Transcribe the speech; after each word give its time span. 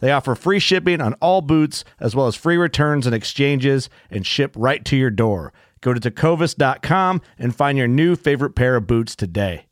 They 0.00 0.12
offer 0.12 0.34
free 0.34 0.58
shipping 0.58 1.00
on 1.00 1.14
all 1.14 1.40
boots, 1.40 1.84
as 2.00 2.14
well 2.14 2.26
as 2.26 2.36
free 2.36 2.56
returns 2.56 3.06
and 3.06 3.14
exchanges, 3.14 3.90
and 4.10 4.26
ship 4.26 4.54
right 4.56 4.84
to 4.84 4.96
your 4.96 5.10
door. 5.10 5.52
Go 5.80 5.94
to 5.94 6.00
tecovas.com 6.00 7.20
and 7.38 7.54
find 7.54 7.78
your 7.78 7.88
new 7.88 8.16
favorite 8.16 8.54
pair 8.54 8.76
of 8.76 8.86
boots 8.86 9.14
today. 9.14 9.66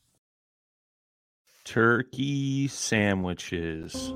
Turkey 1.65 2.69
sandwiches. 2.69 4.13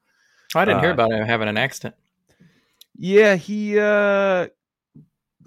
I 0.54 0.64
didn't 0.64 0.80
hear 0.80 0.90
Uh, 0.90 0.94
about 0.94 1.12
him 1.12 1.26
having 1.26 1.48
an 1.48 1.56
accident. 1.56 1.96
yeah, 2.96 3.34
he 3.34 3.78
uh, 3.78 4.46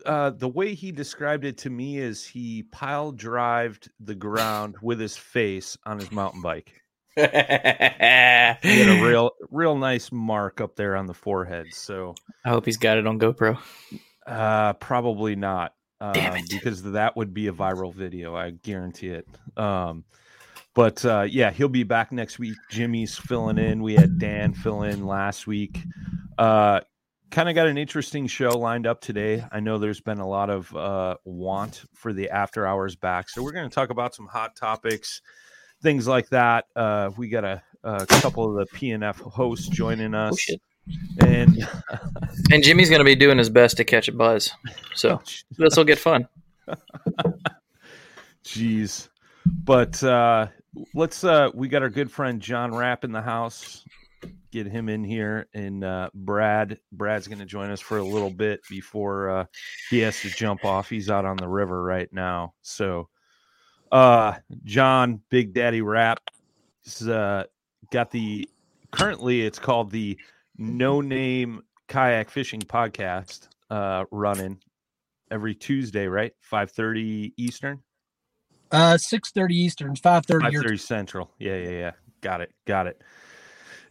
uh, 0.05 0.29
the 0.31 0.49
way 0.49 0.73
he 0.73 0.91
described 0.91 1.45
it 1.45 1.57
to 1.59 1.69
me 1.69 1.99
is 1.99 2.25
he 2.25 2.63
pile 2.63 3.13
drived 3.13 3.89
the 4.01 4.15
ground 4.15 4.75
with 4.81 4.99
his 4.99 5.15
face 5.15 5.77
on 5.85 5.99
his 5.99 6.11
mountain 6.11 6.41
bike. 6.41 6.81
He 7.15 7.21
had 7.21 8.57
a 8.61 9.01
real, 9.05 9.31
real 9.51 9.77
nice 9.77 10.11
mark 10.11 10.59
up 10.59 10.75
there 10.75 10.95
on 10.97 11.05
the 11.05 11.13
forehead. 11.13 11.67
So 11.73 12.15
I 12.43 12.49
hope 12.49 12.65
he's 12.65 12.77
got 12.77 12.97
it 12.97 13.05
on 13.07 13.19
GoPro. 13.19 13.57
Uh, 14.25 14.73
probably 14.73 15.35
not. 15.35 15.73
Um, 16.03 16.11
Damn 16.11 16.35
it. 16.35 16.49
Because 16.49 16.83
that 16.83 17.15
would 17.15 17.33
be 17.33 17.47
a 17.47 17.53
viral 17.53 17.93
video. 17.93 18.35
I 18.35 18.49
guarantee 18.51 19.07
it. 19.07 19.27
Um, 19.55 20.03
but 20.73 21.03
uh, 21.05 21.21
yeah, 21.29 21.49
he'll 21.49 21.69
be 21.69 21.83
back 21.83 22.11
next 22.11 22.39
week. 22.39 22.57
Jimmy's 22.69 23.17
filling 23.17 23.57
in. 23.57 23.81
We 23.81 23.95
had 23.95 24.19
Dan 24.19 24.53
fill 24.53 24.83
in 24.83 25.07
last 25.07 25.47
week. 25.47 25.79
Uh, 26.37 26.81
kind 27.31 27.47
of 27.47 27.55
got 27.55 27.67
an 27.67 27.77
interesting 27.77 28.27
show 28.27 28.49
lined 28.57 28.85
up 28.85 28.99
today. 28.99 29.45
I 29.49 29.61
know 29.61 29.77
there's 29.77 30.01
been 30.01 30.19
a 30.19 30.27
lot 30.27 30.49
of 30.49 30.75
uh, 30.75 31.15
want 31.23 31.83
for 31.93 32.11
the 32.11 32.29
after 32.31 32.67
hours 32.67 32.97
back. 32.97 33.29
So 33.29 33.41
we're 33.41 33.53
going 33.53 33.69
to 33.69 33.73
talk 33.73 33.89
about 33.89 34.13
some 34.13 34.27
hot 34.27 34.57
topics, 34.57 35.21
things 35.81 36.05
like 36.05 36.27
that. 36.29 36.65
Uh, 36.75 37.11
we 37.15 37.29
got 37.29 37.45
a, 37.45 37.63
a 37.85 38.05
couple 38.05 38.59
of 38.59 38.67
the 38.67 38.77
PNF 38.77 39.21
hosts 39.21 39.69
joining 39.69 40.13
us. 40.13 40.49
Oh. 40.51 40.55
And 41.25 41.65
And 42.53 42.61
Jimmy's 42.61 42.87
going 42.87 42.99
to 42.99 43.03
be 43.03 43.15
doing 43.15 43.39
his 43.39 43.49
best 43.49 43.77
to 43.77 43.83
catch 43.83 44.07
a 44.07 44.11
buzz. 44.11 44.51
So 44.93 45.19
this 45.57 45.75
will 45.75 45.85
get 45.85 45.97
fun. 45.97 46.27
Jeez. 48.45 49.09
But 49.63 50.03
uh 50.03 50.47
let's 50.93 51.23
uh 51.23 51.49
we 51.55 51.67
got 51.67 51.81
our 51.81 51.89
good 51.89 52.11
friend 52.11 52.39
John 52.39 52.75
Rapp 52.75 53.03
in 53.03 53.11
the 53.11 53.23
house. 53.23 53.83
Get 54.51 54.67
him 54.67 54.87
in 54.87 55.03
here 55.03 55.47
and 55.55 55.83
uh 55.83 56.11
Brad 56.13 56.77
Brad's 56.91 57.27
going 57.27 57.39
to 57.39 57.45
join 57.45 57.71
us 57.71 57.81
for 57.81 57.97
a 57.97 58.03
little 58.03 58.29
bit 58.29 58.61
before 58.69 59.31
uh 59.31 59.45
he 59.89 59.97
has 59.99 60.21
to 60.21 60.29
jump 60.29 60.63
off. 60.63 60.87
He's 60.89 61.09
out 61.09 61.25
on 61.25 61.37
the 61.37 61.47
river 61.47 61.81
right 61.81 62.13
now. 62.13 62.53
So 62.61 63.09
uh 63.91 64.35
John 64.63 65.21
Big 65.29 65.55
Daddy 65.55 65.81
Rapp 65.81 66.19
is 66.85 67.07
uh 67.07 67.45
got 67.89 68.11
the 68.11 68.47
currently 68.91 69.41
it's 69.41 69.57
called 69.57 69.89
the 69.89 70.19
No 70.55 71.01
Name 71.01 71.63
Kayak 71.87 72.29
Fishing 72.29 72.61
Podcast 72.61 73.47
uh 73.69 74.05
running 74.11 74.59
every 75.31 75.55
Tuesday, 75.55 76.07
right? 76.07 76.33
5:30 76.51 77.33
Eastern. 77.37 77.81
Uh, 78.71 78.97
six 78.97 79.29
thirty 79.31 79.55
Eastern, 79.55 79.95
five 79.95 80.25
thirty. 80.25 80.45
Five 80.45 80.53
thirty 80.53 80.77
Central. 80.77 81.31
Yeah, 81.37 81.57
yeah, 81.57 81.69
yeah. 81.69 81.91
Got 82.21 82.41
it. 82.41 82.51
Got 82.65 82.87
it. 82.87 83.01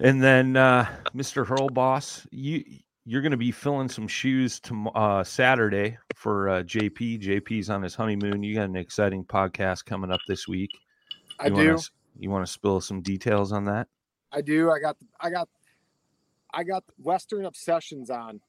And 0.01 0.21
then 0.21 0.57
uh 0.57 0.87
Mr. 1.15 1.47
Hurl 1.47 1.69
Boss, 1.69 2.27
you 2.33 2.65
you're 3.05 3.23
gonna 3.23 3.37
be 3.37 3.53
filling 3.53 3.89
some 3.89 4.09
shoes 4.09 4.59
to 4.61 4.89
uh 4.89 5.23
Saturday 5.23 5.99
for 6.17 6.49
uh 6.49 6.63
JP. 6.65 7.23
JP's 7.23 7.71
on 7.71 7.83
his 7.83 7.95
honeymoon. 7.95 8.43
You 8.43 8.57
got 8.57 8.65
an 8.65 8.77
exciting 8.77 9.25
podcast 9.25 9.85
coming 9.85 10.11
up 10.11 10.21
this 10.27 10.49
week. 10.49 10.71
I 11.39 11.47
you 11.47 11.55
do. 11.55 11.67
Wanna, 11.69 11.79
you 12.19 12.31
want 12.31 12.45
to 12.45 12.53
spill 12.53 12.81
some 12.81 13.03
details 13.03 13.53
on 13.53 13.65
that? 13.67 13.87
I 14.33 14.41
do. 14.41 14.71
I 14.71 14.81
got. 14.81 14.97
I 15.21 15.31
got. 15.31 15.49
I 16.53 16.65
got 16.65 16.85
Western 17.03 17.45
Obsessions 17.47 18.11
on. 18.11 18.41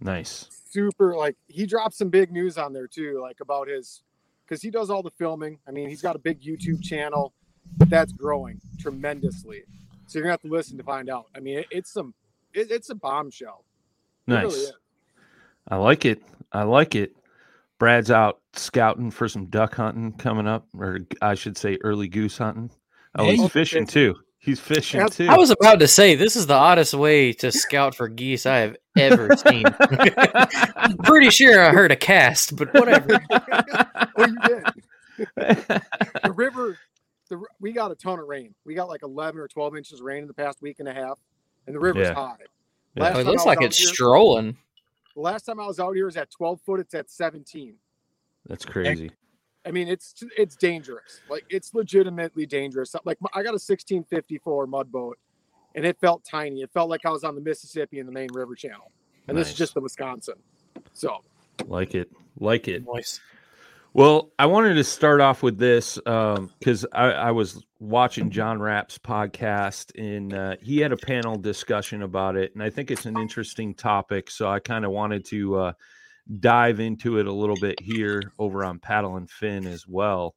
Nice. 0.00 0.48
Super. 0.70 1.16
Like 1.16 1.36
he 1.48 1.66
dropped 1.66 1.94
some 1.94 2.08
big 2.08 2.32
news 2.32 2.56
on 2.56 2.72
there 2.72 2.86
too, 2.86 3.20
like 3.20 3.40
about 3.40 3.68
his, 3.68 4.02
because 4.46 4.62
he 4.62 4.70
does 4.70 4.90
all 4.90 5.02
the 5.02 5.10
filming. 5.10 5.58
I 5.68 5.70
mean, 5.72 5.88
he's 5.88 6.02
got 6.02 6.16
a 6.16 6.18
big 6.18 6.40
YouTube 6.40 6.82
channel 6.82 7.32
that's 7.78 8.12
growing 8.12 8.60
tremendously. 8.78 9.62
So 10.06 10.18
you're 10.18 10.24
gonna 10.24 10.32
have 10.32 10.42
to 10.42 10.48
listen 10.48 10.76
to 10.78 10.84
find 10.84 11.10
out. 11.10 11.26
I 11.36 11.40
mean, 11.40 11.58
it, 11.58 11.66
it's 11.70 11.92
some. 11.92 12.14
it, 12.54 12.70
it's 12.70 12.90
a 12.90 12.94
bombshell. 12.94 13.64
It 14.26 14.30
Nice. 14.32 14.42
really. 14.42 14.72
I 15.68 15.76
like 15.76 16.04
it. 16.04 16.22
I 16.52 16.62
like 16.62 16.94
it. 16.94 17.14
Brad's 17.78 18.10
out 18.10 18.40
scouting 18.54 19.10
for 19.10 19.28
some 19.28 19.46
duck 19.46 19.74
hunting 19.76 20.12
coming 20.12 20.46
up, 20.46 20.66
or 20.76 21.00
I 21.22 21.34
should 21.34 21.56
say, 21.56 21.78
early 21.82 22.08
goose 22.08 22.38
hunting. 22.38 22.70
Oh, 23.16 23.24
he's 23.24 23.48
fishing 23.50 23.86
too. 23.86 24.16
He's 24.42 24.58
fishing 24.58 24.98
That's- 25.00 25.16
too. 25.18 25.26
I 25.28 25.36
was 25.36 25.50
about 25.50 25.80
to 25.80 25.88
say 25.88 26.14
this 26.14 26.34
is 26.34 26.46
the 26.46 26.54
oddest 26.54 26.94
way 26.94 27.32
to 27.34 27.52
scout 27.52 27.94
for 27.94 28.08
geese 28.08 28.46
I 28.46 28.56
have 28.58 28.76
ever 28.96 29.36
seen. 29.36 29.64
I'm 30.76 30.96
pretty 30.98 31.28
sure 31.28 31.62
I 31.62 31.70
heard 31.72 31.92
a 31.92 31.96
cast, 31.96 32.56
but 32.56 32.72
whatever. 32.72 33.20
well, 34.16 34.28
you 34.30 34.38
did. 34.46 34.64
The 35.36 36.32
river, 36.34 36.78
the 37.28 37.42
we 37.60 37.72
got 37.72 37.90
a 37.90 37.94
ton 37.94 38.18
of 38.18 38.26
rain. 38.26 38.54
We 38.64 38.74
got 38.74 38.88
like 38.88 39.02
11 39.02 39.38
or 39.38 39.46
12 39.46 39.76
inches 39.76 40.00
of 40.00 40.06
rain 40.06 40.22
in 40.22 40.26
the 40.28 40.32
past 40.34 40.62
week 40.62 40.80
and 40.80 40.88
a 40.88 40.94
half, 40.94 41.18
and 41.66 41.76
the 41.76 41.80
river's 41.80 42.08
Yeah. 42.08 42.14
high. 42.14 42.36
Yeah. 42.94 43.12
Oh, 43.14 43.20
it 43.20 43.26
looks 43.26 43.44
like 43.44 43.60
it's 43.60 43.76
here- 43.78 43.88
strolling. 43.88 44.56
The 45.14 45.20
last 45.20 45.42
time 45.42 45.60
I 45.60 45.66
was 45.66 45.78
out 45.78 45.94
here 45.94 46.06
was 46.06 46.16
at 46.16 46.30
12 46.30 46.60
foot. 46.62 46.80
It's 46.80 46.94
at 46.94 47.10
17. 47.10 47.74
That's 48.46 48.64
crazy. 48.64 49.10
I 49.66 49.70
mean, 49.70 49.88
it's 49.88 50.14
it's 50.36 50.56
dangerous. 50.56 51.20
Like 51.28 51.44
it's 51.50 51.74
legitimately 51.74 52.46
dangerous. 52.46 52.94
Like 53.04 53.18
I 53.34 53.42
got 53.42 53.50
a 53.50 53.60
1654 53.60 54.66
mud 54.66 54.90
boat, 54.90 55.18
and 55.74 55.84
it 55.84 55.98
felt 56.00 56.24
tiny. 56.24 56.62
It 56.62 56.70
felt 56.72 56.88
like 56.88 57.04
I 57.04 57.10
was 57.10 57.24
on 57.24 57.34
the 57.34 57.40
Mississippi 57.40 57.98
in 57.98 58.06
the 58.06 58.12
main 58.12 58.28
river 58.32 58.54
channel, 58.54 58.90
and 59.28 59.36
this 59.36 59.48
is 59.48 59.54
just 59.54 59.74
the 59.74 59.80
Wisconsin. 59.80 60.36
So 60.92 61.22
Like 61.66 61.94
it. 61.94 62.10
Like 62.38 62.68
it. 62.68 62.84
Nice. 62.90 63.20
Well, 63.92 64.30
I 64.38 64.46
wanted 64.46 64.74
to 64.74 64.84
start 64.84 65.20
off 65.20 65.42
with 65.42 65.58
this 65.58 65.96
because 65.96 66.86
I, 66.92 67.06
I 67.06 67.30
was 67.32 67.64
watching 67.80 68.30
John 68.30 68.60
Rapp's 68.60 68.98
podcast 68.98 69.98
and 69.98 70.32
uh, 70.32 70.56
he 70.62 70.78
had 70.78 70.92
a 70.92 70.96
panel 70.96 71.36
discussion 71.36 72.02
about 72.02 72.36
it. 72.36 72.54
And 72.54 72.62
I 72.62 72.70
think 72.70 72.92
it's 72.92 73.04
an 73.04 73.18
interesting 73.18 73.74
topic. 73.74 74.30
So 74.30 74.48
I 74.48 74.60
kind 74.60 74.84
of 74.84 74.92
wanted 74.92 75.24
to 75.26 75.56
uh, 75.56 75.72
dive 76.38 76.80
into 76.80 77.18
it 77.18 77.26
a 77.26 77.32
little 77.32 77.56
bit 77.60 77.80
here 77.80 78.22
over 78.38 78.64
on 78.64 78.78
Paddle 78.78 79.16
and 79.16 79.28
Fin 79.30 79.66
as 79.66 79.86
well. 79.86 80.34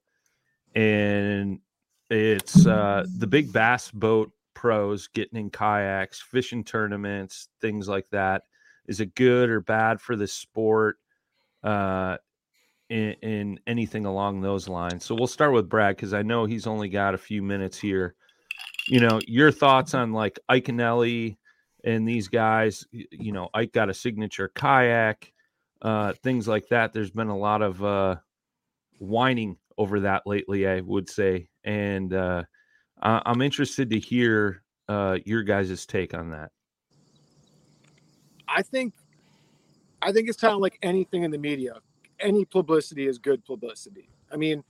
And 0.76 1.60
it's 2.10 2.66
uh, 2.66 3.06
the 3.18 3.28
big 3.28 3.54
bass 3.54 3.92
boat 3.92 4.32
pros 4.54 5.08
getting 5.08 5.40
in 5.40 5.50
kayaks, 5.50 6.22
fishing 6.22 6.64
tournaments, 6.64 7.50
things 7.62 7.88
like 7.88 8.08
that. 8.12 8.44
Is 8.88 9.00
it 9.00 9.16
good 9.16 9.50
or 9.50 9.62
bad 9.62 10.02
for 10.02 10.16
the 10.16 10.28
sport? 10.28 10.98
Uh, 11.64 12.18
in, 12.94 13.16
in 13.24 13.60
anything 13.66 14.06
along 14.06 14.42
those 14.42 14.68
lines. 14.68 15.04
So 15.04 15.16
we'll 15.16 15.26
start 15.26 15.52
with 15.52 15.68
Brad 15.68 15.96
because 15.96 16.14
I 16.14 16.22
know 16.22 16.46
he's 16.46 16.68
only 16.68 16.90
got 16.90 17.16
a 17.16 17.18
few 17.18 17.42
minutes 17.42 17.80
here. 17.80 18.14
You 18.88 19.00
know, 19.00 19.20
your 19.28 19.52
thoughts 19.52 19.96
on 19.96 20.14
like 20.14 20.40
Iaconelli 20.50 21.38
and 21.84 22.08
these 22.08 22.28
guys. 22.28 22.86
You 22.92 23.32
know, 23.32 23.50
Ike 23.54 23.74
got 23.74 23.90
a 23.90 23.96
signature 23.96 24.52
kayak, 24.54 25.33
uh, 25.84 26.14
things 26.24 26.48
like 26.48 26.68
that. 26.70 26.94
There's 26.94 27.12
been 27.12 27.28
a 27.28 27.38
lot 27.38 27.62
of 27.62 27.84
uh, 27.84 28.16
whining 29.00 29.58
over 29.78 30.00
that 30.02 30.24
lately, 30.26 30.68
I 30.68 30.82
would 30.82 31.10
say, 31.10 31.50
and 31.64 32.14
uh, 32.14 32.44
I- 33.02 33.22
I'm 33.26 33.42
interested 33.42 33.90
to 33.90 34.00
hear 34.00 34.64
uh, 34.88 35.20
your 35.26 35.44
guys' 35.44 35.86
take 35.86 36.14
on 36.14 36.32
that. 36.32 36.52
I 38.48 38.62
think, 38.62 38.94
I 40.02 40.12
think 40.12 40.30
it's 40.30 40.40
kind 40.40 40.54
of 40.54 40.60
like 40.60 40.78
anything 40.82 41.24
in 41.24 41.32
the 41.32 41.38
media. 41.38 41.76
Any 42.20 42.46
publicity 42.46 43.08
is 43.08 43.18
good 43.18 43.44
publicity. 43.44 44.10
I 44.32 44.38
mean, 44.38 44.64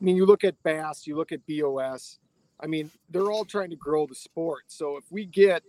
I 0.00 0.04
mean, 0.04 0.16
you 0.16 0.26
look 0.26 0.44
at 0.44 0.62
Bass, 0.62 1.06
you 1.06 1.16
look 1.16 1.32
at 1.32 1.40
BOS. 1.46 2.18
I 2.60 2.66
mean, 2.66 2.90
they're 3.10 3.30
all 3.32 3.44
trying 3.44 3.70
to 3.70 3.76
grow 3.76 4.06
the 4.06 4.14
sport. 4.14 4.64
So 4.68 4.96
if 4.96 5.04
we 5.10 5.24
get 5.24 5.62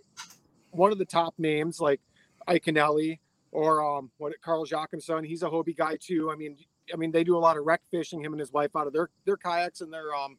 one 0.72 0.92
of 0.92 0.98
the 0.98 1.06
top 1.06 1.34
names 1.38 1.80
like 1.80 2.00
Iaconelli 2.48 3.20
or 3.52 3.84
um, 3.84 4.12
what 4.18 4.34
Carl 4.42 4.66
Jocumsen, 4.66 5.26
he's 5.26 5.44
a 5.44 5.48
Hobie 5.48 5.76
guy 5.76 5.98
too. 6.00 6.30
I 6.32 6.36
mean, 6.36 6.58
I 6.94 6.98
mean, 6.98 7.12
they 7.12 7.24
do 7.24 7.38
a 7.38 7.40
lot 7.40 7.58
of 7.58 7.66
rec 7.66 7.82
fishing. 7.92 8.24
Him 8.24 8.34
and 8.34 8.40
his 8.40 8.52
wife 8.52 8.76
out 8.76 8.88
of 8.88 8.94
their 8.94 9.10
their 9.26 9.38
kayaks 9.38 9.82
and 9.82 9.92
their 9.92 10.14
um, 10.16 10.38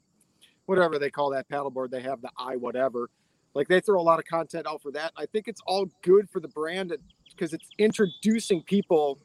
whatever 0.66 0.98
they 0.98 1.10
call 1.10 1.30
that 1.30 1.48
paddleboard. 1.48 1.90
They 1.90 2.02
have 2.02 2.20
the 2.20 2.30
i 2.38 2.56
whatever. 2.56 3.10
Like 3.54 3.68
they 3.68 3.80
throw 3.80 4.00
a 4.00 4.02
lot 4.02 4.18
of 4.18 4.24
content 4.26 4.66
out 4.66 4.80
for 4.80 4.92
that. 4.92 5.12
I 5.16 5.26
think 5.26 5.48
it's 5.48 5.60
all 5.66 5.86
good 6.02 6.30
for 6.30 6.40
the 6.40 6.48
brand 6.48 6.96
because 7.30 7.52
it's 7.52 7.68
introducing 7.78 8.62
people 8.62 9.18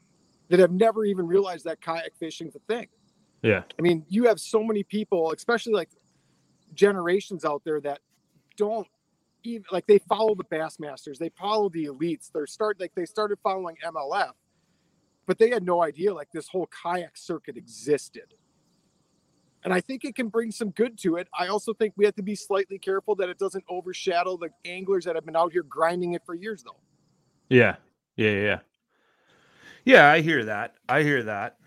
that 0.48 0.58
have 0.58 0.72
never 0.72 1.04
even 1.04 1.26
realized 1.26 1.64
that 1.64 1.80
kayak 1.80 2.12
fishing's 2.18 2.56
a 2.56 2.60
thing. 2.66 2.88
Yeah. 3.42 3.62
I 3.78 3.82
mean, 3.82 4.04
you 4.08 4.26
have 4.26 4.40
so 4.40 4.62
many 4.62 4.82
people, 4.82 5.32
especially 5.32 5.74
like 5.74 5.90
generations 6.74 7.44
out 7.44 7.62
there 7.64 7.80
that 7.82 8.00
don't 8.56 8.86
even 9.46 9.64
like 9.70 9.86
they 9.86 9.98
follow 9.98 10.34
the 10.34 10.44
Bassmasters, 10.44 11.18
they 11.18 11.30
follow 11.30 11.68
the 11.68 11.86
elites. 11.86 12.30
They're 12.32 12.46
start 12.46 12.80
like 12.80 12.94
they 12.94 13.06
started 13.06 13.38
following 13.42 13.76
MLF, 13.84 14.32
but 15.26 15.38
they 15.38 15.50
had 15.50 15.64
no 15.64 15.82
idea 15.82 16.12
like 16.12 16.30
this 16.32 16.48
whole 16.48 16.68
kayak 16.82 17.16
circuit 17.16 17.56
existed. 17.56 18.34
And 19.64 19.74
I 19.74 19.80
think 19.80 20.04
it 20.04 20.14
can 20.14 20.28
bring 20.28 20.52
some 20.52 20.70
good 20.70 20.96
to 20.98 21.16
it. 21.16 21.28
I 21.36 21.48
also 21.48 21.74
think 21.74 21.94
we 21.96 22.04
have 22.04 22.14
to 22.16 22.22
be 22.22 22.36
slightly 22.36 22.78
careful 22.78 23.16
that 23.16 23.28
it 23.28 23.38
doesn't 23.38 23.64
overshadow 23.68 24.36
the 24.36 24.50
anglers 24.64 25.04
that 25.06 25.16
have 25.16 25.26
been 25.26 25.34
out 25.34 25.52
here 25.52 25.64
grinding 25.64 26.12
it 26.12 26.22
for 26.24 26.34
years, 26.34 26.62
though. 26.62 26.76
Yeah. 27.48 27.76
Yeah. 28.16 28.30
Yeah. 28.30 28.42
Yeah. 28.42 28.58
Yeah, 29.84 30.10
I 30.10 30.20
hear 30.20 30.44
that. 30.44 30.74
I 30.88 31.02
hear 31.02 31.22
that. 31.24 31.58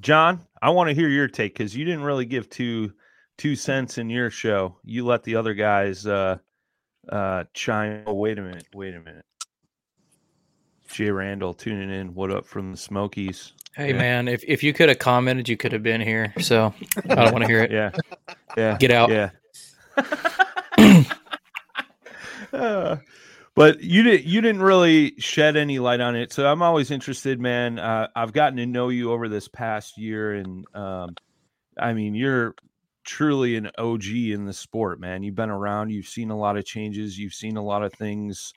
John, 0.00 0.46
I 0.60 0.70
want 0.70 0.88
to 0.88 0.94
hear 0.94 1.08
your 1.08 1.28
take 1.28 1.54
because 1.54 1.74
you 1.74 1.84
didn't 1.84 2.02
really 2.02 2.26
give 2.26 2.48
two 2.50 2.92
two 3.38 3.56
cents 3.56 3.96
in 3.96 4.10
your 4.10 4.30
show. 4.30 4.76
You 4.84 5.06
let 5.06 5.22
the 5.22 5.34
other 5.34 5.54
guys 5.54 6.06
uh 6.06 6.38
uh 7.10 7.44
chime. 7.54 8.04
Oh, 8.06 8.14
wait 8.14 8.38
a 8.38 8.42
minute. 8.42 8.66
Wait 8.74 8.94
a 8.94 9.00
minute. 9.00 9.24
Jay 10.88 11.10
Randall 11.10 11.54
tuning 11.54 11.90
in. 11.90 12.14
What 12.14 12.30
up 12.30 12.46
from 12.46 12.72
the 12.72 12.76
Smokies? 12.76 13.52
Hey 13.76 13.90
Yeah. 13.90 13.98
man, 13.98 14.28
if, 14.28 14.42
if 14.48 14.62
you 14.64 14.72
could 14.72 14.88
have 14.88 14.98
commented, 14.98 15.48
you 15.48 15.56
could 15.56 15.70
have 15.72 15.82
been 15.84 16.00
here. 16.00 16.34
So 16.40 16.74
I 17.08 17.14
don't 17.14 17.32
want 17.32 17.42
to 17.42 17.48
hear 17.48 17.62
it. 17.62 17.70
Yeah. 17.70 17.90
Yeah. 18.56 18.76
Get 18.78 18.90
out. 18.90 19.10
Yeah. 19.10 19.30
Uh, 22.52 22.96
but 23.54 23.80
you 23.80 24.02
didn't 24.02 24.24
you 24.26 24.40
didn't 24.40 24.62
really 24.62 25.14
shed 25.18 25.56
any 25.56 25.78
light 25.78 26.00
on 26.00 26.16
it 26.16 26.32
so 26.32 26.46
i'm 26.46 26.62
always 26.62 26.90
interested 26.90 27.38
man 27.38 27.78
uh, 27.78 28.08
i've 28.16 28.32
gotten 28.32 28.56
to 28.56 28.66
know 28.66 28.88
you 28.88 29.12
over 29.12 29.28
this 29.28 29.46
past 29.46 29.96
year 29.96 30.34
and 30.34 30.64
um, 30.74 31.14
i 31.78 31.92
mean 31.92 32.14
you're 32.14 32.56
truly 33.04 33.56
an 33.56 33.70
og 33.78 34.04
in 34.04 34.44
the 34.44 34.52
sport 34.52 35.00
man 35.00 35.22
you've 35.22 35.34
been 35.34 35.50
around 35.50 35.90
you've 35.90 36.06
seen 36.06 36.30
a 36.30 36.36
lot 36.36 36.56
of 36.56 36.64
changes 36.64 37.18
you've 37.18 37.34
seen 37.34 37.56
a 37.56 37.62
lot 37.62 37.82
of 37.82 37.92
things 37.94 38.52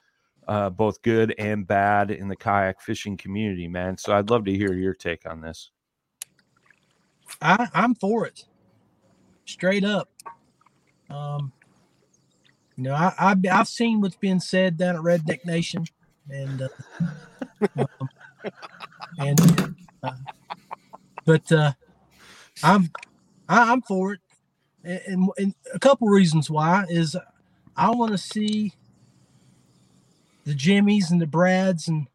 uh, 0.47 0.69
both 0.69 1.01
good 1.01 1.33
and 1.37 1.65
bad 1.65 2.11
in 2.11 2.27
the 2.27 2.35
kayak 2.35 2.81
fishing 2.81 3.15
community 3.15 3.67
man 3.67 3.97
so 3.97 4.13
i'd 4.15 4.29
love 4.29 4.43
to 4.43 4.53
hear 4.53 4.73
your 4.73 4.93
take 4.93 5.25
on 5.25 5.39
this 5.39 5.71
I, 7.41 7.67
I'm 7.73 7.95
for 7.95 8.25
it. 8.25 8.45
Straight 9.45 9.83
up. 9.83 10.09
Um, 11.09 11.51
you 12.75 12.83
know, 12.83 12.93
I, 12.93 13.13
I've, 13.19 13.38
I've 13.51 13.67
seen 13.67 14.01
what's 14.01 14.15
being 14.15 14.39
said 14.39 14.77
down 14.77 14.95
at 14.95 15.01
Redneck 15.01 15.45
Nation, 15.45 15.85
and 16.29 16.63
uh, 16.63 16.67
um, 17.77 18.09
and 19.19 19.75
uh, 20.01 20.12
but 21.25 21.51
uh, 21.51 21.73
I'm 22.63 22.89
I, 23.47 23.71
I'm 23.71 23.81
for 23.83 24.13
it, 24.13 24.21
and, 24.83 25.29
and, 25.37 25.55
a 25.73 25.79
couple 25.79 26.07
reasons 26.07 26.49
why 26.49 26.85
is 26.89 27.15
I 27.75 27.91
want 27.91 28.11
to 28.11 28.17
see 28.17 28.73
the 30.45 30.53
Jimmys 30.53 31.09
and 31.09 31.21
the 31.21 31.27
Brads 31.27 31.87
and 31.87 32.07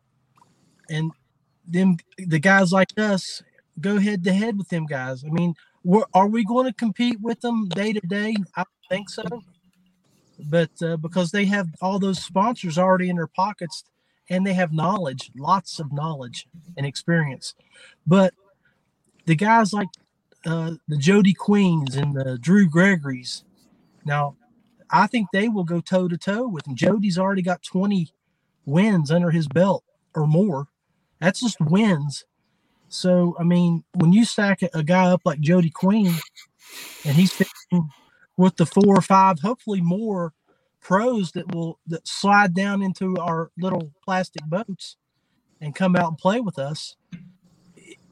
and 0.90 1.12
them 1.66 1.98
the 2.18 2.38
guys 2.38 2.72
like 2.72 2.98
us 2.98 3.42
go 3.80 3.98
head 3.98 4.24
to 4.24 4.32
head 4.32 4.58
with 4.58 4.68
them 4.68 4.86
guys. 4.86 5.24
I 5.24 5.28
mean, 5.28 5.54
are 6.14 6.26
we 6.26 6.44
going 6.44 6.66
to 6.66 6.72
compete 6.72 7.20
with 7.20 7.40
them 7.40 7.68
day 7.68 7.92
to 7.92 8.00
day? 8.00 8.34
I 8.56 8.64
think 8.88 9.10
so. 9.10 9.22
But 10.38 10.70
uh, 10.82 10.96
because 10.96 11.30
they 11.30 11.46
have 11.46 11.68
all 11.80 11.98
those 11.98 12.22
sponsors 12.22 12.78
already 12.78 13.08
in 13.08 13.16
their 13.16 13.26
pockets 13.26 13.84
and 14.30 14.46
they 14.46 14.54
have 14.54 14.72
knowledge, 14.72 15.30
lots 15.36 15.80
of 15.80 15.92
knowledge 15.92 16.46
and 16.76 16.86
experience. 16.86 17.54
But 18.06 18.34
the 19.26 19.34
guys 19.34 19.72
like 19.72 19.88
uh, 20.46 20.72
the 20.88 20.96
Jody 20.98 21.34
Queens 21.34 21.96
and 21.96 22.14
the 22.14 22.38
Drew 22.40 22.68
Gregory's, 22.68 23.44
now 24.04 24.36
I 24.90 25.06
think 25.08 25.28
they 25.32 25.48
will 25.48 25.64
go 25.64 25.80
toe 25.80 26.08
to 26.08 26.18
toe 26.18 26.48
with 26.48 26.64
them. 26.64 26.76
Jody's 26.76 27.18
already 27.18 27.42
got 27.42 27.62
20 27.62 28.10
wins 28.66 29.10
under 29.10 29.30
his 29.30 29.48
belt 29.48 29.84
or 30.14 30.26
more. 30.26 30.68
That's 31.20 31.40
just 31.40 31.60
wins. 31.60 32.24
So 32.88 33.36
I 33.38 33.44
mean, 33.44 33.84
when 33.94 34.12
you 34.12 34.24
stack 34.24 34.62
a- 34.62 34.70
a 34.74 34.84
guy 34.84 35.06
up 35.06 35.22
like 35.24 35.40
Jody 35.40 35.70
Queen, 35.70 36.14
and 37.04 37.16
he's 37.16 37.32
with 38.36 38.56
the 38.56 38.66
four 38.66 38.96
or 38.98 39.02
five, 39.02 39.40
hopefully 39.40 39.80
more 39.80 40.34
pros 40.80 41.32
that 41.32 41.54
will 41.54 41.78
that 41.86 42.08
slide 42.08 42.54
down 42.54 42.82
into 42.82 43.16
our 43.18 43.50
little 43.58 43.92
plastic 44.04 44.44
boats 44.46 44.96
and 45.60 45.76
come 45.76 45.96
out 45.96 46.10
and 46.10 46.18
play 46.18 46.40
with 46.40 46.58
us. 46.60 46.96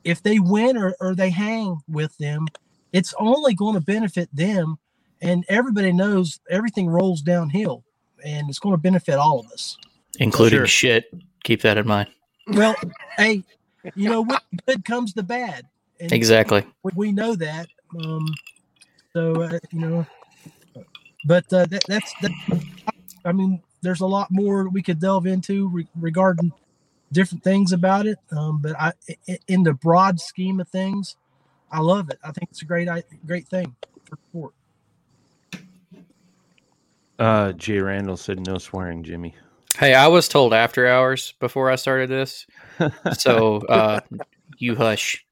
If 0.07 0.23
they 0.23 0.39
win 0.39 0.77
or, 0.77 0.95
or 1.01 1.15
they 1.15 1.31
hang 1.31 1.81
with 1.89 2.17
them, 2.19 2.47
it's 2.93 3.13
only 3.19 3.55
going 3.55 3.75
to 3.75 3.81
benefit 3.81 4.29
them. 4.33 4.79
And 5.21 5.45
everybody 5.49 5.93
knows 5.93 6.41
everything 6.51 6.89
rolls 6.89 7.23
downhill. 7.23 7.83
and 8.25 8.49
it's 8.49 8.59
going 8.59 8.73
to 8.75 8.81
benefit 8.81 9.15
all 9.17 9.41
of 9.41 9.47
us. 9.53 9.77
including 10.19 10.59
Sure. 10.61 10.67
shit. 10.67 11.13
Keep 11.45 11.61
that 11.63 11.77
in 11.79 11.87
mind. 11.87 12.09
Well, 12.49 12.75
hey, 13.19 13.43
you 13.95 14.09
know, 14.09 14.23
with 14.23 14.41
good 14.67 14.85
comes 14.85 15.13
the 15.15 15.23
bad. 15.23 15.67
And 16.01 16.13
Exactly. 16.13 16.65
we, 16.83 16.93
we 16.97 17.13
know 17.13 17.35
that. 17.37 17.67
Um, 17.99 18.27
so 19.13 19.43
uh, 19.43 19.59
you 19.73 19.81
know, 19.81 20.07
but 21.27 21.45
uh, 21.53 21.67
that, 21.67 21.85
that's 21.89 22.13
that. 22.23 22.31
I 23.25 23.33
mean, 23.33 23.61
there's 23.83 24.01
a 24.01 24.07
lot 24.07 24.29
more 24.31 24.69
we 24.69 24.83
could 24.83 25.01
delve 25.01 25.27
into 25.27 25.69
re- 25.69 25.87
regarding 26.01 26.53
different 27.13 27.45
things 27.45 27.73
about 27.73 28.07
it. 28.07 28.19
Um, 28.37 28.59
but 28.61 28.79
I, 28.79 28.93
i- 29.29 29.39
in 29.49 29.63
the 29.63 29.73
broad 29.75 30.21
scheme 30.21 30.61
of 30.61 30.69
things, 30.69 31.17
I 31.71 31.81
love 31.81 32.11
it. 32.11 32.19
I 32.23 32.33
think 32.33 32.51
it's 32.51 32.63
a 32.63 32.65
great, 32.65 32.89
great 33.27 33.49
thing 33.49 33.75
for 34.05 34.17
sport. 34.31 34.53
Uh, 37.19 37.53
Jay 37.53 37.79
Randall 37.79 38.17
said 38.17 38.47
no 38.47 38.59
swearing, 38.59 39.03
Jimmy. 39.03 39.35
Hey, 39.79 39.95
I 39.95 40.07
was 40.09 40.29
told 40.29 40.53
after 40.55 40.87
hours 40.87 41.35
before 41.41 41.71
I 41.71 41.77
started 41.77 42.09
this, 42.11 42.47
so 43.19 43.59
uh, 43.69 44.01
you 44.59 44.75
hush. 44.75 45.25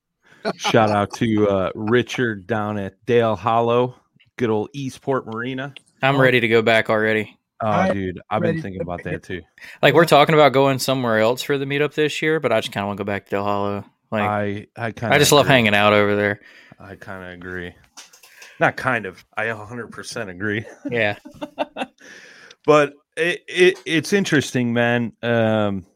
Shout 0.57 0.91
out 0.91 1.13
to 1.15 1.49
uh, 1.49 1.71
Richard 1.75 2.47
down 2.47 2.77
at 2.79 3.03
Dale 3.07 3.37
Hollow, 3.37 3.97
good 4.37 4.51
old 4.51 4.69
Eastport 4.75 5.27
Marina. 5.27 5.75
I'm 6.03 6.21
ready 6.21 6.41
to 6.41 6.49
go 6.49 6.61
back 6.61 6.91
already. 6.91 7.39
Oh, 7.65 7.71
I- 7.71 7.93
dude, 7.93 8.21
I've 8.29 8.43
been 8.43 8.61
thinking 8.61 8.83
about 8.83 9.03
that 9.05 9.23
too. 9.23 9.41
Like 9.81 9.95
we're 9.95 10.05
talking 10.05 10.35
about 10.35 10.53
going 10.53 10.79
somewhere 10.79 11.19
else 11.21 11.43
for 11.43 11.57
the 11.57 11.65
meetup 11.65 11.95
this 11.95 12.21
year, 12.21 12.39
but 12.41 12.53
I 12.53 12.61
just 12.61 12.73
kind 12.73 12.85
of 12.85 12.89
want 12.89 12.99
to 12.99 13.05
go 13.05 13.07
back 13.07 13.25
to 13.27 13.31
Dale 13.31 13.45
Hollow. 13.45 13.85
Like 14.11 14.23
I, 14.23 14.67
I 14.77 14.93
kind 14.93 14.97
of, 14.97 15.05
I 15.05 15.09
kind 15.11 15.21
just 15.21 15.33
love 15.33 15.47
hanging 15.47 15.75
out 15.75 15.93
over 15.93 16.15
there. 16.15 16.41
I 16.79 16.95
kind 16.97 17.25
of 17.25 17.31
agree. 17.33 17.75
Not 18.61 18.77
kind 18.77 19.07
of. 19.07 19.25
I 19.37 19.47
100% 19.47 20.29
agree. 20.29 20.65
Yeah, 20.91 21.19
but 22.67 22.93
it, 23.17 23.43
it 23.49 23.79
it's 23.87 24.13
interesting, 24.13 24.73
man. 24.73 25.13
Um, 25.23 25.87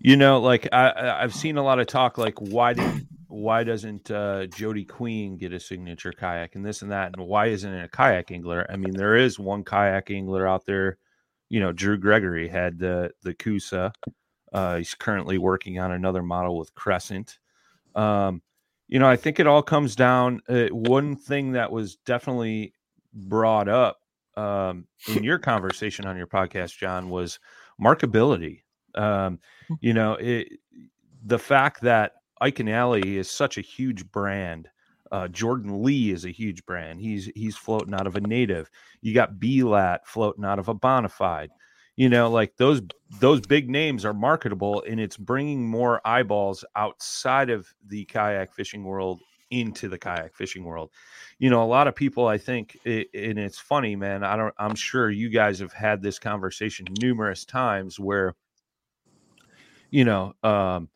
you 0.00 0.16
know, 0.16 0.40
like 0.40 0.68
I 0.72 0.88
I- 0.88 1.22
I've 1.22 1.34
seen 1.34 1.58
a 1.58 1.62
lot 1.62 1.78
of 1.78 1.86
talk 1.86 2.18
like 2.18 2.38
why 2.40 2.72
did 2.72 3.06
why 3.36 3.64
doesn't 3.64 4.10
uh, 4.10 4.46
Jody 4.46 4.84
Queen 4.84 5.36
get 5.36 5.52
a 5.52 5.60
signature 5.60 6.12
kayak 6.12 6.54
and 6.54 6.64
this 6.64 6.80
and 6.80 6.90
that 6.90 7.12
and 7.14 7.26
why 7.26 7.46
isn't 7.46 7.70
it 7.70 7.84
a 7.84 7.88
kayak 7.88 8.30
angler? 8.30 8.66
I 8.70 8.76
mean, 8.76 8.94
there 8.94 9.14
is 9.14 9.38
one 9.38 9.62
kayak 9.62 10.10
angler 10.10 10.46
out 10.46 10.64
there. 10.64 10.96
You 11.50 11.60
know, 11.60 11.70
Drew 11.70 11.98
Gregory 11.98 12.48
had 12.48 12.78
the 12.78 13.10
the 13.22 13.34
Coosa. 13.34 13.92
Uh, 14.52 14.78
he's 14.78 14.94
currently 14.94 15.36
working 15.36 15.78
on 15.78 15.92
another 15.92 16.22
model 16.22 16.56
with 16.56 16.74
Crescent. 16.74 17.38
Um, 17.94 18.40
you 18.88 18.98
know, 18.98 19.08
I 19.08 19.16
think 19.16 19.38
it 19.38 19.46
all 19.46 19.62
comes 19.62 19.96
down. 19.96 20.40
Uh, 20.48 20.68
one 20.68 21.14
thing 21.14 21.52
that 21.52 21.70
was 21.70 21.96
definitely 21.96 22.72
brought 23.12 23.68
up 23.68 23.98
um, 24.36 24.86
in 25.14 25.22
your 25.22 25.38
conversation 25.38 26.06
on 26.06 26.16
your 26.16 26.26
podcast, 26.26 26.78
John, 26.78 27.10
was 27.10 27.38
markability. 27.78 28.62
Um, 28.94 29.40
you 29.80 29.92
know, 29.92 30.14
it, 30.14 30.58
the 31.22 31.38
fact 31.38 31.82
that 31.82 32.12
Iaconelli 32.42 33.16
is 33.16 33.30
such 33.30 33.58
a 33.58 33.62
huge 33.62 34.10
brand. 34.10 34.68
Uh, 35.12 35.28
Jordan 35.28 35.82
Lee 35.82 36.10
is 36.10 36.24
a 36.24 36.30
huge 36.30 36.64
brand. 36.66 37.00
He's 37.00 37.30
he's 37.34 37.56
floating 37.56 37.94
out 37.94 38.06
of 38.06 38.16
a 38.16 38.20
native. 38.20 38.70
You 39.00 39.14
got 39.14 39.38
BLAT 39.38 40.06
floating 40.06 40.44
out 40.44 40.58
of 40.58 40.68
a 40.68 40.74
bonafide. 40.74 41.48
You 41.96 42.08
know, 42.08 42.30
like 42.30 42.56
those 42.56 42.82
those 43.20 43.40
big 43.40 43.70
names 43.70 44.04
are 44.04 44.12
marketable, 44.12 44.84
and 44.86 45.00
it's 45.00 45.16
bringing 45.16 45.66
more 45.66 46.00
eyeballs 46.04 46.64
outside 46.74 47.50
of 47.50 47.72
the 47.86 48.04
kayak 48.04 48.52
fishing 48.52 48.84
world 48.84 49.20
into 49.50 49.88
the 49.88 49.98
kayak 49.98 50.34
fishing 50.34 50.64
world. 50.64 50.90
You 51.38 51.50
know, 51.50 51.62
a 51.62 51.64
lot 51.64 51.88
of 51.88 51.94
people, 51.94 52.26
I 52.26 52.36
think, 52.36 52.76
i 52.84 53.06
and 53.14 53.38
it's 53.38 53.58
funny, 53.58 53.96
man. 53.96 54.24
I 54.24 54.36
don't. 54.36 54.54
I'm 54.58 54.74
sure 54.74 55.08
you 55.08 55.30
guys 55.30 55.58
have 55.60 55.72
had 55.72 56.02
this 56.02 56.18
conversation 56.18 56.86
numerous 57.00 57.44
times 57.44 57.98
where, 57.98 58.34
you 59.90 60.04
know, 60.04 60.34
um, 60.42 60.88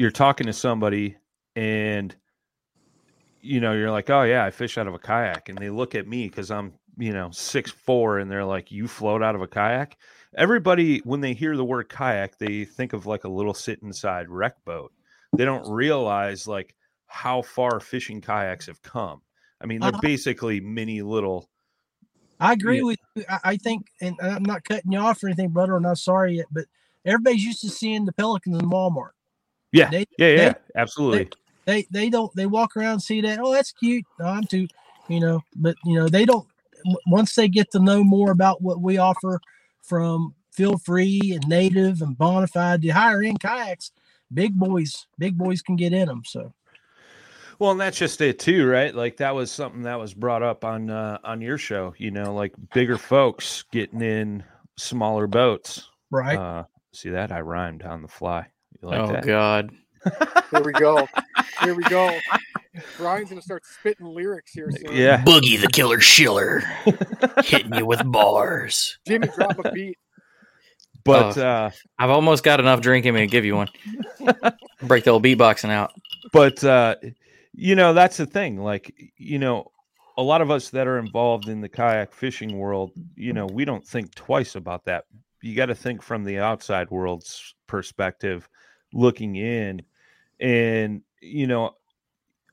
you're 0.00 0.10
talking 0.10 0.46
to 0.46 0.52
somebody 0.54 1.14
and 1.56 2.16
you 3.42 3.60
know 3.60 3.74
you're 3.74 3.90
like 3.90 4.08
oh 4.08 4.22
yeah 4.22 4.46
i 4.46 4.50
fish 4.50 4.78
out 4.78 4.86
of 4.86 4.94
a 4.94 4.98
kayak 4.98 5.50
and 5.50 5.58
they 5.58 5.68
look 5.68 5.94
at 5.94 6.08
me 6.08 6.26
because 6.26 6.50
i'm 6.50 6.72
you 6.96 7.12
know 7.12 7.28
six 7.32 7.70
four 7.70 8.18
and 8.18 8.30
they're 8.30 8.44
like 8.46 8.72
you 8.72 8.88
float 8.88 9.22
out 9.22 9.34
of 9.34 9.42
a 9.42 9.46
kayak 9.46 9.98
everybody 10.38 11.00
when 11.04 11.20
they 11.20 11.34
hear 11.34 11.54
the 11.54 11.64
word 11.64 11.86
kayak 11.90 12.38
they 12.38 12.64
think 12.64 12.94
of 12.94 13.04
like 13.04 13.24
a 13.24 13.28
little 13.28 13.52
sit 13.52 13.82
inside 13.82 14.26
rec 14.30 14.54
boat 14.64 14.90
they 15.36 15.44
don't 15.44 15.70
realize 15.70 16.46
like 16.48 16.74
how 17.06 17.42
far 17.42 17.78
fishing 17.78 18.22
kayaks 18.22 18.66
have 18.68 18.80
come 18.80 19.20
i 19.60 19.66
mean 19.66 19.80
they're 19.80 19.90
Uh-huh. 19.90 20.00
basically 20.00 20.60
mini 20.60 21.02
little 21.02 21.46
I 22.42 22.54
agree 22.54 22.80
with 22.80 22.96
you. 23.16 23.24
I, 23.44 23.58
think, 23.58 23.88
and 24.00 24.16
I'm 24.22 24.44
not 24.44 24.64
cutting 24.64 24.92
you 24.92 24.98
off 24.98 25.22
or 25.22 25.26
anything, 25.26 25.50
brother. 25.50 25.76
I'm 25.76 25.82
not 25.82 25.98
sorry 25.98 26.38
yet, 26.38 26.46
but 26.50 26.64
everybody's 27.04 27.44
used 27.44 27.60
to 27.60 27.68
seeing 27.68 28.06
the 28.06 28.14
pelicans 28.14 28.58
in 28.58 28.70
Walmart. 28.70 29.10
Yeah 29.72 29.90
They- 29.90 30.06
yeah 30.18 30.28
yeah 30.28 30.52
they- 30.52 30.80
absolutely 30.80 31.30
They 31.66 31.86
they 31.90 32.10
don't 32.10 32.34
they 32.34 32.46
walk 32.46 32.76
around 32.76 32.92
and 32.94 33.02
see 33.02 33.20
that 33.20 33.38
oh 33.40 33.52
that's 33.52 33.72
cute. 33.72 34.04
No, 34.18 34.26
I'm 34.26 34.44
too, 34.44 34.66
you 35.08 35.20
know, 35.20 35.42
but 35.54 35.76
you 35.84 35.94
know 35.94 36.08
they 36.08 36.24
don't. 36.24 36.46
Once 37.06 37.34
they 37.34 37.48
get 37.48 37.70
to 37.72 37.78
know 37.78 38.02
more 38.02 38.30
about 38.30 38.62
what 38.62 38.80
we 38.80 38.96
offer 38.96 39.40
from 39.82 40.34
Feel 40.50 40.78
Free 40.78 41.20
and 41.34 41.46
Native 41.46 42.00
and 42.00 42.16
Bonafide, 42.16 42.80
the 42.80 42.88
higher 42.88 43.22
end 43.22 43.40
kayaks, 43.40 43.92
big 44.32 44.54
boys, 44.58 45.06
big 45.18 45.36
boys 45.36 45.60
can 45.62 45.76
get 45.76 45.92
in 45.92 46.08
them. 46.08 46.22
So 46.24 46.52
Well, 47.58 47.72
and 47.72 47.80
that's 47.80 47.98
just 47.98 48.20
it 48.22 48.38
too, 48.38 48.66
right? 48.66 48.94
Like 48.94 49.18
that 49.18 49.34
was 49.34 49.52
something 49.52 49.82
that 49.82 50.00
was 50.00 50.14
brought 50.14 50.42
up 50.42 50.64
on 50.64 50.88
uh, 50.90 51.18
on 51.22 51.40
your 51.42 51.58
show. 51.58 51.94
You 51.98 52.10
know, 52.10 52.34
like 52.34 52.54
bigger 52.72 52.96
folks 52.98 53.64
getting 53.70 54.00
in 54.00 54.42
smaller 54.78 55.26
boats. 55.26 55.88
right, 56.10 56.38
Uh, 56.38 56.64
see 56.92 57.10
that 57.10 57.30
I 57.30 57.42
rhymed 57.42 57.82
on 57.82 58.00
the 58.02 58.08
fly. 58.08 58.46
You 58.82 58.88
like 58.88 59.00
oh 59.00 59.12
that? 59.12 59.26
god. 59.26 59.70
Here 60.50 60.62
we 60.62 60.72
go. 60.72 61.06
Here 61.62 61.74
we 61.74 61.82
go. 61.84 62.16
Brian's 62.96 63.28
gonna 63.28 63.42
start 63.42 63.64
spitting 63.66 64.06
lyrics 64.06 64.52
here 64.52 64.70
soon. 64.70 64.96
Yeah. 64.96 65.22
Boogie 65.22 65.60
the 65.60 65.68
Killer 65.68 66.00
Schiller 66.00 66.62
hitting 67.44 67.74
you 67.74 67.84
with 67.84 68.00
bars. 68.10 68.98
Jimmy, 69.06 69.28
drop 69.28 69.58
a 69.64 69.72
beat. 69.72 69.98
But 71.04 71.36
Oh. 71.38 71.42
uh, 71.46 71.70
I've 71.98 72.10
almost 72.10 72.44
got 72.44 72.60
enough 72.60 72.80
drink 72.80 73.06
in 73.06 73.14
me 73.14 73.20
to 73.22 73.26
give 73.26 73.44
you 73.44 73.56
one. 73.56 73.68
Break 74.82 75.04
the 75.04 75.10
old 75.10 75.24
beatboxing 75.24 75.70
out. 75.70 75.92
but 76.32 76.62
uh, 76.64 76.96
you 77.52 77.74
know 77.74 77.92
that's 77.92 78.16
the 78.16 78.26
thing. 78.26 78.58
Like 78.62 78.94
you 79.16 79.38
know, 79.38 79.70
a 80.16 80.22
lot 80.22 80.40
of 80.40 80.50
us 80.50 80.70
that 80.70 80.86
are 80.86 80.98
involved 80.98 81.48
in 81.48 81.60
the 81.60 81.68
kayak 81.68 82.12
fishing 82.14 82.56
world, 82.58 82.92
you 83.16 83.32
know, 83.34 83.46
we 83.46 83.64
don't 83.64 83.86
think 83.86 84.14
twice 84.14 84.54
about 84.54 84.84
that. 84.86 85.04
You 85.42 85.54
got 85.56 85.66
to 85.66 85.74
think 85.74 86.02
from 86.02 86.24
the 86.24 86.38
outside 86.38 86.90
world's 86.90 87.54
perspective, 87.66 88.46
looking 88.92 89.36
in, 89.36 89.82
and 90.40 91.02
you 91.20 91.46
know, 91.46 91.74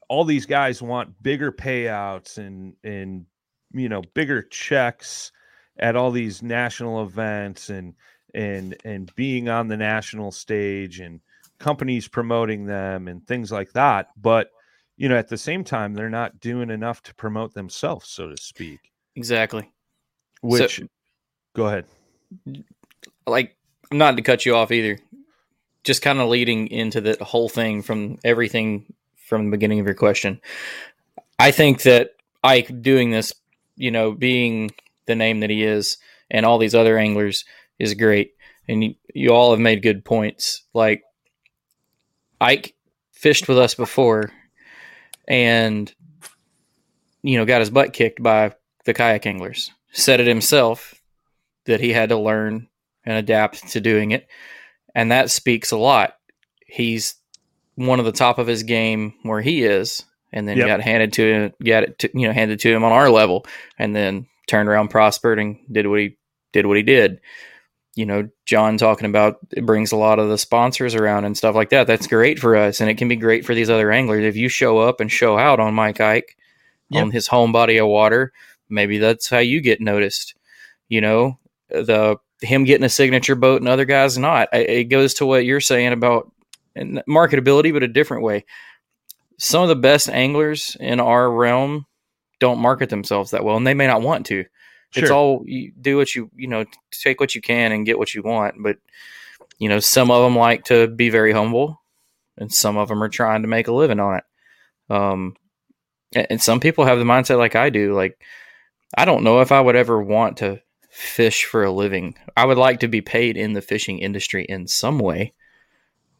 all 0.09 0.23
these 0.23 0.45
guys 0.45 0.81
want 0.81 1.21
bigger 1.21 1.51
payouts 1.51 2.37
and 2.37 2.75
and 2.83 3.25
you 3.73 3.89
know 3.89 4.01
bigger 4.13 4.41
checks 4.43 5.31
at 5.79 5.95
all 5.95 6.11
these 6.11 6.41
national 6.41 7.03
events 7.03 7.69
and 7.69 7.93
and 8.33 8.75
and 8.85 9.13
being 9.15 9.49
on 9.49 9.67
the 9.67 9.77
national 9.77 10.31
stage 10.31 10.99
and 10.99 11.19
companies 11.59 12.07
promoting 12.07 12.65
them 12.65 13.07
and 13.07 13.25
things 13.27 13.51
like 13.51 13.71
that 13.73 14.09
but 14.17 14.51
you 14.95 15.09
know 15.09 15.17
at 15.17 15.27
the 15.27 15.37
same 15.37 15.63
time 15.63 15.93
they're 15.93 16.09
not 16.09 16.39
doing 16.39 16.69
enough 16.69 17.01
to 17.01 17.13
promote 17.15 17.53
themselves 17.53 18.09
so 18.09 18.29
to 18.29 18.37
speak 18.37 18.91
Exactly. 19.15 19.71
which 20.41 20.81
go 21.55 21.65
ahead 21.65 21.85
like 23.25 23.55
I'm 23.91 23.97
not 23.97 24.15
to 24.17 24.21
cut 24.21 24.45
you 24.45 24.55
off 24.55 24.71
either 24.71 24.99
just 25.87 26.01
kind 26.01 26.19
of 26.19 26.27
leading 26.27 26.67
into 26.67 26.99
the 26.99 27.17
whole 27.23 27.47
thing 27.47 27.81
from 27.81 28.17
everything 28.25 28.93
from 29.15 29.45
the 29.45 29.51
beginning 29.51 29.79
of 29.79 29.85
your 29.85 29.95
question. 29.95 30.41
I 31.39 31.51
think 31.51 31.83
that 31.83 32.11
ike 32.43 32.81
doing 32.81 33.09
this 33.09 33.33
you 33.77 33.89
know 33.89 34.11
being 34.11 34.71
the 35.05 35.15
name 35.15 35.39
that 35.39 35.49
he 35.49 35.63
is 35.63 35.97
and 36.29 36.45
all 36.45 36.57
these 36.57 36.75
other 36.75 36.97
anglers 36.97 37.45
is 37.79 37.93
great. 37.93 38.33
And 38.67 38.83
you, 38.83 38.95
you 39.13 39.29
all 39.29 39.51
have 39.51 39.61
made 39.61 39.81
good 39.81 40.03
points. 40.03 40.63
Like 40.73 41.03
ike 42.41 42.75
fished 43.13 43.47
with 43.47 43.57
us 43.57 43.73
before 43.73 44.31
and 45.25 45.91
you 47.23 47.37
know 47.37 47.45
got 47.45 47.61
his 47.61 47.69
butt 47.69 47.93
kicked 47.93 48.21
by 48.21 48.53
the 48.83 48.93
kayak 48.93 49.25
anglers. 49.25 49.71
Said 49.93 50.19
it 50.19 50.27
himself 50.27 50.95
that 51.63 51.79
he 51.79 51.93
had 51.93 52.09
to 52.09 52.17
learn 52.17 52.67
and 53.05 53.17
adapt 53.17 53.69
to 53.69 53.79
doing 53.79 54.11
it. 54.11 54.27
And 54.97 55.11
that 55.11 55.29
speaks 55.29 55.71
a 55.71 55.77
lot. 55.77 56.15
He's 56.65 57.15
one 57.75 57.99
of 57.99 58.05
the 58.05 58.11
top 58.11 58.39
of 58.39 58.47
his 58.47 58.63
game 58.63 59.13
where 59.21 59.41
he 59.41 59.63
is, 59.63 60.03
and 60.33 60.47
then 60.47 60.57
Yep. 60.57 60.67
got 60.67 60.81
handed 60.81 61.13
to 61.13 61.31
him, 61.31 61.53
got 61.63 61.83
it 61.83 61.99
to, 61.99 62.09
you 62.13 62.27
know, 62.27 62.33
handed 62.33 62.59
to 62.61 62.73
him 62.73 62.83
on 62.83 62.91
our 62.91 63.09
level, 63.09 63.45
and 63.77 63.95
then 63.95 64.25
turned 64.47 64.67
around, 64.67 64.87
prospered, 64.89 65.37
and 65.39 65.57
did 65.71 65.85
what 65.87 65.99
he 65.99 66.17
did 66.51 66.65
what 66.65 66.77
he 66.77 66.83
did. 66.83 67.21
You 67.95 68.05
know, 68.05 68.29
John 68.45 68.77
talking 68.77 69.07
about 69.07 69.37
it 69.51 69.65
brings 69.65 69.91
a 69.91 69.95
lot 69.97 70.17
of 70.19 70.29
the 70.29 70.37
sponsors 70.37 70.95
around 70.95 71.25
and 71.25 71.37
stuff 71.37 71.55
like 71.55 71.69
that. 71.69 71.85
That's 71.87 72.07
great 72.07 72.39
for 72.39 72.55
us, 72.55 72.81
and 72.81 72.89
it 72.89 72.97
can 72.97 73.07
be 73.07 73.15
great 73.15 73.45
for 73.45 73.53
these 73.53 73.69
other 73.69 73.91
anglers. 73.91 74.23
If 74.23 74.35
you 74.35 74.49
show 74.49 74.79
up 74.79 74.99
and 74.99 75.11
show 75.11 75.37
out 75.37 75.59
on 75.59 75.73
Mike 75.75 76.01
Ike 76.01 76.35
Yep. 76.89 77.03
on 77.03 77.11
his 77.11 77.27
home 77.27 77.51
body 77.51 77.77
of 77.77 77.87
water, 77.87 78.33
maybe 78.69 78.97
that's 78.97 79.29
how 79.29 79.39
you 79.39 79.61
get 79.61 79.79
noticed 79.79 80.33
You 80.89 81.01
know, 81.01 81.37
the 81.69 82.17
him 82.41 82.63
getting 82.63 82.85
a 82.85 82.89
signature 82.89 83.35
boat 83.35 83.61
and 83.61 83.67
other 83.67 83.85
guys 83.85 84.17
not. 84.17 84.49
It 84.53 84.85
goes 84.85 85.15
to 85.15 85.25
what 85.25 85.45
you're 85.45 85.61
saying 85.61 85.93
about 85.93 86.31
marketability, 86.77 87.73
but 87.73 87.83
a 87.83 87.87
different 87.87 88.23
way. 88.23 88.45
Some 89.39 89.63
of 89.63 89.69
the 89.69 89.75
best 89.75 90.09
anglers 90.09 90.75
in 90.79 90.99
our 90.99 91.29
realm 91.31 91.85
don't 92.39 92.59
market 92.59 92.89
themselves 92.89 93.31
that 93.31 93.43
well, 93.43 93.57
and 93.57 93.65
they 93.65 93.73
may 93.73 93.87
not 93.87 94.01
want 94.01 94.25
to. 94.27 94.45
Sure. 94.91 95.03
It's 95.03 95.11
all 95.11 95.43
you 95.45 95.71
do 95.79 95.97
what 95.97 96.15
you 96.15 96.31
you 96.35 96.47
know 96.47 96.65
take 96.91 97.19
what 97.19 97.35
you 97.35 97.41
can 97.41 97.71
and 97.71 97.85
get 97.85 97.99
what 97.99 98.13
you 98.13 98.21
want, 98.23 98.55
but 98.59 98.77
you 99.59 99.69
know 99.69 99.79
some 99.79 100.11
of 100.11 100.23
them 100.23 100.35
like 100.37 100.65
to 100.65 100.87
be 100.87 101.09
very 101.09 101.31
humble, 101.31 101.81
and 102.37 102.53
some 102.53 102.77
of 102.77 102.87
them 102.87 103.03
are 103.03 103.09
trying 103.09 103.41
to 103.41 103.47
make 103.47 103.67
a 103.67 103.73
living 103.73 103.99
on 103.99 104.17
it. 104.17 104.23
Um, 104.89 105.35
and 106.15 106.41
some 106.41 106.59
people 106.59 106.85
have 106.85 106.99
the 106.99 107.03
mindset 107.03 107.37
like 107.37 107.55
I 107.55 107.69
do. 107.69 107.93
Like 107.93 108.19
I 108.95 109.05
don't 109.05 109.23
know 109.23 109.41
if 109.41 109.51
I 109.51 109.59
would 109.59 109.75
ever 109.75 110.01
want 110.01 110.37
to 110.37 110.61
fish 110.97 111.45
for 111.45 111.63
a 111.63 111.71
living. 111.71 112.15
I 112.35 112.45
would 112.45 112.57
like 112.57 112.79
to 112.79 112.87
be 112.87 113.01
paid 113.01 113.37
in 113.37 113.53
the 113.53 113.61
fishing 113.61 113.99
industry 113.99 114.43
in 114.45 114.65
some 114.65 114.97
way, 114.97 115.33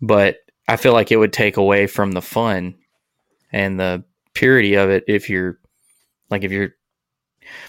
but 0.02 0.38
I 0.68 0.76
feel 0.76 0.94
like 0.94 1.12
it 1.12 1.18
would 1.18 1.34
take 1.34 1.58
away 1.58 1.88
from 1.88 2.12
the 2.12 2.22
fun 2.22 2.76
and 3.52 3.80
the 3.80 4.04
purity 4.36 4.76
of 4.76 4.92
it 4.92 5.04
if 5.08 5.32
you're 5.32 5.58
like 6.30 6.44
if 6.44 6.52
you're 6.52 6.76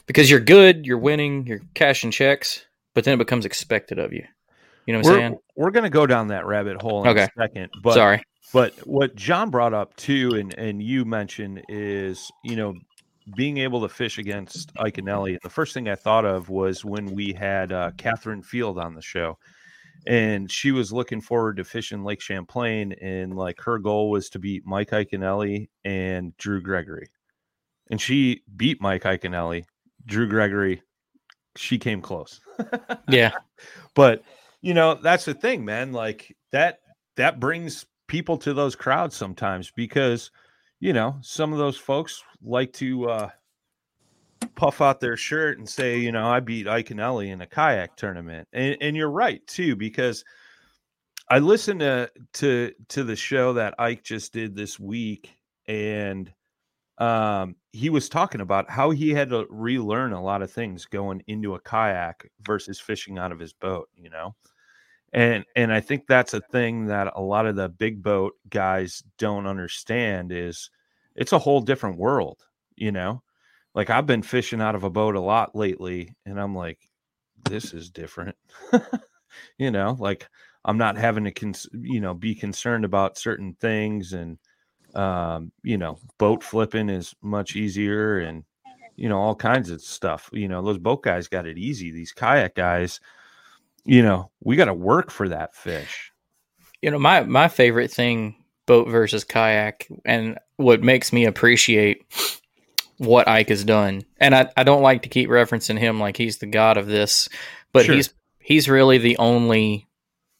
because 0.06 0.30
you're 0.30 0.40
good, 0.40 0.84
you're 0.84 0.98
winning, 0.98 1.46
you're 1.46 1.62
cashing 1.72 2.10
checks, 2.10 2.66
but 2.92 3.04
then 3.04 3.14
it 3.14 3.18
becomes 3.18 3.46
expected 3.46 3.98
of 3.98 4.12
you. 4.12 4.24
You 4.84 4.92
know 4.92 4.98
what 4.98 5.06
we're, 5.06 5.12
I'm 5.12 5.20
saying? 5.20 5.38
We're 5.56 5.70
gonna 5.70 5.88
go 5.88 6.06
down 6.06 6.28
that 6.28 6.44
rabbit 6.44 6.82
hole 6.82 7.04
in 7.04 7.08
okay. 7.08 7.24
a 7.24 7.40
second. 7.40 7.70
But 7.82 7.94
sorry. 7.94 8.22
But 8.52 8.74
what 8.86 9.16
John 9.16 9.48
brought 9.48 9.72
up 9.72 9.96
too, 9.96 10.34
and 10.34 10.52
and 10.58 10.82
you 10.82 11.06
mentioned 11.06 11.62
is 11.70 12.30
you 12.44 12.56
know 12.56 12.74
being 13.36 13.58
able 13.58 13.80
to 13.82 13.88
fish 13.88 14.18
against 14.18 14.74
Iaconelli, 14.74 15.38
the 15.42 15.50
first 15.50 15.74
thing 15.74 15.88
I 15.88 15.94
thought 15.94 16.24
of 16.24 16.48
was 16.48 16.84
when 16.84 17.14
we 17.14 17.32
had 17.32 17.72
uh, 17.72 17.90
Catherine 17.96 18.42
Field 18.42 18.78
on 18.78 18.94
the 18.94 19.02
show, 19.02 19.38
and 20.06 20.50
she 20.50 20.72
was 20.72 20.92
looking 20.92 21.20
forward 21.20 21.56
to 21.56 21.64
fishing 21.64 22.04
Lake 22.04 22.20
Champlain, 22.20 22.92
and 22.94 23.36
like 23.36 23.60
her 23.60 23.78
goal 23.78 24.10
was 24.10 24.28
to 24.30 24.38
beat 24.38 24.66
Mike 24.66 24.90
Iaconelli 24.90 25.68
and 25.84 26.36
Drew 26.36 26.60
Gregory, 26.60 27.08
and 27.90 28.00
she 28.00 28.42
beat 28.56 28.80
Mike 28.80 29.02
Iaconelli. 29.02 29.64
Drew 30.06 30.28
Gregory, 30.28 30.82
she 31.56 31.78
came 31.78 32.00
close. 32.00 32.40
yeah, 33.08 33.32
but 33.94 34.22
you 34.62 34.74
know 34.74 34.94
that's 34.94 35.24
the 35.24 35.34
thing, 35.34 35.64
man. 35.64 35.92
Like 35.92 36.34
that 36.52 36.80
that 37.16 37.40
brings 37.40 37.84
people 38.06 38.38
to 38.38 38.54
those 38.54 38.74
crowds 38.74 39.14
sometimes 39.14 39.70
because 39.70 40.30
you 40.80 40.92
know, 40.92 41.16
some 41.20 41.52
of 41.52 41.58
those 41.58 41.76
folks 41.76 42.22
like 42.42 42.72
to 42.74 43.08
uh, 43.08 43.30
puff 44.54 44.80
out 44.80 45.00
their 45.00 45.16
shirt 45.16 45.58
and 45.58 45.68
say, 45.68 45.98
you 45.98 46.12
know, 46.12 46.28
I 46.28 46.40
beat 46.40 46.66
Iaconelli 46.66 47.28
in 47.28 47.40
a 47.40 47.46
kayak 47.46 47.96
tournament. 47.96 48.48
And, 48.52 48.76
and 48.80 48.96
you're 48.96 49.10
right 49.10 49.44
too, 49.46 49.76
because 49.76 50.24
I 51.30 51.40
listened 51.40 51.80
to, 51.80 52.10
to 52.34 52.72
to 52.88 53.04
the 53.04 53.16
show 53.16 53.52
that 53.54 53.74
Ike 53.78 54.02
just 54.02 54.32
did 54.32 54.56
this 54.56 54.80
week, 54.80 55.36
and 55.66 56.32
um, 56.96 57.56
he 57.72 57.90
was 57.90 58.08
talking 58.08 58.40
about 58.40 58.70
how 58.70 58.90
he 58.90 59.10
had 59.10 59.28
to 59.30 59.46
relearn 59.50 60.14
a 60.14 60.22
lot 60.22 60.40
of 60.40 60.50
things 60.50 60.86
going 60.86 61.22
into 61.26 61.54
a 61.54 61.60
kayak 61.60 62.30
versus 62.40 62.80
fishing 62.80 63.18
out 63.18 63.30
of 63.30 63.38
his 63.38 63.52
boat. 63.52 63.88
You 63.94 64.08
know, 64.08 64.34
and 65.12 65.44
and 65.56 65.72
i 65.72 65.80
think 65.80 66.06
that's 66.06 66.34
a 66.34 66.40
thing 66.40 66.86
that 66.86 67.12
a 67.16 67.20
lot 67.20 67.46
of 67.46 67.56
the 67.56 67.68
big 67.68 68.02
boat 68.02 68.34
guys 68.50 69.02
don't 69.18 69.46
understand 69.46 70.32
is 70.32 70.70
it's 71.14 71.32
a 71.32 71.38
whole 71.38 71.60
different 71.60 71.98
world 71.98 72.42
you 72.76 72.92
know? 72.92 73.22
Like 73.74 73.90
i've 73.90 74.06
been 74.06 74.22
fishing 74.22 74.60
out 74.60 74.74
of 74.74 74.84
a 74.84 74.90
boat 74.90 75.14
a 75.14 75.20
lot 75.20 75.54
lately 75.54 76.14
and 76.26 76.40
i'm 76.40 76.54
like 76.54 76.78
this 77.48 77.72
is 77.72 77.90
different. 77.90 78.36
You 79.58 79.70
know 79.70 79.96
like 79.98 80.28
i'm 80.64 80.78
not 80.78 80.96
having 80.96 81.24
to 81.24 81.30
cons- 81.30 81.68
you 81.72 82.00
know 82.00 82.14
be 82.14 82.34
concerned 82.34 82.84
about 82.84 83.18
certain 83.18 83.54
things 83.60 84.12
and 84.12 84.38
um 84.94 85.52
you 85.62 85.76
know 85.76 85.98
boat 86.18 86.42
flipping 86.42 86.88
is 86.88 87.14
much 87.22 87.56
easier 87.56 88.20
and 88.20 88.44
you 88.96 89.08
know 89.08 89.18
all 89.18 89.34
kinds 89.34 89.70
of 89.70 89.80
stuff 89.80 90.30
you 90.32 90.48
know 90.48 90.62
those 90.62 90.78
boat 90.78 91.02
guys 91.02 91.28
got 91.28 91.46
it 91.46 91.58
easy 91.58 91.90
these 91.90 92.12
kayak 92.12 92.54
guys 92.54 93.00
you 93.88 94.02
know, 94.02 94.30
we 94.40 94.56
got 94.56 94.66
to 94.66 94.74
work 94.74 95.10
for 95.10 95.30
that 95.30 95.54
fish. 95.54 96.12
You 96.82 96.90
know, 96.90 96.98
my 96.98 97.22
my 97.22 97.48
favorite 97.48 97.90
thing 97.90 98.44
boat 98.66 98.88
versus 98.88 99.24
kayak 99.24 99.88
and 100.04 100.38
what 100.56 100.82
makes 100.82 101.12
me 101.12 101.24
appreciate 101.24 102.04
what 102.98 103.26
Ike 103.26 103.48
has 103.48 103.64
done. 103.64 104.02
And 104.18 104.34
I, 104.34 104.50
I 104.56 104.64
don't 104.64 104.82
like 104.82 105.02
to 105.02 105.08
keep 105.08 105.30
referencing 105.30 105.78
him 105.78 105.98
like 105.98 106.16
he's 106.16 106.38
the 106.38 106.46
god 106.46 106.76
of 106.76 106.86
this, 106.86 107.28
but 107.72 107.86
sure. 107.86 107.94
he's 107.94 108.12
he's 108.38 108.68
really 108.68 108.98
the 108.98 109.16
only 109.16 109.88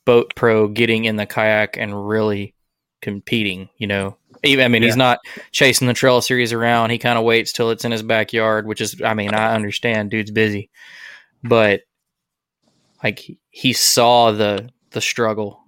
boat 0.04 0.34
pro 0.36 0.68
getting 0.68 1.06
in 1.06 1.16
the 1.16 1.26
kayak 1.26 1.78
and 1.78 2.08
really 2.08 2.54
competing, 3.00 3.70
you 3.78 3.86
know. 3.86 4.16
Even, 4.44 4.64
I 4.64 4.68
mean, 4.68 4.82
yeah. 4.82 4.88
he's 4.88 4.96
not 4.96 5.18
chasing 5.50 5.88
the 5.88 5.94
trail 5.94 6.20
series 6.20 6.52
around. 6.52 6.90
He 6.90 6.98
kind 6.98 7.18
of 7.18 7.24
waits 7.24 7.52
till 7.52 7.70
it's 7.70 7.84
in 7.84 7.90
his 7.90 8.02
backyard, 8.02 8.66
which 8.66 8.80
is, 8.80 9.02
I 9.02 9.14
mean, 9.14 9.34
I 9.34 9.54
understand, 9.54 10.10
dude's 10.10 10.30
busy, 10.30 10.70
but 11.42 11.80
like 13.02 13.38
he 13.50 13.72
saw 13.72 14.32
the 14.32 14.70
the 14.90 15.00
struggle 15.00 15.64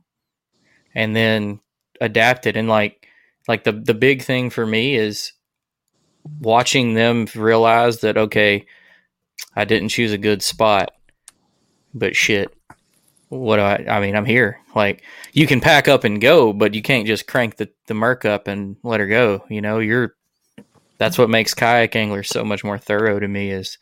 and 0.95 1.15
then 1.15 1.61
adapted. 2.01 2.57
And 2.57 2.69
like 2.69 3.07
like 3.49 3.65
the 3.65 3.73
the 3.73 3.95
big 3.95 4.23
thing 4.23 4.51
for 4.51 4.67
me 4.67 4.97
is 4.97 5.33
watching 6.41 6.95
them 6.95 7.27
realize 7.35 8.01
that 8.01 8.17
okay 8.17 8.67
I 9.57 9.65
didn't 9.65 9.89
choose 9.89 10.13
a 10.13 10.19
good 10.19 10.43
spot 10.43 10.91
but 11.95 12.15
shit 12.15 12.55
what 13.31 13.57
do 13.57 13.63
I 13.63 13.87
I 13.89 14.01
mean 14.01 14.15
I'm 14.17 14.27
here. 14.27 14.61
Like 14.75 15.03
you 15.33 15.47
can 15.47 15.61
pack 15.61 15.89
up 15.89 16.05
and 16.05 16.21
go 16.21 16.53
but 16.53 16.75
you 16.75 16.83
can't 16.83 17.07
just 17.07 17.27
crank 17.27 17.57
the 17.57 17.71
the 17.87 17.95
Merc 17.95 18.25
up 18.25 18.49
and 18.49 18.77
let 18.83 19.01
her 19.01 19.07
go. 19.07 19.45
You 19.49 19.61
know 19.61 19.79
you're 19.79 20.15
that's 20.99 21.17
what 21.17 21.31
makes 21.31 21.55
kayak 21.55 21.97
anglers 21.97 22.29
so 22.29 22.45
much 22.45 22.63
more 22.63 22.77
thorough 22.77 23.19
to 23.19 23.29
me 23.29 23.51
is 23.51 23.79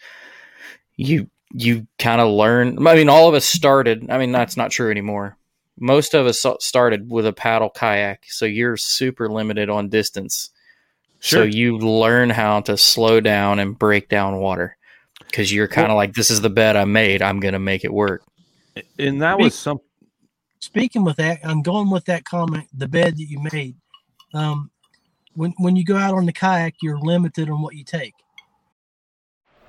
you 0.96 1.28
you 1.52 1.86
kind 1.98 2.20
of 2.20 2.30
learn. 2.30 2.86
I 2.86 2.94
mean, 2.94 3.08
all 3.08 3.28
of 3.28 3.34
us 3.34 3.44
started. 3.44 4.10
I 4.10 4.18
mean, 4.18 4.32
that's 4.32 4.56
not 4.56 4.70
true 4.70 4.90
anymore. 4.90 5.36
Most 5.80 6.14
of 6.14 6.26
us 6.26 6.44
started 6.60 7.10
with 7.10 7.26
a 7.26 7.32
paddle 7.32 7.70
kayak, 7.70 8.24
so 8.28 8.44
you're 8.44 8.76
super 8.76 9.28
limited 9.28 9.70
on 9.70 9.88
distance. 9.88 10.50
Sure. 11.20 11.40
So 11.40 11.44
you 11.44 11.78
learn 11.78 12.30
how 12.30 12.60
to 12.62 12.76
slow 12.76 13.20
down 13.20 13.58
and 13.58 13.78
break 13.78 14.08
down 14.08 14.38
water 14.38 14.76
because 15.26 15.52
you're 15.52 15.68
kind 15.68 15.90
of 15.90 15.96
like, 15.96 16.14
this 16.14 16.30
is 16.30 16.40
the 16.40 16.50
bed 16.50 16.76
I 16.76 16.84
made. 16.84 17.22
I'm 17.22 17.40
going 17.40 17.54
to 17.54 17.58
make 17.58 17.84
it 17.84 17.92
work. 17.92 18.22
And 18.98 19.22
that 19.22 19.38
was 19.38 19.56
some. 19.56 19.80
Speaking 20.60 21.04
with 21.04 21.16
that, 21.16 21.38
I'm 21.44 21.62
going 21.62 21.90
with 21.90 22.04
that 22.06 22.24
comment. 22.24 22.66
The 22.76 22.88
bed 22.88 23.16
that 23.16 23.24
you 23.24 23.40
made. 23.52 23.76
Um, 24.34 24.70
when 25.34 25.54
when 25.58 25.76
you 25.76 25.84
go 25.84 25.96
out 25.96 26.14
on 26.14 26.26
the 26.26 26.32
kayak, 26.32 26.74
you're 26.82 26.98
limited 26.98 27.48
on 27.48 27.62
what 27.62 27.74
you 27.76 27.84
take. 27.84 28.14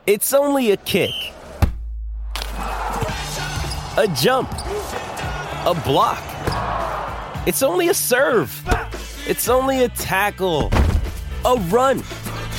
It's 0.08 0.34
only 0.34 0.72
a 0.72 0.78
kick 0.78 1.12
a 4.00 4.08
jump, 4.08 4.50
a 5.66 5.82
block. 5.84 6.24
It's 7.46 7.62
only 7.62 7.90
a 7.90 7.94
serve. 7.94 8.50
It's 9.28 9.50
only 9.50 9.84
a 9.84 9.90
tackle, 9.90 10.70
a 11.44 11.58
run. 11.68 11.98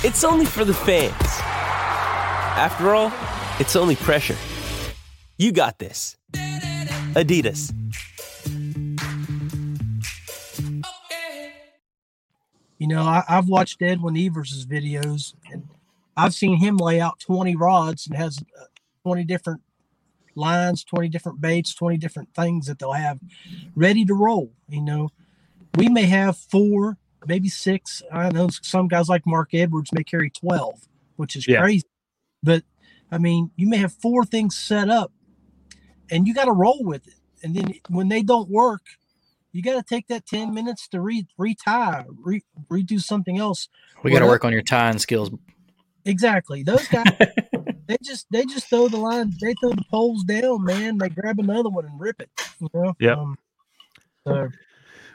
It's 0.05 0.23
only 0.23 0.45
for 0.45 0.67
the 0.67 0.75
fans. 0.75 1.15
After 2.59 2.95
all, 2.95 3.11
it's 3.59 3.75
only 3.75 3.97
pressure. 3.97 4.37
You 5.39 5.51
got 5.53 5.79
this. 5.79 6.19
Adidas. 7.15 7.73
You 12.77 12.87
know, 12.87 13.03
I, 13.03 13.25
have 13.29 13.49
watched 13.49 13.81
Edwin 13.81 14.19
Evers' 14.19 14.67
videos, 14.67 15.33
and 15.51 15.67
I've 16.19 16.35
seen 16.35 16.59
him 16.59 16.77
lay 16.77 17.01
out 17.01 17.19
20 17.19 17.57
rods 17.57 18.07
and 18.07 18.15
has 18.15 18.41
uh, 18.61 18.65
20 19.05 19.25
different 19.25 19.63
lines, 20.41 20.83
20 20.85 21.09
different 21.09 21.41
baits, 21.41 21.75
20 21.75 21.97
different 21.99 22.35
things 22.35 22.67
that 22.67 22.79
they'll 22.79 22.93
have 22.93 23.19
ready 23.75 24.05
to 24.05 24.15
roll. 24.15 24.53
You 24.69 24.83
know, 24.83 25.11
we 25.77 25.89
may 25.89 26.07
have 26.07 26.37
four, 26.37 26.97
maybe 27.27 27.49
six. 27.49 28.03
I 28.13 28.31
know 28.31 28.49
some 28.63 28.89
guys 28.89 29.09
like 29.09 29.27
Mark 29.27 29.55
Edwards 29.55 29.93
may 29.93 30.03
carry 30.03 30.31
12, 30.31 30.89
which 31.17 31.37
is 31.37 31.47
yeah. 31.47 31.61
crazy. 31.61 31.87
But 32.43 32.65
I 33.13 33.19
mean, 33.19 33.51
you 33.57 33.69
may 33.69 33.77
have 33.77 33.93
four 33.93 34.25
things 34.25 34.57
set 34.57 34.89
up 34.89 35.13
and 36.11 36.27
you 36.27 36.35
got 36.35 36.47
to 36.47 36.53
roll 36.53 36.83
with 36.83 37.07
it. 37.07 37.15
And 37.43 37.55
then 37.55 37.75
when 37.89 38.09
they 38.09 38.23
don't 38.23 38.49
work, 38.51 38.83
you 39.53 39.63
got 39.63 39.75
to 39.75 39.83
take 39.83 40.07
that 40.09 40.27
10 40.27 40.55
minutes 40.55 40.89
to 40.89 41.01
re 41.01 41.27
retie, 41.39 42.05
re, 42.23 42.43
redo 42.69 43.01
something 43.01 43.39
else. 43.39 43.69
We 44.03 44.13
got 44.13 44.21
to 44.21 44.27
work 44.27 44.45
on 44.45 44.53
your 44.53 44.63
tying 44.63 44.99
skills. 44.99 45.31
Exactly. 46.05 46.63
Those 46.63 46.87
guys, 46.89 47.05
they 47.91 47.99
just 48.03 48.27
they 48.31 48.45
just 48.45 48.69
throw 48.69 48.89
the 48.89 48.97
line, 48.97 49.33
they 49.41 49.55
throw 49.61 49.71
the 49.71 49.85
poles 49.91 50.23
down, 50.25 50.65
man. 50.65 50.99
They 50.99 51.09
grab 51.09 51.41
another 51.41 51.69
one 51.69 51.87
and 51.87 52.01
rip 52.01 52.21
it. 52.21 52.31
You 52.61 52.69
know. 52.73 52.95
Yeah. 53.01 53.15
Um, 53.15 53.39
so. 54.27 54.49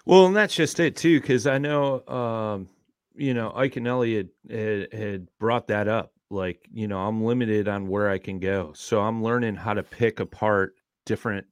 Well, 0.05 0.25
and 0.27 0.35
that's 0.35 0.53
just 0.53 0.79
it 0.79 0.95
too, 0.95 1.19
because 1.19 1.47
I 1.47 1.57
know, 1.57 2.05
um, 2.07 2.69
you 3.15 3.33
know, 3.33 3.51
Iaconelli 3.55 4.27
had, 4.49 4.93
had 4.93 5.27
brought 5.39 5.67
that 5.67 5.87
up 5.87 6.11
like 6.31 6.67
you 6.73 6.87
know 6.87 6.97
i'm 6.97 7.23
limited 7.23 7.67
on 7.67 7.87
where 7.87 8.09
i 8.09 8.17
can 8.17 8.39
go 8.39 8.73
so 8.75 8.99
i'm 9.01 9.23
learning 9.23 9.55
how 9.55 9.73
to 9.73 9.83
pick 9.83 10.19
apart 10.19 10.73
different 11.05 11.45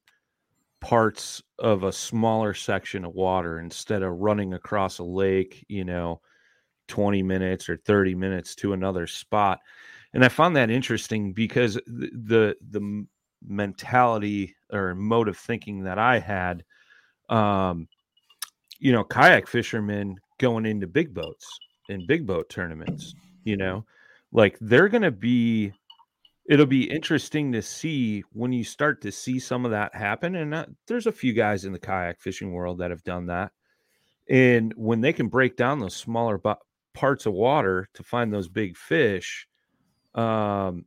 parts 0.82 1.44
of 1.60 1.84
a 1.84 1.92
smaller 1.92 2.54
section 2.54 3.06
of 3.06 3.14
water 3.14 3.60
instead 3.60 4.02
of 4.02 4.18
running 4.18 4.54
across 4.54 4.98
a 4.98 5.04
lake 5.04 5.64
you 5.70 5.86
know 5.86 6.20
20 6.88 7.22
minutes 7.24 7.70
or 7.70 7.78
30 7.78 8.16
minutes 8.16 8.56
to 8.56 8.74
another 8.74 9.06
spot 9.06 9.60
and 10.14 10.24
i 10.24 10.30
found 10.30 10.56
that 10.56 10.70
interesting 10.70 11.34
because 11.34 11.76
the 11.86 12.10
the, 12.26 12.56
the 12.72 13.06
mentality 13.46 14.56
or 14.72 14.96
mode 14.96 15.28
of 15.28 15.38
thinking 15.38 15.84
that 15.84 16.00
i 16.00 16.18
had 16.18 16.64
um 17.30 17.88
you 18.80 18.92
know 18.92 19.04
kayak 19.04 19.48
fishermen 19.48 20.18
going 20.40 20.66
into 20.66 20.88
big 20.88 21.14
boats 21.14 21.46
in 21.90 22.06
big 22.08 22.26
boat 22.26 22.48
tournaments 22.50 23.14
you 23.44 23.58
know? 23.58 23.86
Like 24.32 24.58
they're 24.60 24.90
going 24.90 25.04
to 25.04 25.12
be 25.12 25.74
it'll 26.50 26.66
be 26.66 26.90
interesting 26.90 27.54
to 27.54 27.62
see 27.62 28.24
when 28.34 28.52
you 28.52 28.66
start 28.66 29.02
to 29.02 29.12
see 29.12 29.40
some 29.40 29.64
of 29.64 29.72
that 29.72 29.96
happen 29.96 30.36
and 30.36 30.76
there's 30.88 31.08
a 31.08 31.12
few 31.12 31.32
guys 31.32 31.64
in 31.64 31.72
the 31.72 31.80
kayak 31.80 32.20
fishing 32.20 32.52
world 32.52 32.80
that 32.80 32.92
have 32.92 33.04
done 33.04 33.28
that. 33.28 33.52
And 34.30 34.74
when 34.76 35.00
they 35.02 35.14
can 35.14 35.28
break 35.28 35.56
down 35.56 35.80
those 35.80 35.96
smaller 35.96 36.38
bu- 36.38 36.56
parts 36.94 37.26
of 37.26 37.34
water 37.34 37.88
to 37.94 38.04
find 38.04 38.34
those 38.34 38.50
big 38.50 38.76
fish 38.76 39.48
um 40.16 40.86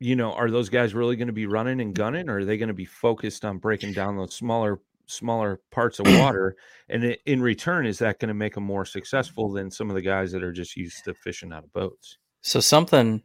you 0.00 0.16
know 0.16 0.32
are 0.32 0.50
those 0.50 0.68
guys 0.68 0.94
really 0.94 1.16
going 1.16 1.26
to 1.28 1.32
be 1.32 1.46
running 1.46 1.80
and 1.80 1.94
gunning 1.94 2.28
or 2.28 2.38
are 2.38 2.44
they 2.44 2.56
going 2.56 2.68
to 2.68 2.74
be 2.74 2.84
focused 2.86 3.44
on 3.44 3.58
breaking 3.58 3.92
down 3.92 4.16
those 4.16 4.34
smaller 4.34 4.80
smaller 5.06 5.60
parts 5.70 5.98
of 5.98 6.06
water 6.18 6.56
and 6.88 7.04
in 7.26 7.42
return 7.42 7.84
is 7.86 7.98
that 7.98 8.18
going 8.18 8.28
to 8.28 8.34
make 8.34 8.54
them 8.54 8.64
more 8.64 8.84
successful 8.84 9.50
than 9.52 9.70
some 9.70 9.90
of 9.90 9.96
the 9.96 10.02
guys 10.02 10.32
that 10.32 10.42
are 10.42 10.52
just 10.52 10.76
used 10.76 11.04
to 11.04 11.12
fishing 11.14 11.52
out 11.52 11.64
of 11.64 11.72
boats 11.72 12.18
So 12.42 12.60
something 12.60 13.22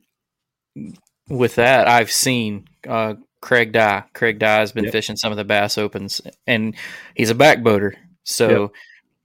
with 1.30 1.56
that 1.56 1.88
I've 1.88 2.12
seen 2.12 2.68
uh, 2.88 3.16
Craig 3.42 3.72
Dye. 3.72 4.04
Craig 4.14 4.40
Dye 4.40 4.60
has 4.60 4.72
been 4.72 4.86
Yep. 4.86 4.94
fishing 4.94 5.16
some 5.16 5.32
of 5.32 5.38
the 5.38 5.44
Bass 5.46 5.78
Opens, 5.78 6.20
and 6.48 6.76
he's 7.16 7.30
a 7.30 7.36
backboater. 7.36 7.94
So 8.24 8.72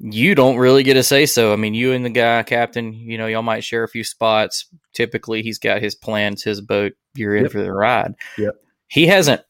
you 0.02 0.34
don't 0.34 0.56
really 0.56 0.82
get 0.82 0.96
a 0.96 1.02
say 1.02 1.26
so. 1.26 1.52
I 1.52 1.56
mean, 1.56 1.74
you 1.74 1.92
and 1.92 2.04
the 2.04 2.10
guy 2.10 2.42
captain, 2.42 2.92
you 2.94 3.18
know, 3.18 3.26
y'all 3.26 3.42
might 3.42 3.62
share 3.64 3.84
a 3.84 3.88
few 3.88 4.02
spots. 4.02 4.66
Typically, 4.94 5.42
he's 5.42 5.58
got 5.58 5.82
his 5.82 5.94
plans, 5.94 6.42
his 6.42 6.60
boat. 6.60 6.92
You're 7.14 7.36
in 7.36 7.42
Yep. 7.44 7.52
for 7.52 7.62
the 7.62 7.72
ride. 7.72 8.14
Yep. 8.38 8.54
He 8.88 9.06
hasn't. 9.06 9.42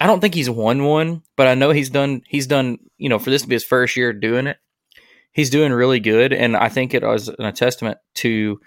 I 0.00 0.06
don't 0.06 0.20
think 0.20 0.34
he's 0.34 0.48
won 0.48 0.84
one, 0.84 1.22
but 1.36 1.46
I 1.48 1.54
know 1.54 1.70
he's 1.72 1.90
done. 1.90 2.22
He's 2.28 2.46
done. 2.46 2.78
You 2.98 3.08
know, 3.08 3.18
for 3.18 3.30
this 3.30 3.42
to 3.42 3.48
be 3.48 3.54
his 3.56 3.64
first 3.64 3.96
year 3.96 4.12
doing 4.12 4.46
it, 4.46 4.58
he's 5.32 5.50
doing 5.50 5.72
really 5.72 6.00
good, 6.00 6.32
and 6.32 6.56
I 6.56 6.68
think 6.68 6.94
it 6.94 7.02
was 7.02 7.28
a 7.28 7.52
testament 7.52 7.98
to 8.16 8.60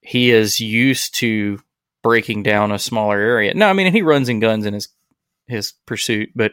he 0.00 0.30
is 0.30 0.60
used 0.60 1.16
to 1.16 1.58
breaking 2.02 2.44
down 2.44 2.70
a 2.72 2.78
smaller 2.78 3.18
area. 3.18 3.52
No, 3.54 3.66
I 3.68 3.72
mean 3.72 3.92
he 3.92 4.02
runs 4.02 4.28
and 4.28 4.40
guns 4.40 4.64
in 4.64 4.72
his 4.74 4.88
his 5.48 5.72
pursuit, 5.86 6.30
but 6.36 6.52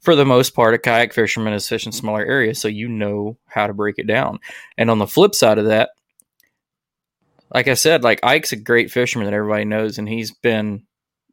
for 0.00 0.14
the 0.14 0.24
most 0.24 0.54
part, 0.54 0.74
a 0.74 0.78
kayak 0.78 1.12
fisherman 1.12 1.52
is 1.52 1.68
fishing 1.68 1.92
smaller 1.92 2.24
areas, 2.24 2.60
so 2.60 2.68
you 2.68 2.88
know 2.88 3.36
how 3.46 3.66
to 3.66 3.74
break 3.74 3.98
it 3.98 4.06
down. 4.06 4.38
And 4.78 4.90
on 4.90 4.98
the 4.98 5.06
flip 5.06 5.34
side 5.34 5.58
of 5.58 5.66
that, 5.66 5.90
like 7.52 7.68
I 7.68 7.74
said, 7.74 8.04
like 8.04 8.20
Ike's 8.22 8.52
a 8.52 8.56
great 8.56 8.90
fisherman 8.90 9.26
that 9.26 9.34
everybody 9.34 9.64
knows, 9.64 9.98
and 9.98 10.08
he's 10.08 10.32
been, 10.32 10.84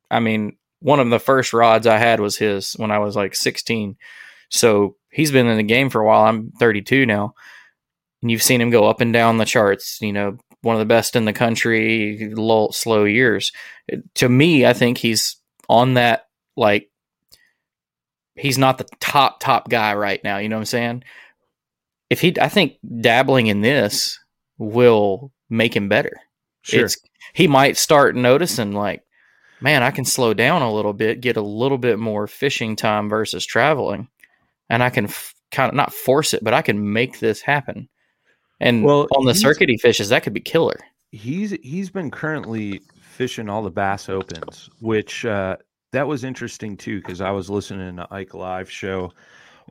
I 0.10 0.20
mean, 0.20 0.58
one 0.80 1.00
of 1.00 1.10
the 1.10 1.20
first 1.20 1.54
rods 1.54 1.88
I 1.88 1.98
had 1.98 2.20
was 2.20 2.38
his 2.38 2.74
when 2.74 2.92
I 2.92 3.00
was 3.00 3.16
like 3.16 3.36
16. 3.36 3.96
So 4.50 4.96
he's 5.10 5.32
been 5.32 5.48
in 5.48 5.58
the 5.58 5.64
game 5.64 5.90
for 5.90 6.02
a 6.02 6.06
while. 6.06 6.26
I'm 6.26 6.52
32 6.60 7.06
now, 7.06 7.34
and 8.22 8.30
you've 8.30 8.44
seen 8.44 8.62
him 8.62 8.70
go 8.70 8.88
up 8.88 9.02
and 9.02 9.14
down 9.14 9.38
the 9.38 9.46
charts. 9.46 10.00
You 10.02 10.14
know, 10.14 10.38
one 10.62 10.76
of 10.76 10.80
the 10.80 10.86
best 10.86 11.16
in 11.16 11.26
the 11.26 11.34
country, 11.34 12.32
low, 12.34 12.70
slow 12.72 13.06
years. 13.06 13.52
To 14.16 14.30
me, 14.30 14.66
I 14.66 14.74
think 14.74 14.98
he's 14.98 15.38
on 15.70 15.96
that 15.96 16.28
like 16.56 16.90
he's 18.36 18.58
not 18.58 18.78
the 18.78 18.86
top 19.00 19.40
top 19.40 19.70
guy 19.70 19.94
right 19.96 20.24
now. 20.24 20.38
You 20.38 20.50
know 20.50 20.56
what 20.58 20.62
I'm 20.62 20.66
saying? 20.66 21.04
If 22.10 22.22
he, 22.22 22.34
I 22.40 22.50
think 22.50 22.78
dabbling 23.02 23.48
in 23.48 23.62
this 23.62 24.20
will 24.58 25.32
make 25.50 25.76
him 25.76 25.90
better. 25.90 26.16
sure 26.62 26.86
It's 26.86 26.98
he 27.34 27.48
might 27.48 27.78
start 27.78 28.16
noticing 28.16 28.74
like, 28.74 29.02
man, 29.62 29.82
I 29.82 29.92
can 29.92 30.06
slow 30.06 30.34
down 30.34 30.62
a 30.62 30.72
little 30.74 30.94
bit, 30.94 31.22
get 31.22 31.38
a 31.38 31.42
little 31.42 31.78
bit 31.78 31.98
more 31.98 32.28
fishing 32.28 32.76
time 32.76 33.10
versus 33.10 33.46
traveling, 33.46 34.08
and 34.70 34.84
I 34.84 34.90
can 34.90 35.06
f- 35.06 35.34
kind 35.52 35.70
of 35.70 35.76
not 35.76 35.94
force 35.94 36.34
it, 36.34 36.44
but 36.44 36.54
I 36.54 36.62
can 36.62 36.94
make 36.94 37.20
this 37.20 37.42
happen. 37.42 37.90
And 38.60 38.84
Well, 38.84 39.08
on 39.16 39.26
the 39.26 39.34
circuit 39.36 39.70
he 39.70 39.78
fishes, 39.78 40.10
that 40.10 40.24
could 40.24 40.34
be 40.34 40.40
killer. 40.42 40.78
he's 41.12 41.52
he's 41.64 41.90
been 41.90 42.12
currently 42.12 42.82
fishing 43.02 43.48
all 43.50 43.62
the 43.62 43.70
bass 43.70 44.10
opens 44.10 44.70
which 44.80 45.24
uh 45.26 45.56
that 45.94 46.08
was 46.08 46.24
interesting 46.24 46.76
too 46.78 46.98
because 47.00 47.22
i 47.22 47.32
was 47.32 47.50
listening 47.50 47.96
to 47.96 48.08
ike 48.12 48.34
live 48.34 48.70
show 48.70 49.12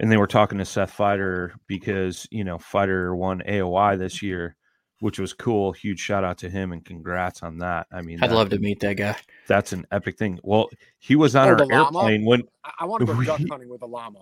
and 0.01 0.11
they 0.11 0.17
were 0.17 0.27
talking 0.27 0.57
to 0.59 0.65
seth 0.65 0.97
Feider 0.97 1.53
because 1.67 2.27
you 2.31 2.45
know 2.45 2.57
Feider 2.57 3.15
won 3.15 3.43
AOY 3.47 3.99
this 3.99 4.23
year 4.23 4.57
which 5.01 5.19
was 5.19 5.33
cool 5.35 5.73
huge 5.73 6.01
shout 6.01 6.25
out 6.25 6.39
to 6.39 6.49
him 6.49 6.73
and 6.73 6.85
congrats 6.85 7.43
on 7.43 7.59
that 7.59 7.87
i 7.93 8.01
mean 8.01 8.19
I'd 8.23 8.31
that- 8.31 8.35
love 8.37 8.49
to 8.51 8.59
meet 8.59 8.81
that 8.81 8.95
guy. 8.97 9.17
that's 9.47 9.73
an 9.73 9.85
epic 9.93 10.17
thing 10.17 10.39
well 10.43 10.71
he 10.99 11.15
was 11.17 11.37
on 11.37 11.47
Oh, 11.47 11.51
our 11.51 11.57
the 11.57 11.67
llama? 11.67 11.99
airplane 11.99 12.25
when 12.25 12.43
I, 12.65 12.71
I 12.81 12.85
want 12.87 13.01
to 13.07 13.07
go 13.07 13.23
duck 13.25 13.41
hunting 13.51 13.69
with 13.69 13.83
a 13.83 13.87
llama. 13.87 14.21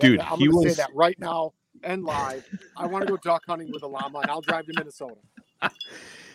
Dude, 0.00 0.18
I'm 0.18 0.38
he 0.40 0.46
going 0.48 0.62
to 0.64 0.68
was- 0.68 0.76
say 0.76 0.82
that 0.82 0.90
right 0.94 1.16
now 1.20 1.52
and 1.84 2.02
live. 2.04 2.44
I 2.76 2.86
want 2.86 3.06
to 3.06 3.12
go 3.12 3.16
duck 3.18 3.42
hunting 3.46 3.70
with 3.72 3.82
a 3.84 3.86
llama, 3.86 4.20
and 4.20 4.30
I'll 4.30 4.40
drive 4.40 4.66
to 4.66 4.72
Minnesota. 4.76 5.16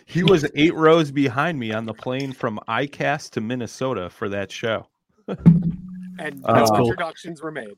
he 0.06 0.24
was 0.24 0.46
eight 0.56 0.74
rows 0.76 1.12
behind 1.12 1.60
me 1.60 1.72
on 1.74 1.86
the 1.86 1.94
plane 1.94 2.32
from 2.32 2.60
icast 2.70 3.32
to 3.32 3.42
minnesota 3.42 4.10
for 4.10 4.30
that 4.30 4.52
show 4.52 4.88
And 6.20 6.42
no 6.42 6.66
cool. 6.66 6.82
introductions 6.82 7.42
were 7.42 7.52
made. 7.52 7.76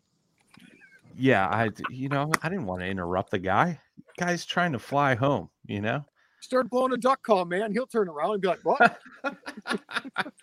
yeah 1.17 1.47
i 1.47 1.69
you 1.91 2.09
know 2.09 2.31
i 2.41 2.49
didn't 2.49 2.65
want 2.65 2.81
to 2.81 2.87
interrupt 2.87 3.29
the 3.31 3.37
guy 3.39 3.79
guy's 4.17 4.45
trying 4.45 4.71
to 4.71 4.79
fly 4.79 5.13
home 5.15 5.49
you 5.67 5.81
know 5.81 6.03
Start 6.43 6.71
blowing 6.71 6.91
a 6.91 6.97
duck 6.97 7.21
call, 7.21 7.45
man. 7.45 7.71
He'll 7.71 7.85
turn 7.85 8.09
around 8.09 8.31
and 8.31 8.41
be 8.41 8.47
like, 8.47 8.61
"What?" 8.63 8.99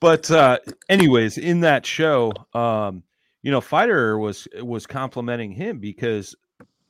but 0.00 0.30
uh 0.30 0.58
anyways 0.90 1.38
in 1.38 1.60
that 1.60 1.86
show 1.86 2.30
um 2.52 3.02
you 3.42 3.50
know 3.50 3.60
Feider 3.62 4.20
was 4.20 4.46
was 4.62 4.86
complimenting 4.86 5.50
him 5.50 5.78
because 5.78 6.34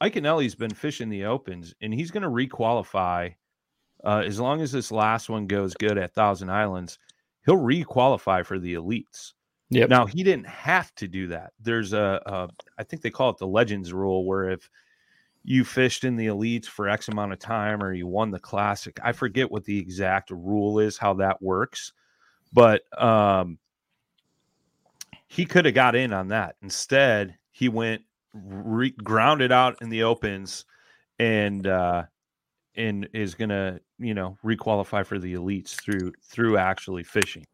Iaconelli's 0.02 0.56
been 0.56 0.74
fishing 0.74 1.08
the 1.08 1.26
opens 1.26 1.74
and 1.80 1.94
he's 1.94 2.10
going 2.10 2.24
to 2.24 2.28
requalify 2.28 3.32
uh 4.04 4.22
as 4.26 4.40
long 4.40 4.62
as 4.62 4.72
this 4.72 4.90
last 4.90 5.28
one 5.28 5.46
goes 5.46 5.74
good 5.74 5.96
at 5.96 6.12
thousand 6.12 6.50
islands 6.50 6.98
he'll 7.48 7.56
requalify 7.56 8.44
for 8.44 8.58
the 8.58 8.74
elites. 8.74 9.32
Yep. 9.70 9.90
now 9.90 10.06
he 10.06 10.22
didn't 10.22 10.46
have 10.46 10.94
to 10.94 11.06
do 11.06 11.26
that. 11.28 11.52
There's 11.60 11.92
a, 11.92 12.22
a 12.24 12.48
i 12.78 12.82
think 12.82 13.02
they 13.02 13.10
call 13.10 13.30
it 13.30 13.38
the 13.38 13.46
legends 13.46 13.92
rule 13.92 14.24
where 14.24 14.50
if 14.50 14.70
you 15.44 15.64
fished 15.64 16.04
in 16.04 16.16
the 16.16 16.26
elites 16.26 16.66
for 16.66 16.88
x 16.88 17.08
amount 17.08 17.32
of 17.32 17.38
time 17.38 17.82
or 17.82 17.92
you 17.92 18.06
won 18.06 18.30
the 18.30 18.40
classic 18.40 18.98
i 19.04 19.12
forget 19.12 19.50
what 19.50 19.64
the 19.64 19.78
exact 19.78 20.30
rule 20.30 20.78
is 20.78 20.98
how 20.98 21.14
that 21.14 21.40
works 21.40 21.92
but 22.52 22.82
um 23.00 23.58
he 25.28 25.44
could 25.44 25.66
have 25.66 25.74
got 25.74 25.94
in 25.94 26.12
on 26.12 26.28
that. 26.28 26.56
Instead 26.62 27.36
he 27.52 27.68
went 27.68 28.02
re- 28.32 28.90
grounded 28.90 29.52
out 29.52 29.76
in 29.80 29.90
the 29.90 30.02
opens 30.02 30.64
and 31.18 31.66
uh 31.66 32.04
and 32.78 33.08
is 33.12 33.34
gonna 33.34 33.80
you 33.98 34.14
know 34.14 34.38
requalify 34.44 35.04
for 35.04 35.18
the 35.18 35.34
elites 35.34 35.74
through 35.74 36.12
through 36.22 36.56
actually 36.56 37.02
fishing 37.02 37.44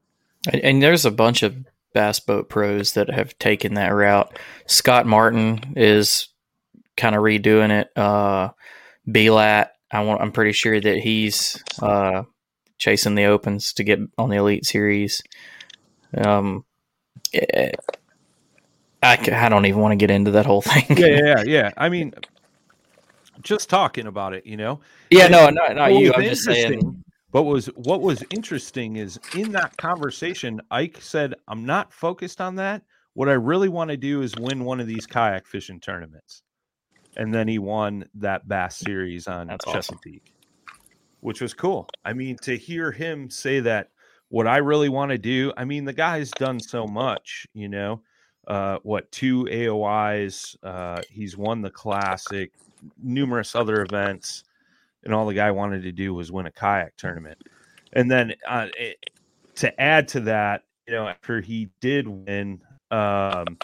And, 0.52 0.62
and 0.62 0.82
there's 0.82 1.04
a 1.04 1.10
bunch 1.10 1.42
of 1.42 1.56
bass 1.94 2.20
boat 2.20 2.48
pros 2.48 2.92
that 2.92 3.08
have 3.08 3.38
taken 3.38 3.74
that 3.74 3.88
route. 3.88 4.38
Scott 4.66 5.06
Martin 5.06 5.74
is 5.76 6.28
kind 6.96 7.14
of 7.14 7.22
redoing 7.22 7.70
it. 7.70 7.96
Uh, 7.96 8.50
Belat, 9.06 9.72
I 9.90 10.00
want, 10.02 10.20
I'm 10.20 10.32
pretty 10.32 10.52
sure 10.52 10.78
that 10.80 10.98
he's 10.98 11.62
uh, 11.80 12.24
chasing 12.78 13.14
the 13.14 13.24
opens 13.24 13.72
to 13.74 13.84
get 13.84 14.00
on 14.18 14.28
the 14.28 14.36
elite 14.36 14.66
series. 14.66 15.22
Um, 16.16 16.64
eh, 17.32 17.70
I, 19.02 19.18
I 19.32 19.48
don't 19.48 19.66
even 19.66 19.80
want 19.80 19.92
to 19.92 19.96
get 19.96 20.10
into 20.10 20.32
that 20.32 20.46
whole 20.46 20.62
thing. 20.62 20.96
yeah, 20.96 21.06
yeah, 21.06 21.42
yeah. 21.42 21.70
I 21.76 21.88
mean, 21.88 22.14
just 23.42 23.68
talking 23.68 24.06
about 24.06 24.34
it, 24.34 24.46
you 24.46 24.56
know. 24.56 24.80
Yeah, 25.10 25.28
no, 25.28 25.48
not, 25.50 25.76
not 25.76 25.94
you. 25.94 26.12
I'm 26.14 26.22
just 26.22 26.44
saying. 26.44 27.02
But 27.32 27.44
was 27.44 27.66
what 27.74 28.00
was 28.00 28.22
interesting 28.30 28.96
is 28.96 29.18
in 29.34 29.50
that 29.52 29.76
conversation, 29.76 30.60
Ike 30.70 30.98
said, 31.00 31.34
"I'm 31.48 31.66
not 31.66 31.92
focused 31.92 32.40
on 32.40 32.54
that. 32.56 32.82
What 33.14 33.28
I 33.28 33.32
really 33.32 33.68
want 33.68 33.90
to 33.90 33.96
do 33.96 34.22
is 34.22 34.34
win 34.36 34.64
one 34.64 34.80
of 34.80 34.86
these 34.86 35.06
kayak 35.06 35.46
fishing 35.46 35.80
tournaments." 35.80 36.42
And 37.16 37.34
then 37.34 37.48
he 37.48 37.58
won 37.58 38.04
that 38.14 38.48
Bass 38.48 38.76
Series 38.78 39.26
on 39.26 39.48
That's 39.48 39.66
awesome. 39.66 39.98
Chesapeake, 39.98 40.32
which 41.20 41.40
was 41.40 41.54
cool. 41.54 41.88
I 42.04 42.12
mean, 42.12 42.36
to 42.42 42.56
hear 42.56 42.92
him 42.92 43.30
say 43.30 43.60
that, 43.60 43.90
what 44.28 44.46
I 44.48 44.56
really 44.56 44.88
want 44.88 45.10
to 45.10 45.18
do. 45.18 45.52
I 45.56 45.64
mean, 45.64 45.84
the 45.84 45.92
guy's 45.92 46.30
done 46.32 46.58
so 46.58 46.86
much, 46.86 47.46
you 47.54 47.68
know. 47.68 48.02
Uh, 48.46 48.78
what 48.82 49.10
two 49.10 49.44
AOYs? 49.44 50.56
Uh, 50.62 51.02
he's 51.08 51.36
won 51.36 51.62
the 51.62 51.70
classic, 51.70 52.52
numerous 53.02 53.54
other 53.54 53.82
events 53.82 54.44
and 55.04 55.14
all 55.14 55.26
the 55.26 55.34
guy 55.34 55.50
wanted 55.50 55.82
to 55.82 55.92
do 55.92 56.14
was 56.14 56.32
win 56.32 56.46
a 56.46 56.50
kayak 56.50 56.96
tournament. 56.96 57.38
And 57.92 58.10
then 58.10 58.34
uh, 58.48 58.68
it, 58.78 58.98
to 59.56 59.80
add 59.80 60.08
to 60.08 60.20
that, 60.20 60.62
you 60.86 60.94
know, 60.94 61.06
after 61.06 61.40
he 61.40 61.68
did 61.80 62.08
win, 62.08 62.60
um, 62.90 63.58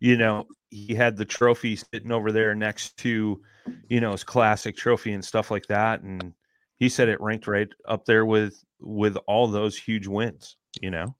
you 0.00 0.16
know, 0.16 0.46
he 0.70 0.94
had 0.94 1.16
the 1.16 1.24
trophy 1.24 1.76
sitting 1.76 2.12
over 2.12 2.32
there 2.32 2.54
next 2.54 2.96
to, 2.98 3.40
you 3.88 4.00
know, 4.00 4.12
his 4.12 4.24
classic 4.24 4.76
trophy 4.76 5.12
and 5.12 5.24
stuff 5.24 5.50
like 5.50 5.66
that. 5.66 6.02
And 6.02 6.32
he 6.78 6.88
said 6.88 7.08
it 7.08 7.20
ranked 7.20 7.46
right 7.46 7.68
up 7.86 8.04
there 8.04 8.26
with 8.26 8.64
with 8.80 9.16
all 9.26 9.48
those 9.48 9.76
huge 9.76 10.06
wins, 10.06 10.56
you 10.80 10.90
know. 10.90 11.14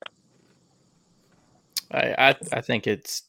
I, 1.91 2.15
I 2.19 2.37
I 2.53 2.61
think 2.61 2.87
it's 2.87 3.23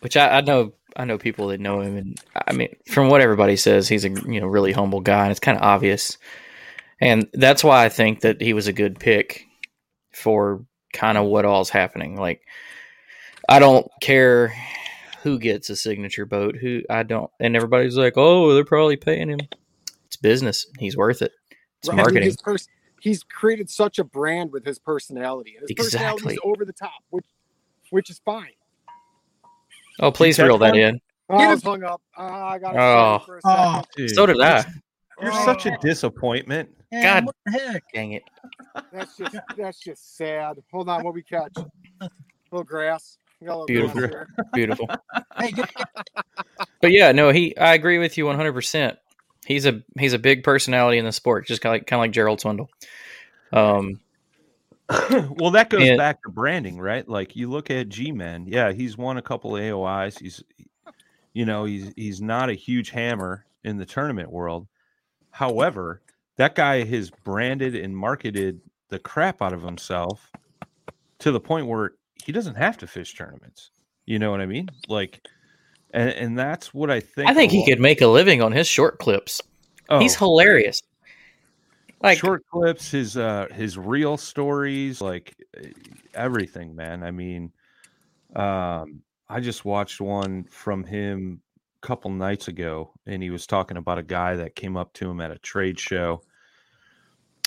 which 0.00 0.16
I, 0.16 0.38
I 0.38 0.40
know 0.40 0.72
I 0.96 1.04
know 1.04 1.18
people 1.18 1.48
that 1.48 1.60
know 1.60 1.80
him 1.80 1.96
and 1.96 2.20
I 2.46 2.52
mean 2.52 2.74
from 2.88 3.08
what 3.08 3.20
everybody 3.20 3.56
says 3.56 3.88
he's 3.88 4.04
a 4.04 4.10
you 4.10 4.40
know 4.40 4.46
really 4.46 4.72
humble 4.72 5.00
guy 5.00 5.22
and 5.22 5.30
it's 5.30 5.40
kind 5.40 5.56
of 5.58 5.62
obvious 5.64 6.18
and 7.00 7.28
that's 7.32 7.64
why 7.64 7.84
I 7.84 7.88
think 7.88 8.20
that 8.20 8.40
he 8.40 8.52
was 8.52 8.66
a 8.68 8.72
good 8.72 8.98
pick 8.98 9.46
for 10.12 10.64
kind 10.92 11.16
of 11.18 11.26
what 11.26 11.44
all's 11.44 11.70
happening 11.70 12.16
like 12.16 12.42
I 13.48 13.58
don't 13.58 13.86
care 14.00 14.54
who 15.22 15.38
gets 15.38 15.70
a 15.70 15.76
signature 15.76 16.26
boat 16.26 16.56
who 16.56 16.82
I 16.90 17.02
don't 17.04 17.30
and 17.40 17.56
everybody's 17.56 17.96
like 17.96 18.14
oh 18.16 18.54
they're 18.54 18.64
probably 18.64 18.96
paying 18.96 19.28
him 19.28 19.40
it's 20.06 20.16
business 20.16 20.66
he's 20.78 20.96
worth 20.96 21.22
it 21.22 21.32
it's 21.80 21.88
Right. 21.88 21.94
I 21.94 21.96
mean, 21.96 22.02
marketing 22.14 22.36
pers- 22.42 22.68
he's 23.00 23.22
created 23.22 23.70
such 23.70 23.98
a 23.98 24.04
brand 24.04 24.52
with 24.52 24.64
his 24.64 24.78
personality. 24.78 25.56
And 25.58 25.62
his 25.62 25.72
personality 25.72 26.14
Exactly. 26.16 26.34
is 26.34 26.40
over 26.44 26.64
the 26.64 26.72
top, 26.72 27.02
which 27.10 27.26
which 27.90 28.10
is 28.10 28.20
fine. 28.24 28.52
Oh 30.00 30.10
please 30.10 30.38
reel 30.38 30.58
that 30.58 30.70
one? 30.72 30.78
in 30.80 31.00
Oh, 31.32 31.36
I 31.36 31.50
was 31.54 31.62
hung 31.62 31.84
up. 31.84 32.02
Ah, 32.16 32.48
I 32.50 32.58
got 32.58 32.74
Oh. 32.76 33.24
for 33.24 33.36
a 33.36 33.40
Oh. 33.44 33.72
second. 33.74 33.86
Dude, 33.96 34.10
so 34.10 34.26
did 34.26 34.40
I 34.40 34.64
You're 35.22 35.32
such 35.32 35.66
a 35.66 35.76
disappointment. 35.80 36.70
Man, 36.90 37.02
God. 37.02 37.26
what 37.26 37.36
the 37.46 37.52
heck? 37.52 37.84
dang 37.94 38.12
it 38.12 38.22
That's 38.92 39.16
just 39.16 39.36
that's 39.56 39.78
just 39.78 40.16
sad. 40.16 40.56
Hold 40.72 40.88
on, 40.88 41.04
what 41.04 41.14
we 41.14 41.22
catch? 41.22 41.52
little 42.50 42.64
grass. 42.64 43.16
A 43.42 43.44
little 43.46 43.64
Beautiful. 43.66 44.00
grass 44.08 44.26
beautiful 44.52 44.86
But 46.82 46.90
yeah, 46.92 47.12
no, 47.12 47.30
he. 47.30 47.56
I 47.56 47.74
agree 47.74 47.98
with 47.98 48.18
you 48.18 48.26
one 48.26 48.36
hundred 48.36 48.52
percent. 48.54 48.98
He's 49.46 49.66
a 49.66 49.82
he's 49.98 50.12
a 50.12 50.18
big 50.18 50.42
personality 50.44 50.98
in 50.98 51.04
the 51.04 51.12
sport, 51.12 51.46
just 51.46 51.62
kind 51.62 51.74
of 51.74 51.80
like 51.80 51.86
kind 51.86 51.98
of 52.00 52.04
like 52.04 52.10
Gerald 52.10 52.40
Swindle. 52.40 52.68
Um, 53.52 54.00
well, 55.38 55.50
that 55.52 55.70
goes 55.70 55.88
And- 55.88 55.98
back 55.98 56.22
to 56.22 56.30
branding, 56.30 56.78
right? 56.80 57.08
Like 57.08 57.36
you 57.36 57.48
look 57.48 57.70
at 57.70 57.88
G-Man, 57.88 58.46
yeah, 58.46 58.72
he's 58.72 58.96
won 58.98 59.16
a 59.16 59.22
couple 59.22 59.56
of 59.56 59.62
AOYs. 59.62 60.18
He's, 60.20 60.42
you 61.32 61.44
know, 61.44 61.64
he's 61.64 61.92
he's 61.96 62.20
not 62.20 62.50
a 62.50 62.54
huge 62.54 62.90
hammer 62.90 63.44
in 63.64 63.76
the 63.76 63.86
tournament 63.86 64.30
world. 64.30 64.66
However, 65.30 66.02
that 66.36 66.54
guy 66.54 66.84
has 66.84 67.10
branded 67.10 67.76
and 67.76 67.96
marketed 67.96 68.60
the 68.88 68.98
crap 68.98 69.40
out 69.40 69.52
of 69.52 69.62
himself 69.62 70.30
to 71.20 71.30
the 71.30 71.40
point 71.40 71.66
where 71.66 71.92
he 72.24 72.32
doesn't 72.32 72.56
have 72.56 72.76
to 72.78 72.86
fish 72.86 73.14
tournaments. 73.14 73.70
You 74.06 74.18
know 74.18 74.30
what 74.32 74.40
I 74.40 74.46
mean? 74.46 74.68
Like, 74.88 75.20
and, 75.92 76.10
and 76.10 76.38
that's 76.38 76.74
what 76.74 76.90
I 76.90 76.98
think. 76.98 77.28
I 77.30 77.34
think 77.34 77.52
he 77.52 77.64
could 77.64 77.78
make 77.78 78.00
a 78.00 78.08
living 78.08 78.42
on 78.42 78.50
his 78.50 78.66
short 78.66 78.98
clips. 78.98 79.40
He's 80.00 80.16
Oh, 80.16 80.26
hilarious. 80.26 80.82
Like 82.02 82.18
short 82.18 82.44
clips, 82.50 82.90
his 82.90 83.16
uh 83.16 83.46
his 83.52 83.76
real 83.76 84.16
stories, 84.16 85.00
like 85.00 85.36
eh, 85.56 85.68
everything, 86.14 86.74
man. 86.74 87.02
I 87.02 87.10
mean, 87.10 87.52
um, 88.34 89.02
I 89.28 89.40
just 89.40 89.64
watched 89.64 90.00
one 90.00 90.44
from 90.44 90.84
him 90.84 91.42
a 91.82 91.86
couple 91.86 92.10
nights 92.10 92.48
ago, 92.48 92.92
and 93.06 93.22
he 93.22 93.30
was 93.30 93.46
talking 93.46 93.76
about 93.76 93.98
a 93.98 94.02
guy 94.02 94.36
that 94.36 94.54
came 94.54 94.76
up 94.76 94.92
to 94.94 95.10
him 95.10 95.20
at 95.20 95.30
a 95.30 95.38
trade 95.38 95.78
show. 95.78 96.22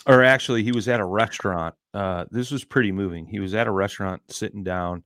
Or 0.06 0.24
actually, 0.24 0.64
he 0.64 0.72
was 0.72 0.88
at 0.88 1.00
a 1.00 1.06
restaurant. 1.06 1.76
Uh, 1.94 2.26
this 2.30 2.52
was 2.52 2.64
pretty 2.64 2.92
moving. 2.92 3.26
He 3.26 3.40
was 3.40 3.56
at 3.56 3.68
a 3.68 3.72
restaurant 3.72 4.22
sitting 4.30 4.64
down. 4.64 5.04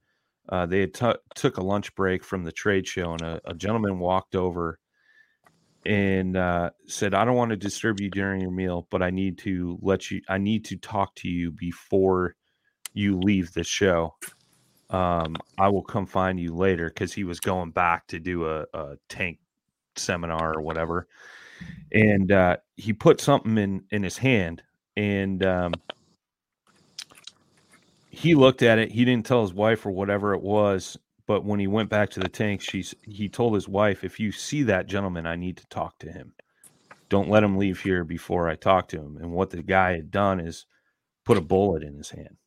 Uh, 0.50 0.66
they 0.66 0.80
had 0.80 0.94
t- 0.94 1.14
took 1.36 1.58
a 1.58 1.64
lunch 1.64 1.94
break 1.96 2.24
from 2.24 2.44
the 2.44 2.52
trade 2.52 2.88
show, 2.88 3.14
and 3.14 3.22
a, 3.22 3.42
a 3.46 3.54
gentleman 3.54 4.00
walked 4.00 4.36
over 4.36 4.80
and 5.88 6.36
uh, 6.36 6.72
said, 6.86 7.14
"I 7.14 7.24
don't 7.24 7.38
want 7.38 7.52
to 7.52 7.56
disturb 7.58 8.02
you 8.02 8.10
during 8.10 8.42
your 8.42 8.52
meal, 8.52 8.88
but 8.92 9.02
I 9.02 9.10
need 9.10 9.38
to 9.40 9.80
let 9.82 10.12
you. 10.12 10.22
I 10.28 10.38
need 10.38 10.66
to 10.66 10.76
talk 10.76 11.16
to 11.16 11.30
you 11.30 11.52
before 11.52 12.36
you 12.94 13.18
leave 13.18 13.54
the 13.54 13.64
show. 13.64 14.16
Um, 14.90 15.38
I 15.58 15.70
will 15.70 15.84
come 15.84 16.06
find 16.06 16.40
you 16.40 16.54
later 16.54 16.90
because 16.90 17.14
he 17.14 17.24
was 17.24 17.40
going 17.40 17.72
back 17.72 18.08
to 18.08 18.20
do 18.20 18.46
a, 18.46 18.66
a 18.74 18.98
tank 19.08 19.40
seminar 19.96 20.58
or 20.58 20.62
whatever, 20.62 21.08
and 21.94 22.32
uh, 22.34 22.58
he 22.76 22.92
put 22.92 23.22
something 23.22 23.58
in 23.58 23.86
in 23.90 24.04
his 24.04 24.18
hand, 24.18 24.64
and 24.98 25.46
um, 25.46 25.74
he 28.10 28.36
looked 28.36 28.62
at 28.62 28.78
it. 28.78 28.92
He 28.92 29.06
didn't 29.06 29.26
tell 29.26 29.42
his 29.42 29.54
wife 29.54 29.86
or 29.86 29.92
whatever 29.92 30.34
it 30.34 30.42
was." 30.42 30.98
But 31.28 31.44
when 31.44 31.60
he 31.60 31.68
went 31.68 31.90
back 31.90 32.10
to 32.12 32.20
the 32.22 32.30
tank, 32.30 32.62
she's 32.62 32.96
he 33.04 33.28
told 33.30 33.54
his 33.54 33.68
wife, 33.68 34.04
"If 34.04 34.20
you 34.20 34.32
see 34.32 34.64
that 34.64 34.88
gentleman, 34.88 35.28
I 35.28 35.36
need 35.36 35.58
to 35.58 35.68
talk 35.68 36.00
to 36.00 36.12
him. 36.12 36.34
Don't 37.10 37.30
let 37.30 37.44
him 37.44 37.58
leave 37.58 37.82
here 37.82 38.04
before 38.06 38.50
I 38.50 38.56
talk 38.56 38.88
to 38.90 38.98
him." 38.98 39.18
And 39.18 39.32
what 39.34 39.50
the 39.50 39.62
guy 39.62 39.92
had 39.92 40.10
done 40.10 40.40
is 40.40 40.66
put 41.26 41.38
a 41.38 41.42
bullet 41.42 41.84
in 41.84 41.98
his 41.98 42.10
hand. 42.10 42.38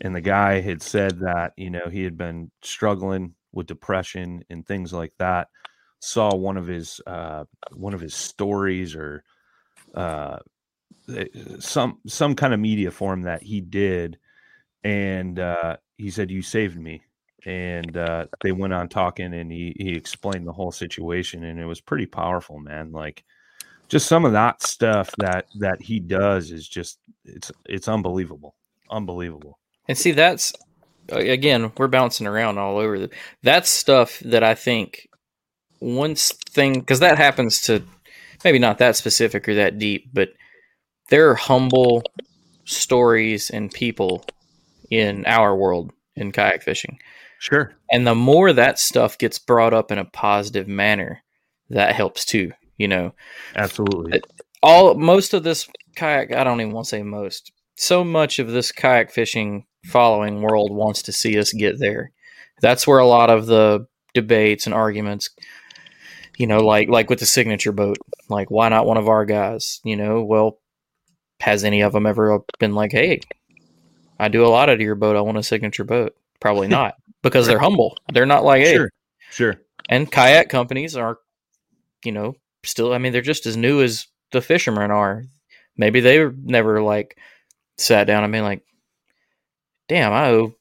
And 0.00 0.14
the 0.14 0.20
guy 0.20 0.60
had 0.60 0.82
said 0.82 1.20
that, 1.20 1.52
you 1.56 1.70
know, 1.70 1.88
he 1.90 2.02
had 2.02 2.18
been 2.18 2.50
struggling 2.62 3.34
with 3.52 3.68
depression 3.68 4.44
and 4.50 4.66
things 4.66 4.92
like 4.92 5.12
that. 5.18 5.48
Saw 6.00 6.34
one 6.34 6.56
of 6.56 6.66
his 6.66 7.00
uh 7.06 7.44
one 7.72 7.94
of 7.94 8.00
his 8.00 8.14
stories 8.14 8.94
or 8.96 9.24
uh 9.94 10.38
eh, 11.14 11.26
some 11.60 12.00
some 12.06 12.34
kind 12.34 12.52
of 12.52 12.60
media 12.60 12.90
form 12.90 13.22
that 13.22 13.42
he 13.42 13.60
did 13.60 14.18
and 14.84 15.38
uh 15.38 15.76
he 15.96 16.10
said 16.10 16.30
you 16.30 16.42
saved 16.42 16.78
me 16.78 17.02
and 17.46 17.96
uh, 17.96 18.26
they 18.42 18.52
went 18.52 18.74
on 18.74 18.88
talking 18.88 19.32
and 19.32 19.50
he, 19.50 19.74
he 19.78 19.94
explained 19.94 20.46
the 20.46 20.52
whole 20.52 20.72
situation 20.72 21.44
and 21.44 21.58
it 21.60 21.66
was 21.66 21.80
pretty 21.80 22.06
powerful 22.06 22.58
man 22.58 22.92
like 22.92 23.24
just 23.88 24.06
some 24.08 24.24
of 24.24 24.32
that 24.32 24.62
stuff 24.62 25.14
that 25.18 25.46
that 25.60 25.80
he 25.80 26.00
does 26.00 26.50
is 26.50 26.68
just 26.68 26.98
it's 27.24 27.52
it's 27.66 27.88
unbelievable 27.88 28.54
unbelievable 28.90 29.58
And 29.88 29.96
see, 29.96 30.12
that's 30.12 30.52
again, 31.08 31.72
we're 31.78 31.88
bouncing 31.88 32.26
around 32.26 32.58
all 32.58 32.78
over. 32.78 32.98
The, 32.98 33.10
that's 33.42 33.68
stuff 33.70 34.20
that 34.20 34.42
I 34.42 34.54
think 34.54 35.08
once 35.80 36.32
thing 36.32 36.80
because 36.80 37.00
that 37.00 37.18
happens 37.18 37.60
to 37.62 37.82
maybe 38.44 38.58
not 38.58 38.78
that 38.78 38.96
specific 38.96 39.48
or 39.48 39.54
that 39.54 39.78
deep, 39.78 40.10
but 40.12 40.30
there 41.10 41.30
are 41.30 41.34
humble 41.34 42.02
stories 42.64 43.50
and 43.50 43.70
people 43.70 44.24
in 44.90 45.24
our 45.26 45.54
world 45.56 45.92
in 46.16 46.32
kayak 46.32 46.62
fishing. 46.62 46.98
Sure. 47.38 47.74
And 47.90 48.06
the 48.06 48.14
more 48.14 48.52
that 48.52 48.78
stuff 48.78 49.18
gets 49.18 49.38
brought 49.38 49.74
up 49.74 49.90
in 49.90 49.98
a 49.98 50.04
positive 50.04 50.68
manner, 50.68 51.22
that 51.70 51.94
helps 51.94 52.24
too. 52.24 52.52
You 52.76 52.88
know, 52.88 53.14
absolutely. 53.54 54.20
All 54.62 54.94
most 54.94 55.32
of 55.32 55.42
this 55.44 55.68
kayak 55.96 56.30
i 56.30 56.44
don't 56.44 56.60
even 56.60 56.74
want 56.74 56.84
to 56.84 56.90
say 56.90 57.02
most 57.02 57.52
so 57.76 58.04
much 58.04 58.38
of 58.38 58.50
this 58.50 58.72
kayak 58.72 59.10
fishing 59.10 59.64
following 59.84 60.42
world 60.42 60.74
wants 60.74 61.02
to 61.02 61.12
see 61.12 61.38
us 61.38 61.52
get 61.52 61.78
there. 61.78 62.10
That's 62.60 62.86
where 62.86 62.98
a 62.98 63.06
lot 63.06 63.30
of 63.30 63.46
the 63.46 63.86
debates 64.14 64.64
and 64.64 64.74
arguments 64.74 65.28
you 66.38 66.46
know 66.46 66.60
like 66.60 66.88
like 66.88 67.10
with 67.10 67.18
the 67.18 67.26
signature 67.26 67.70
boat 67.70 67.98
like 68.30 68.50
why 68.50 68.66
not 68.70 68.86
one 68.86 68.96
of 68.96 69.08
our 69.08 69.26
guys 69.26 69.80
you 69.84 69.94
know? 69.94 70.22
Well 70.22 70.58
has 71.40 71.64
any 71.64 71.82
of 71.82 71.92
them 71.92 72.06
ever 72.06 72.40
been 72.58 72.74
like 72.74 72.92
hey 72.92 73.20
i 74.18 74.28
do 74.28 74.46
a 74.46 74.48
lot 74.48 74.70
out 74.70 74.76
of 74.76 74.80
your 74.80 74.94
boat 74.94 75.16
i 75.16 75.20
want 75.20 75.36
a 75.36 75.42
signature 75.42 75.84
boat? 75.84 76.16
Probably 76.40 76.66
not 76.80 76.94
because 77.26 77.46
they're 77.46 77.58
humble. 77.58 77.96
They're 78.12 78.26
not 78.26 78.44
like 78.44 78.62
hey 78.62 78.74
sure 78.74 78.90
sure. 79.30 79.54
and 79.88 80.10
kayak 80.10 80.48
companies 80.48 80.96
are 80.96 81.18
you 82.04 82.12
know 82.12 82.34
still 82.64 82.92
i 82.92 82.98
mean 82.98 83.12
they're 83.12 83.22
just 83.22 83.46
as 83.46 83.56
new 83.56 83.82
as 83.82 84.06
the 84.32 84.40
fishermen 84.40 84.90
are. 84.90 85.24
Maybe 85.78 86.00
they 86.00 86.26
never 86.42 86.82
like 86.82 87.18
sat 87.76 88.06
down 88.06 88.24
and 88.24 88.32
been 88.32 88.42
like 88.42 88.64
damn 89.88 90.12
i 90.12 90.30
owe 90.30 90.54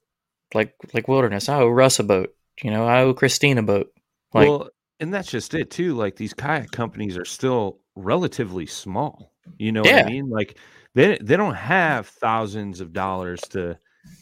like 0.54 0.76
like 0.94 1.08
wilderness 1.08 1.48
i 1.48 1.58
owe 1.60 1.70
russ 1.70 2.00
a 2.00 2.04
boat 2.04 2.36
you 2.62 2.70
know 2.70 2.86
i 2.86 3.02
owe 3.02 3.14
christine 3.14 3.58
a 3.58 3.64
boat. 3.64 3.92
Like 4.34 4.50
well 4.50 4.70
and 5.00 5.14
that's 5.14 5.32
just 5.32 5.54
it 5.54 5.72
too 5.72 5.96
like 5.96 6.16
these 6.18 6.34
kayak 6.34 6.72
companies 6.72 7.18
are 7.18 7.26
still 7.26 7.80
relatively 7.96 8.66
small 8.66 9.32
you 9.58 9.72
know 9.72 9.82
what 9.82 10.06
i 10.06 10.10
mean? 10.10 10.30
Like 10.30 10.58
they 10.94 11.18
they 11.22 11.38
don't 11.38 11.56
have 11.56 12.08
thousands 12.08 12.82
of 12.82 12.94
dollars 12.94 13.42
to 13.52 13.78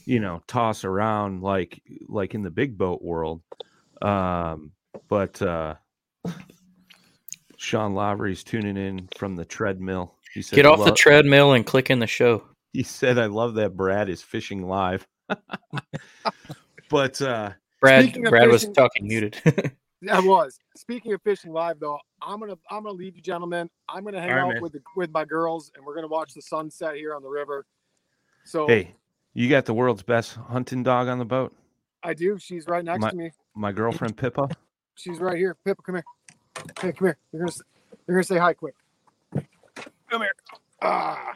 you 0.06 0.20
know 0.20 0.42
toss 0.48 0.84
around 0.84 1.42
like 1.42 1.82
like 2.08 2.34
in 2.34 2.44
the 2.44 2.52
big 2.52 2.78
boat 2.78 3.02
world 3.02 3.42
um 4.02 4.72
but 5.08 5.42
uh 5.42 5.76
sean 7.58 7.96
Lavery's 7.96 8.44
tuning 8.44 8.78
in 8.78 9.10
from 9.16 9.36
the 9.36 9.46
treadmill 9.46 10.16
he 10.34 10.42
said 10.42 10.56
get 10.56 10.66
off 10.66 10.84
the 10.84 10.92
treadmill 10.92 11.54
and 11.54 11.66
click 11.66 11.90
in 11.90 12.00
the 12.00 12.08
show 12.08 12.44
he 12.74 12.84
said 12.84 13.18
i 13.18 13.26
love 13.26 13.56
that 13.56 13.76
brad 13.76 14.10
is 14.10 14.22
fishing 14.22 14.68
live 14.68 15.08
but 16.90 17.22
uh 17.22 17.52
brad 17.80 18.04
Speaking 18.04 18.26
of 18.26 18.32
brad 18.32 18.50
was 18.50 18.68
talking 18.70 19.08
muted 19.08 19.40
I 20.12 20.20
was. 20.20 20.60
Speaking 20.76 21.14
of 21.14 21.22
fishing 21.22 21.54
live, 21.54 21.80
though, 21.80 21.98
I'm 22.22 22.40
gonna 22.40 22.58
I'm 22.70 22.84
gonna 22.84 22.92
leave 22.96 23.16
you, 23.16 23.22
gentlemen. 23.22 23.70
I'm 23.88 24.04
gonna 24.04 24.20
hang 24.20 24.32
All 24.32 24.36
right, 24.36 24.44
out 24.44 24.54
man. 24.54 24.62
with 24.62 24.74
the, 24.74 24.82
with 24.96 25.12
my 25.12 25.26
girls, 25.26 25.72
and 25.76 25.86
we're 25.86 25.96
gonna 25.96 26.08
watch 26.08 26.34
the 26.34 26.42
sunset 26.42 26.96
here 26.96 27.16
on 27.16 27.22
the 27.22 27.30
river. 27.30 27.66
So 28.44 28.68
Hey, 28.68 28.96
you 29.34 29.50
got 29.50 29.66
the 29.66 29.74
world's 29.74 30.04
best 30.04 30.36
hunting 30.36 30.84
dog 30.84 31.08
on 31.08 31.20
the 31.20 31.26
boat. 31.26 31.56
I 32.04 32.14
do. 32.14 32.38
She's 32.40 32.68
right 32.68 32.84
next 32.84 33.02
My- 33.02 33.10
to 33.10 33.16
me. 33.16 33.32
My 33.56 33.72
girlfriend 33.72 34.18
Pippa. 34.18 34.50
She's 34.96 35.20
right 35.20 35.38
here. 35.38 35.56
Pippa, 35.66 35.82
come 35.84 35.96
here. 35.96 36.04
Hey, 36.82 36.92
come 36.92 37.08
here. 37.08 37.18
You're 37.32 37.46
gonna 37.46 37.58
you're 38.08 38.18
gonna 38.18 38.24
say 38.24 38.38
hi 38.38 38.54
quick. 38.54 38.76
Come 39.34 40.22
here. 40.22 40.34
Ah, 40.82 41.34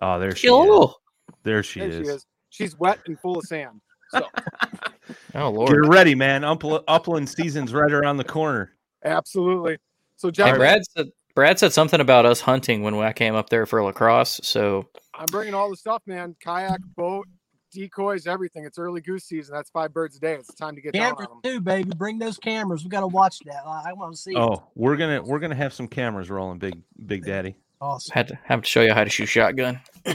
Oh, 0.00 0.18
there 0.18 0.34
she 0.34 0.46
is. 0.46 0.52
Oh, 0.54 0.94
There 1.42 1.62
she 1.62 1.80
there 1.80 1.88
is. 1.90 1.94
she 1.96 2.12
is. 2.14 2.26
She's 2.50 2.78
wet 2.78 2.98
and 3.06 3.18
full 3.20 3.38
of 3.38 3.44
sand. 3.44 3.80
So 4.10 4.22
oh 5.34 5.50
Lord. 5.50 5.68
Get 5.70 5.76
Lord. 5.80 5.88
ready, 5.88 6.14
man. 6.14 6.42
Upl- 6.42 6.82
upland 6.88 7.28
season's 7.28 7.72
right 7.74 7.92
around 7.92 8.16
the 8.16 8.24
corner. 8.24 8.72
absolutely. 9.04 9.78
So 10.16 10.28
Hey, 10.28 10.32
John, 10.32 10.56
Brad 10.56 10.80
said 10.96 11.08
Brad 11.34 11.58
said 11.58 11.72
something 11.72 12.00
about 12.00 12.24
us 12.26 12.40
hunting 12.40 12.82
when 12.82 12.94
I 12.94 13.12
came 13.12 13.34
up 13.34 13.50
there 13.50 13.66
for 13.66 13.82
La 13.82 13.92
Crosse. 13.92 14.40
So 14.42 14.88
I'm 15.18 15.26
bringing 15.26 15.54
all 15.54 15.68
the 15.70 15.76
stuff, 15.76 16.02
man. 16.06 16.34
Kayak, 16.40 16.80
boat, 16.96 17.26
decoys, 17.72 18.26
everything. 18.26 18.64
It's 18.64 18.78
early 18.78 19.00
goose 19.00 19.24
season. 19.24 19.54
That's 19.54 19.70
five 19.70 19.92
birds 19.92 20.16
a 20.16 20.20
day. 20.20 20.34
It's 20.34 20.54
time 20.54 20.74
to 20.76 20.80
get 20.80 20.92
down 20.94 21.14
Cameras 21.16 21.28
on 21.30 21.40
them. 21.42 21.52
too, 21.54 21.60
baby. 21.60 21.90
Bring 21.96 22.18
those 22.18 22.38
cameras. 22.38 22.84
We 22.84 22.90
got 22.90 23.00
to 23.00 23.06
watch 23.08 23.38
that. 23.46 23.62
I, 23.66 23.90
I 23.90 23.92
want 23.94 24.14
to 24.14 24.18
see. 24.20 24.32
it. 24.32 24.36
Oh, 24.38 24.62
we're 24.74 24.96
gonna 24.96 25.22
we're 25.22 25.38
gonna 25.40 25.54
have 25.54 25.72
some 25.74 25.88
cameras 25.88 26.30
rolling, 26.30 26.58
big 26.58 26.80
Big 27.06 27.24
Daddy. 27.24 27.56
awesome. 27.80 28.12
had 28.14 28.28
to 28.28 28.38
have 28.44 28.62
to 28.62 28.68
show 28.68 28.82
you 28.82 28.92
how 28.94 29.04
to 29.04 29.10
shoot 29.10 29.26
shotgun. 29.26 29.80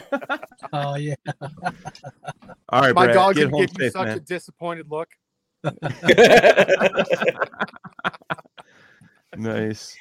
Oh 0.72 0.96
yeah. 0.96 1.14
All 2.70 2.82
right, 2.82 2.96
My 2.96 3.06
Brad, 3.06 3.14
dog's 3.14 3.38
get 3.38 3.52
gonna 3.52 3.58
home 3.58 3.66
give 3.68 3.82
you 3.84 3.90
such 3.92 4.08
man. 4.08 4.18
a 4.18 4.20
disappointed 4.22 4.88
look. 4.90 5.10
Nice. 9.36 9.96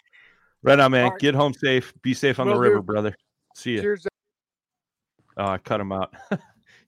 Right 0.63 0.79
on, 0.79 0.93
man. 0.93 1.05
All 1.05 1.11
right. 1.11 1.19
Get 1.21 1.35
home 1.35 1.55
safe. 1.55 1.93
Be 2.03 2.15
safe 2.15 2.39
on 2.39 2.47
the 2.49 2.57
river, 2.57 2.77
do. 2.77 2.83
brother. 2.83 3.15
See 3.55 3.73
you. 3.73 3.97
I 5.37 5.59
cut 5.59 5.81
him 5.81 5.93
out. 5.93 6.15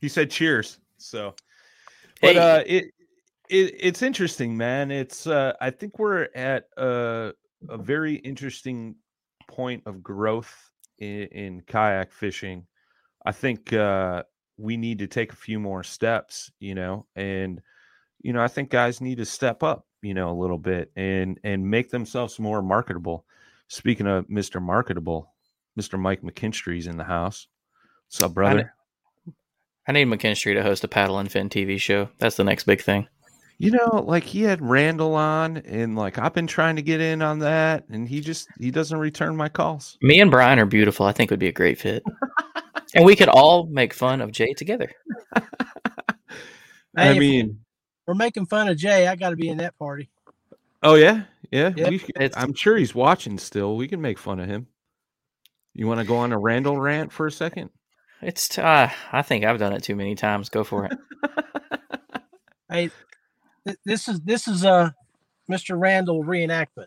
he 0.01 0.09
said 0.09 0.31
cheers. 0.31 0.79
So, 0.99 1.35
but 2.21 2.35
Hey. 2.35 2.39
uh, 2.39 2.63
it, 2.67 2.85
it 3.49 3.75
it's 3.81 4.03
interesting, 4.03 4.57
man. 4.57 4.91
It's 4.91 5.27
uh, 5.27 5.53
I 5.61 5.71
think 5.71 5.99
we're 5.99 6.29
at 6.35 6.69
a 6.77 7.33
a 7.69 7.79
very 7.79 8.17
interesting 8.17 8.97
point 9.49 9.83
of 9.87 10.03
growth 10.03 10.55
in, 10.99 11.27
in 11.29 11.61
kayak 11.63 12.13
fishing. 12.13 12.67
I 13.27 13.33
think 13.33 13.73
uh, 13.73 14.23
we 14.59 14.77
need 14.77 14.99
to 14.99 15.07
take 15.07 15.33
a 15.33 15.37
few 15.37 15.59
more 15.59 15.83
steps, 15.83 16.51
you 16.61 16.75
know, 16.75 17.07
and 17.17 17.61
you 18.23 18.33
know, 18.33 18.43
I 18.43 18.49
think 18.49 18.71
guys 18.71 19.01
need 19.01 19.19
to 19.19 19.25
step 19.27 19.63
up, 19.63 19.87
you 20.03 20.15
know, 20.15 20.31
a 20.31 20.41
little 20.41 20.59
bit 20.59 20.91
and 20.97 21.39
and 21.45 21.69
make 21.69 21.91
themselves 21.91 22.39
more 22.39 22.63
marketable. 22.63 23.27
Speaking 23.69 24.07
of 24.07 24.27
Mr. 24.29 24.63
Marketable, 24.63 25.33
Mr. 25.79 25.99
Mike 25.99 26.23
McKinstry's 26.23 26.87
in 26.87 26.97
the 26.97 27.05
house. 27.05 27.49
What's 28.09 28.21
up, 28.23 28.35
brother? 28.35 28.75
I 29.89 29.93
need 29.93 30.07
McKinstry 30.07 30.55
to 30.55 30.63
host 30.63 30.85
a 30.85 30.89
paddle 30.89 31.19
and 31.19 31.31
fin 31.31 31.49
TV 31.49 31.79
show. 31.79 32.09
That's 32.19 32.37
the 32.37 32.45
next 32.45 32.65
big 32.65 32.81
thing. 32.81 33.09
You 33.59 33.71
know, 33.71 34.05
like 34.07 34.25
he 34.25 34.43
had 34.43 34.61
Randall 34.63 35.15
on, 35.15 35.59
and 35.59 35.97
like 35.97 36.19
I've 36.19 36.33
been 36.35 36.47
trying 36.47 36.77
to 36.77 36.83
get 36.83 37.01
in 37.01 37.23
on 37.23 37.39
that, 37.41 37.85
and 37.89 38.09
he 38.09 38.21
just 38.21 38.49
he 38.59 38.71
doesn't 38.71 38.99
return 38.99 39.37
my 39.37 39.49
calls. 39.49 39.97
Me 40.03 40.21
and 40.21 40.31
Brian 40.31 40.59
are 40.59 40.67
beautiful. 40.67 41.07
I 41.07 41.13
think 41.13 41.31
would 41.31 41.39
be 41.39 41.49
a 41.49 41.53
great 41.53 41.79
fit. 41.79 42.03
and 42.95 43.05
we 43.05 43.15
could 43.15 43.29
all 43.29 43.67
make 43.67 43.93
fun 43.95 44.21
of 44.21 44.33
Jay 44.33 44.53
together. 44.55 44.91
I 45.37 45.43
Hey, 46.97 47.13
if 47.13 47.19
mean, 47.19 47.61
we're 48.07 48.15
making 48.15 48.47
fun 48.47 48.69
of 48.69 48.77
Jay. 48.77 49.07
I 49.07 49.17
got 49.17 49.31
to 49.31 49.37
be 49.37 49.49
in 49.49 49.59
that 49.59 49.77
party. 49.79 50.09
oh 50.83 50.95
yeah, 50.95 51.23
yeah. 51.51 51.73
Yep. 51.77 51.91
we 51.91 52.31
I'm 52.37 52.55
sure 52.55 52.77
he's 52.77 52.95
watching 52.95 53.39
still. 53.39 53.77
We 53.77 53.89
can 53.89 54.01
make 54.01 54.19
fun 54.19 54.41
of 54.41 54.49
him. 54.49 54.67
You 55.75 55.87
want 55.89 56.01
to 56.01 56.07
go 56.07 56.17
on 56.17 56.33
a 56.33 56.39
Randall 56.39 56.81
rant 56.81 57.13
for 57.13 57.27
a 57.27 57.33
second? 57.33 57.71
It's 58.25 58.59
uh, 58.59 58.91
I 59.13 59.23
think 59.23 59.45
I've 59.45 59.59
done 59.59 59.75
it 59.75 59.83
too 59.85 59.97
many 59.97 60.15
times. 60.15 60.49
Go 60.49 60.65
for 60.65 60.87
it. 60.87 60.93
Hey, 62.71 62.91
th- 63.67 63.79
this 63.85 64.09
is 64.09 64.21
this 64.23 64.49
is 64.49 64.65
uh 64.65 64.91
Mr. 65.51 65.79
Randall 65.81 66.25
reenactment. 66.25 66.87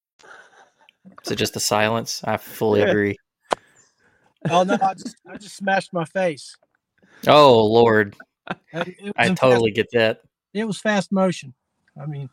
Is 1.23 1.31
it 1.31 1.35
just 1.37 1.53
the 1.53 1.59
silence? 1.59 2.21
I 2.23 2.37
fully 2.37 2.81
Yeah. 2.81 2.87
agree. 2.87 3.17
Oh 4.49 4.63
no, 4.63 4.77
I 4.81 4.93
just 4.93 5.15
I 5.27 5.37
just 5.37 5.55
smashed 5.55 5.93
my 5.93 6.05
face. 6.05 6.55
Oh 7.27 7.63
Lord, 7.65 8.15
Uh, 8.47 8.53
It 8.73 9.03
was 9.03 9.13
I 9.17 9.27
in 9.27 9.35
totally 9.35 9.71
get 9.71 9.87
that. 9.93 10.21
It 10.53 10.65
was 10.65 10.79
fast 10.79 11.11
motion. 11.11 11.53
I 11.99 12.05
mean, 12.05 12.29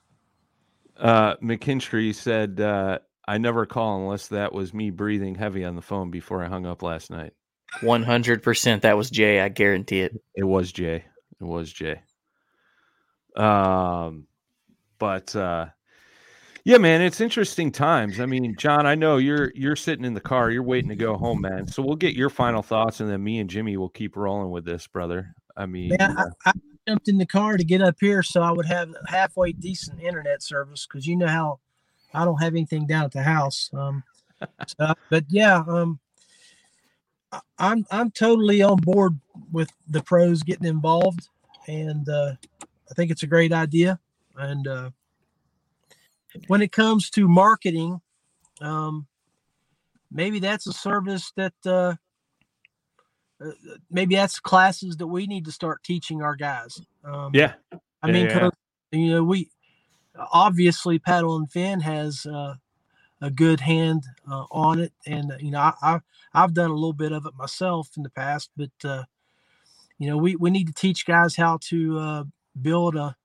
Uh, 0.97 1.37
McKinstry 1.37 2.15
said, 2.15 2.61
uh, 2.61 2.99
"I 3.27 3.39
never 3.39 3.67
call 3.67 4.01
unless 4.01 4.29
that 4.29 4.53
was 4.53 4.73
me 4.75 4.91
breathing 4.91 5.35
heavy 5.35 5.65
on 5.65 5.77
the 5.77 5.83
phone 5.83 6.11
before 6.11 6.43
I 6.43 6.49
hung 6.49 6.67
up 6.67 6.83
last 6.83 7.11
night." 7.11 7.35
One 7.83 8.03
hundred 8.03 8.43
percent. 8.43 8.83
That 8.83 8.97
was 8.97 9.11
Jay. 9.11 9.41
I 9.41 9.49
guarantee 9.49 10.01
it. 10.01 10.21
It 10.35 10.45
was 10.45 10.73
Jay. 10.73 11.05
It 11.41 11.45
was 11.45 11.73
Jay. 11.73 12.01
Um, 13.37 14.27
but 14.99 15.37
uh, 15.37 15.67
yeah, 16.69 16.77
man, 16.77 17.01
it's 17.01 17.23
interesting 17.23 17.73
times. 17.73 18.21
I 18.21 18.27
mean, 18.27 18.55
John, 18.59 18.85
I 18.85 18.95
know 18.95 19.17
you're 19.17 19.51
you're 19.55 19.75
sitting 19.75 20.05
in 20.05 20.13
the 20.13 20.21
car, 20.21 20.51
you're 20.51 20.63
waiting 20.63 20.91
to 20.91 20.97
go 20.97 21.17
home, 21.17 21.41
man. 21.41 21.67
So 21.67 21.83
we'll 21.83 21.97
get 21.97 22.15
your 22.15 22.29
final 22.29 22.61
thoughts, 22.61 23.01
and 23.01 23.09
then 23.09 23.25
me 23.25 23.39
and 23.39 23.49
Jimmy 23.49 23.79
will 23.79 23.89
keep 23.89 24.19
rolling 24.19 24.51
with 24.51 24.67
this, 24.67 24.87
brother. 24.87 25.35
I 25.57 25.65
mean, 25.65 25.97
uh, 25.99 26.27
I, 26.45 26.51
I 26.51 26.53
jumped 26.87 27.09
in 27.09 27.17
the 27.17 27.25
car 27.25 27.57
to 27.57 27.65
get 27.65 27.81
up 27.81 27.97
here 27.99 28.23
so 28.23 28.43
I 28.43 28.51
would 28.51 28.67
have 28.67 28.95
halfway 29.07 29.53
decent 29.53 30.03
internet 30.03 30.43
service 30.43 30.87
because 30.87 31.07
you 31.07 31.17
know 31.17 31.27
how 31.27 31.61
I 32.13 32.27
don't 32.27 32.43
have 32.43 32.53
anything 32.53 32.87
down 32.87 33.07
at 33.07 33.13
the 33.13 33.23
house. 33.23 33.71
Um, 33.73 34.05
so, 34.67 34.93
but 35.09 35.25
yeah, 35.31 35.65
um, 35.67 35.99
I- 37.33 37.41
I'm 37.59 37.87
I'm 37.91 38.11
totally 38.11 38.61
on 38.61 38.77
board 38.77 39.19
with 39.51 39.73
the 39.89 40.03
pros 40.03 40.43
getting 40.43 40.69
involved, 40.69 41.31
and 41.67 42.07
uh, 42.11 42.33
I 42.63 42.95
think 42.95 43.11
it's 43.11 43.23
a 43.23 43.27
great 43.27 43.55
idea. 43.55 43.99
And 44.37 44.69
uh, 44.69 44.91
when 46.47 46.63
it 46.63 46.73
comes 46.73 47.11
to 47.11 47.29
marketing, 47.29 48.01
um, 48.61 49.07
maybe 50.11 50.41
that's 50.41 50.67
a 50.67 50.73
service 50.73 51.33
that 51.37 51.55
uh, 51.67 51.95
uh, 53.45 53.51
maybe 53.91 54.15
that's 54.15 54.41
classes 54.41 54.97
that 54.97 55.07
we 55.07 55.27
need 55.27 55.45
to 55.45 55.53
start 55.53 55.83
teaching 55.85 56.23
our 56.23 56.37
guys. 56.37 56.81
Um, 57.05 57.33
yeah, 57.35 57.55
I 58.03 58.07
mean, 58.09 58.27
Yeah, 58.27 58.51
you 58.93 59.11
know, 59.11 59.25
we 59.25 59.51
obviously 60.33 60.99
Paddle 60.99 61.37
and 61.37 61.51
Fin 61.51 61.81
has 61.81 62.27
uh, 62.27 62.55
a 63.21 63.31
good 63.31 63.61
hand 63.61 64.05
uh, 64.31 64.45
on 64.51 64.81
it, 64.81 64.93
and 65.07 65.33
uh, 65.33 65.37
you 65.41 65.51
know, 65.51 65.61
I, 65.61 65.73
I 65.83 66.01
I've 66.35 66.55
done 66.55 66.71
a 66.71 66.75
little 66.75 66.93
bit 66.93 67.13
of 67.13 67.27
it 67.27 67.35
myself 67.37 67.91
in 67.97 68.03
the 68.03 68.11
past, 68.11 68.51
but 68.57 68.71
uh, 68.85 69.05
you 69.99 70.09
know, 70.09 70.17
we 70.17 70.37
we 70.37 70.51
need 70.51 70.67
to 70.69 70.75
teach 70.75 71.07
guys 71.07 71.37
how 71.37 71.59
to 71.69 71.99
uh, 71.99 72.25
build 72.61 72.97
a 72.97 73.17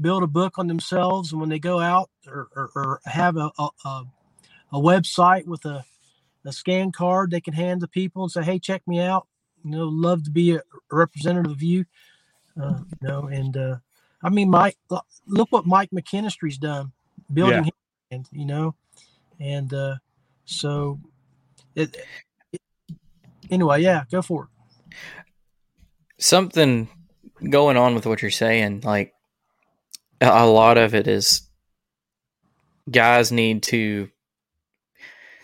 build 0.00 0.22
a 0.22 0.28
book 0.28 0.58
on 0.58 0.66
themselves, 0.66 1.32
and 1.32 1.40
when 1.40 1.50
they 1.50 1.58
go 1.58 1.80
out 1.80 2.10
or, 2.26 2.48
or, 2.54 2.70
or 2.74 3.00
have 3.04 3.36
a, 3.36 3.50
a 3.58 4.04
a 4.72 4.78
website 4.78 5.46
with 5.46 5.64
a 5.64 5.84
a 6.44 6.52
scan 6.52 6.90
card 6.92 7.30
they 7.30 7.40
can 7.40 7.52
hand 7.52 7.80
to 7.80 7.88
people 7.88 8.22
and 8.22 8.32
say, 8.32 8.42
"Hey, 8.42 8.58
check 8.58 8.82
me 8.86 9.00
out." 9.00 9.26
You 9.64 9.70
know, 9.70 9.88
love 9.88 10.24
to 10.24 10.30
be 10.30 10.54
a 10.54 10.62
representative 10.90 11.52
of 11.52 11.62
you. 11.62 11.84
Uh, 12.60 12.78
you 12.78 13.08
know, 13.08 13.26
and 13.26 13.56
uh, 13.56 13.76
I 14.22 14.30
mean, 14.30 14.50
Mike, 14.50 14.76
look 15.26 15.52
what 15.52 15.66
Mike 15.66 15.90
McKinstry's 15.90 16.58
done, 16.58 16.92
building, 17.32 17.64
his 17.64 17.72
brand, 18.10 18.28
you 18.32 18.46
know, 18.46 18.74
and 19.38 19.72
uh, 19.72 19.96
so 20.44 20.98
it, 21.74 21.96
it. 22.52 22.62
Anyway, 23.50 23.82
yeah, 23.82 24.04
go 24.10 24.22
for 24.22 24.44
it. 24.44 24.96
Something 26.18 26.88
going 27.48 27.76
on 27.76 27.94
with 27.94 28.06
what 28.06 28.22
you're 28.22 28.30
saying. 28.30 28.80
Like 28.80 29.14
a, 30.20 30.46
lot 30.46 30.78
of 30.78 30.94
it 30.94 31.06
is 31.06 31.42
guys 32.90 33.30
need 33.30 33.62
to 33.64 34.08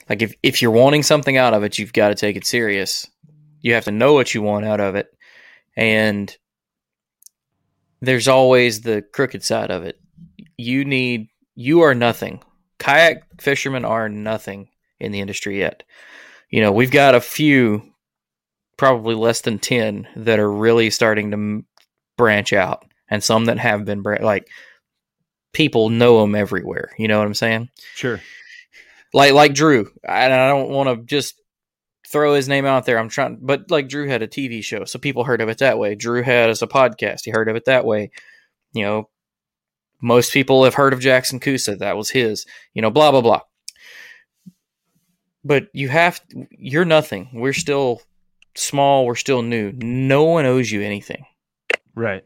like 0.09 0.23
if 0.23 0.35
if 0.43 0.63
you're 0.63 0.71
wanting 0.71 1.03
something 1.03 1.37
out 1.37 1.55
of 1.55 1.63
it, 1.63 1.79
you've 1.79 1.93
got 1.93 2.09
to 2.09 2.15
take 2.15 2.37
it 2.37 2.47
serious. 2.47 3.07
You 3.61 3.75
have 3.75 3.85
to 3.85 3.91
know 3.91 4.13
what 4.13 4.35
you 4.35 4.43
want 4.43 4.67
out 4.67 4.81
of 4.81 4.95
it, 4.95 5.07
and 5.77 6.37
there's 8.01 8.29
always 8.29 8.83
the 8.83 9.03
crooked 9.13 9.43
side 9.43 9.71
of 9.71 9.85
it. 9.85 9.99
You 10.57 10.85
need 10.85 11.29
you 11.55 11.81
are 11.83 11.95
nothing. 11.95 12.43
Kayak 12.79 13.41
fishermen 13.41 13.85
are 13.85 14.09
nothing 14.09 14.69
in 15.01 15.13
the 15.13 15.21
industry 15.21 15.59
yet. 15.59 15.83
You 16.51 16.61
know, 16.61 16.73
we've 16.73 16.91
got 16.91 17.15
a 17.15 17.21
few, 17.21 17.83
probably 18.77 19.15
less 19.15 19.41
than 19.41 19.59
10, 19.59 20.07
that 20.17 20.39
are 20.39 20.51
really 20.51 20.91
starting 20.91 21.31
to 21.31 21.65
branch 22.17 22.53
out, 22.53 22.85
and 23.09 23.23
some 23.23 23.47
that 23.47 23.59
have 23.59 23.85
been, 23.85 24.03
like, 24.03 24.49
people 25.53 25.91
know 25.91 26.21
them 26.21 26.35
everywhere. 26.35 26.91
You 26.99 27.09
know 27.09 27.19
what 27.19 27.27
I'm 27.27 27.35
saying? 27.35 27.71
Sure. 27.95 28.21
Like, 29.13 29.33
like 29.33 29.55
Drew. 29.55 29.91
And 30.03 30.33
I 30.33 30.49
don't 30.49 30.71
want 30.71 30.89
to 30.89 31.05
just 31.05 31.41
throw 32.09 32.35
his 32.35 32.49
name 32.49 32.65
out 32.65 32.87
there. 32.87 32.99
I'm 32.99 33.09
trying, 33.09 33.39
but 33.41 33.71
like 33.71 33.89
Drew 33.89 34.09
had 34.09 34.23
a 34.23 34.29
TV 34.29 34.63
show, 34.63 34.85
so 34.85 34.99
people 34.99 35.25
heard 35.25 35.41
of 35.41 35.49
it 35.49 35.59
that 35.59 35.79
way. 35.79 35.95
Drew 35.95 36.23
has 36.23 36.63
a 36.63 36.67
podcast, 36.67 37.25
he 37.25 37.33
heard 37.33 37.49
of 37.49 37.57
it 37.57 37.65
that 37.65 37.85
way. 37.85 38.11
You 38.73 38.85
know, 38.85 39.09
most 40.01 40.33
people 40.33 40.65
have 40.65 40.75
heard 40.75 40.93
of 40.93 41.01
Jackson 41.01 41.41
Coosa. 41.41 41.77
That 41.77 41.97
was 41.97 42.11
his. 42.11 42.47
You 42.73 42.83
know, 42.83 42.91
blah 42.91 43.11
blah 43.11 43.21
blah. 43.21 43.41
But 45.45 45.69
you 45.73 45.89
have 45.89 46.21
you're 46.51 46.85
nothing. 46.85 47.31
We're 47.33 47.53
still 47.53 48.03
small. 48.55 49.07
We're 49.07 49.15
still 49.15 49.43
new. 49.43 49.73
No 49.73 50.25
one 50.25 50.47
owes 50.47 50.71
you 50.71 50.83
anything. 50.83 51.25
Right. 51.95 52.25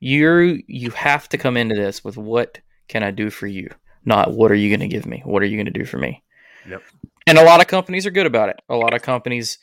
You're 0.00 0.44
you 0.44 0.90
have 0.90 1.28
to 1.30 1.38
come 1.38 1.56
into 1.56 1.74
this 1.74 2.04
with 2.04 2.16
what 2.16 2.60
can 2.88 3.02
I 3.02 3.10
do 3.10 3.30
for 3.30 3.46
you, 3.46 3.70
not 4.04 4.32
what 4.32 4.50
are 4.50 4.56
you 4.56 4.68
going 4.68 4.88
to 4.88 4.94
give 4.94 5.06
me. 5.06 5.22
What 5.24 5.42
are 5.42 5.46
you 5.46 5.56
going 5.56 5.72
to 5.72 5.78
do 5.78 5.84
for 5.84 5.98
me? 5.98 6.22
Yep. 6.68 6.82
And 7.26 7.38
a 7.38 7.44
lot 7.44 7.60
of 7.60 7.66
companies 7.66 8.06
are 8.06 8.10
good 8.10 8.26
about 8.26 8.50
it. 8.50 8.56
A 8.68 8.76
lot 8.76 8.92
of 8.92 9.02
companies, 9.02 9.58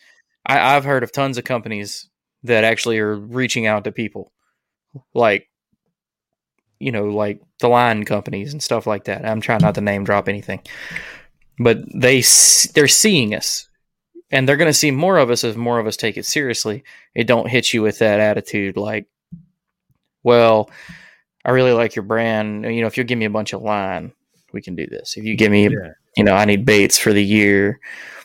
I, 0.45 0.75
I've 0.75 0.83
heard 0.83 1.03
of 1.03 1.11
tons 1.11 1.37
of 1.37 1.43
companies 1.43 2.09
that 2.43 2.63
actually 2.63 2.97
are 2.99 3.15
reaching 3.15 3.67
out 3.67 3.83
to 3.83 3.91
people, 3.91 4.31
like 5.13 5.47
you 6.79 6.91
know, 6.91 7.05
like 7.05 7.39
the 7.59 7.67
line 7.67 8.03
companies 8.05 8.53
and 8.53 8.63
stuff 8.63 8.87
like 8.87 9.03
that. 9.03 9.23
I'm 9.23 9.39
trying 9.39 9.61
not 9.61 9.75
to 9.75 9.81
name 9.81 10.03
drop 10.03 10.27
anything, 10.27 10.61
but 11.59 11.77
they 11.93 12.23
they're 12.73 12.87
seeing 12.87 13.35
us, 13.35 13.69
and 14.31 14.49
they're 14.49 14.57
going 14.57 14.69
to 14.69 14.73
see 14.73 14.89
more 14.89 15.17
of 15.17 15.29
us 15.29 15.43
as 15.43 15.55
more 15.55 15.77
of 15.77 15.85
us 15.85 15.95
take 15.95 16.17
it 16.17 16.25
seriously. 16.25 16.83
It 17.13 17.27
don't 17.27 17.49
hit 17.49 17.73
you 17.73 17.83
with 17.83 17.99
that 17.99 18.19
attitude 18.19 18.77
like, 18.77 19.05
well, 20.23 20.69
I 21.45 21.51
really 21.51 21.71
like 21.73 21.95
your 21.95 22.03
brand. 22.03 22.65
You 22.65 22.81
know, 22.81 22.87
if 22.87 22.97
you'll 22.97 23.07
give 23.07 23.17
me 23.19 23.25
a 23.25 23.29
bunch 23.31 23.53
of 23.53 23.61
line, 23.61 24.13
we 24.53 24.61
can 24.61 24.75
do 24.75 24.85
this. 24.87 25.17
If 25.17 25.23
you 25.23 25.35
give 25.35 25.51
me, 25.51 25.63
Yeah. 25.69 25.93
you 26.17 26.23
know, 26.23 26.33
I 26.33 26.45
need 26.45 26.65
baits 26.65 26.97
for 26.97 27.13
the 27.13 27.23
year. 27.23 27.79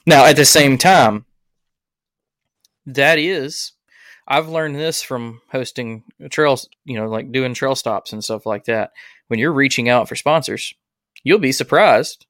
Now, 0.07 0.25
at 0.27 0.37
the 0.37 0.45
same 0.45 0.79
time, 0.79 1.25
that 2.87 3.19
is 3.19 3.73
I've 4.29 4.49
learned 4.49 4.77
this 4.77 5.03
from 5.03 5.41
hosting 5.53 6.03
trails, 6.31 6.69
you 6.85 6.99
know, 6.99 7.09
like 7.09 7.31
doing 7.31 7.55
trail 7.55 7.77
stops 7.77 8.13
and 8.13 8.23
stuff 8.25 8.45
like 8.45 8.65
that. 8.65 8.91
When 9.29 9.39
you're 9.39 9.53
reaching 9.53 9.89
out 9.89 10.09
for 10.09 10.17
sponsors, 10.17 10.75
you'll 11.23 11.39
be 11.39 11.53
surprised 11.53 12.27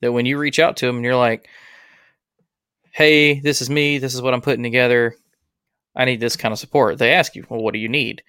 that 0.00 0.12
when 0.12 0.24
you 0.26 0.38
reach 0.38 0.58
out 0.58 0.78
to 0.78 0.86
them 0.86 0.96
and 0.96 1.04
you're 1.04 1.16
like, 1.16 1.46
"Hey, 2.92 3.38
this 3.40 3.60
is 3.60 3.68
me. 3.68 3.98
This 3.98 4.14
is 4.14 4.22
what 4.22 4.32
I'm 4.32 4.40
putting 4.40 4.62
together. 4.62 5.14
I 5.94 6.06
need 6.06 6.20
this 6.20 6.36
kind 6.36 6.52
of 6.52 6.58
support." 6.58 6.98
They 6.98 7.12
ask 7.12 7.34
you, 7.34 7.46
"Well, 7.48 7.60
what 7.62 7.74
do 7.74 7.80
you 7.80 7.88
need?" 7.88 8.22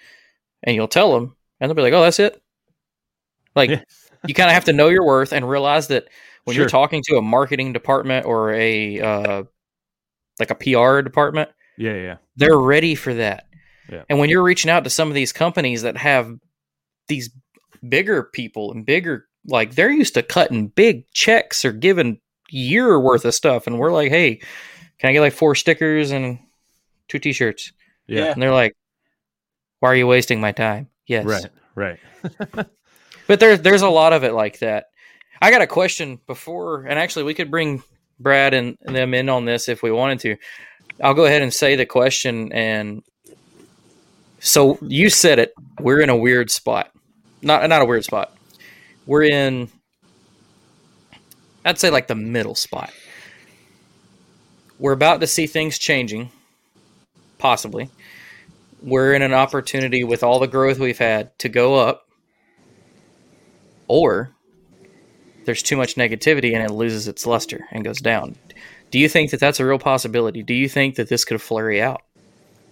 And 0.64 0.76
you'll 0.76 0.88
tell 0.88 1.14
them, 1.14 1.36
and 1.60 1.70
they'll 1.70 1.76
be 1.76 1.82
like, 1.82 1.94
"Oh, 1.94 2.02
that's 2.02 2.20
it." 2.20 2.42
Like 3.56 3.70
Yeah. 3.70 3.82
you 4.28 4.34
kind 4.34 4.50
of 4.50 4.54
have 4.54 4.66
to 4.66 4.74
know 4.74 4.90
your 4.90 5.06
worth 5.06 5.34
and 5.34 5.50
realize 5.50 5.88
that 5.88 6.08
when 6.46 6.56
Sure. 6.56 6.64
you're 6.64 6.70
talking 6.70 7.02
to 7.08 7.18
a 7.18 7.22
marketing 7.22 7.74
department 7.74 8.26
or 8.26 8.54
a 8.54 9.00
uh, 9.00 9.44
like 10.40 10.52
a 10.52 10.56
PR 10.56 11.02
department, 11.02 11.50
Yeah, 11.78 11.96
yeah. 11.96 12.18
they're 12.36 12.58
ready 12.58 12.96
for 12.96 13.14
that. 13.16 13.48
Yeah. 13.92 14.04
And 14.10 14.20
when 14.20 14.30
you're 14.30 14.44
reaching 14.44 14.72
out 14.72 14.84
to 14.86 14.90
some 14.90 15.08
of 15.10 15.14
these 15.16 15.34
companies 15.34 15.82
that 15.82 15.98
have 15.98 16.34
these 17.08 17.30
bigger 17.88 18.24
people 18.24 18.72
and 18.72 18.86
bigger, 18.86 19.28
like 19.46 19.76
they're 19.76 19.92
used 19.92 20.14
to 20.14 20.24
cutting 20.24 20.68
big 20.68 21.10
checks 21.12 21.66
or 21.66 21.72
giving 21.74 22.20
year 22.50 23.00
worth 23.00 23.26
of 23.26 23.34
stuff, 23.34 23.68
and 23.68 23.78
we're 23.80 23.92
like, 23.92 24.10
hey, 24.10 24.36
can 25.00 25.10
I 25.10 25.14
get 25.14 25.22
like 25.22 25.34
four 25.34 25.56
stickers 25.56 26.12
and 26.12 26.40
two 27.08 27.20
T-shirts? 27.20 27.74
Yeah. 28.08 28.26
And 28.32 28.42
they're 28.42 28.54
like, 28.54 28.76
why 29.82 29.90
are 29.90 29.96
you 29.96 30.06
wasting 30.06 30.40
my 30.40 30.52
time? 30.52 30.88
Yes, 31.08 31.26
Right. 31.26 31.50
Right. 31.74 32.00
but 33.28 33.40
there's 33.40 33.62
there's 33.62 33.82
a 33.82 33.90
lot 33.90 34.14
of 34.14 34.24
it 34.24 34.34
like 34.34 34.60
that. 34.60 34.86
I 35.42 35.50
got 35.50 35.62
a 35.62 35.68
question 35.68 36.20
before, 36.28 36.86
and 36.86 37.00
actually 37.00 37.24
we 37.24 37.34
could 37.34 37.50
bring 37.50 37.84
Brad 38.20 38.54
and 38.54 38.78
them 38.84 39.16
in 39.16 39.28
on 39.28 39.46
this 39.46 39.68
if 39.68 39.82
we 39.82 39.92
wanted 39.92 40.20
to. 40.20 40.38
I'll 41.04 41.16
go 41.16 41.26
ahead 41.26 41.42
and 41.42 41.52
say 41.52 41.76
the 41.76 41.88
question. 41.88 42.54
And 42.54 43.02
so 44.40 44.78
you 44.82 45.10
said 45.10 45.40
it. 45.40 45.52
We're 45.80 46.00
in 46.02 46.10
a 46.10 46.16
weird 46.16 46.52
spot. 46.52 46.92
Not 47.42 47.68
not 47.68 47.82
a 47.82 47.86
weird 47.86 48.06
spot. 48.06 48.38
We're 49.08 49.24
in. 49.24 49.70
I'd 51.66 51.80
say 51.80 51.90
like 51.90 52.08
the 52.08 52.16
middle 52.16 52.56
spot. 52.56 52.92
We're 54.78 54.94
about 54.94 55.22
to 55.22 55.28
see 55.28 55.48
things 55.48 55.80
changing, 55.80 56.32
possibly. 57.40 57.90
We're 58.82 59.14
in 59.14 59.22
an 59.22 59.34
opportunity 59.34 60.04
with 60.04 60.24
all 60.24 60.40
the 60.40 60.48
growth 60.48 60.80
we've 60.80 60.98
had 60.98 61.38
to 61.40 61.50
go 61.50 61.76
up, 61.76 62.08
or 63.88 64.32
there's 65.46 65.64
too 65.64 65.78
much 65.78 65.96
negativity 65.96 66.54
and 66.54 66.64
it 66.64 66.74
loses 66.74 67.08
its 67.08 67.26
luster 67.26 67.66
and 67.72 67.84
goes 67.84 68.00
down. 68.00 68.36
Do 68.90 69.00
you 69.00 69.08
think 69.08 69.32
that 69.32 69.40
that's 69.40 69.60
a 69.60 69.66
real 69.66 69.80
possibility? 69.80 70.44
Do 70.44 70.54
you 70.54 70.68
think 70.68 70.96
that 70.96 71.10
this 71.10 71.26
could 71.26 71.42
flurry 71.42 71.82
out? 71.82 72.02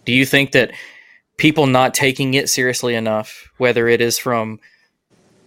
Do 0.05 0.13
you 0.13 0.25
think 0.25 0.51
that 0.51 0.71
people 1.37 1.67
not 1.67 1.93
taking 1.93 2.33
it 2.33 2.49
seriously 2.49 2.95
enough, 2.95 3.51
whether 3.57 3.87
it 3.87 4.01
is 4.01 4.19
from 4.19 4.59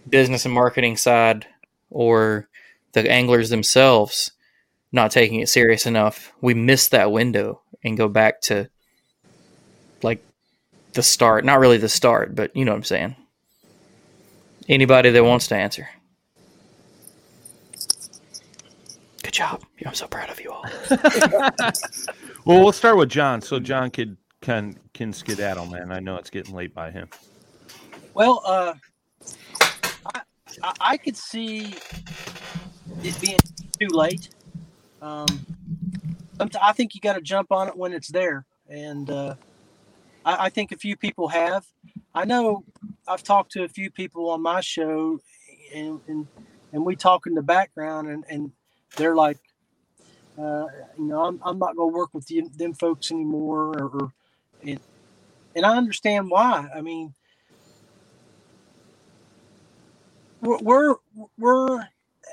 business 0.09 0.45
and 0.45 0.53
marketing 0.53 0.97
side 0.97 1.45
or 1.89 2.47
the 2.93 3.09
anglers 3.09 3.49
themselves 3.49 4.31
not 4.91 5.11
taking 5.11 5.39
it 5.39 5.49
serious 5.49 5.85
enough, 5.85 6.31
we 6.41 6.53
miss 6.53 6.87
that 6.89 7.11
window 7.11 7.61
and 7.83 7.97
go 7.97 8.07
back 8.07 8.41
to 8.41 8.69
like 10.01 10.23
the 10.93 11.03
start. 11.03 11.45
Not 11.45 11.59
really 11.59 11.77
the 11.77 11.89
start, 11.89 12.35
but 12.35 12.55
you 12.55 12.65
know 12.65 12.71
what 12.71 12.77
I'm 12.77 12.83
saying. 12.83 13.15
Anybody 14.69 15.09
that 15.11 15.23
wants 15.23 15.47
to 15.47 15.55
answer. 15.55 15.89
Good 19.21 19.33
job. 19.33 19.63
I'm 19.85 19.93
so 19.93 20.07
proud 20.07 20.29
of 20.29 20.39
you 20.39 20.51
all. 20.51 20.65
Well, 22.45 22.61
we'll 22.61 22.73
start 22.73 22.97
with 22.97 23.09
John, 23.09 23.41
so 23.41 23.57
John 23.57 23.89
could 23.89 24.17
can 24.41 24.77
can 24.93 25.13
skedaddle, 25.13 25.67
man. 25.67 25.93
I 25.93 26.01
know 26.01 26.17
it's 26.17 26.29
getting 26.29 26.53
late 26.53 26.73
by 26.73 26.91
him. 26.91 27.07
Well, 28.13 28.41
uh, 28.45 28.73
I, 30.13 30.21
I, 30.61 30.73
I 30.81 30.97
could 30.97 31.15
see 31.15 31.73
it 33.01 33.21
being 33.21 33.39
too 33.79 33.87
late. 33.87 34.29
Um, 35.01 35.25
I 36.61 36.73
think 36.73 36.95
you 36.95 36.99
got 36.99 37.13
to 37.13 37.21
jump 37.21 37.53
on 37.53 37.69
it 37.69 37.77
when 37.77 37.93
it's 37.93 38.09
there, 38.09 38.45
and 38.67 39.09
uh, 39.09 39.35
I, 40.25 40.45
I 40.45 40.49
think 40.49 40.71
a 40.71 40.77
few 40.77 40.95
people 40.95 41.27
have. 41.29 41.65
I 42.13 42.25
know 42.25 42.63
I've 43.07 43.23
talked 43.23 43.51
to 43.53 43.63
a 43.63 43.67
few 43.67 43.89
people 43.89 44.29
on 44.29 44.41
my 44.41 44.61
show, 44.61 45.19
and 45.73 45.99
and, 46.07 46.27
and 46.71 46.85
we 46.85 46.95
talk 46.95 47.27
in 47.27 47.33
the 47.33 47.41
background, 47.41 48.09
and, 48.09 48.23
and 48.29 48.51
they're 48.97 49.15
like, 49.15 49.37
uh, 50.37 50.65
you 50.97 51.05
know, 51.05 51.23
I'm, 51.23 51.39
I'm 51.43 51.59
not 51.59 51.75
going 51.75 51.91
to 51.91 51.95
work 51.95 52.13
with 52.13 52.29
you, 52.31 52.49
them 52.49 52.73
folks 52.73 53.11
anymore, 53.11 53.73
or, 53.77 53.87
or 53.87 54.13
and, 54.65 54.79
and 55.55 55.65
I 55.65 55.77
understand 55.77 56.29
why. 56.29 56.67
I 56.75 56.81
mean, 56.81 57.13
we're 60.41 60.95
we're, 61.37 61.87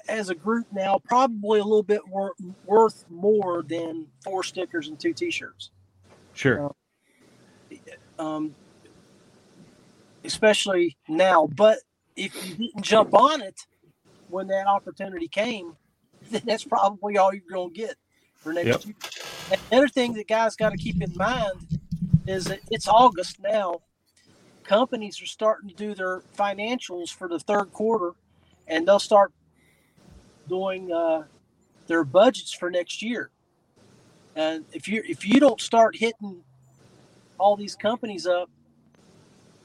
as 0.09 0.31
a 0.31 0.35
group 0.35 0.67
now 0.73 0.99
probably 1.05 1.61
a 1.61 1.65
little 1.65 1.83
bit 1.83 2.07
wor- 2.09 2.35
worth 2.65 3.05
more 3.11 3.63
than 3.63 4.07
four 4.25 4.43
stickers 4.43 4.89
and 4.89 4.99
two 4.99 5.13
T-shirts. 5.13 5.71
Sure. 6.33 6.75
Um, 8.21 8.55
especially 10.25 10.97
now. 11.09 11.49
But 11.57 11.79
if 12.17 12.33
you 12.43 12.55
didn't 12.55 12.83
jump 12.83 13.15
on 13.15 13.41
it 13.41 13.59
when 14.29 14.47
that 14.49 14.67
opportunity 14.67 15.29
came, 15.29 15.77
then 16.31 16.43
that's 16.45 16.65
probably 16.65 17.17
all 17.17 17.33
you're 17.33 17.43
going 17.51 17.73
to 17.73 17.81
get 17.81 17.97
for 18.43 18.53
next 18.53 18.69
Yep. 18.69 18.85
year. 18.85 18.95
And 19.51 19.61
the 19.71 19.77
other 19.79 19.89
thing 19.89 20.13
that 20.15 20.29
guys 20.29 20.57
got 20.57 20.71
to 20.71 20.77
keep 20.77 21.01
in 21.01 21.17
mind 21.17 21.63
is 22.27 22.45
that 22.49 22.61
it's 22.71 22.89
August 22.89 23.39
now. 23.41 23.81
Companies 24.65 25.21
are 25.23 25.27
starting 25.27 25.69
to 25.71 25.75
do 25.75 25.95
their 25.95 26.23
financials 26.39 27.09
for 27.09 27.27
the 27.29 27.41
third 27.41 27.73
quarter, 27.73 28.13
and 28.69 28.87
they'll 28.87 28.99
start 28.99 29.33
doing 30.49 30.93
uh, 30.93 31.25
their 31.87 32.05
budgets 32.05 32.53
for 32.53 32.71
next 32.71 33.03
year. 33.03 33.31
And 34.37 34.67
if 34.73 34.87
you 34.87 35.03
if 35.09 35.27
you 35.27 35.41
don't 35.41 35.61
start 35.61 35.97
hitting 35.97 36.45
all 37.41 37.57
these 37.57 37.75
companies 37.75 38.27
up 38.27 38.51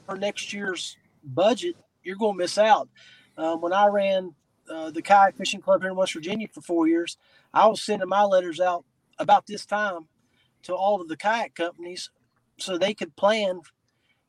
for 0.06 0.16
next 0.16 0.52
year's 0.52 0.96
budget, 1.22 1.76
you're 2.02 2.16
going 2.16 2.34
to 2.34 2.38
miss 2.38 2.58
out. 2.58 2.88
Um, 3.36 3.60
when 3.60 3.72
I 3.72 3.86
ran 3.86 4.34
uh, 4.70 4.90
the 4.90 5.02
kayak 5.02 5.36
fishing 5.36 5.60
club 5.60 5.82
here 5.82 5.90
in 5.90 5.96
West 5.96 6.14
Virginia 6.14 6.48
for 6.52 6.62
four 6.62 6.88
years, 6.88 7.18
I 7.52 7.66
was 7.66 7.82
sending 7.82 8.08
my 8.08 8.22
letters 8.22 8.60
out 8.60 8.84
about 9.18 9.46
this 9.46 9.66
time 9.66 10.08
to 10.62 10.74
all 10.74 11.00
of 11.00 11.08
the 11.08 11.16
kayak 11.16 11.54
companies 11.54 12.10
so 12.58 12.78
they 12.78 12.94
could 12.94 13.14
plan 13.16 13.60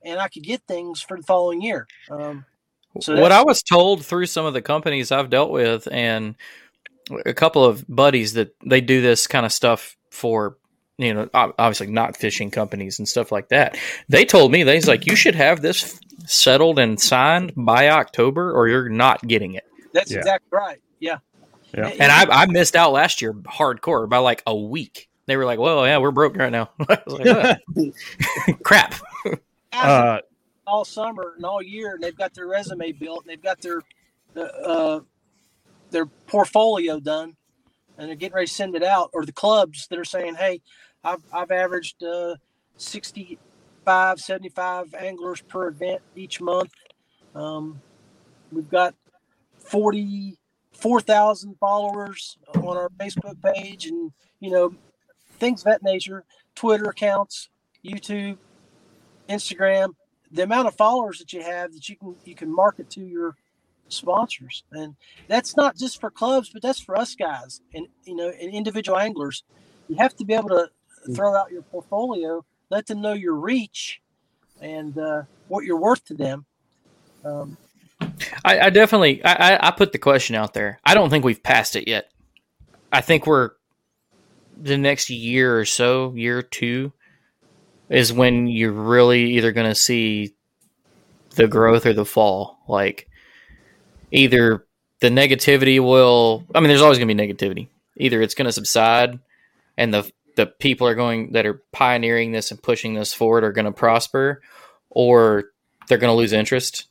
and 0.04 0.20
I 0.20 0.28
could 0.28 0.43
get 0.43 0.62
things 0.68 1.02
for 1.02 1.18
the 1.18 1.24
following 1.24 1.62
year. 1.62 1.88
Um, 2.12 2.45
so 3.02 3.20
what 3.20 3.32
I 3.32 3.43
was 3.43 3.62
told 3.64 4.06
through 4.06 4.26
some 4.26 4.45
of 4.45 4.54
the 4.54 4.62
companies 4.62 5.12
I've 5.12 5.30
dealt 5.30 5.52
with 5.52 5.88
and 5.91 6.36
a 7.26 7.34
couple 7.34 7.64
of 7.64 7.86
buddies 7.88 8.34
that 8.34 8.56
they 8.66 8.82
do 8.82 9.02
this 9.02 9.28
kind 9.28 9.45
of 9.45 9.52
stuff 9.54 9.95
for 10.12 10.58
you 10.98 11.14
know 11.14 11.30
obviously 11.34 11.88
not 11.88 12.18
fishing 12.18 12.50
companies 12.52 13.00
and 13.00 13.08
stuff 13.08 13.32
like 13.32 13.50
that. 13.50 13.78
They 14.10 14.26
told 14.26 14.52
me 14.52 14.64
they's 14.64 14.88
like 14.88 15.06
you 15.06 15.16
should 15.16 15.36
have 15.36 15.62
this 15.62 16.00
settled 16.26 16.80
and 16.80 17.00
signed 17.00 17.54
by 17.56 17.89
October 17.89 18.52
or 18.52 18.68
you're 18.68 18.89
not 18.89 19.26
getting 19.28 19.54
it. 19.54 19.64
That's 19.93 20.12
Yeah. 20.12 20.18
exactly 20.20 20.50
right. 20.52 20.80
Yeah. 21.00 21.18
Yeah. 21.74 21.88
And 22.00 22.12
I 22.12 22.26
I 22.43 22.45
missed 22.48 22.76
out 22.76 22.91
last 22.93 23.22
year 23.22 23.34
hardcore 23.34 24.08
by 24.10 24.18
like 24.18 24.41
a 24.48 24.56
week. 24.56 25.10
They 25.28 25.36
were 25.36 25.43
like, 25.45 25.60
"Well, 25.60 25.86
yeah, 25.86 25.98
we're 25.98 26.12
broke 26.12 26.38
right 26.38 26.52
now." 26.52 26.70
Like, 26.88 27.04
"Oh, 27.08 27.56
"Crap." 28.64 28.95
uh, 29.74 30.20
all 30.66 30.86
summer 30.86 31.34
and 31.36 31.45
all 31.45 31.62
year, 31.62 31.95
and 31.95 32.04
they've 32.04 32.16
got 32.16 32.34
their 32.34 32.48
resume 32.48 32.93
built, 32.93 33.24
and 33.26 33.30
they've 33.30 33.43
got 33.43 33.60
their 33.62 33.82
uh, 34.38 35.02
their 35.91 36.06
portfolio 36.06 37.00
done, 37.02 37.36
and 37.98 38.08
they're 38.08 38.16
getting 38.16 38.36
ready 38.36 38.48
to 38.48 38.54
send 38.54 38.76
it 38.76 38.84
out. 38.84 39.10
Or 39.14 39.26
the 39.26 39.34
clubs 39.34 39.88
that 39.89 40.00
are 40.00 40.06
saying, 40.06 40.36
"Hey, 40.36 40.62
I've 41.04 41.22
I've 41.34 41.52
averaged 41.52 42.04
uh, 42.04 42.36
65, 42.78 44.20
75 44.20 44.93
anglers 44.95 45.41
per 45.41 45.68
event 45.68 46.02
each 46.16 46.41
month. 46.41 46.72
Um, 47.36 47.82
we've 48.52 48.70
got 48.70 48.95
44,000 49.60 51.56
followers 51.60 52.38
on 52.56 52.78
our 52.78 52.89
Facebook 52.89 53.41
page, 53.41 53.86
and 53.86 54.12
you 54.39 54.52
know 54.52 54.74
things 55.39 55.62
of 55.62 55.66
that 55.66 55.84
nature, 55.84 56.24
Twitter 56.56 56.86
accounts, 56.89 57.50
YouTube." 57.86 58.38
Instagram, 59.30 59.93
the 60.32 60.43
amount 60.43 60.68
of 60.68 60.76
followers 60.76 61.20
that 61.20 61.34
you 61.34 61.41
have 61.41 61.74
that 61.74 61.88
you 61.89 61.95
can 61.95 62.16
you 62.26 62.36
can 62.36 62.54
market 62.54 62.89
to 62.91 63.02
your 63.02 63.36
sponsors, 63.89 64.64
and 64.72 64.95
that's 65.28 65.56
not 65.56 65.78
just 65.78 66.00
for 66.00 66.10
clubs, 66.10 66.50
but 66.50 66.62
that's 66.62 66.80
for 66.80 66.98
us 66.98 67.16
guys 67.16 67.62
and 67.74 67.88
you 68.06 68.16
know 68.16 68.30
and 68.30 68.54
individual 68.54 68.98
anglers. 68.98 69.43
You 69.88 69.95
have 69.98 70.16
to 70.18 70.26
be 70.26 70.34
able 70.34 70.50
to 70.50 70.70
throw 71.16 71.36
out 71.36 71.51
your 71.51 71.62
portfolio, 71.64 72.43
let 72.70 72.88
them 72.88 73.01
know 73.01 73.14
your 73.14 73.34
reach, 73.36 74.01
and 74.62 74.97
uh, 74.97 75.24
what 75.47 75.66
you're 75.66 75.80
worth 75.80 76.05
to 76.05 76.14
them. 76.14 76.45
Um, 77.26 77.58
I, 78.45 78.60
I 78.60 78.70
definitely 78.70 79.24
I, 79.24 79.55
I- 79.55 79.68
I 79.68 79.72
put 79.72 79.91
the 79.91 79.97
question 79.97 80.36
out 80.36 80.53
there. 80.53 80.80
I 80.86 80.93
don't 80.93 81.10
think 81.10 81.26
we've 81.26 81.41
passed 81.41 81.76
it 81.76 81.88
yet. 81.88 82.10
I 82.91 83.01
think 83.01 83.28
we're 83.28 83.51
the 84.60 84.78
next 84.78 85.10
year 85.10 85.60
or 85.60 85.66
so, 85.66 86.14
year 86.16 86.41
two, 86.41 86.93
is 87.89 88.12
when 88.14 88.47
you're 88.47 88.72
really 88.72 89.32
either 89.38 89.51
going 89.51 89.70
to 89.70 89.76
see 89.76 90.34
the 91.36 91.47
growth 91.47 91.86
or 91.86 91.93
the 91.93 92.05
fall. 92.05 92.60
Like 92.68 93.08
either 94.12 94.66
the 94.99 95.10
negativity 95.10 95.80
will. 95.80 96.45
I 96.55 96.60
mean, 96.60 96.70
there's 96.70 96.82
always 96.82 96.97
going 96.97 97.08
to 97.08 97.14
be 97.16 97.22
negativity. 97.34 97.68
Either 97.97 98.22
it's 98.22 98.36
going 98.36 98.45
to 98.45 98.51
subside, 98.51 99.20
and 99.78 99.93
the 99.93 100.10
the 100.38 100.46
people 100.46 100.88
are 100.88 100.96
going 100.96 101.34
that 101.34 101.46
are 101.46 101.62
pioneering 101.74 102.32
this 102.32 102.52
and 102.52 102.64
pushing 102.64 102.94
this 102.94 103.14
forward 103.14 103.44
are 103.44 103.52
going 103.52 103.66
to 103.66 103.74
prosper, 103.74 104.42
or 104.90 105.52
they're 105.90 105.98
going 105.98 106.12
to 106.12 106.18
lose 106.18 106.32
interest 106.32 106.88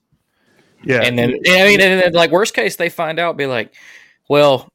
yeah. 0.83 1.03
and 1.03 1.19
then 1.19 1.31
I 1.47 1.65
mean, 1.65 1.81
and 1.81 2.03
then 2.03 2.13
like 2.13 2.31
worst 2.31 2.55
case, 2.55 2.77
they 2.77 2.89
find 2.89 3.19
out, 3.19 3.37
be 3.37 3.47
like, 3.47 3.75
well, 4.29 4.69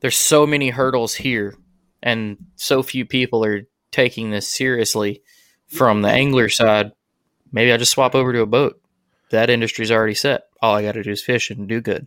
there's 0.00 0.16
so 0.16 0.46
many 0.46 0.70
hurdles 0.70 1.14
here, 1.14 1.54
and 2.02 2.36
so 2.56 2.82
few 2.82 3.04
people 3.04 3.44
are 3.44 3.62
taking 3.90 4.30
this 4.30 4.48
seriously 4.48 5.22
from 5.68 6.02
the 6.02 6.08
angler 6.08 6.48
side. 6.48 6.92
Maybe 7.52 7.72
I 7.72 7.76
just 7.76 7.92
swap 7.92 8.14
over 8.14 8.32
to 8.32 8.42
a 8.42 8.46
boat. 8.46 8.80
That 9.30 9.50
industry's 9.50 9.90
already 9.90 10.14
set. 10.14 10.44
All 10.60 10.74
I 10.74 10.82
got 10.82 10.92
to 10.92 11.02
do 11.02 11.10
is 11.10 11.22
fish 11.22 11.50
and 11.50 11.68
do 11.68 11.80
good. 11.80 12.06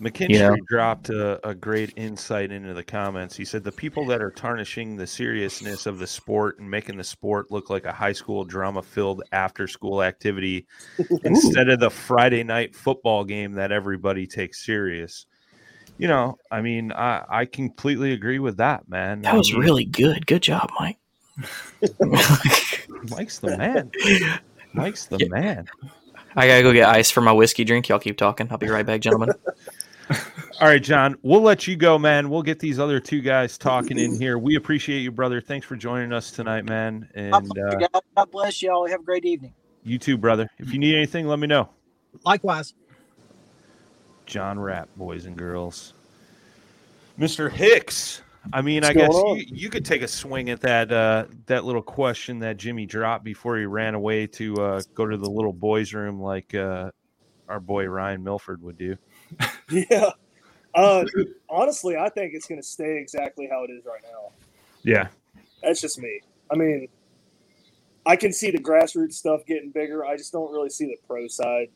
McKinstry 0.00 0.30
You 0.30 0.38
know? 0.38 0.56
dropped 0.68 1.10
a, 1.10 1.46
a 1.48 1.54
great 1.54 1.92
insight 1.96 2.52
into 2.52 2.74
the 2.74 2.84
comments. 2.84 3.36
He 3.36 3.44
said 3.44 3.64
the 3.64 3.72
people 3.72 4.06
that 4.06 4.20
are 4.22 4.30
tarnishing 4.30 4.96
the 4.96 5.06
seriousness 5.06 5.86
of 5.86 5.98
the 5.98 6.06
sport 6.06 6.58
and 6.58 6.70
making 6.70 6.96
the 6.96 7.04
sport 7.04 7.50
look 7.50 7.70
like 7.70 7.84
a 7.84 7.92
high 7.92 8.12
school 8.12 8.44
drama 8.44 8.82
filled 8.82 9.22
after 9.32 9.66
school 9.66 10.02
activity 10.02 10.66
instead 11.24 11.68
of 11.68 11.80
the 11.80 11.90
Friday 11.90 12.44
night 12.44 12.74
football 12.74 13.24
game 13.24 13.52
that 13.52 13.72
everybody 13.72 14.26
takes 14.26 14.64
serious. 14.64 15.26
You 15.98 16.06
know, 16.08 16.38
I 16.50 16.60
mean, 16.60 16.92
I, 16.92 17.24
I 17.28 17.44
completely 17.44 18.12
agree 18.12 18.38
with 18.38 18.58
that, 18.58 18.88
man. 18.88 19.22
That 19.22 19.34
I 19.34 19.36
was 19.36 19.52
mean, 19.52 19.60
really 19.62 19.84
good. 19.84 20.26
Good 20.26 20.42
job, 20.42 20.70
Mike. 20.78 20.98
Mike's 23.10 23.38
the 23.38 23.56
man. 23.56 23.90
Mike's 24.72 25.06
the 25.06 25.18
Yeah. 25.18 25.28
man. 25.28 25.68
I 26.36 26.46
gotta 26.46 26.62
go 26.62 26.72
get 26.72 26.88
ice 26.88 27.10
for 27.10 27.20
my 27.20 27.32
whiskey 27.32 27.64
drink. 27.64 27.88
Y'all 27.88 27.98
keep 27.98 28.16
talking. 28.16 28.46
I'll 28.50 28.58
be 28.58 28.68
right 28.68 28.86
back, 28.86 29.00
gentlemen. 29.00 29.30
All 30.60 30.68
right, 30.68 30.82
John, 30.82 31.16
we'll 31.22 31.42
let 31.42 31.66
you 31.66 31.76
go, 31.76 31.98
man. 31.98 32.30
We'll 32.30 32.42
get 32.42 32.58
these 32.58 32.78
other 32.78 32.98
two 32.98 33.20
guys 33.20 33.56
talking 33.56 33.98
in 33.98 34.20
here. 34.20 34.38
We 34.38 34.56
appreciate 34.56 35.00
you, 35.00 35.12
brother. 35.12 35.40
Thanks 35.40 35.66
for 35.66 35.76
joining 35.76 36.12
us 36.12 36.30
tonight, 36.30 36.64
man. 36.64 37.08
And 37.14 37.34
uh. 37.34 37.88
God 38.16 38.30
bless 38.30 38.60
y'all. 38.62 38.88
Have 38.88 39.00
a 39.00 39.04
great 39.04 39.24
evening. 39.24 39.54
you 39.84 39.98
too, 39.98 40.18
brother. 40.18 40.50
If 40.58 40.72
you 40.72 40.78
need 40.78 40.94
anything, 40.94 41.28
let 41.28 41.38
me 41.38 41.46
know. 41.46 41.68
Likewise. 42.24 42.74
John 44.26 44.58
Rapp, 44.58 44.88
boys 44.96 45.26
and 45.26 45.36
girls. 45.36 45.94
Mr. 47.18 47.50
Hicks. 47.50 48.22
I 48.52 48.62
mean, 48.62 48.82
What's 48.82 48.96
I 48.96 49.00
guess 49.00 49.14
you, 49.14 49.44
you 49.48 49.70
could 49.70 49.84
take 49.84 50.02
a 50.02 50.08
swing 50.08 50.50
at 50.50 50.60
that 50.62 50.90
uh, 50.90 51.26
that 51.46 51.64
little 51.64 51.82
question 51.82 52.38
that 52.40 52.56
Jimmy 52.56 52.86
dropped 52.86 53.24
before 53.24 53.58
he 53.58 53.64
ran 53.64 53.94
away 53.94 54.26
to 54.28 54.54
uh, 54.56 54.80
go 54.94 55.06
to 55.06 55.16
the 55.16 55.28
little 55.28 55.52
boys' 55.52 55.92
room, 55.92 56.20
like 56.20 56.54
uh, 56.54 56.90
our 57.48 57.60
boy 57.60 57.86
Ryan 57.86 58.22
Milford 58.22 58.62
would 58.62 58.78
do. 58.78 58.96
Yeah. 59.70 60.10
Uh, 60.78 61.04
honestly, 61.50 61.96
I 61.96 62.08
think 62.08 62.34
it's 62.34 62.46
going 62.46 62.60
to 62.60 62.66
stay 62.66 62.98
exactly 62.98 63.48
how 63.50 63.64
it 63.64 63.70
is 63.70 63.84
right 63.84 64.00
now. 64.04 64.30
Yeah, 64.84 65.08
That's 65.60 65.80
just 65.80 65.98
me. 65.98 66.20
I 66.52 66.56
mean, 66.56 66.86
I 68.06 68.14
can 68.14 68.32
see 68.32 68.52
the 68.52 68.58
grassroots 68.58 69.14
stuff 69.14 69.44
getting 69.44 69.70
bigger. 69.70 70.06
I 70.06 70.16
just 70.16 70.32
don't 70.32 70.52
really 70.52 70.70
see 70.70 70.86
the 70.86 70.96
pro 71.06 71.26
side. 71.26 71.68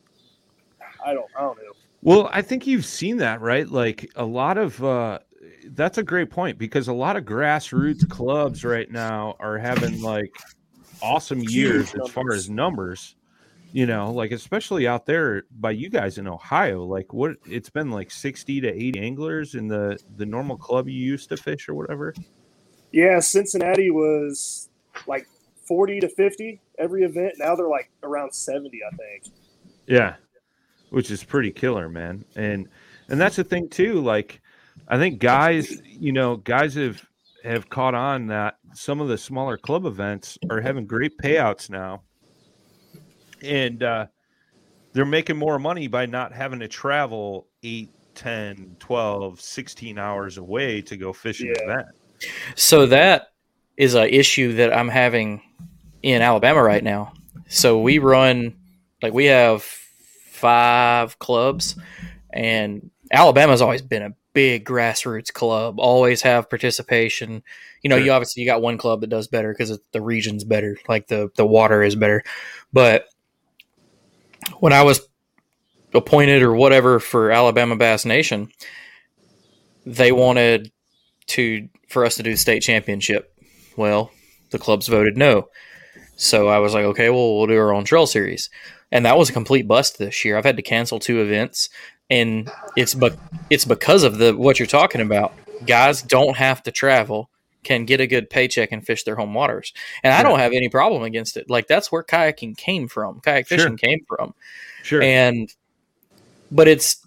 I 1.05 1.13
don't. 1.13 1.29
I 1.37 1.41
don't 1.41 1.57
know. 1.57 1.73
Well, 2.01 2.29
I 2.31 2.41
think 2.41 2.65
you've 2.65 2.85
seen 2.85 3.17
that, 3.17 3.41
right? 3.41 3.67
Like 3.67 4.09
a 4.15 4.25
lot 4.25 4.57
of 4.57 4.81
uh 4.83 5.19
that's 5.71 5.97
a 5.97 6.03
great 6.03 6.29
point 6.29 6.57
because 6.57 6.87
a 6.87 6.93
lot 6.93 7.17
of 7.17 7.25
grassroots 7.25 8.07
clubs 8.09 8.63
right 8.63 8.89
now 8.89 9.35
are 9.39 9.57
having 9.57 10.01
like 10.01 10.33
awesome 11.01 11.41
years 11.41 11.93
as 11.93 12.09
far 12.09 12.33
as 12.33 12.49
numbers. 12.49 13.15
You 13.73 13.87
know, 13.87 14.11
like 14.11 14.31
especially 14.31 14.87
out 14.87 15.07
there 15.07 15.45
by 15.59 15.71
you 15.71 15.89
guys 15.89 16.19
in 16.19 16.27
Ohio, 16.27 16.85
like 16.85 17.11
what 17.11 17.37
it's 17.49 17.71
been 17.71 17.89
like 17.89 18.11
60 18.11 18.61
to 18.61 18.67
80 18.67 18.99
anglers 18.99 19.55
in 19.55 19.67
the 19.67 19.97
the 20.15 20.27
normal 20.27 20.57
club 20.57 20.87
you 20.87 21.03
used 21.03 21.29
to 21.29 21.37
fish 21.37 21.67
or 21.67 21.73
whatever. 21.73 22.13
Yeah, 22.91 23.19
Cincinnati 23.19 23.89
was 23.89 24.69
like 25.07 25.27
forty 25.67 25.99
to 25.99 26.07
fifty 26.07 26.61
every 26.77 27.03
event. 27.03 27.33
Now 27.39 27.55
they're 27.55 27.67
like 27.67 27.89
around 28.03 28.31
seventy, 28.33 28.81
I 28.85 28.95
think. 28.95 29.33
Yeah. 29.87 30.15
Which 30.91 31.09
is 31.09 31.23
pretty 31.23 31.51
killer, 31.51 31.89
man. 31.89 32.23
And 32.35 32.69
and 33.09 33.19
that's 33.19 33.37
the 33.37 33.43
thing 33.43 33.69
too, 33.69 34.01
like 34.01 34.39
I 34.87 34.97
think 34.97 35.19
guys, 35.19 35.81
you 35.85 36.11
know, 36.11 36.37
guys 36.37 36.75
have 36.75 37.03
have 37.43 37.69
caught 37.69 37.95
on 37.95 38.27
that 38.27 38.57
some 38.73 39.01
of 39.01 39.07
the 39.07 39.17
smaller 39.17 39.57
club 39.57 39.85
events 39.85 40.37
are 40.49 40.61
having 40.61 40.85
great 40.85 41.17
payouts 41.17 41.69
now. 41.69 42.03
And 43.43 43.83
uh 43.83 44.07
they're 44.93 45.05
making 45.05 45.37
more 45.37 45.57
money 45.57 45.87
by 45.87 46.05
not 46.05 46.31
having 46.33 46.59
to 46.59 46.67
travel 46.67 47.47
8, 47.63 47.89
10, 48.13 48.75
12, 48.79 49.41
16 49.41 49.97
hours 49.97 50.37
away 50.37 50.81
to 50.83 50.95
go 50.97 51.11
fish 51.11 51.39
an 51.41 51.47
Yeah. 51.47 51.63
event. 51.63 51.87
So 52.55 52.85
that 52.85 53.29
is 53.75 53.95
an 53.95 54.07
issue 54.09 54.53
that 54.53 54.71
I'm 54.75 54.89
having 54.89 55.41
in 56.03 56.21
Alabama 56.21 56.61
right 56.61 56.83
now. 56.83 57.13
So 57.47 57.79
we 57.79 57.97
run 57.97 58.55
like 59.01 59.13
we 59.13 59.25
have 59.25 59.63
five 59.63 61.17
clubs 61.19 61.75
and 62.31 62.91
Alabama's 63.11 63.61
always 63.61 63.81
been 63.81 64.03
a 64.03 64.13
big 64.33 64.65
grassroots 64.65 65.31
club, 65.31 65.79
always 65.79 66.21
have 66.21 66.49
participation. 66.49 67.43
You 67.81 67.89
know, 67.89 67.97
Sure. 67.97 68.05
you 68.05 68.11
obviously 68.11 68.41
you 68.43 68.47
got 68.49 68.61
one 68.61 68.77
club 68.77 69.01
that 69.01 69.07
does 69.09 69.27
better 69.27 69.53
because 69.53 69.77
the 69.91 70.01
region's 70.01 70.43
better, 70.43 70.77
like 70.87 71.07
the 71.07 71.29
the 71.35 71.45
water 71.45 71.83
is 71.83 71.95
better. 71.95 72.23
But 72.71 73.07
when 74.59 74.73
I 74.73 74.83
was 74.83 75.07
appointed 75.93 76.41
or 76.41 76.53
whatever 76.53 76.99
for 76.99 77.31
Alabama 77.31 77.75
Bass 77.75 78.05
Nation, 78.05 78.49
they 79.85 80.11
wanted 80.11 80.71
to 81.27 81.69
for 81.89 82.05
us 82.05 82.15
to 82.15 82.23
do 82.23 82.31
the 82.31 82.37
state 82.37 82.61
championship. 82.61 83.35
Well, 83.77 84.11
the 84.51 84.59
clubs 84.59 84.87
voted 84.87 85.17
no. 85.17 85.49
So 86.15 86.47
I 86.47 86.59
was 86.59 86.73
like, 86.73 86.85
okay, 86.85 87.09
well, 87.09 87.37
we'll 87.37 87.47
do 87.47 87.57
our 87.57 87.73
own 87.73 87.85
trail 87.85 88.07
series. 88.07 88.49
And 88.91 89.05
that 89.05 89.17
was 89.17 89.29
a 89.29 89.33
complete 89.33 89.67
bust 89.67 89.97
this 89.97 90.23
year. 90.23 90.37
I've 90.37 90.45
had 90.45 90.57
to 90.57 90.63
cancel 90.63 90.99
two 90.99 91.21
events 91.21 91.69
and 92.09 92.51
it's 92.75 92.93
but 92.93 93.17
it's 93.49 93.65
because 93.65 94.03
of 94.03 94.17
the 94.17 94.35
what 94.35 94.59
you're 94.59 94.67
talking 94.67 95.01
about. 95.01 95.33
Guys 95.65 96.01
don't 96.01 96.37
have 96.37 96.61
to 96.63 96.71
travel 96.71 97.29
can 97.63 97.85
get 97.85 98.01
a 98.01 98.07
good 98.07 98.29
paycheck 98.29 98.71
and 98.71 98.85
fish 98.85 99.03
their 99.03 99.15
home 99.15 99.33
waters. 99.33 99.73
And 100.03 100.13
I 100.13 100.23
don't 100.23 100.39
have 100.39 100.53
any 100.53 100.69
problem 100.69 101.03
against 101.03 101.37
it. 101.37 101.49
Like 101.49 101.67
that's 101.67 101.91
where 101.91 102.03
kayaking 102.03 102.57
came 102.57 102.87
from. 102.87 103.19
Kayak 103.21 103.47
Sure. 103.47 103.57
fishing 103.57 103.77
came 103.77 104.05
from. 104.07 104.33
Sure. 104.83 105.01
And 105.01 105.53
but 106.51 106.67
it's 106.67 107.05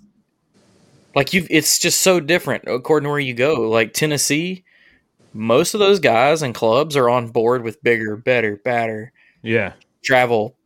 like 1.15 1.33
you 1.33 1.47
it's 1.51 1.79
just 1.79 2.01
so 2.01 2.21
different 2.21 2.65
according 2.67 3.07
to 3.07 3.11
where 3.11 3.19
you 3.19 3.35
go. 3.35 3.69
Like 3.69 3.93
Tennessee, 3.93 4.65
most 5.33 5.75
of 5.75 5.81
those 5.81 6.01
guys 6.01 6.43
and 6.43 6.55
clubs 6.55 6.97
are 6.97 7.09
on 7.09 7.29
board 7.29 7.63
with 7.63 7.83
bigger, 7.83 8.17
better, 8.17 8.57
badder 8.57 9.13
yeah. 9.43 9.75
travel 10.03 10.57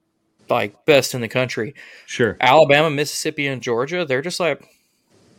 like 0.51 0.85
best 0.85 1.15
in 1.15 1.21
the 1.21 1.29
country. 1.29 1.75
Sure. 2.07 2.37
Alabama, 2.41 2.91
Mississippi, 2.91 3.47
and 3.47 3.63
Georgia, 3.63 4.05
they're 4.05 4.23
just 4.23 4.41
like, 4.41 4.63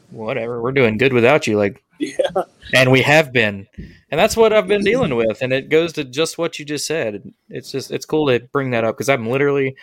whatever, 0.09 0.61
we're 0.61 0.71
doing 0.71 0.97
good 0.97 1.13
without 1.13 1.47
you. 1.47 1.57
Like, 1.57 1.83
Yeah. 2.01 2.43
and 2.73 2.91
we 2.91 3.01
have 3.03 3.31
been, 3.31 3.67
and 3.77 4.19
that's 4.19 4.35
what 4.35 4.53
I've 4.53 4.67
been 4.67 4.83
dealing 4.83 5.15
with. 5.15 5.41
And 5.41 5.53
it 5.53 5.69
goes 5.69 5.93
to 5.93 6.03
just 6.03 6.37
what 6.37 6.57
you 6.57 6.65
just 6.65 6.87
said. 6.87 7.31
It's 7.49 7.71
just, 7.71 7.91
it's 7.91 8.05
cool 8.05 8.27
to 8.27 8.39
bring 8.51 8.71
that 8.71 8.83
up 8.83 8.95
because 8.95 9.09
I'm 9.09 9.29
literally, 9.29 9.75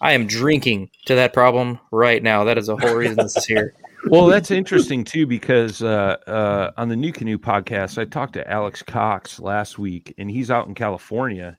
I 0.00 0.12
am 0.12 0.26
drinking 0.26 0.90
to 1.06 1.14
that 1.16 1.32
problem 1.32 1.80
right 1.90 2.22
now. 2.22 2.44
That 2.44 2.58
is 2.58 2.66
the 2.66 2.76
whole 2.76 2.94
reason 2.94 3.16
this 3.16 3.36
is 3.36 3.44
here. 3.44 3.74
Well, 4.06 4.26
that's 4.26 4.50
interesting 4.50 5.02
too 5.02 5.26
because 5.26 5.82
uh, 5.82 6.16
uh, 6.26 6.72
on 6.76 6.90
the 6.90 6.96
New 6.96 7.10
Canoe 7.10 7.38
podcast, 7.38 7.96
I 7.96 8.04
talked 8.04 8.34
to 8.34 8.50
Alex 8.50 8.82
Cox 8.82 9.40
last 9.40 9.78
week, 9.78 10.12
and 10.18 10.30
he's 10.30 10.50
out 10.50 10.68
in 10.68 10.74
California, 10.74 11.56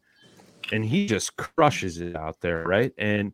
and 0.72 0.86
he 0.86 1.08
just 1.08 1.36
crushes 1.38 2.00
it 2.00 2.16
out 2.16 2.42
there, 2.42 2.64
right? 2.64 2.94
And 3.00 3.34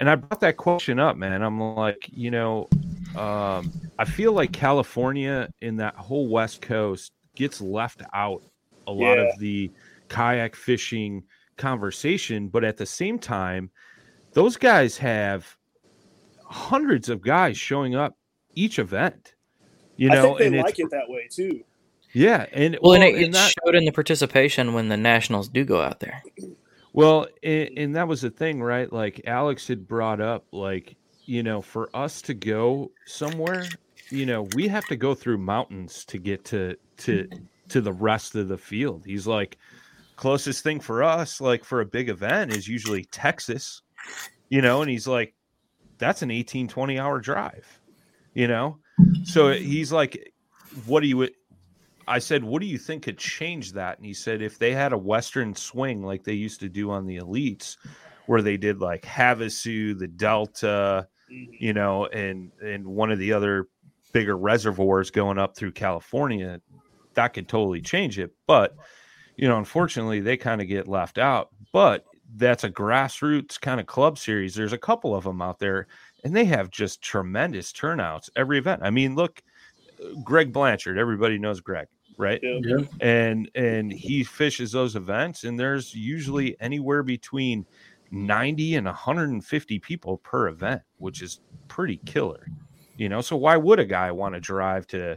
and 0.00 0.10
I 0.10 0.16
brought 0.16 0.40
that 0.40 0.56
question 0.56 0.98
up, 0.98 1.16
man. 1.16 1.42
I'm 1.42 1.60
like, 1.60 2.08
you 2.10 2.32
know, 2.32 2.68
um, 3.16 3.72
I 3.98 4.04
feel 4.04 4.32
like 4.32 4.52
California 4.52 5.48
in 5.60 5.76
that 5.76 5.94
whole 5.96 6.28
West 6.28 6.62
Coast 6.62 7.12
gets 7.34 7.60
left 7.60 8.02
out 8.12 8.42
a 8.86 8.92
lot 8.92 9.16
Yeah. 9.18 9.24
of 9.32 9.38
the 9.38 9.70
kayak 10.08 10.56
fishing 10.56 11.22
conversation, 11.56 12.48
but 12.48 12.64
at 12.64 12.76
the 12.76 12.86
same 12.86 13.18
time, 13.18 13.70
those 14.32 14.56
guys 14.56 14.96
have 14.98 15.56
hundreds 16.44 17.08
of 17.08 17.20
guys 17.22 17.56
showing 17.56 17.94
up 17.94 18.16
each 18.54 18.78
event. 18.78 19.34
You 19.96 20.10
I 20.10 20.14
know, 20.14 20.22
think 20.22 20.38
they 20.38 20.46
and 20.46 20.56
like 20.58 20.78
it 20.78 20.90
that 20.90 21.08
way 21.08 21.28
too. 21.30 21.62
yeah, 22.12 22.46
and 22.52 22.78
Well, 22.80 22.94
and 22.94 23.04
it, 23.04 23.14
and 23.16 23.24
it 23.26 23.32
that- 23.32 23.54
showed 23.64 23.74
in 23.74 23.84
the 23.84 23.92
participation 23.92 24.72
when 24.72 24.88
the 24.88 24.96
Nationals 24.96 25.48
do 25.48 25.64
go 25.64 25.80
out 25.80 26.00
there. 26.00 26.22
Well, 26.92 27.28
and, 27.42 27.70
and 27.76 27.96
that 27.96 28.08
was 28.08 28.22
the 28.22 28.30
thing, 28.30 28.62
right? 28.62 28.92
Like 28.92 29.20
Alex 29.26 29.68
had 29.68 29.86
brought 29.86 30.20
up, 30.20 30.46
like, 30.52 30.96
you 31.24 31.42
know, 31.42 31.60
for 31.60 31.88
us 31.94 32.22
to 32.22 32.34
go 32.34 32.90
somewhere, 33.06 33.66
you 34.10 34.26
know, 34.26 34.48
we 34.54 34.68
have 34.68 34.86
to 34.86 34.96
go 34.96 35.14
through 35.14 35.38
mountains 35.38 36.04
to 36.06 36.18
get 36.18 36.44
to 36.46 36.76
to 36.98 37.24
mm-hmm. 37.24 37.44
to 37.68 37.80
the 37.80 37.92
rest 37.92 38.34
of 38.34 38.48
the 38.48 38.58
field. 38.58 39.04
He's 39.06 39.26
like, 39.26 39.56
closest 40.16 40.62
thing 40.62 40.80
for 40.80 41.02
us, 41.02 41.40
like 41.40 41.64
for 41.64 41.80
a 41.80 41.86
big 41.86 42.08
event, 42.08 42.52
is 42.52 42.68
usually 42.68 43.04
Texas, 43.06 43.82
you 44.48 44.60
know, 44.60 44.82
and 44.82 44.90
he's 44.90 45.06
like, 45.06 45.34
that's 45.98 46.22
an 46.22 46.30
18, 46.30 46.68
20 46.68 46.98
hour 46.98 47.20
drive, 47.20 47.80
you 48.34 48.48
know? 48.48 48.78
So 49.24 49.48
eh, 49.48 49.56
mm-hmm. 49.56 49.64
he's 49.64 49.92
like, 49.92 50.32
what 50.86 51.00
do 51.00 51.06
you 51.06 51.24
eh, 51.24 51.28
I 52.10 52.18
said, 52.18 52.42
"What 52.42 52.60
do 52.60 52.66
you 52.66 52.76
think 52.76 53.04
could 53.04 53.18
change 53.18 53.72
that?" 53.74 53.98
And 53.98 54.04
he 54.04 54.14
said, 54.14 54.42
"If 54.42 54.58
they 54.58 54.72
had 54.72 54.92
a 54.92 54.98
Western 54.98 55.54
swing 55.54 56.02
like 56.02 56.24
they 56.24 56.32
used 56.32 56.58
to 56.60 56.68
do 56.68 56.90
on 56.90 57.06
the 57.06 57.18
elites, 57.18 57.76
where 58.30 58.42
they 58.42 58.56
did 58.56 58.80
like 58.80 59.02
Havasu, 59.02 59.98
the 59.98 60.06
Delta, 60.06 61.08
mm-hmm. 61.28 61.52
you 61.58 61.72
know, 61.72 62.06
and 62.06 62.52
and 62.62 62.86
one 62.86 63.10
of 63.10 63.18
the 63.18 63.32
other 63.32 63.66
bigger 64.12 64.38
reservoirs 64.38 65.10
going 65.10 65.36
up 65.36 65.56
through 65.56 65.72
California, 65.72 66.60
that 67.14 67.34
could 67.34 67.48
totally 67.48 67.80
change 67.80 68.20
it. 68.20 68.30
But 68.46 68.76
you 69.34 69.48
know, 69.48 69.58
unfortunately, 69.58 70.20
they 70.20 70.36
kind 70.36 70.60
of 70.60 70.68
get 70.68 70.86
left 70.86 71.18
out. 71.18 71.48
But 71.72 72.04
that's 72.36 72.62
a 72.62 72.70
grassroots 72.70 73.60
kind 73.60 73.80
of 73.80 73.86
club 73.86 74.16
series. 74.16 74.54
There's 74.54 74.72
a 74.72 74.78
couple 74.78 75.12
of 75.12 75.24
them 75.24 75.42
out 75.42 75.58
there, 75.58 75.88
and 76.22 76.36
they 76.36 76.44
have 76.44 76.70
just 76.70 77.02
tremendous 77.02 77.72
turnouts 77.72 78.30
every 78.36 78.58
event. 78.58 78.82
I 78.84 78.90
mean, 78.90 79.16
look, 79.16 79.42
Greg 80.22 80.52
Blanchard. 80.52 80.98
Everybody 80.98 81.36
knows 81.36 81.60
Greg, 81.60 81.88
right? 82.16 82.38
Yeah. 82.40 82.84
and 83.00 83.50
and 83.56 83.92
he 83.92 84.22
fishes 84.22 84.70
those 84.70 84.94
events 84.94 85.42
and 85.42 85.58
there's 85.58 85.92
usually 85.96 86.54
anywhere 86.60 87.02
between 87.02 87.66
90 88.10 88.76
and 88.76 88.86
150 88.86 89.78
people 89.78 90.18
per 90.18 90.48
event 90.48 90.82
which 90.98 91.22
is 91.22 91.40
pretty 91.68 91.98
killer 92.06 92.46
you 92.96 93.08
know 93.08 93.20
so 93.20 93.36
why 93.36 93.56
would 93.56 93.78
a 93.78 93.84
guy 93.84 94.10
want 94.10 94.34
to 94.34 94.40
drive 94.40 94.86
to 94.86 95.16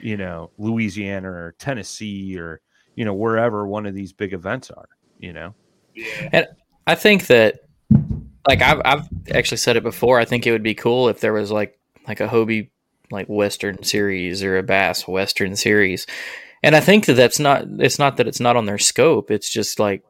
you 0.00 0.16
know 0.16 0.50
louisiana 0.58 1.28
or 1.28 1.54
tennessee 1.58 2.38
or 2.38 2.60
you 2.94 3.04
know 3.04 3.14
wherever 3.14 3.66
one 3.66 3.86
of 3.86 3.94
these 3.94 4.12
big 4.12 4.32
events 4.32 4.70
are 4.70 4.88
you 5.18 5.32
know 5.32 5.54
Yeah. 5.94 6.46
I 6.86 6.94
think 6.94 7.26
that, 7.28 7.60
like 8.46 8.62
I've 8.62 8.80
I've 8.84 9.08
actually 9.32 9.56
said 9.58 9.76
it 9.76 9.82
before. 9.82 10.20
I 10.20 10.24
think 10.24 10.46
it 10.46 10.52
would 10.52 10.62
be 10.62 10.74
cool 10.74 11.08
if 11.08 11.20
there 11.20 11.32
was 11.32 11.50
like 11.50 11.78
like 12.06 12.20
a 12.20 12.28
Hobie 12.28 12.70
like 13.10 13.26
Western 13.26 13.82
series 13.82 14.42
or 14.42 14.58
a 14.58 14.62
Bass 14.62 15.08
Western 15.08 15.56
series, 15.56 16.06
and 16.62 16.76
I 16.76 16.80
think 16.80 17.06
that 17.06 17.14
that's 17.14 17.40
not. 17.40 17.64
It's 17.78 17.98
not 17.98 18.18
that 18.18 18.28
it's 18.28 18.40
not 18.40 18.56
on 18.56 18.66
their 18.66 18.78
scope. 18.78 19.30
It's 19.30 19.50
just 19.50 19.80
like, 19.80 20.04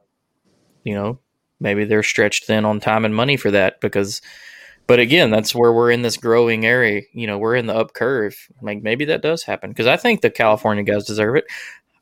you 0.85 0.95
know, 0.95 1.21
maybe 1.61 1.85
they're 1.85 2.03
stretched 2.03 2.45
thin 2.45 2.65
on 2.65 2.81
time 2.81 3.05
and 3.05 3.15
money 3.15 3.37
for 3.37 3.51
that 3.51 3.81
because. 3.81 4.21
But 4.89 5.01
again, 5.01 5.31
that's 5.33 5.53
where 5.53 5.73
we're 5.73 5.91
in 5.91 6.03
this 6.03 6.17
growing 6.17 6.65
area. 6.65 7.03
You 7.13 7.27
know, 7.27 7.39
we're 7.39 7.57
in 7.57 7.67
the 7.67 7.75
up 7.75 7.93
curve. 7.93 8.37
Like 8.63 8.85
maybe 8.85 9.05
that 9.07 9.21
does 9.21 9.43
happen 9.43 9.71
because 9.71 9.89
I 9.89 9.97
think 9.97 10.21
the 10.21 10.31
California 10.31 10.85
guys 10.85 11.05
deserve 11.05 11.35
it. 11.35 11.45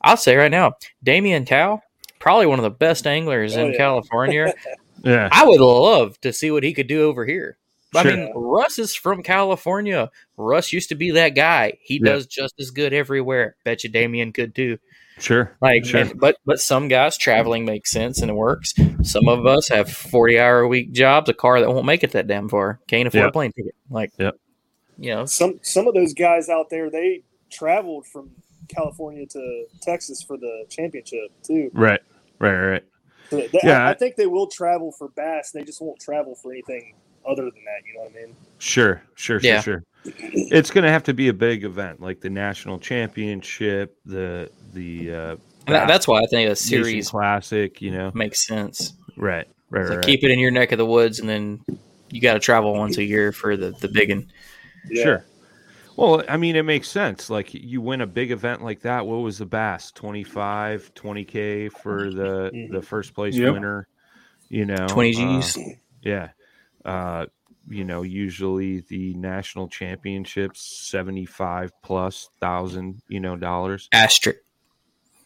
I'll 0.03 0.19
say 0.19 0.37
right 0.37 0.51
now, 0.51 0.75
Damian 1.03 1.47
Cow, 1.47 1.81
probably 2.19 2.45
one 2.45 2.59
of 2.59 2.63
the 2.63 2.69
best 2.71 3.07
anglers 3.07 3.57
Oh, 3.57 3.65
in 3.65 3.73
yeah. 3.73 3.79
California. 3.79 4.53
yeah 5.03 5.31
I 5.33 5.47
would 5.47 5.61
love 5.63 6.21
to 6.21 6.31
see 6.35 6.51
what 6.51 6.63
he 6.63 6.75
could 6.75 6.87
do 6.87 7.05
over 7.09 7.25
here. 7.25 7.57
I 7.97 8.03
Sure. 8.03 8.15
mean, 8.15 8.33
Russ 8.35 8.79
is 8.79 8.95
from 8.95 9.23
California. 9.23 10.11
Russ 10.37 10.71
used 10.71 10.91
to 10.91 10.95
be 10.95 11.11
that 11.13 11.31
guy. 11.31 11.79
He 11.81 12.03
Yeah. 12.05 12.13
does 12.13 12.27
just 12.27 12.53
as 12.61 12.71
good 12.71 12.93
everywhere. 12.93 13.57
Bet 13.65 13.83
you 13.83 13.89
Damien 13.89 14.31
could 14.35 14.55
too. 14.55 14.79
Sure 15.19 15.57
Like, 15.61 15.85
Sure. 15.85 16.01
and- 16.01 16.19
but 16.21 16.37
but 16.45 16.61
some 16.61 16.89
guys 16.89 17.17
traveling 17.17 17.65
makes 17.65 17.91
sense 17.91 18.21
and 18.21 18.31
it 18.31 18.35
works. 18.35 18.75
Some 19.03 19.29
of 19.29 19.47
us 19.47 19.69
have 19.69 19.91
forty 19.91 20.39
hour 20.39 20.61
a 20.61 20.69
week 20.69 20.93
jobs, 20.93 21.29
a 21.31 21.35
car 21.35 21.61
that 21.61 21.69
won't 21.71 21.87
make 21.87 22.03
it 22.05 22.13
that 22.13 22.27
damn 22.27 22.49
far, 22.49 22.81
can't 22.89 23.07
afford 23.09 23.23
Yep. 23.25 23.29
a 23.29 23.33
plane 23.33 23.53
ticket. 23.53 23.75
Like, 23.91 24.11
Yep. 24.19 24.35
you 24.99 25.11
know, 25.15 25.25
Some 25.27 25.59
some 25.63 25.87
of 25.87 25.95
those 25.95 26.15
guys 26.15 26.49
out 26.49 26.71
there, 26.71 26.91
they 26.91 27.23
traveled 27.51 28.07
from 28.07 28.31
California 28.69 29.27
to 29.27 29.67
Texas 29.83 30.23
for 30.23 30.37
the 30.37 30.65
championship 30.69 31.31
too. 31.43 31.71
right 31.75 32.01
right 32.39 32.57
right 32.59 32.85
So 33.31 33.37
they- 33.39 33.49
Yeah, 33.63 33.85
I, 33.85 33.89
I- 33.89 33.91
I 33.91 33.95
think 33.95 34.17
they 34.17 34.27
will 34.27 34.47
travel 34.49 34.93
for 34.93 35.09
bass. 35.09 35.51
They 35.51 35.65
just 35.65 35.81
won't 35.81 35.99
travel 36.01 36.35
for 36.35 36.53
anything 36.53 36.95
other 37.27 37.45
than 37.45 37.53
that. 37.65 37.83
You 37.87 37.95
know 37.95 38.01
what 38.05 38.13
I 38.19 38.27
mean? 38.27 38.37
Sure, 38.59 39.03
sure, 39.15 39.41
sure, 39.41 39.51
Yeah. 39.51 39.61
sure. 39.61 39.83
It's 40.05 40.71
going 40.71 40.85
to 40.85 40.91
have 40.91 41.05
to 41.05 41.15
be 41.15 41.29
a 41.29 41.33
big 41.33 41.65
event 41.65 42.01
like 42.01 42.21
the 42.21 42.31
national 42.31 42.79
championship, 42.79 43.97
the 44.05 44.51
the 44.73 45.11
uh, 45.15 45.37
that, 45.67 45.89
that's 45.89 46.07
why 46.07 46.21
I 46.21 46.27
think 46.27 46.51
a 46.51 46.57
series 46.57 47.11
classic. 47.11 47.81
You 47.81 47.91
know, 47.93 48.11
makes 48.15 48.47
sense. 48.47 48.93
right, 49.17 49.47
right, 49.71 49.81
It's 49.83 49.91
right. 49.91 49.97
like 49.97 50.05
keep 50.07 50.23
it 50.25 50.31
in 50.31 50.39
your 50.39 50.51
neck 50.51 50.73
of 50.73 50.79
the 50.79 50.87
woods, 50.87 51.21
and 51.21 51.29
then 51.29 51.61
you 52.11 52.21
got 52.21 52.35
to 52.35 52.39
travel 52.41 52.75
once 52.75 52.99
a 52.99 53.05
year 53.05 53.33
for 53.33 53.57
the 53.57 53.71
the 53.81 53.89
big 53.89 54.11
one. 54.11 54.31
Yeah. 54.91 55.03
Sure. 55.05 55.25
Well, 55.97 56.25
I 56.29 56.37
mean, 56.37 56.57
it 56.57 56.65
makes 56.65 56.89
sense. 56.89 57.31
Like 57.31 57.55
you 57.55 57.81
win 57.81 58.01
a 58.01 58.07
big 58.07 58.31
event 58.33 58.63
like 58.63 58.81
that. 58.81 59.07
What 59.07 59.17
was 59.19 59.39
the 59.39 59.47
bass? 59.47 59.93
25, 59.93 60.93
20k 60.95 61.69
for 61.71 62.11
the 62.13 62.51
Mhm. 62.53 62.73
the 62.73 62.83
first 62.83 63.15
place 63.15 63.35
Yep. 63.37 63.53
winner. 63.55 63.89
You 64.51 64.67
know, 64.67 64.87
Twenty 64.89 65.15
uh, 65.15 65.41
G's. 65.41 65.59
Yeah. 66.03 66.29
Uh, 66.85 67.27
you 67.69 67.85
know, 67.85 68.03
usually 68.03 68.81
the 68.89 69.15
national 69.15 69.69
championships, 69.69 70.61
75 70.91 71.71
plus 71.83 72.29
thousand, 72.41 73.03
you 73.09 73.21
know, 73.21 73.37
dollars. 73.37 73.89
Asterisk. 73.93 74.41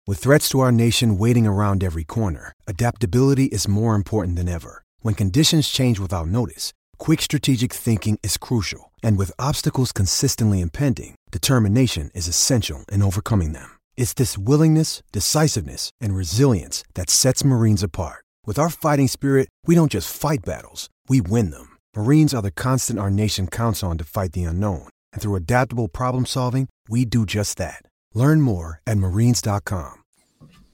With 0.07 0.20
threats 0.20 0.49
to 0.51 0.61
our 0.61 0.72
nation 0.72 1.18
waiting 1.18 1.47
around 1.47 1.84
every 1.84 2.05
corner, 2.05 2.53
adaptability 2.66 3.45
is 3.45 3.68
more 3.68 3.95
important 3.95 4.36
than 4.36 4.49
ever. 4.49 4.82
When 5.01 5.14
conditions 5.14 5.68
change 5.68 6.01
without 6.01 6.28
notice, 6.28 6.72
quick 6.97 7.20
strategic 7.20 7.72
thinking 7.72 8.18
is 8.22 8.39
crucial. 8.39 8.91
And 9.03 9.18
with 9.18 9.39
obstacles 9.39 9.93
consistently 9.93 10.61
impending, 10.62 11.14
determination 11.30 12.11
is 12.14 12.26
essential 12.26 12.86
in 12.91 13.03
overcoming 13.03 13.53
them. 13.53 13.68
It's 13.99 14.14
this 14.14 14.39
willingness, 14.39 15.03
decisiveness, 15.12 15.91
and 16.01 16.16
resilience 16.16 16.82
that 16.95 17.11
sets 17.11 17.45
Marines 17.45 17.82
apart. 17.82 18.24
With 18.47 18.59
our 18.59 18.70
fighting 18.70 19.09
spirit, 19.09 19.51
we 19.66 19.74
don't 19.74 19.93
just 19.93 20.09
fight 20.11 20.41
battles, 20.43 20.89
we 21.07 21.20
win 21.20 21.51
them. 21.51 21.68
Marines 21.97 22.32
are 22.32 22.43
the 22.43 22.51
constant 22.51 22.99
our 22.99 23.11
nation 23.11 23.47
counts 23.47 23.82
on 23.82 23.99
to 23.99 24.05
fight 24.05 24.32
the 24.32 24.45
unknown. 24.45 24.89
And 25.12 25.20
through 25.22 25.36
adaptable 25.36 25.89
problem 25.89 26.26
solving, 26.26 26.68
we 26.89 27.05
do 27.05 27.26
just 27.26 27.59
that. 27.59 27.82
Learn 28.14 28.41
more 28.41 28.80
at 28.86 28.99
marines.com. 28.99 30.03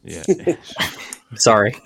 Yeah. 0.03 0.23
Sorry. 1.37 1.75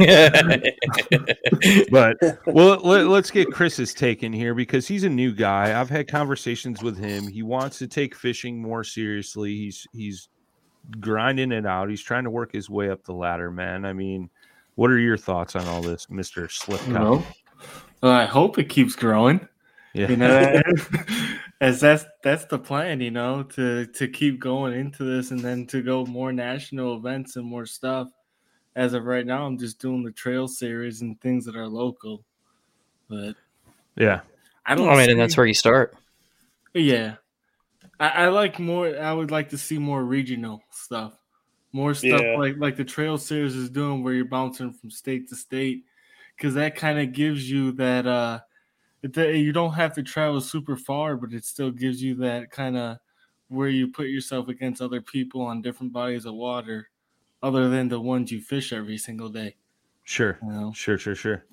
but 1.91 2.17
well, 2.47 2.81
let, 2.81 3.07
let's 3.07 3.31
get 3.31 3.51
Chris's 3.51 3.95
take 3.95 4.23
in 4.23 4.33
here 4.33 4.55
because 4.55 4.87
he's 4.87 5.05
a 5.05 5.09
new 5.09 5.33
guy. 5.33 5.79
I've 5.79 5.89
had 5.89 6.09
conversations 6.09 6.83
with 6.83 6.99
him. 6.99 7.27
He 7.29 7.43
wants 7.43 7.79
to 7.79 7.87
take 7.87 8.15
fishing 8.15 8.61
more 8.61 8.85
seriously. 8.85 9.57
He's 9.57 9.87
he's 9.93 10.29
grinding 11.01 11.53
it 11.53 11.67
out. 11.67 11.89
He's 11.89 12.03
trying 12.03 12.25
to 12.25 12.31
work 12.31 12.53
his 12.53 12.69
way 12.69 12.91
up 12.91 13.05
the 13.05 13.15
ladder, 13.15 13.51
man. 13.51 13.85
I 13.87 13.93
mean, 13.93 14.29
what 14.75 14.91
are 14.91 14.99
your 14.99 15.17
thoughts 15.17 15.57
on 15.57 15.67
all 15.67 15.81
this, 15.83 16.11
Mister 16.11 16.47
Slipcock? 16.49 16.87
You 16.89 16.93
know, 16.93 17.25
well, 18.01 18.13
I 18.13 18.25
hope 18.25 18.59
it 18.59 18.69
keeps 18.69 18.95
growing. 18.95 19.47
Yeah. 19.93 20.09
You 20.09 20.17
know, 20.17 20.63
as 21.61 21.81
that's 21.81 22.05
that's 22.23 22.45
the 22.47 22.59
plan. 22.59 23.01
You 23.01 23.11
know, 23.11 23.43
to 23.43 23.87
to 23.87 24.09
keep 24.09 24.41
going 24.41 24.75
into 24.75 25.05
this 25.05 25.31
and 25.31 25.41
then 25.41 25.67
to 25.67 25.83
go 25.83 26.05
more 26.07 26.33
national 26.33 26.97
events 26.97 27.37
and 27.37 27.45
more 27.45 27.67
stuff. 27.67 28.09
As 28.77 28.95
of 28.95 29.05
right 29.05 29.27
now, 29.27 29.45
I'm 29.45 29.59
just 29.59 29.81
doing 29.81 30.05
the 30.05 30.13
trail 30.13 30.47
series 30.47 31.01
and 31.01 31.21
things 31.21 31.45
that 31.47 31.57
are 31.57 31.67
local. 31.67 32.23
But 33.09 33.35
yeah, 33.97 34.21
I 34.65 34.75
don't. 34.75 34.89
I 34.89 34.95
mean, 34.95 35.07
see, 35.07 35.13
and 35.13 35.21
that's 35.21 35.37
where 35.37 35.47
you 35.47 35.55
start. 35.55 35.97
Yeah, 36.75 37.17
I, 37.99 38.09
I, 38.09 38.29
like 38.29 38.61
more. 38.61 38.97
I 38.97 39.13
would 39.13 39.33
like 39.33 39.49
to 39.49 39.59
see 39.59 39.79
more 39.79 40.05
regional 40.05 40.63
stuff, 40.71 41.15
more 41.73 41.95
stuff 41.95 42.21
yeah. 42.23 42.37
like 42.37 42.57
like 42.59 42.77
the 42.77 42.85
trail 42.85 43.19
series 43.19 43.57
is 43.57 43.71
doing, 43.71 44.05
where 44.05 44.15
you're 44.15 44.25
bouncing 44.25 44.73
from 44.73 44.91
state 44.91 45.29
to 45.31 45.37
state, 45.37 45.85
because 46.39 46.55
that 46.55 46.77
kind 46.77 46.99
of 46.99 47.13
gives 47.13 47.51
you 47.51 47.73
that. 47.73 48.07
uh 48.07 48.41
you 49.03 49.53
don't 49.53 49.75
have 49.75 49.95
to 49.95 50.03
travel 50.03 50.41
super 50.41 50.77
far, 50.77 51.17
but 51.17 51.33
it 51.33 51.45
still 51.45 51.71
gives 51.71 52.03
you 52.03 52.17
that 52.17 52.51
kind 52.51 52.77
of 52.77 52.99
where 53.47 53.69
you 53.69 53.89
put 53.89 54.09
yourself 54.09 54.49
against 54.49 54.83
other 54.83 55.01
people 55.01 55.41
on 55.43 55.63
different 55.63 55.93
bodies 55.93 56.27
of 56.27 56.35
water, 56.35 56.91
other 57.43 57.69
than 57.69 57.89
the 57.89 58.01
ones 58.01 58.33
you 58.33 58.41
fish 58.41 58.73
every 58.73 58.99
single 58.99 59.29
day. 59.29 59.55
Sure, 60.03 60.39
you 60.43 60.49
know? 60.49 60.73
sure, 60.75 60.99
sure, 60.99 61.15
sure. 61.15 61.45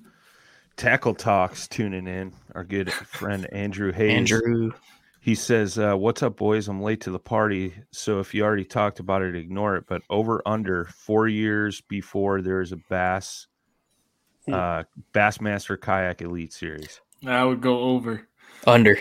Tackle 0.76 1.14
Talks 1.14 1.68
tuning 1.68 2.06
in. 2.06 2.32
Our 2.54 2.64
good 2.64 2.92
friend 2.92 3.46
Andrew 3.52 3.92
Hayes. 3.92 4.32
Andrew. 4.32 4.72
He 5.20 5.34
says, 5.34 5.78
uh, 5.78 5.94
What's 5.94 6.22
up, 6.22 6.36
boys? 6.36 6.68
I'm 6.68 6.82
late 6.82 7.00
to 7.02 7.10
the 7.10 7.18
party. 7.18 7.74
So 7.90 8.20
if 8.20 8.34
you 8.34 8.44
already 8.44 8.64
talked 8.64 9.00
about 9.00 9.22
it, 9.22 9.34
ignore 9.34 9.76
it. 9.76 9.84
But 9.88 10.02
over 10.10 10.42
under 10.46 10.84
four 10.84 11.28
years 11.28 11.80
before 11.80 12.42
there 12.42 12.60
is 12.60 12.72
a 12.72 12.76
Bass. 12.88 13.46
Uh, 14.52 14.84
Bassmaster 15.12 15.80
Kayak 15.80 16.22
Elite 16.22 16.52
Series. 16.52 17.00
I 17.26 17.44
would 17.44 17.60
go 17.60 17.80
over. 17.80 18.28
Under. 18.66 18.98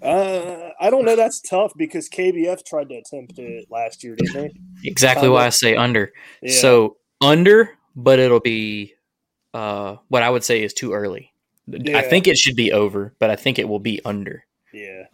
Uh, 0.00 0.70
I 0.80 0.90
don't 0.90 1.04
know. 1.04 1.16
That's 1.16 1.40
tough 1.40 1.72
because 1.76 2.08
KBF 2.08 2.64
tried 2.64 2.88
to 2.90 2.96
attempt 2.96 3.38
it 3.38 3.66
last 3.70 4.04
year, 4.04 4.14
didn't 4.16 4.34
they? 4.34 4.88
Exactly 4.88 5.28
why 5.28 5.46
I 5.46 5.48
say 5.48 5.74
under. 5.74 6.12
Yeah. 6.40 6.52
So 6.52 6.96
under, 7.20 7.70
but 7.96 8.18
it'll 8.18 8.40
be 8.40 8.94
uh, 9.54 9.96
what 10.08 10.22
I 10.22 10.30
would 10.30 10.44
say 10.44 10.62
is 10.62 10.72
too 10.72 10.92
early. 10.92 11.32
Yeah. 11.66 11.98
I 11.98 12.02
think 12.02 12.26
it 12.26 12.38
should 12.38 12.56
be 12.56 12.72
over, 12.72 13.14
but 13.18 13.30
I 13.30 13.36
think 13.36 13.58
it 13.58 13.68
will 13.68 13.80
be 13.80 14.00
under. 14.04 14.44
Yeah. 14.72 15.04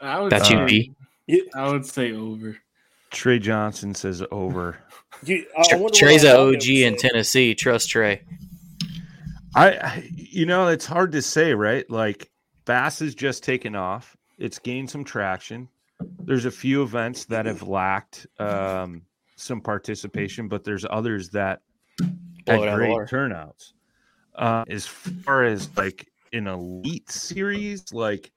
I 0.00 0.20
would 0.20 0.32
That's 0.32 0.48
say, 0.48 0.58
you, 0.58 0.94
B. 1.26 1.50
I 1.54 1.70
would 1.70 1.86
say 1.86 2.12
over. 2.12 2.56
Trey 3.10 3.38
Johnson 3.38 3.94
says 3.94 4.22
over. 4.30 4.78
You, 5.24 5.44
Trey's 5.92 6.24
an 6.24 6.36
OG 6.36 6.68
in 6.68 6.96
Tennessee. 6.96 7.54
Trust 7.54 7.90
Trey. 7.90 8.22
I, 9.54 10.10
you 10.14 10.46
know, 10.46 10.68
it's 10.68 10.86
hard 10.86 11.12
to 11.12 11.22
say, 11.22 11.54
right? 11.54 11.88
Like 11.90 12.30
Bass 12.64 13.00
has 13.00 13.14
just 13.14 13.42
taken 13.42 13.74
off. 13.74 14.16
It's 14.38 14.58
gained 14.58 14.90
some 14.90 15.04
traction. 15.04 15.68
There's 16.20 16.44
a 16.44 16.50
few 16.50 16.82
events 16.82 17.24
that 17.26 17.46
have 17.46 17.62
lacked 17.62 18.26
um, 18.38 19.02
some 19.36 19.60
participation, 19.60 20.48
but 20.48 20.64
there's 20.64 20.86
others 20.88 21.30
that 21.30 21.60
had 22.46 22.74
great 22.76 23.08
turnouts. 23.08 23.74
Uh, 24.34 24.64
as 24.68 24.86
far 24.86 25.44
as 25.44 25.68
like 25.76 26.08
an 26.32 26.46
elite 26.46 27.10
series, 27.10 27.92
like 27.92 28.30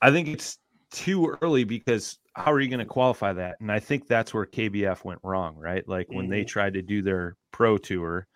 I 0.00 0.10
think 0.10 0.28
it's 0.28 0.58
too 0.90 1.36
early 1.42 1.64
because 1.64 2.18
how 2.34 2.52
are 2.52 2.60
you 2.60 2.68
going 2.68 2.78
to 2.78 2.84
qualify 2.84 3.32
that? 3.32 3.56
And 3.60 3.70
I 3.70 3.80
think 3.80 4.06
that's 4.06 4.32
where 4.32 4.46
KBF 4.46 5.04
went 5.04 5.20
wrong, 5.22 5.56
right? 5.56 5.86
Like 5.88 6.08
when 6.08 6.24
mm-hmm. 6.24 6.30
they 6.30 6.44
tried 6.44 6.74
to 6.74 6.82
do 6.82 7.02
their 7.02 7.36
pro 7.52 7.78
tour, 7.78 8.26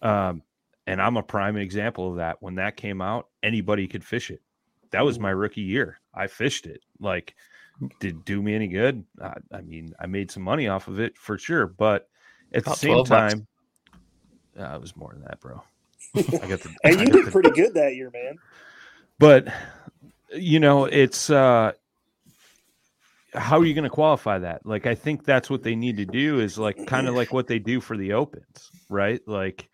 um, 0.00 0.42
and 0.86 1.00
I'm 1.00 1.16
a 1.16 1.22
prime 1.22 1.56
example 1.56 2.10
of 2.10 2.16
that. 2.16 2.38
When 2.40 2.56
that 2.56 2.76
came 2.76 3.00
out, 3.00 3.28
anybody 3.42 3.86
could 3.86 4.04
fish 4.04 4.30
it. 4.30 4.42
That 4.90 5.04
was 5.04 5.16
mm-hmm. 5.16 5.24
my 5.24 5.30
rookie 5.30 5.60
year. 5.60 6.00
I 6.14 6.26
fished 6.26 6.66
it. 6.66 6.80
Like, 6.98 7.34
did 8.00 8.24
do 8.24 8.42
me 8.42 8.54
any 8.54 8.68
good? 8.68 9.04
I, 9.22 9.34
I 9.52 9.60
mean, 9.60 9.94
I 10.00 10.06
made 10.06 10.30
some 10.30 10.42
money 10.42 10.68
off 10.68 10.88
of 10.88 11.00
it 11.00 11.16
for 11.16 11.38
sure, 11.38 11.66
but 11.66 12.08
at 12.52 12.62
About 12.62 12.74
the 12.74 12.78
same 12.78 13.04
time, 13.04 13.46
uh, 14.58 14.74
it 14.74 14.80
was 14.80 14.96
more 14.96 15.12
than 15.12 15.22
that, 15.22 15.40
bro. 15.40 15.62
I 16.16 16.22
got 16.22 16.60
the, 16.60 16.74
and 16.84 17.00
you 17.00 17.06
did 17.06 17.26
the, 17.26 17.30
pretty 17.30 17.50
good 17.50 17.74
that 17.74 17.96
year, 17.96 18.10
man. 18.12 18.36
But 19.18 19.48
you 20.34 20.60
know, 20.60 20.84
it's 20.84 21.30
uh 21.30 21.72
how 23.34 23.58
are 23.58 23.64
you 23.64 23.74
going 23.74 23.84
to 23.84 23.90
qualify 23.90 24.38
that? 24.38 24.64
Like, 24.66 24.86
I 24.86 24.94
think 24.94 25.24
that's 25.24 25.48
what 25.48 25.62
they 25.62 25.74
need 25.74 25.96
to 25.96 26.04
do 26.04 26.40
is 26.40 26.58
like 26.58 26.86
kind 26.86 27.08
of 27.08 27.14
like 27.14 27.32
what 27.32 27.46
they 27.46 27.58
do 27.58 27.80
for 27.80 27.96
the 27.96 28.12
opens, 28.12 28.70
right? 28.88 29.20
Like, 29.26 29.68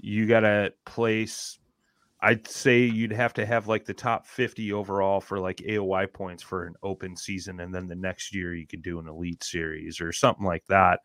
you 0.00 0.26
got 0.26 0.40
to 0.40 0.72
place. 0.84 1.58
I'd 2.22 2.46
say 2.46 2.80
you'd 2.80 3.12
have 3.12 3.32
to 3.34 3.46
have 3.46 3.66
like 3.66 3.86
the 3.86 3.94
top 3.94 4.26
50 4.26 4.72
overall 4.74 5.20
for 5.20 5.38
like 5.38 5.56
AOY 5.58 6.12
points 6.12 6.42
for 6.42 6.66
an 6.66 6.74
open 6.82 7.16
season. 7.16 7.60
And 7.60 7.74
then 7.74 7.88
the 7.88 7.94
next 7.94 8.34
year 8.34 8.54
you 8.54 8.66
could 8.66 8.82
do 8.82 8.98
an 8.98 9.08
elite 9.08 9.42
series 9.42 10.02
or 10.02 10.12
something 10.12 10.44
like 10.44 10.66
that. 10.66 11.00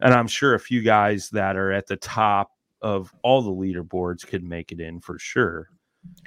And 0.00 0.14
I'm 0.14 0.28
sure 0.28 0.54
a 0.54 0.60
few 0.60 0.80
guys 0.80 1.28
that 1.30 1.56
are 1.56 1.72
at 1.72 1.88
the 1.88 1.96
top 1.96 2.52
of 2.82 3.12
all 3.22 3.42
the 3.42 3.50
leaderboards 3.50 4.24
could 4.24 4.44
make 4.44 4.70
it 4.70 4.80
in 4.80 5.00
for 5.00 5.18
sure. 5.18 5.70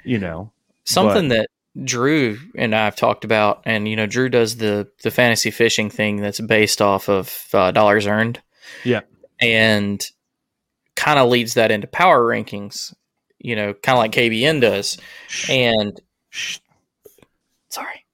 You 0.04 0.18
know, 0.18 0.52
something 0.84 1.28
but, 1.30 1.36
that 1.36 1.48
Drew 1.82 2.38
and 2.56 2.74
I've 2.74 2.94
talked 2.94 3.24
about, 3.24 3.62
and 3.64 3.88
you 3.88 3.96
know, 3.96 4.06
Drew 4.06 4.28
does 4.28 4.56
the 4.56 4.88
the 5.02 5.10
fantasy 5.10 5.50
fishing 5.50 5.90
thing 5.90 6.16
that's 6.16 6.40
based 6.40 6.80
off 6.80 7.08
of 7.08 7.46
uh, 7.52 7.72
dollars 7.72 8.06
earned. 8.06 8.40
Yeah, 8.84 9.00
and 9.40 10.04
kind 10.94 11.18
of 11.18 11.28
leads 11.28 11.54
that 11.54 11.72
into 11.72 11.86
power 11.86 12.22
rankings. 12.22 12.94
You 13.38 13.56
know, 13.56 13.74
kind 13.74 13.96
of 13.96 14.00
like 14.00 14.12
KBN 14.12 14.60
does, 14.60 14.98
and 15.48 16.00
sorry, 17.70 18.04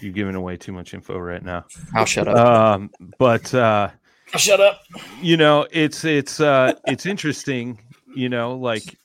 you're 0.00 0.12
giving 0.12 0.34
away 0.34 0.56
too 0.56 0.72
much 0.72 0.94
info 0.94 1.18
right 1.18 1.42
now. 1.42 1.66
I'll 1.94 2.06
shut 2.06 2.26
up. 2.26 2.36
Um, 2.36 2.90
but 3.18 3.52
uh, 3.54 3.90
I'll 4.32 4.40
shut 4.40 4.60
up. 4.60 4.80
You 5.20 5.36
know, 5.36 5.66
it's 5.70 6.04
it's 6.04 6.40
uh, 6.40 6.72
it's 6.86 7.04
interesting. 7.04 7.80
You 8.16 8.30
know, 8.30 8.56
like 8.56 8.98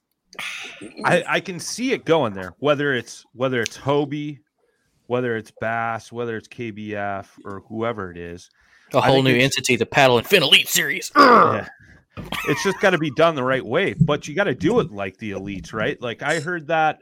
I, 1.04 1.24
I 1.28 1.40
can 1.40 1.60
see 1.60 1.92
it 1.92 2.06
going 2.06 2.34
there. 2.34 2.54
Whether 2.60 2.94
it's 2.94 3.26
whether 3.34 3.62
it's 3.62 3.78
Hobie, 3.78 4.40
whether 5.08 5.36
it's 5.36 5.52
Bass, 5.60 6.12
whether 6.12 6.38
it's 6.38 6.48
KBF 6.48 7.28
or 7.44 7.64
whoever 7.68 8.12
it 8.12 8.18
is, 8.18 8.50
a 8.94 9.02
whole 9.02 9.24
new 9.24 9.36
entity, 9.36 9.76
the 9.76 9.86
Paddle 9.86 10.18
and 10.18 10.28
Fin 10.28 10.44
Elite 10.44 10.68
Series. 10.68 11.12
Yeah. 11.16 11.68
It's 12.48 12.64
just 12.64 12.80
got 12.82 12.90
to 12.90 12.98
be 12.98 13.12
done 13.12 13.36
the 13.36 13.44
right 13.44 13.66
way, 13.66 13.94
but 13.94 14.28
you 14.28 14.36
got 14.36 14.46
to 14.46 14.56
do 14.56 14.80
it 14.82 14.92
like 14.92 15.18
the 15.18 15.32
elites, 15.32 15.72
right? 15.72 16.02
Like 16.02 16.22
I 16.22 16.42
heard 16.42 16.68
that 16.68 17.02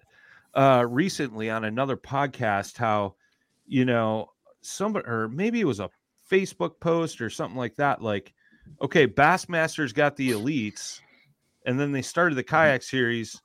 uh, 0.53 0.85
recently 0.88 1.49
on 1.49 1.63
another 1.63 1.97
podcast, 1.97 2.77
how 2.77 3.15
you 3.67 3.85
know 3.85 4.29
somebody 4.61 5.07
or 5.07 5.27
maybe 5.27 5.59
it 5.59 5.65
was 5.65 5.79
a 5.79 5.89
Facebook 6.29 6.79
post 6.79 7.21
or 7.21 7.29
something 7.29 7.57
like 7.57 7.75
that. 7.77 8.01
Like, 8.01 8.33
okay, 8.81 9.07
Bassmasters 9.07 9.93
got 9.93 10.15
the 10.15 10.31
elites 10.31 10.99
and 11.68 11.78
then 11.78 11.91
they 11.91 12.01
started 12.01 12.36
the 12.36 12.43
kayak 12.43 12.82
series. 12.82 13.39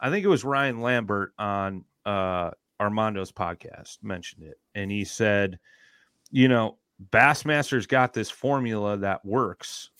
I 0.00 0.10
think 0.10 0.24
it 0.24 0.28
was 0.28 0.44
Ryan 0.44 0.80
Lambert 0.80 1.32
on 1.38 1.84
uh, 2.04 2.50
Armando's 2.80 3.32
podcast 3.32 4.02
mentioned 4.02 4.42
it, 4.42 4.58
and 4.74 4.90
he 4.90 5.04
said, 5.04 5.58
you 6.30 6.48
know, 6.48 6.76
Bassmasters 7.10 7.88
got 7.88 8.12
this 8.12 8.28
formula 8.28 8.96
that 8.98 9.24
works, 9.24 9.90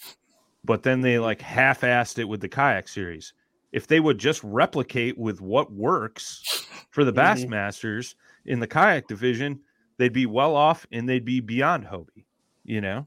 but 0.64 0.82
then 0.82 1.00
they 1.00 1.18
like 1.18 1.40
half-assed 1.40 2.18
it 2.18 2.24
with 2.24 2.40
the 2.40 2.48
kayak 2.48 2.88
series. 2.88 3.32
If 3.72 3.86
they 3.86 4.00
would 4.00 4.18
just 4.18 4.42
replicate 4.42 5.16
with 5.16 5.40
what 5.40 5.72
works 5.72 6.66
for 6.90 7.04
the 7.04 7.12
mm-hmm. 7.12 7.52
Bassmasters 7.52 8.16
in 8.46 8.58
the 8.58 8.66
kayak 8.66 9.06
division, 9.06 9.60
they'd 9.96 10.12
be 10.12 10.26
well 10.26 10.56
off 10.56 10.86
and 10.92 11.08
they'd 11.08 11.24
be 11.24 11.40
beyond 11.40 11.84
Hobie, 11.84 12.26
you 12.64 12.80
know, 12.80 13.06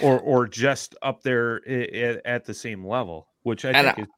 or 0.00 0.20
or 0.20 0.46
just 0.46 0.94
up 1.02 1.22
there 1.22 1.60
at 2.24 2.44
the 2.44 2.54
same 2.54 2.86
level 2.86 3.28
which 3.42 3.64
I 3.64 3.70
and 3.70 3.86
think 3.86 3.98
I, 3.98 4.02
is, 4.02 4.08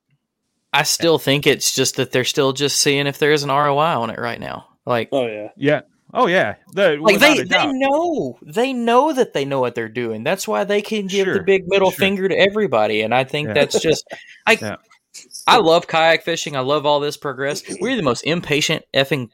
I 0.73 0.83
still 0.83 1.19
think 1.19 1.47
it's 1.47 1.75
just 1.75 1.97
that 1.97 2.13
they're 2.13 2.25
still 2.25 2.53
just 2.53 2.81
seeing 2.81 3.07
if 3.07 3.19
there's 3.19 3.43
an 3.43 3.51
ROI 3.51 4.01
on 4.01 4.11
it 4.11 4.19
right 4.19 4.41
now. 4.41 4.67
Like, 4.87 5.09
oh 5.13 5.27
yeah, 5.27 5.49
yeah, 5.57 5.81
oh 6.13 6.27
yeah. 6.27 6.57
The, 6.73 6.99
like 7.01 7.21
they 7.21 7.43
they 7.43 7.73
know 7.73 8.39
they 8.43 8.73
know 8.73 9.13
that 9.13 9.33
they 9.33 9.45
know 9.45 9.61
what 9.61 9.75
they're 9.75 9.89
doing. 9.89 10.25
That's 10.25 10.47
why 10.47 10.65
they 10.65 10.83
can 10.83 11.07
give 11.07 11.27
sure, 11.27 11.35
the 11.35 11.43
big 11.45 11.65
middle 11.67 11.91
sure. 11.91 11.99
finger 11.99 12.29
to 12.29 12.37
everybody. 12.37 13.03
And 13.03 13.15
I 13.15 13.25
think 13.25 13.49
yeah. 13.49 13.55
that's 13.55 13.81
just 13.81 14.07
I. 14.47 14.59
Yeah. 14.61 14.77
I 15.47 15.59
love 15.59 15.87
kayak 15.87 16.25
fishing. 16.25 16.57
I 16.57 16.61
love 16.61 16.87
all 16.87 16.99
this 16.99 17.17
progress. 17.17 17.63
We're 17.81 17.95
the 17.95 18.03
most 18.03 18.23
impatient 18.23 18.85
effing 18.93 19.29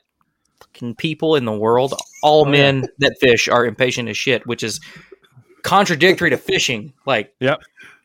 people 0.99 1.37
in 1.37 1.45
the 1.45 1.53
world. 1.53 1.95
All 2.23 2.47
oh, 2.47 2.51
men 2.51 2.81
yeah. 2.81 2.87
that 2.99 3.17
fish 3.21 3.49
are 3.49 3.65
impatient 3.65 4.09
as 4.09 4.19
shit, 4.19 4.47
which 4.47 4.63
is 4.63 4.81
contradictory 5.63 6.31
to 6.31 6.37
fishing. 6.37 6.93
Like, 7.07 7.35
yep. 7.41 7.61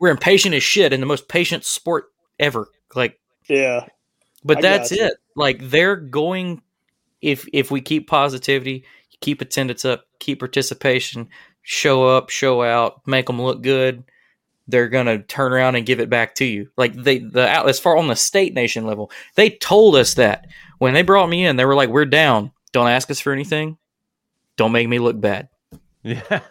We're 0.06 0.12
impatient 0.12 0.54
as 0.54 0.62
shit 0.62 0.94
in 0.94 1.00
the 1.00 1.08
most 1.08 1.28
patient 1.28 1.66
sport 1.66 2.12
ever. 2.40 2.68
Like, 2.94 3.20
yeah. 3.50 3.88
But 4.44 4.60
I 4.60 4.62
that's 4.62 4.92
it. 4.92 5.14
Like, 5.36 5.70
they're 5.70 5.96
going. 5.96 6.62
If 7.22 7.48
if 7.52 7.72
we 7.72 7.82
keep 7.82 8.08
positivity, 8.08 8.86
keep 9.20 9.42
attendance 9.42 9.84
up, 9.84 10.06
keep 10.20 10.38
participation, 10.38 11.30
show 11.64 12.06
up, 12.06 12.30
show 12.30 12.62
out, 12.62 13.02
make 13.08 13.26
them 13.26 13.42
look 13.42 13.64
good, 13.64 14.04
they're 14.68 14.90
gonna 14.90 15.24
turn 15.24 15.54
around 15.54 15.76
and 15.76 15.88
give 15.88 16.00
it 16.00 16.10
back 16.10 16.36
to 16.36 16.46
you. 16.46 16.70
Like 16.78 16.94
they 16.94 17.18
the 17.18 17.50
as 17.50 17.80
far 17.80 17.98
on 17.98 18.08
the 18.08 18.16
state 18.16 18.54
nation 18.54 18.86
level, 18.86 19.10
they 19.34 19.50
told 19.50 19.96
us 19.96 20.14
that 20.16 20.46
when 20.78 20.94
they 20.94 21.02
brought 21.02 21.30
me 21.30 21.46
in, 21.46 21.56
they 21.56 21.66
were 21.66 21.74
like, 21.74 21.90
"We're 21.90 22.06
down. 22.06 22.52
Don't 22.72 22.88
ask 22.88 23.10
us 23.10 23.20
for 23.20 23.34
anything. 23.34 23.78
Don't 24.58 24.72
make 24.72 24.88
me 24.88 25.00
look 25.00 25.20
bad." 25.20 25.50
Yeah. 26.06 26.42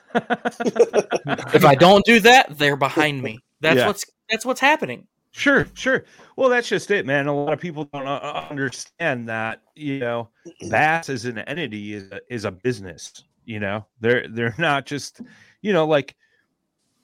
if 1.55 1.65
I 1.65 1.77
don't 1.77 2.05
do 2.05 2.19
that, 2.21 2.59
they're 2.59 2.77
behind 2.77 3.23
me. 3.23 3.39
That's 3.61 3.79
Yeah. 3.79 3.87
what's 3.87 4.05
that's 4.29 4.45
what's 4.45 4.61
happening. 4.61 5.07
Sure, 5.31 5.67
sure. 5.75 6.05
Well, 6.37 6.49
that's 6.49 6.69
just 6.69 6.91
it, 6.91 7.07
man. 7.07 7.27
A 7.29 7.35
lot 7.35 7.53
of 7.53 7.61
people 7.61 7.85
don't 7.93 8.07
uh, 8.07 8.47
understand 8.51 9.29
that. 9.29 9.63
You 9.77 10.01
know, 10.01 10.29
Bass 10.71 11.09
as 11.09 11.25
an 11.25 11.39
entity 11.39 11.95
is 11.95 12.11
a, 12.11 12.21
is 12.29 12.45
a 12.45 12.51
business. 12.51 13.25
You 13.45 13.61
know, 13.61 13.87
they're 14.01 14.27
they're 14.29 14.55
not 14.59 14.87
just, 14.87 15.21
you 15.63 15.73
know, 15.73 15.87
like 15.87 16.17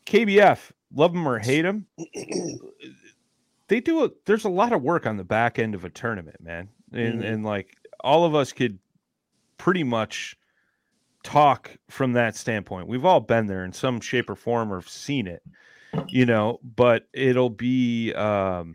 KBF. 0.06 0.58
Love 0.92 1.12
them 1.12 1.28
or 1.28 1.38
hate 1.38 1.62
them, 1.62 1.86
they 3.68 3.78
do 3.80 4.04
a. 4.04 4.10
There's 4.26 4.44
a 4.44 4.48
lot 4.48 4.72
of 4.72 4.82
work 4.82 5.06
on 5.06 5.16
the 5.16 5.22
back 5.24 5.60
end 5.60 5.76
of 5.76 5.84
a 5.84 5.90
tournament, 5.90 6.40
man, 6.40 6.68
and 6.92 7.22
Mhm. 7.22 7.32
and 7.32 7.44
like 7.44 7.76
all 8.00 8.24
of 8.24 8.34
us 8.34 8.52
could 8.52 8.76
pretty 9.56 9.84
much 9.84 10.36
talk 11.22 11.70
from 11.88 12.12
that 12.14 12.36
standpoint. 12.36 12.88
We've 12.88 13.04
all 13.04 13.20
been 13.20 13.46
there 13.46 13.64
in 13.64 13.72
some 13.72 14.00
shape 14.00 14.30
or 14.30 14.34
form 14.34 14.72
or 14.72 14.82
seen 14.82 15.26
it, 15.26 15.42
you 16.08 16.26
know, 16.26 16.60
but 16.62 17.06
it'll 17.12 17.50
be 17.50 18.12
um 18.14 18.74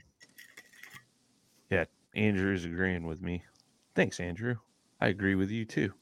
yeah, 1.69 1.85
Andrew's 2.13 2.65
agreeing 2.65 3.05
with 3.05 3.21
me. 3.21 3.43
Thanks, 3.95 4.19
Andrew. 4.19 4.55
I 5.01 5.07
agree 5.07 5.35
with 5.35 5.51
you 5.51 5.65
too. 5.65 5.93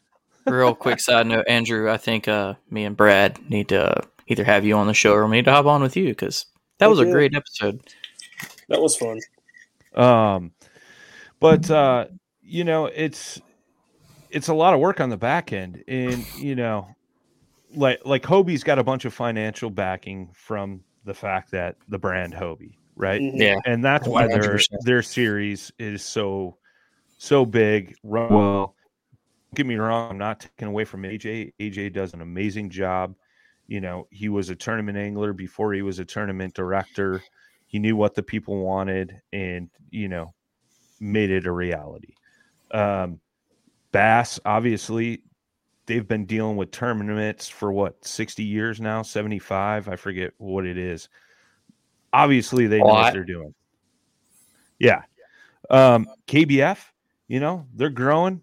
Real 0.46 0.76
quick 0.76 1.00
side 1.00 1.28
note, 1.28 1.46
Andrew. 1.48 1.90
I 1.90 1.98
think 1.98 2.28
uh, 2.28 2.56
me 2.70 2.84
and 2.84 2.98
Brad 2.98 3.50
need 3.50 3.70
to 3.70 4.02
either 4.28 4.44
have 4.44 4.66
you 4.66 4.76
on 4.76 4.88
the 4.88 4.94
show 4.94 5.14
or 5.14 5.26
we 5.26 5.38
need 5.38 5.46
to 5.46 5.52
hop 5.52 5.66
on 5.66 5.82
with 5.82 5.96
you 5.96 6.10
because 6.10 6.46
that 6.80 6.90
was 6.90 7.00
a 7.00 7.06
great 7.06 7.34
episode. 7.36 7.80
That 8.70 8.82
was 8.82 8.96
fun. 8.96 9.20
Um 9.96 10.52
but 11.40 11.70
uh 11.70 12.08
you 12.42 12.64
know, 12.64 12.86
it's 12.88 13.42
it's 14.34 14.48
a 14.50 14.54
lot 14.54 14.74
of 14.74 14.80
work 14.80 15.00
on 15.00 15.10
the 15.10 15.18
back 15.18 15.54
end 15.54 15.84
and 15.88 16.26
you 16.36 16.56
know 16.56 16.88
like 17.76 18.00
like 18.06 18.24
Hobie's 18.24 18.64
got 18.64 18.80
a 18.80 18.84
bunch 18.84 19.06
of 19.06 19.14
financial 19.14 19.70
backing 19.70 20.30
from 20.34 20.82
the 21.06 21.14
fact 21.14 21.52
that 21.52 21.76
the 21.88 21.98
brand 22.00 22.34
Hobie, 22.34 22.78
right? 22.96 23.22
Mhm. 23.22 23.40
Yeah, 23.40 23.56
and 23.66 23.84
that's 23.84 24.08
why 24.08 24.28
their 24.28 24.44
100%. 24.58 24.84
their 24.86 25.02
series 25.02 25.72
is 25.80 26.04
so 26.04 26.58
so 27.18 27.46
big 27.46 27.96
run 28.04 28.34
well 28.34 28.76
get 29.56 29.66
me 29.66 29.76
wrong 29.76 30.10
i'm 30.12 30.18
not 30.18 30.40
taking 30.40 30.68
away 30.68 30.84
from 30.84 31.04
aj 31.04 31.54
aj 31.60 31.94
does 31.94 32.14
an 32.14 32.22
amazing 32.22 32.70
job 32.70 33.16
you 33.68 33.80
know 33.80 34.08
he 34.12 34.28
was 34.30 34.50
a 34.50 34.56
tournament 34.56 34.98
angler 34.98 35.32
before 35.32 35.74
he 35.74 35.82
was 35.82 36.00
a 36.00 36.06
tournament 36.06 36.54
director 36.54 37.22
he 37.68 37.80
knew 37.80 37.96
what 37.96 38.16
the 38.16 38.24
people 38.24 38.58
wanted 38.64 39.22
and 39.32 39.70
you 39.92 40.08
know 40.10 40.34
made 41.00 41.30
it 41.30 41.46
a 41.46 41.52
reality 41.52 42.14
um 42.72 43.20
bass 43.94 44.40
obviously 44.44 45.24
they've 45.86 46.08
been 46.08 46.26
dealing 46.26 46.58
with 46.58 46.72
tournaments 46.72 47.48
for 47.48 47.72
what 47.72 48.04
60 48.04 48.44
years 48.44 48.82
now? 48.82 49.02
75 49.02 49.88
i 49.88 49.96
forget 49.96 50.34
what 50.38 50.66
it 50.66 50.78
is. 50.78 51.08
Obviously 52.12 52.68
they 52.68 52.80
know 52.80 52.86
what 52.86 53.14
they're 53.14 53.24
doing. 53.24 53.54
Yeah. 54.80 55.04
Um 55.70 56.08
kbf 56.28 56.80
you 57.30 57.40
know 57.40 57.66
they're 57.74 57.90
growing 57.90 58.42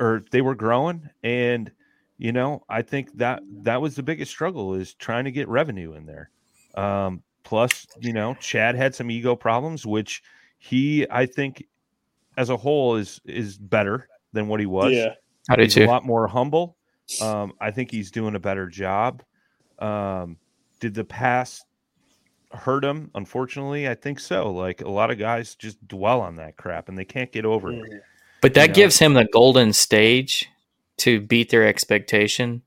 or 0.00 0.24
they 0.32 0.40
were 0.40 0.56
growing 0.56 1.08
and 1.22 1.70
you 2.18 2.32
know 2.32 2.64
i 2.68 2.82
think 2.82 3.16
that 3.18 3.40
that 3.62 3.80
was 3.80 3.94
the 3.94 4.02
biggest 4.02 4.32
struggle 4.32 4.74
is 4.74 4.94
trying 4.94 5.24
to 5.24 5.30
get 5.30 5.46
revenue 5.46 5.92
in 5.92 6.06
there. 6.06 6.30
Um 6.74 7.22
plus 7.44 7.86
you 8.00 8.12
know 8.12 8.34
chad 8.40 8.74
had 8.74 8.92
some 8.92 9.08
ego 9.08 9.36
problems 9.36 9.86
which 9.86 10.20
he 10.58 11.06
i 11.10 11.24
think 11.24 11.64
as 12.36 12.50
a 12.50 12.56
whole 12.56 12.96
is 12.96 13.20
is 13.24 13.56
better 13.56 14.08
than 14.32 14.48
what 14.48 14.60
he 14.60 14.66
was 14.66 14.92
Yeah. 14.92 15.14
I 15.48 15.56
do 15.56 15.62
he's 15.62 15.74
too. 15.74 15.84
a 15.84 15.86
lot 15.86 16.04
more 16.04 16.26
humble. 16.26 16.76
Um, 17.20 17.52
I 17.60 17.70
think 17.70 17.90
he's 17.90 18.10
doing 18.10 18.34
a 18.34 18.40
better 18.40 18.68
job. 18.68 19.22
Um, 19.78 20.38
did 20.80 20.94
the 20.94 21.04
past 21.04 21.64
hurt 22.52 22.84
him? 22.84 23.10
Unfortunately, 23.14 23.88
I 23.88 23.94
think 23.94 24.18
so. 24.20 24.50
Like 24.52 24.80
a 24.80 24.88
lot 24.90 25.10
of 25.10 25.18
guys 25.18 25.54
just 25.54 25.86
dwell 25.86 26.20
on 26.20 26.36
that 26.36 26.56
crap 26.56 26.88
and 26.88 26.98
they 26.98 27.04
can't 27.04 27.30
get 27.30 27.44
over 27.44 27.72
it. 27.72 28.02
But 28.42 28.54
that 28.54 28.70
know. 28.70 28.74
gives 28.74 28.98
him 28.98 29.14
the 29.14 29.24
golden 29.32 29.72
stage 29.72 30.48
to 30.98 31.20
beat 31.20 31.50
their 31.50 31.66
expectation 31.66 32.62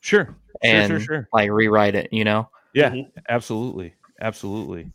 Sure, 0.00 0.24
sure, 0.24 0.36
and 0.62 0.88
sure, 0.88 1.00
sure. 1.00 1.28
like 1.32 1.50
rewrite 1.50 1.94
it. 1.94 2.08
You 2.12 2.24
know, 2.24 2.48
Yeah, 2.74 2.90
Mhm. 2.90 3.10
absolutely, 3.28 3.94
absolutely. 4.20 4.90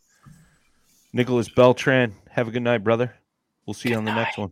Nicholas 1.13 1.49
Beltran, 1.49 2.15
have 2.31 2.47
a 2.47 2.51
good 2.51 2.63
night, 2.63 2.79
brother. 2.83 3.13
We'll 3.65 3.73
see 3.73 3.89
you 3.89 3.95
on 3.97 4.05
the 4.05 4.13
next 4.15 4.37
one. 4.37 4.51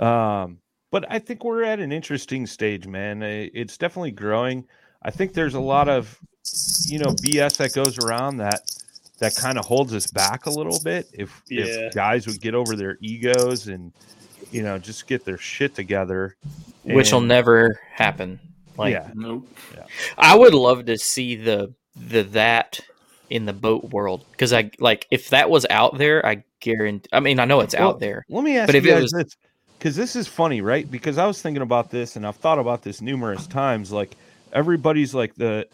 Um, 0.00 0.58
but 0.90 1.04
I 1.10 1.18
think 1.18 1.44
we're 1.44 1.62
at 1.62 1.78
an 1.78 1.92
interesting 1.92 2.46
stage, 2.46 2.86
man. 2.86 3.22
It's 3.22 3.76
definitely 3.78 4.10
growing. 4.10 4.64
I 5.02 5.10
think 5.10 5.32
there's 5.34 5.54
a 5.54 5.60
lot 5.60 5.88
of, 5.88 6.18
you 6.86 6.98
know, 6.98 7.10
BS 7.22 7.56
that 7.58 7.72
goes 7.74 7.98
around 7.98 8.38
that 8.38 8.60
that 9.20 9.36
kind 9.36 9.58
of 9.58 9.66
holds 9.66 9.94
us 9.94 10.06
back 10.10 10.46
a 10.46 10.50
little 10.50 10.80
bit. 10.82 11.06
If 11.12 11.42
Yeah. 11.48 11.64
if 11.66 11.94
guys 11.94 12.26
would 12.26 12.40
get 12.40 12.54
over 12.54 12.74
their 12.74 12.96
egos 13.00 13.68
and 13.68 13.92
you 14.50 14.62
know 14.62 14.78
just 14.78 15.06
get 15.06 15.24
their 15.24 15.38
shit 15.38 15.74
together, 15.74 16.36
which 16.84 17.12
will 17.12 17.20
never 17.20 17.78
happen. 17.92 18.40
Like 18.76 18.92
yeah, 18.94 19.10
Nope. 19.14 19.46
I 20.16 20.36
would 20.36 20.54
love 20.54 20.86
to 20.86 20.96
see 20.98 21.36
the 21.36 21.72
the 21.94 22.22
that 22.22 22.80
in 23.28 23.44
the 23.44 23.52
boat 23.52 23.84
world 23.90 24.24
because 24.32 24.52
I 24.54 24.70
like 24.80 25.06
if 25.10 25.28
that 25.30 25.50
was 25.50 25.66
out 25.70 25.98
there, 25.98 26.24
I 26.26 26.42
guarantee. 26.60 27.08
I 27.12 27.20
mean, 27.20 27.38
I 27.38 27.44
know 27.44 27.60
it's 27.60 27.74
Well, 27.74 27.90
out 27.90 28.00
there. 28.00 28.24
Let 28.28 28.42
me 28.42 28.56
ask 28.56 28.66
But 28.68 28.74
you 28.74 28.78
if 28.80 28.86
it 28.86 28.90
guys 28.90 29.02
was- 29.02 29.12
this, 29.12 29.36
because 29.80 29.96
this 29.96 30.14
is 30.14 30.28
funny, 30.28 30.60
right? 30.60 30.88
Because 30.90 31.16
I 31.16 31.26
was 31.26 31.40
thinking 31.40 31.62
about 31.62 31.90
this, 31.90 32.16
and 32.16 32.26
I've 32.26 32.36
thought 32.36 32.58
about 32.58 32.82
this 32.82 33.00
numerous 33.00 33.46
times. 33.46 33.90
Like 33.90 34.14
everybody's 34.52 35.14
like 35.14 35.34
the 35.36 35.66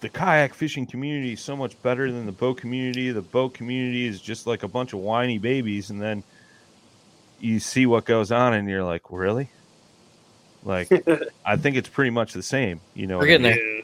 the 0.00 0.08
kayak 0.08 0.54
fishing 0.54 0.86
community 0.86 1.34
is 1.34 1.42
so 1.42 1.54
much 1.54 1.80
better 1.82 2.10
than 2.10 2.24
the 2.24 2.32
boat 2.32 2.56
community. 2.56 3.10
The 3.12 3.20
boat 3.20 3.52
community 3.52 4.06
is 4.06 4.22
just 4.22 4.46
like 4.46 4.62
a 4.62 4.68
bunch 4.68 4.94
of 4.94 5.00
whiny 5.00 5.38
babies, 5.38 5.90
and 5.90 6.00
then 6.00 6.24
you 7.38 7.60
see 7.60 7.84
what 7.84 8.06
goes 8.06 8.32
on, 8.32 8.54
and 8.54 8.66
you're 8.68 8.84
like, 8.84 9.02
really? 9.10 9.50
Like, 10.62 10.90
I 11.44 11.56
think 11.56 11.76
it's 11.76 11.88
pretty 11.90 12.10
much 12.10 12.32
the 12.32 12.42
same. 12.42 12.80
You 12.94 13.08
know, 13.08 13.20
We're 13.20 13.26
what 13.26 13.30
I 13.30 13.38
getting 13.38 13.42
mean? 13.42 13.56
there. 13.56 13.82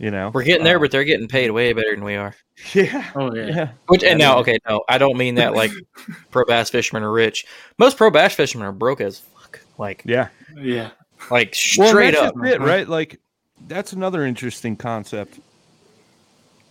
Yeah. 0.00 0.04
You 0.06 0.10
know, 0.10 0.30
We're 0.32 0.44
getting 0.44 0.64
there, 0.64 0.76
Uh, 0.78 0.80
but 0.80 0.90
they're 0.90 1.04
getting 1.04 1.28
paid 1.28 1.50
way 1.50 1.72
better 1.74 1.94
than 1.94 2.02
we 2.04 2.16
are. 2.16 2.34
yeah, 2.74 3.10
Oh 3.14 3.34
yeah. 3.34 3.46
yeah. 3.46 3.70
Which 3.88 4.02
and 4.02 4.18
now, 4.18 4.38
okay, 4.38 4.58
no, 4.68 4.82
I 4.88 4.96
don't 4.98 5.16
mean 5.18 5.34
that 5.36 5.54
like 5.54 5.70
pro 6.30 6.44
bass 6.46 6.70
fishermen 6.70 7.02
are 7.02 7.12
rich. 7.12 7.44
Most 7.78 7.96
pro 7.96 8.10
bass 8.10 8.34
fishermen 8.34 8.66
are 8.66 8.72
broke 8.72 9.00
as 9.00 9.18
fuck. 9.18 9.60
Like, 9.78 10.02
yeah. 10.06 10.28
Yeah. 10.56 10.90
like 11.30 11.54
Well, 11.76 11.88
straight 11.88 12.14
that's 12.14 12.28
up. 12.28 12.44
it, 12.44 12.60
right? 12.60 12.88
Like 12.88 13.20
that's 13.68 13.92
another 13.92 14.24
interesting 14.24 14.76
concept. 14.76 15.38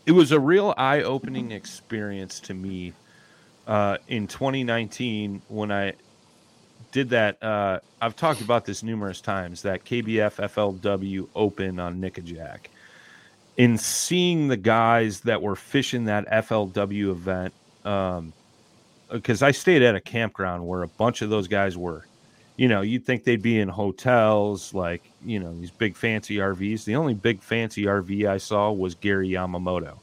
It 0.06 0.12
was 0.14 0.32
a 0.32 0.40
real 0.40 0.74
eye-opening 0.76 1.52
experience 1.52 2.40
to 2.42 2.56
me 2.56 2.94
uh, 3.68 3.98
in 4.08 4.26
2019 4.28 5.44
when 5.50 5.72
I 5.72 5.94
did 6.92 7.10
that. 7.12 7.42
Uh, 7.44 7.80
I've 8.02 8.16
talked 8.16 8.42
about 8.42 8.66
this 8.66 8.82
numerous 8.82 9.22
times. 9.22 9.62
That 9.62 9.86
KBF 9.86 10.38
FLW 10.50 11.28
Open 11.36 11.80
on 11.80 12.02
Nickajack. 12.02 12.62
In 13.60 13.78
seeing 13.78 14.47
the 14.47 14.57
guys 14.57 15.20
that 15.22 15.41
were 15.41 15.55
fishing 15.55 16.05
that 16.05 16.28
FLW 16.28 17.12
event, 17.12 17.53
um, 17.86 18.34
because 19.12 19.43
I 19.43 19.51
stayed 19.51 19.84
at 19.84 19.95
a 19.95 20.01
campground 20.01 20.66
where 20.66 20.82
a 20.82 20.88
bunch 20.88 21.22
of 21.22 21.30
those 21.30 21.47
guys 21.47 21.78
were 21.78 22.05
you 22.60 22.68
know, 22.68 22.82
you'd 22.82 23.05
think 23.05 23.24
they'd 23.24 23.41
be 23.41 23.57
in 23.57 23.70
hotels, 23.70 24.74
like, 24.74 25.01
you 25.24 25.39
know, 25.39 25.57
these 25.57 25.72
big 25.72 25.95
fancy 25.95 26.36
RVs. 26.39 26.84
The 26.84 26.97
only 26.97 27.14
big 27.14 27.41
fancy 27.41 27.86
RV 27.86 28.28
I 28.28 28.38
saw 28.38 28.70
was 28.70 28.95
Gary 28.95 29.30
Yamamoto, 29.30 29.97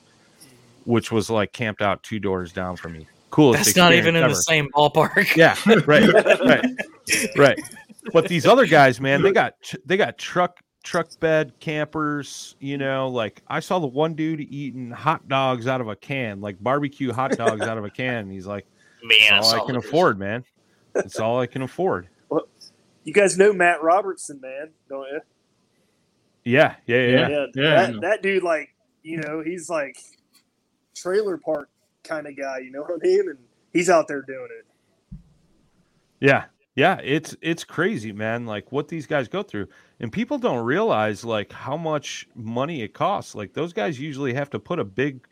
which 0.86 1.12
was 1.12 1.28
like 1.28 1.52
camped 1.52 1.82
out 1.82 2.02
two 2.02 2.18
doors 2.18 2.54
down 2.54 2.76
from 2.76 2.94
me. 2.94 3.06
Coolest. 3.28 3.62
That's 3.62 3.76
not 3.76 3.92
even 3.92 4.16
in 4.16 4.26
the 4.26 4.34
same 4.34 4.70
ballpark. 4.70 5.36
Yeah, 5.36 5.54
right, 5.66 5.86
right, 5.86 7.36
right. 7.36 7.60
But 8.12 8.28
these 8.28 8.46
other 8.46 8.66
guys, 8.66 9.00
man, 9.00 9.20
they 9.20 9.32
got 9.32 9.54
they 9.84 9.96
got 9.96 10.16
truck 10.16 10.60
truck 10.86 11.08
bed 11.20 11.52
campers. 11.60 12.56
You 12.60 12.78
know, 12.78 13.08
like 13.08 13.42
I 13.48 13.60
saw 13.60 13.78
the 13.78 13.86
one 13.86 14.14
dude 14.14 14.40
eating 14.40 14.90
hot 14.90 15.28
dogs 15.28 15.66
out 15.66 15.80
of 15.80 15.88
a 15.88 15.96
can, 15.96 16.40
like 16.40 16.62
barbecue 16.62 17.12
hot 17.12 17.32
dogs 17.32 17.62
out 17.62 17.76
of 17.76 17.84
a 17.84 17.90
can. 17.90 18.14
And 18.14 18.32
he's 18.32 18.46
like, 18.46 18.66
Man, 19.02 19.18
"That's 19.30 19.52
all 19.52 19.62
I 19.62 19.66
can 19.66 19.76
afford, 19.76 20.18
man. 20.20 20.44
It's 20.94 21.20
all 21.20 21.38
I 21.40 21.46
can 21.46 21.62
afford." 21.62 22.08
You 23.04 23.12
guys 23.12 23.38
know 23.38 23.52
Matt 23.52 23.82
Robertson, 23.82 24.40
man, 24.40 24.70
don't 24.88 25.06
you? 25.06 25.20
Yeah, 26.42 26.74
yeah, 26.86 26.96
yeah. 26.96 27.06
Yeah. 27.06 27.28
Yeah, 27.28 27.46
yeah, 27.54 27.86
that, 27.86 28.00
that 28.00 28.22
dude, 28.22 28.42
like, 28.42 28.74
you 29.04 29.18
know, 29.18 29.42
he's 29.44 29.70
like 29.70 29.96
trailer 30.92 31.36
park 31.38 31.68
kind 32.02 32.26
of 32.26 32.36
guy. 32.36 32.58
You 32.58 32.72
know 32.72 32.82
what 32.82 32.94
I 32.94 33.06
mean? 33.06 33.28
And 33.28 33.38
he's 33.72 33.88
out 33.88 34.08
there 34.08 34.22
doing 34.22 34.48
it. 34.58 35.18
Yeah, 36.20 36.46
Yeah, 36.74 36.98
it's 37.04 37.36
it's 37.42 37.62
crazy, 37.62 38.10
man. 38.10 38.44
Like 38.44 38.72
what 38.72 38.88
these 38.88 39.06
guys 39.06 39.28
go 39.28 39.44
through, 39.44 39.68
and 40.00 40.12
people 40.12 40.38
don't 40.38 40.64
realize 40.64 41.24
like 41.24 41.52
how 41.52 41.76
much 41.76 42.28
money 42.34 42.82
it 42.82 42.92
costs. 42.92 43.34
Like 43.34 43.52
those 43.52 43.72
guys 43.72 43.98
usually 43.98 44.34
have 44.34 44.50
to 44.50 44.58
put 44.58 44.78
a 44.78 44.84
big, 44.84 45.26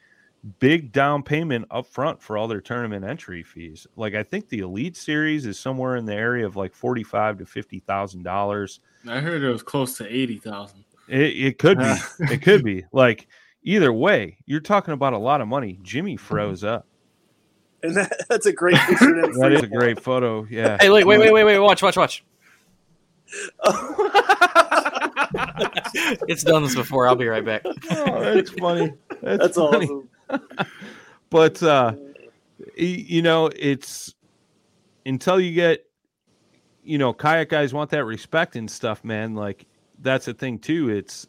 big 0.58 0.92
down 0.92 1.22
payment 1.22 1.66
up 1.70 1.86
front 1.86 2.22
for 2.22 2.38
all 2.38 2.48
their 2.48 2.60
tournament 2.60 3.04
entry 3.04 3.42
fees. 3.42 3.86
Like 3.96 4.14
I 4.14 4.22
think 4.22 4.48
the 4.48 4.60
Elite 4.60 4.96
Series 4.96 5.46
is 5.46 5.58
somewhere 5.58 5.96
in 5.96 6.06
the 6.06 6.14
area 6.14 6.46
of 6.46 6.56
like 6.56 6.74
forty 6.74 7.02
five 7.02 7.38
to 7.38 7.46
fifty 7.46 7.80
thousand 7.80 8.22
dollars. 8.22 8.80
I 9.08 9.20
heard 9.20 9.42
it 9.42 9.50
was 9.50 9.62
close 9.62 9.96
to 9.98 10.06
eighty 10.06 10.38
thousand. 10.38 10.84
It, 11.08 11.20
it 11.20 11.58
could 11.58 11.78
be. 11.78 11.94
it 12.20 12.42
could 12.42 12.64
be. 12.64 12.84
Like 12.90 13.28
either 13.62 13.92
way, 13.92 14.38
you're 14.46 14.60
talking 14.60 14.94
about 14.94 15.12
a 15.12 15.18
lot 15.18 15.40
of 15.40 15.48
money. 15.48 15.78
Jimmy 15.82 16.14
mm-hmm. 16.14 16.24
froze 16.24 16.64
up. 16.64 16.86
And 17.82 17.94
that, 17.96 18.24
that's 18.30 18.46
a 18.46 18.52
great 18.52 18.76
picture. 18.88 19.30
that 19.38 19.52
is 19.52 19.62
a 19.62 19.66
great 19.66 20.00
photo. 20.00 20.46
Yeah. 20.48 20.78
Hey, 20.80 20.88
wait, 20.88 21.06
wait, 21.06 21.18
wait, 21.18 21.32
wait, 21.34 21.44
wait. 21.44 21.58
Watch, 21.58 21.82
watch, 21.82 21.98
watch. 21.98 22.24
It's 26.28 26.44
done 26.44 26.62
this 26.62 26.74
before. 26.74 27.06
I'll 27.06 27.16
be 27.16 27.26
right 27.26 27.44
back. 27.44 27.62
Oh, 27.64 28.34
that's 28.34 28.50
funny. 28.50 28.92
That's, 29.22 29.38
That's 29.38 29.56
funny. 29.56 29.86
awesome. 29.86 30.08
but 31.30 31.62
uh 31.62 31.92
you 32.76 33.22
know 33.22 33.50
it's 33.56 34.14
until 35.04 35.40
you 35.40 35.52
get 35.52 35.84
you 36.82 36.96
know 36.96 37.12
kayak 37.12 37.48
guys 37.48 37.74
want 37.74 37.90
that 37.90 38.04
respect 38.04 38.56
and 38.56 38.70
stuff 38.70 39.04
man 39.04 39.34
like 39.34 39.66
that's 40.00 40.26
the 40.26 40.34
thing 40.34 40.58
too 40.58 40.90
it's 40.90 41.26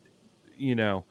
you 0.58 0.76
know 0.76 1.06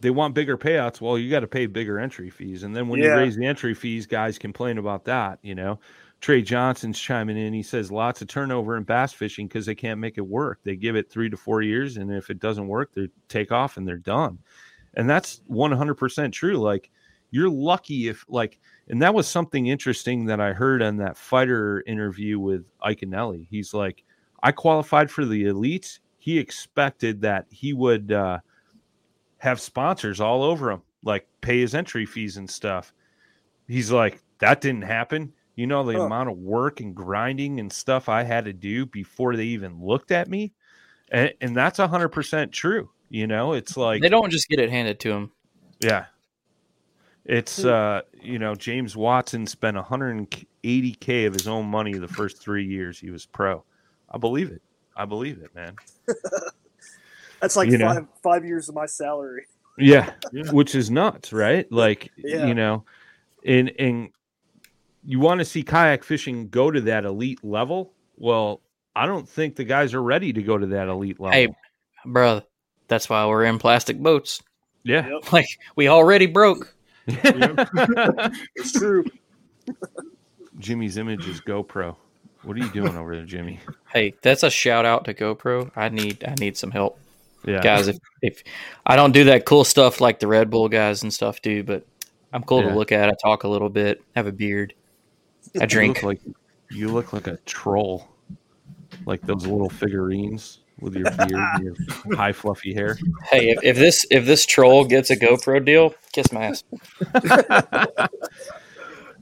they 0.00 0.10
want 0.10 0.34
bigger 0.34 0.56
payouts 0.56 1.00
well 1.00 1.18
you 1.18 1.30
got 1.30 1.40
to 1.40 1.46
pay 1.46 1.66
bigger 1.66 1.98
entry 1.98 2.30
fees 2.30 2.62
and 2.62 2.74
then 2.74 2.88
when 2.88 3.00
you 3.00 3.12
raise 3.12 3.36
the 3.36 3.44
entry 3.44 3.74
fees 3.74 4.06
guys 4.06 4.38
complain 4.38 4.78
about 4.78 5.04
that 5.04 5.38
you 5.42 5.54
know 5.54 5.78
trey 6.22 6.40
johnson's 6.40 6.98
chiming 6.98 7.36
in. 7.36 7.52
He 7.52 7.64
says 7.64 7.92
lots 7.92 8.22
of 8.22 8.28
turnover 8.28 8.76
in 8.76 8.84
bass 8.84 9.12
fishing 9.12 9.48
because 9.48 9.66
they 9.66 9.74
can't 9.74 10.00
make 10.00 10.16
it 10.16 10.26
work. 10.26 10.60
They 10.62 10.76
give 10.76 10.96
it 10.96 11.10
three 11.10 11.28
to 11.28 11.36
four 11.36 11.60
years 11.60 11.98
and 11.98 12.10
if 12.10 12.30
it 12.30 12.38
doesn't 12.38 12.68
work 12.68 12.94
they 12.94 13.08
take 13.28 13.52
off 13.52 13.76
and 13.76 13.86
they're 13.86 13.96
done. 13.96 14.38
And 14.94 15.10
that's 15.10 15.40
100% 15.50 16.32
true. 16.32 16.56
Like 16.56 16.90
you're 17.32 17.50
lucky 17.50 18.08
if 18.08 18.24
like 18.28 18.60
and 18.88 19.02
that 19.02 19.12
was 19.12 19.26
something 19.26 19.66
interesting 19.66 20.26
that 20.26 20.40
i 20.40 20.52
heard 20.52 20.82
on 20.82 20.96
that 20.98 21.16
Feider 21.16 21.80
interview 21.86 22.38
with 22.38 22.66
Iaconelli. 22.80 23.46
he's 23.50 23.74
like 23.74 24.04
i 24.42 24.52
qualified 24.52 25.10
for 25.10 25.24
the 25.24 25.44
elites. 25.44 25.98
He 26.18 26.38
expected 26.38 27.20
that 27.22 27.46
he 27.50 27.72
would 27.72 28.12
uh, 28.12 28.38
have 29.38 29.60
sponsors 29.60 30.20
all 30.20 30.44
over 30.44 30.70
him 30.70 30.82
like 31.02 31.26
pay 31.40 31.58
his 31.60 31.74
entry 31.74 32.06
fees 32.06 32.36
and 32.36 32.48
stuff. 32.48 32.92
He's 33.66 33.90
like 33.90 34.22
that 34.38 34.60
didn't 34.60 34.82
happen 34.82 35.32
you 35.56 35.66
know 35.66 35.84
the 35.84 35.98
Huh. 35.98 36.04
amount 36.06 36.28
of 36.30 36.36
work 36.38 36.80
and 36.80 36.94
grinding 36.94 37.60
and 37.60 37.72
stuff 37.72 38.08
i 38.08 38.22
had 38.22 38.44
to 38.46 38.52
do 38.52 38.86
before 38.86 39.36
they 39.36 39.44
even 39.44 39.80
looked 39.84 40.10
at 40.10 40.28
me 40.28 40.52
and, 41.10 41.32
and 41.40 41.54
that's 41.56 41.78
100% 41.78 42.52
true 42.52 42.88
you 43.10 43.26
know 43.26 43.52
it's 43.52 43.76
like 43.76 44.00
They 44.02 44.08
don't 44.08 44.30
just 44.30 44.48
get 44.48 44.58
it 44.60 44.70
handed 44.70 44.98
to 45.00 45.08
them. 45.10 45.32
yeah. 45.80 46.06
It's 47.24 47.64
uh, 47.64 48.00
you 48.20 48.40
know, 48.40 48.56
James 48.56 48.96
Watson 48.96 49.46
spent 49.46 49.76
180k 49.76 51.26
of 51.26 51.34
his 51.34 51.46
own 51.46 51.66
money 51.66 51.92
the 51.92 52.08
first 52.08 52.42
3 52.42 52.64
years 52.64 52.98
he 52.98 53.10
was 53.10 53.26
pro. 53.26 53.62
I 54.10 54.18
believe 54.18 54.50
it. 54.50 54.60
I 54.96 55.04
believe 55.04 55.38
it, 55.38 55.54
man. 55.54 55.76
That's 57.40 57.54
like 57.54 57.70
You 57.70 57.78
know? 57.78 57.86
five 57.86 58.06
five 58.22 58.44
years 58.44 58.68
of 58.68 58.74
my 58.74 58.86
salary. 58.86 59.46
Yeah, 59.78 60.14
which 60.50 60.74
is 60.74 60.90
nuts, 60.90 61.32
right? 61.32 61.70
Like, 61.70 62.10
Yeah. 62.16 62.46
you 62.46 62.54
know, 62.54 62.84
and 63.44 63.70
and 63.78 64.10
you 65.04 65.18
want 65.20 65.38
to 65.40 65.44
see 65.44 65.62
kayak 65.62 66.04
fishing 66.04 66.48
go 66.48 66.70
to 66.70 66.80
that 66.82 67.04
elite 67.04 67.42
level? 67.44 67.92
Well, 68.16 68.60
I 68.94 69.06
don't 69.06 69.28
think 69.28 69.56
the 69.56 69.64
guys 69.64 69.94
are 69.94 70.02
ready 70.02 70.32
to 70.32 70.42
go 70.42 70.56
to 70.58 70.66
that 70.66 70.88
elite 70.88 71.18
level. 71.20 71.32
Hey, 71.32 71.48
bro, 72.04 72.42
that's 72.88 73.08
why 73.08 73.26
we're 73.26 73.44
in 73.44 73.58
plastic 73.58 73.98
boats. 73.98 74.42
yeah. 74.84 75.08
Like 75.32 75.46
we 75.76 75.88
already 75.88 76.26
broke. 76.26 76.74
It's 77.06 78.72
true. 78.72 79.04
Jimmy's 80.58 80.96
image 80.98 81.26
is 81.26 81.40
GoPro. 81.40 81.96
What 82.42 82.56
are 82.56 82.60
you 82.60 82.70
doing 82.70 82.96
over 82.96 83.14
there, 83.16 83.24
Jimmy? 83.24 83.60
Hey, 83.92 84.14
that's 84.22 84.42
a 84.42 84.50
shout 84.50 84.84
out 84.84 85.04
to 85.06 85.14
GoPro. 85.14 85.70
I 85.76 85.88
need 85.88 86.24
I 86.24 86.34
need 86.38 86.56
some 86.56 86.70
help. 86.70 86.98
Yeah. 87.44 87.60
Guys, 87.60 87.88
if, 87.88 87.96
if 88.20 88.42
I 88.86 88.94
don't 88.96 89.12
do 89.12 89.24
that 89.24 89.44
cool 89.46 89.64
stuff 89.64 90.00
like 90.00 90.20
the 90.20 90.26
Red 90.28 90.50
Bull 90.50 90.68
guys 90.68 91.02
and 91.02 91.12
stuff 91.12 91.40
do, 91.42 91.62
but 91.64 91.84
I'm 92.32 92.42
cool 92.44 92.62
Yeah. 92.62 92.70
to 92.70 92.74
look 92.76 92.92
at. 92.92 93.08
I 93.08 93.12
talk 93.22 93.44
a 93.44 93.48
little 93.48 93.68
bit, 93.68 94.02
have 94.14 94.26
a 94.26 94.32
beard. 94.32 94.74
I 95.60 95.66
drink. 95.66 96.02
You 96.02 96.08
look 96.08 96.24
like 96.24 96.36
you 96.70 96.88
look 96.88 97.12
like 97.12 97.26
a 97.26 97.36
troll, 97.44 98.08
like 99.06 99.20
those 99.22 99.46
little 99.46 99.68
figurines 99.68 100.60
with 100.80 100.94
your 100.94 101.10
beard, 101.10 101.32
and 101.32 101.64
your 101.64 102.16
high 102.16 102.32
fluffy 102.32 102.74
hair. 102.74 102.98
Hey, 103.24 103.50
if, 103.50 103.58
if 103.62 103.76
this 103.76 104.06
if 104.10 104.26
this 104.26 104.46
troll 104.46 104.84
gets 104.84 105.10
a 105.10 105.16
GoPro 105.16 105.64
deal, 105.64 105.94
kiss 106.12 106.32
my 106.32 106.46
ass. 106.46 106.64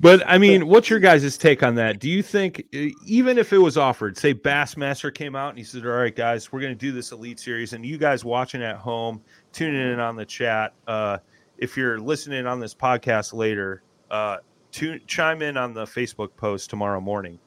But 0.01 0.23
I 0.27 0.39
mean, 0.39 0.67
what's 0.67 0.89
your 0.89 0.99
guys' 0.99 1.37
take 1.37 1.63
on 1.63 1.75
that? 1.75 1.99
Do 1.99 2.09
you 2.09 2.23
think, 2.23 2.65
even 3.05 3.37
if 3.37 3.53
it 3.53 3.59
was 3.59 3.77
offered, 3.77 4.17
say 4.17 4.33
Bassmaster 4.33 5.15
came 5.15 5.37
out 5.37 5.51
and 5.51 5.59
he 5.59 5.65
said, 5.65 5.85
"All 5.85 5.93
right, 5.93 6.15
guys, 6.17 6.51
we're 6.51 6.61
going 6.61 6.73
to 6.73 6.79
do 6.79 6.91
this 6.91 7.13
Elite 7.13 7.39
Series," 7.39 7.75
and 7.75 7.85
you 7.85 7.99
guys 7.99 8.25
watching 8.25 8.63
at 8.63 8.77
home, 8.77 9.21
tuning 9.53 9.93
in 9.93 10.01
on 10.01 10.17
the 10.17 10.25
chat, 10.25 10.73
uh, 10.87 11.19
if 11.59 11.77
you're 11.77 12.01
listening 12.01 12.47
on 12.47 12.59
this 12.59 12.75
podcast 12.75 13.35
later, 13.35 13.83
uh, 14.11 14.39
tune, 14.71 15.01
chime 15.07 15.43
in 15.43 15.57
on 15.57 15.75
the 15.75 15.85
Facebook 15.85 16.37
post 16.37 16.71
tomorrow 16.71 17.01
morning. 17.01 17.39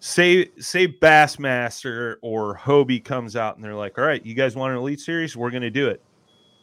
Say 0.00 0.50
say 0.58 0.86
Bassmaster 0.86 2.16
or 2.22 2.56
Hobie 2.56 3.04
comes 3.04 3.36
out 3.36 3.56
and 3.56 3.64
they're 3.64 3.74
like, 3.74 3.98
"All 3.98 4.04
right, 4.04 4.24
you 4.24 4.34
guys 4.34 4.54
want 4.54 4.72
an 4.72 4.78
Elite 4.78 5.00
Series? 5.00 5.36
We're 5.36 5.50
going 5.50 5.62
to 5.62 5.70
do 5.70 5.88
it. 5.88 6.02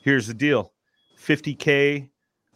Here's 0.01 0.27
the 0.27 0.33
deal: 0.33 0.71
50k 1.19 2.09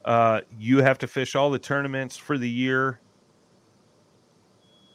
uh, 0.05 0.41
you 0.57 0.81
have 0.81 0.97
to 0.99 1.07
fish 1.07 1.35
all 1.35 1.51
the 1.51 1.59
tournaments 1.59 2.17
for 2.17 2.37
the 2.37 2.49
year. 2.49 2.99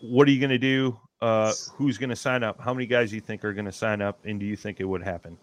What 0.00 0.28
are 0.28 0.30
you 0.30 0.40
going 0.40 0.50
to 0.50 0.58
do? 0.58 0.98
Uh, 1.20 1.52
who's 1.74 1.98
going 1.98 2.10
to 2.10 2.16
sign 2.16 2.42
up? 2.42 2.60
How 2.60 2.74
many 2.74 2.86
guys 2.86 3.10
do 3.10 3.16
you 3.16 3.22
think 3.22 3.44
are 3.44 3.52
going 3.52 3.64
to 3.64 3.72
sign 3.72 4.02
up? 4.02 4.18
And 4.24 4.38
do 4.38 4.46
you 4.46 4.56
think 4.56 4.80
it 4.80 4.84
would 4.84 5.02
happen? 5.02 5.38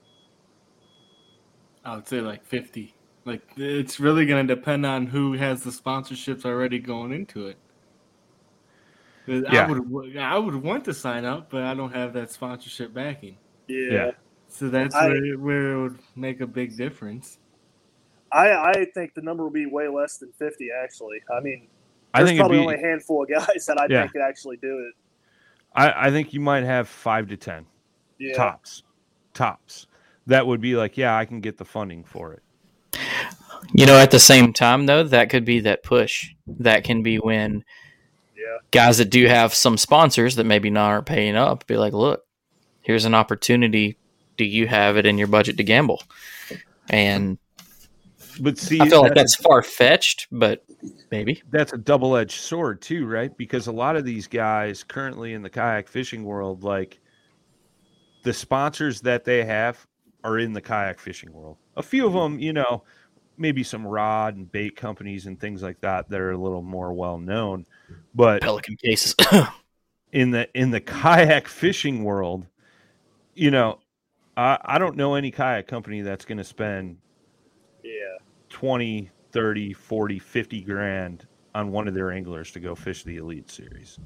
I 1.84 1.96
would 1.96 2.08
say 2.08 2.22
like 2.22 2.46
fifty. 2.46 2.94
Like 3.26 3.42
it's 3.56 4.00
really 4.00 4.26
going 4.26 4.48
to 4.48 4.56
depend 4.56 4.86
on 4.86 5.06
who 5.08 5.34
has 5.34 5.64
the 5.64 5.70
sponsorships 5.70 6.44
already 6.46 6.80
going 6.80 7.12
into 7.12 7.48
it. 7.48 7.58
Yeah. 9.28 9.66
I 9.66 9.72
would 9.72 10.18
I 10.18 10.38
would 10.38 10.56
want 10.56 10.86
to 10.86 10.94
sign 10.94 11.26
up, 11.26 11.50
but 11.52 11.64
I 11.64 11.74
don't 11.76 11.94
have 11.94 12.14
that 12.14 12.32
sponsorship 12.32 12.94
backing. 12.94 13.38
Yeah. 13.68 14.12
So 14.48 14.70
that's 14.70 14.96
I- 14.96 15.08
where, 15.10 15.38
where 15.38 15.72
it 15.74 15.82
would 15.82 16.00
make 16.16 16.42
a 16.42 16.48
big 16.48 16.76
difference. 16.76 17.38
I, 18.34 18.50
I 18.72 18.86
think 18.94 19.14
the 19.14 19.22
number 19.22 19.44
will 19.44 19.50
be 19.52 19.66
way 19.66 19.90
less 19.90 20.18
than 20.18 20.32
50, 20.32 20.70
actually. 20.84 21.22
I 21.38 21.42
mean, 21.42 21.68
I 22.14 22.20
there's 22.20 22.30
think 22.30 22.40
it'd 22.40 22.42
probably 22.50 22.58
be- 22.60 22.64
only 22.64 22.76
a 22.76 22.80
handful 22.80 23.24
of 23.24 23.30
guys 23.30 23.66
that 23.68 23.78
I 23.78 23.88
Yeah. 23.90 24.02
think 24.04 24.14
could 24.14 24.22
actually 24.22 24.56
do 24.58 24.80
it. 24.80 24.94
I, 25.76 26.08
I 26.08 26.12
think 26.12 26.34
you 26.34 26.40
might 26.40 26.64
have 26.64 26.88
five 26.88 27.28
to 27.28 27.38
ten 27.38 27.66
Yeah. 28.20 28.34
tops, 28.36 28.84
tops. 29.34 29.88
That 30.28 30.48
would 30.48 30.62
be 30.62 30.76
like, 30.76 30.98
yeah, 30.98 31.16
I 31.18 31.26
can 31.26 31.42
get 31.42 31.58
the 31.58 31.66
funding 31.66 32.04
for 32.06 32.34
it. 32.34 32.42
You 33.74 33.86
know, 33.86 33.98
at 33.98 34.12
the 34.12 34.20
same 34.20 34.54
time 34.54 34.86
though, 34.86 35.04
that 35.04 35.30
could 35.30 35.46
be 35.46 35.62
that 35.62 35.84
push. 35.84 36.30
That 36.48 36.84
can 36.84 37.04
be 37.04 37.18
when 37.18 37.64
guys 38.72 38.98
that 38.98 39.10
do 39.10 39.28
have 39.28 39.54
some 39.54 39.78
sponsors 39.78 40.36
that 40.36 40.46
maybe 40.46 40.70
not 40.70 40.88
aren't 40.88 41.06
paying 41.06 41.36
up 41.36 41.68
be 41.68 41.78
like, 41.78 41.94
look, 41.94 42.24
here's 42.82 43.06
an 43.06 43.14
opportunity. 43.14 43.98
Do 44.38 44.46
you 44.46 44.68
have 44.68 44.98
it 44.98 45.06
in 45.06 45.18
your 45.18 45.28
budget 45.28 45.58
to 45.58 45.64
gamble? 45.64 46.02
And 46.90 47.38
But 48.40 48.58
see, 48.58 48.80
I 48.80 48.90
feel 48.90 49.02
like 49.02 49.14
that's- 49.14 49.36
far 49.36 49.62
fetched, 49.62 50.28
but 50.32 50.64
maybe. 51.12 51.44
that's 51.50 51.74
a 51.74 51.78
double-edged 51.78 52.40
sword 52.40 52.82
too 52.82 53.06
right 53.06 53.36
because 53.38 53.68
a 53.68 53.72
lot 53.72 53.96
of 53.96 54.04
these 54.04 54.28
guys 54.28 54.84
currently 54.84 55.34
in 55.34 55.44
the 55.44 55.50
kayak 55.50 55.88
fishing 55.88 56.24
world 56.24 56.64
like 56.64 57.00
the 58.24 58.34
sponsors 58.34 59.02
that 59.02 59.26
they 59.26 59.44
have 59.44 59.86
are 60.24 60.40
in 60.40 60.54
the 60.54 60.62
kayak 60.62 61.00
fishing 61.00 61.32
world 61.32 61.58
a 61.78 61.84
few 61.84 62.08
of 62.08 62.14
mm-hmm. 62.14 62.34
them 62.34 62.40
you 62.40 62.54
know 62.54 62.84
maybe 63.38 63.64
some 63.64 63.86
rod 63.86 64.36
and 64.36 64.52
bait 64.52 64.76
companies 64.76 65.26
and 65.26 65.40
things 65.40 65.64
like 65.64 65.80
that 65.82 66.10
that 66.10 66.20
are 66.20 66.32
a 66.32 66.38
little 66.38 66.62
more 66.62 66.94
well 66.94 67.18
known 67.18 67.66
but 68.14 68.42
Pelican 68.42 68.76
cases 68.76 69.16
in 70.12 70.32
the 70.32 70.48
in 70.54 70.72
the 70.72 70.82
kayak 70.82 71.48
fishing 71.48 72.04
world 72.04 72.46
you 73.34 73.52
know 73.52 73.80
i 74.38 74.58
i 74.64 74.78
don't 74.78 74.96
know 74.96 75.16
any 75.16 75.32
kayak 75.32 75.68
company 75.68 76.02
that's 76.02 76.26
going 76.26 76.38
to 76.38 76.44
spend 76.44 76.98
Yeah. 77.84 78.18
20 78.50 79.10
30 79.32 79.74
40 79.74 80.20
50 80.20 80.62
grand 80.62 81.28
on 81.56 81.72
one 81.72 81.88
of 81.88 81.94
their 81.94 82.12
anglers 82.12 82.52
to 82.52 82.60
go 82.60 82.76
fish 82.76 83.04
the 83.04 83.18
elite 83.18 83.50
series 83.50 83.98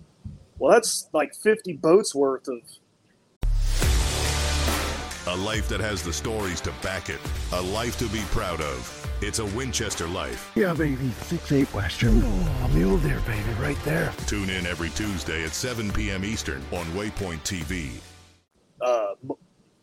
Well, 0.58 0.72
that's 0.72 1.10
like 1.14 1.36
50 1.36 1.74
boats 1.74 2.16
worth 2.16 2.48
of. 2.48 2.62
A 5.28 5.36
life 5.36 5.68
that 5.70 5.80
has 5.80 6.04
the 6.04 6.14
stories 6.14 6.62
to 6.62 6.72
back 6.84 7.10
it. 7.10 7.20
A 7.54 7.62
life 7.62 7.98
to 7.98 8.06
be 8.10 8.22
proud 8.32 8.62
of. 8.62 9.02
It's 9.22 9.40
a 9.40 9.46
Winchester 9.46 10.08
life. 10.08 10.52
Yeah, 10.56 10.74
baby. 10.74 11.10
Six 11.24 11.52
eight 11.52 11.74
Western. 11.74 12.22
Oh, 12.24 12.70
mule 12.74 12.98
deer, 13.00 13.20
baby, 13.26 13.50
right 13.60 13.78
there. 13.84 14.14
Tune 14.28 14.50
in 14.52 14.68
every 14.68 14.90
Tuesday 14.92 15.44
at 15.44 15.52
7 15.56 15.92
p.m. 15.92 16.24
Eastern 16.24 16.62
on 16.72 16.86
Waypoint 16.88 17.40
TV. 17.42 17.90
Uh, 18.82 19.16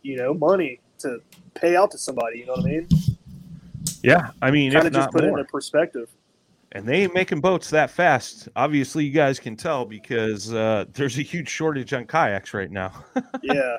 you 0.03 0.17
know, 0.17 0.33
money 0.33 0.81
to 0.99 1.21
pay 1.55 1.75
out 1.75 1.91
to 1.91 1.99
somebody. 1.99 2.41
You 2.41 2.47
know 2.47 2.53
what 2.53 2.65
I 2.67 2.69
mean? 2.69 2.89
Yeah, 4.05 4.31
I 4.43 4.51
mean, 4.53 4.73
Kind 4.73 4.87
if 4.87 4.89
of 4.89 4.95
just 4.95 5.07
not 5.07 5.13
put 5.13 5.25
it 5.25 5.29
in 5.29 5.39
into 5.39 5.45
perspective. 5.51 6.09
and 6.73 6.87
they 6.87 7.03
ain't 7.03 7.15
making 7.15 7.41
boats 7.41 7.71
that 7.71 7.91
fast. 7.91 8.49
Obviously, 8.55 9.05
you 9.05 9.13
guys 9.13 9.41
can 9.41 9.57
tell 9.57 9.85
because 9.85 10.53
uh, 10.53 10.85
there's 10.93 11.19
a 11.19 11.23
huge 11.23 11.49
shortage 11.49 11.93
on 11.93 12.07
kayaks 12.07 12.55
right 12.55 12.71
now. 12.71 12.93
Yeah. 13.43 13.79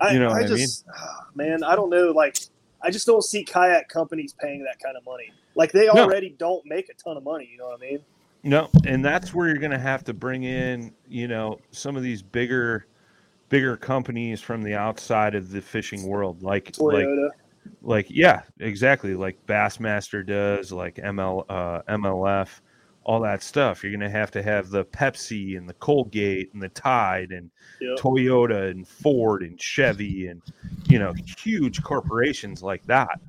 I, 0.00 0.12
You 0.12 0.20
know 0.20 0.30
I 0.30 0.40
what 0.40 0.44
I 0.44 0.48
mean? 0.48 0.58
just, 0.58 0.84
ah, 0.96 1.26
man, 1.34 1.62
I 1.62 1.76
don't 1.76 1.90
know. 1.90 2.10
Like, 2.10 2.38
I 2.82 2.90
just 2.90 3.06
don't 3.06 3.22
see 3.22 3.44
kayak 3.44 3.88
companies 3.88 4.34
paying 4.40 4.64
that 4.64 4.78
kind 4.82 4.96
of 4.96 5.04
money. 5.04 5.32
Like, 5.54 5.72
they 5.72 5.86
No. 5.86 5.94
already 6.04 6.34
don't 6.38 6.64
make 6.66 6.88
a 6.88 6.94
ton 6.94 7.16
of 7.16 7.22
money. 7.22 7.48
You 7.50 7.58
know 7.58 7.66
what 7.66 7.78
I 7.80 7.90
mean? 7.90 8.00
No, 8.44 8.68
and 8.84 9.04
that's 9.04 9.32
where 9.32 9.46
you're 9.46 9.58
going 9.58 9.70
to 9.70 9.78
have 9.78 10.02
to 10.04 10.12
bring 10.14 10.42
in, 10.42 10.92
you 11.08 11.28
know, 11.28 11.60
some 11.70 11.96
of 11.96 12.02
these 12.02 12.22
bigger, 12.22 12.86
bigger 13.50 13.76
companies 13.76 14.40
from 14.40 14.62
the 14.62 14.74
outside 14.74 15.36
of 15.36 15.50
the 15.50 15.60
fishing 15.62 16.02
world, 16.08 16.42
like 16.42 16.74
like 16.80 17.06
like 17.82 18.06
yeah, 18.10 18.42
exactly, 18.58 19.14
like 19.14 19.38
Bassmaster 19.46 20.26
does, 20.26 20.72
like 20.72 20.96
ML 20.96 21.44
uh, 21.48 21.82
MLF, 21.88 22.60
all 23.04 23.20
that 23.20 23.42
stuff. 23.42 23.82
You're 23.82 23.92
going 23.92 24.00
to 24.00 24.10
have 24.10 24.30
to 24.32 24.42
have 24.42 24.70
the 24.70 24.84
Pepsi 24.84 25.56
and 25.56 25.68
the 25.68 25.74
Colgate 25.74 26.52
and 26.52 26.62
the 26.62 26.68
Tide 26.68 27.32
and 27.32 27.50
Yep. 27.80 27.98
Toyota 27.98 28.70
and 28.70 28.86
Ford 28.86 29.42
and 29.42 29.60
Chevy 29.60 30.28
and 30.28 30.40
you 30.88 30.98
know 30.98 31.12
huge 31.38 31.82
corporations 31.82 32.62
like 32.62 32.84
that. 32.86 33.20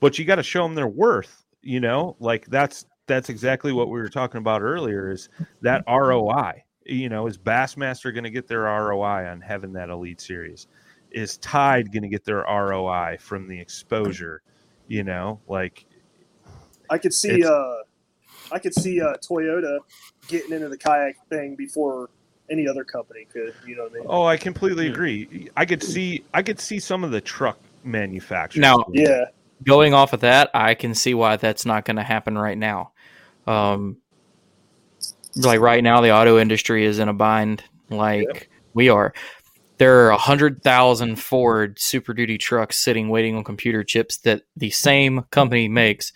But 0.00 0.18
you 0.18 0.24
got 0.24 0.36
to 0.36 0.42
show 0.42 0.62
them 0.62 0.74
their 0.74 0.88
worth. 0.88 1.44
You 1.62 1.80
know, 1.80 2.16
like 2.20 2.46
that's 2.46 2.84
that's 3.06 3.30
exactly 3.30 3.72
what 3.72 3.88
we 3.88 3.98
were 3.98 4.08
talking 4.08 4.38
about 4.38 4.62
earlier. 4.62 5.10
Is 5.10 5.28
that 5.62 5.84
ROI? 5.88 6.62
You 6.84 7.08
know, 7.08 7.26
is 7.26 7.38
Bassmaster 7.38 8.12
going 8.12 8.24
to 8.24 8.30
get 8.30 8.46
their 8.46 8.62
ROI 8.62 9.26
on 9.30 9.40
having 9.40 9.72
that 9.72 9.88
Elite 9.88 10.20
Series? 10.20 10.66
Is 11.10 11.38
Tide 11.38 11.92
going 11.92 12.02
to 12.02 12.08
get 12.08 12.24
their 12.24 12.44
ROI 12.46 13.16
from 13.20 13.48
the 13.48 13.58
exposure? 13.58 14.42
You 14.86 15.04
know, 15.04 15.40
like 15.48 15.86
I 16.90 16.98
could 16.98 17.14
see, 17.14 17.42
uh, 17.42 17.74
I 18.52 18.58
could 18.58 18.74
see 18.74 19.00
uh, 19.00 19.14
Toyota 19.14 19.78
getting 20.28 20.52
into 20.52 20.68
the 20.68 20.78
kayak 20.78 21.16
thing 21.28 21.54
before 21.56 22.10
any 22.50 22.68
other 22.68 22.84
company 22.84 23.26
could. 23.32 23.54
You 23.66 23.76
know 23.76 23.84
what 23.84 23.92
I 23.92 23.94
mean? 23.96 24.06
oh, 24.08 24.24
I 24.24 24.36
completely 24.36 24.88
agree. 24.88 25.50
I 25.56 25.64
could 25.64 25.82
see 25.82 26.24
I 26.34 26.42
could 26.42 26.60
see 26.60 26.78
some 26.78 27.04
of 27.04 27.10
the 27.10 27.20
truck 27.20 27.58
manufacturers. 27.84 28.60
Now. 28.62 28.84
Yeah. 28.92 29.26
going 29.62 29.94
off 29.94 30.12
of 30.12 30.20
that, 30.20 30.50
I 30.52 30.74
can 30.74 30.94
see 30.94 31.14
why 31.14 31.36
that's 31.36 31.64
not 31.64 31.84
going 31.84 31.96
to 31.96 32.02
happen 32.02 32.36
right 32.36 32.58
now. 32.58 32.92
Um, 33.46 33.98
like 35.36 35.60
right 35.60 35.82
now, 35.82 36.00
the 36.00 36.12
auto 36.12 36.38
industry 36.38 36.84
is 36.84 36.98
in 36.98 37.08
a 37.08 37.12
bind, 37.12 37.62
like 37.90 38.50
we 38.72 38.88
are. 38.88 39.14
There 39.78 40.06
are 40.06 40.10
a 40.10 40.16
hundred 40.18 40.62
thousand 40.62 41.16
Ford 41.16 41.78
Super 41.80 42.14
Duty 42.14 42.38
trucks 42.38 42.78
sitting 42.78 43.08
waiting 43.08 43.36
on 43.36 43.42
computer 43.44 43.82
chips 43.82 44.18
that 44.18 44.42
the 44.56 44.70
same 44.70 45.22
company 45.30 45.68
makes 45.68 46.12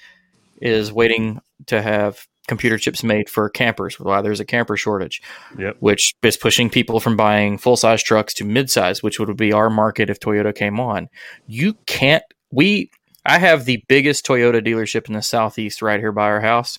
is 0.60 0.92
waiting 0.92 1.40
to 1.66 1.82
have 1.82 2.26
computer 2.46 2.78
chips 2.78 3.02
made 3.04 3.28
for 3.28 3.48
campers. 3.50 4.00
Why 4.00 4.22
there's 4.22 4.40
a 4.40 4.44
camper 4.44 4.76
shortage, 4.76 5.20
Yep. 5.58 5.76
which 5.80 6.14
is 6.22 6.36
pushing 6.36 6.70
people 6.70 6.98
from 6.98 7.14
buying 7.16 7.58
full 7.58 7.76
size 7.76 8.02
trucks 8.02 8.32
to 8.34 8.44
mid 8.44 8.70
size, 8.70 9.02
which 9.02 9.18
would 9.20 9.36
be 9.36 9.52
our 9.52 9.68
market 9.68 10.08
if 10.08 10.18
Toyota 10.18 10.54
came 10.54 10.80
on. 10.80 11.08
You 11.46 11.74
can't. 11.86 12.22
We 12.50 12.90
I 13.26 13.38
have 13.38 13.66
the 13.66 13.82
biggest 13.88 14.24
Toyota 14.26 14.66
dealership 14.66 15.08
in 15.08 15.14
the 15.14 15.20
southeast 15.22 15.82
right 15.82 16.00
here 16.00 16.12
by 16.12 16.24
our 16.24 16.40
house. 16.40 16.78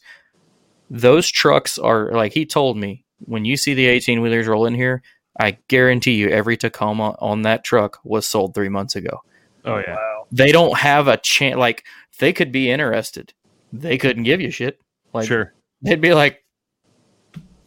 Those 0.89 1.29
trucks 1.29 1.77
are 1.77 2.11
like 2.13 2.33
he 2.33 2.45
told 2.45 2.77
me 2.77 3.05
when 3.19 3.45
you 3.45 3.55
see 3.57 3.73
the 3.75 3.85
18 3.85 4.21
wheelers 4.21 4.47
roll 4.47 4.65
in 4.65 4.73
here, 4.73 5.03
I 5.39 5.57
guarantee 5.67 6.13
you 6.13 6.29
every 6.29 6.57
Tacoma 6.57 7.15
on 7.19 7.43
that 7.43 7.63
truck 7.63 7.99
was 8.03 8.25
sold 8.27 8.55
three 8.55 8.69
months 8.69 8.95
ago. 8.95 9.19
Oh 9.65 9.77
yeah. 9.77 9.95
Wow. 9.95 10.25
They 10.31 10.51
don't 10.51 10.77
have 10.77 11.07
a 11.07 11.17
chance. 11.17 11.57
Like 11.57 11.83
they 12.19 12.33
could 12.33 12.51
be 12.51 12.71
interested, 12.71 13.33
they 13.73 13.97
couldn't 13.97 14.23
give 14.23 14.41
you 14.41 14.51
shit. 14.51 14.79
Like 15.13 15.27
sure. 15.27 15.53
they'd 15.81 16.01
be 16.01 16.13
like, 16.13 16.43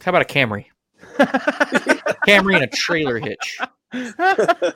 "How 0.03 0.11
about 0.11 0.23
a 0.23 0.25
Camry? 0.25 0.67
Camry 2.27 2.55
and 2.55 2.65
a 2.65 2.69
trailer 2.69 3.19
hitch." 3.19 3.59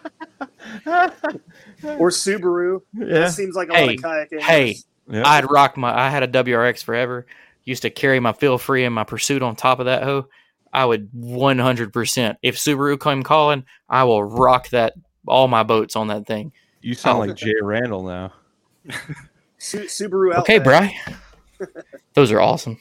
Or 1.85 2.11
Subaru. 2.11 2.81
Yeah. 2.95 3.07
That 3.21 3.33
seems 3.33 3.55
like 3.55 3.69
a 3.69 3.73
lot 3.73 3.79
Hey, 3.81 3.95
of 3.95 4.03
kayak 4.03 4.33
anglers. 4.33 4.45
hey, 4.45 4.77
Yeah. 5.11 5.23
I'd 5.29 5.51
rock 5.51 5.77
my. 5.77 5.97
I 5.97 6.11
had 6.11 6.23
a 6.23 6.29
WRX 6.29 6.83
forever. 6.83 7.27
Used 7.65 7.83
to 7.83 7.91
carry 7.91 8.19
my 8.21 8.33
Feelfree 8.33 8.85
and 8.87 8.95
my 8.95 9.05
pursuit 9.05 9.43
on 9.43 9.57
top 9.57 9.79
of 9.79 9.87
that 9.87 10.03
hoe. 10.03 10.29
I 10.73 10.85
would 10.85 11.11
100%. 11.13 12.37
If 12.43 12.57
Subaru 12.57 13.01
came 13.01 13.23
calling, 13.23 13.65
I 13.89 14.05
will 14.05 14.25
rock 14.25 14.69
that 14.71 14.95
all 15.27 15.49
my 15.49 15.63
boats 15.63 15.97
on 15.97 16.09
that 16.09 16.27
thing. 16.27 16.53
You 16.83 16.95
sound 16.95 17.17
Oh. 17.19 17.21
like 17.27 17.37
Jay 17.37 17.55
Randall 17.63 18.03
now. 18.05 18.33
Su- 19.59 19.87
Subaru 19.87 20.35
Outback. 20.35 20.43
Okay, 20.43 20.59
Bry. 20.59 20.97
Those 22.15 22.33
are 22.33 22.41
awesome. 22.41 22.79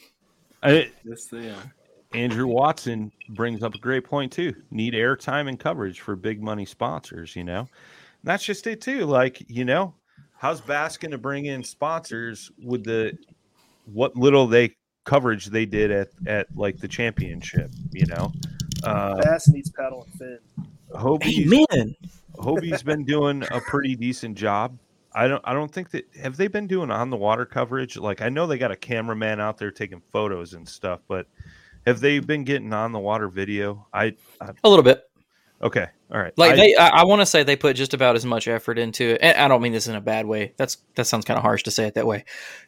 I, 0.62 0.90
Yes, 1.04 1.26
they 1.26 1.48
are. 1.50 1.72
Andrew 2.12 2.46
Watson 2.46 3.12
brings 3.30 3.62
up 3.62 3.74
a 3.74 3.78
great 3.78 4.04
point 4.04 4.32
too. 4.32 4.54
Need 4.70 4.94
airtime 4.94 5.48
and 5.48 5.58
coverage 5.58 6.00
for 6.00 6.16
big 6.16 6.42
money 6.42 6.64
sponsors, 6.64 7.36
you 7.36 7.44
know. 7.44 7.60
And 7.60 7.68
that's 8.24 8.44
just 8.44 8.66
it 8.66 8.80
too. 8.80 9.04
Like, 9.04 9.44
you 9.48 9.64
know, 9.64 9.94
how's 10.36 10.60
Bass 10.60 10.96
going 10.96 11.10
to 11.10 11.18
bring 11.18 11.46
in 11.46 11.62
sponsors 11.62 12.50
with 12.62 12.84
the 12.84 13.16
what 13.92 14.16
little 14.16 14.46
they 14.46 14.74
coverage 15.04 15.46
they 15.46 15.66
did 15.66 15.90
at 15.90 16.08
at 16.26 16.46
like 16.56 16.78
the 16.78 16.88
championship, 16.88 17.70
you 17.92 18.06
know? 18.06 18.32
Uh 18.82 19.16
Bass 19.22 19.48
needs 19.48 19.70
paddle 19.70 20.06
and 20.10 20.18
fin. 20.18 20.38
Hobie's, 20.94 21.52
Amen. 21.52 21.94
Hobie's 22.38 22.82
been 22.82 23.04
doing 23.04 23.42
a 23.50 23.60
pretty 23.60 23.96
decent 23.96 24.36
job. 24.38 24.78
I 25.16 25.28
don't 25.28 25.40
I 25.44 25.54
don't 25.54 25.72
think 25.72 25.90
that 25.92 26.06
have 26.22 26.36
they 26.36 26.46
been 26.46 26.66
doing 26.66 26.90
on 26.90 27.08
the 27.10 27.16
water 27.16 27.46
coverage? 27.46 27.96
Like 27.96 28.20
I 28.20 28.28
know 28.28 28.46
they 28.46 28.58
got 28.58 28.70
a 28.70 28.76
cameraman 28.76 29.40
out 29.40 29.56
there 29.58 29.70
taking 29.70 30.02
photos 30.12 30.52
and 30.52 30.68
stuff, 30.68 31.00
but 31.08 31.26
have 31.86 32.00
they 32.00 32.18
been 32.18 32.44
getting 32.44 32.72
on 32.74 32.92
the 32.92 32.98
water 32.98 33.28
video? 33.28 33.86
I, 33.92 34.14
I 34.40 34.50
A 34.62 34.68
little 34.68 34.82
bit. 34.82 35.02
okay, 35.62 35.86
all 36.12 36.18
right. 36.20 36.36
Like 36.36 36.52
I- 36.52 36.56
they, 36.56 36.76
I, 36.76 36.88
I 36.88 37.04
want 37.04 37.22
to 37.22 37.26
say 37.26 37.42
they 37.44 37.56
put 37.56 37.76
just 37.76 37.94
about 37.94 38.14
as 38.14 38.26
much 38.26 38.46
effort 38.46 38.78
into 38.78 39.14
it. 39.14 39.20
And 39.22 39.38
I 39.38 39.48
don't 39.48 39.62
mean 39.62 39.72
this 39.72 39.86
in 39.88 39.94
a 39.94 40.00
bad 40.02 40.26
way. 40.26 40.52
That's 40.58 40.76
that 40.96 41.06
sounds 41.06 41.24
kind 41.24 41.38
of 41.38 41.42
harsh 41.44 41.62
to 41.62 41.70
say 41.70 41.86
it 41.86 41.94
that 41.94 42.06
way. 42.06 42.24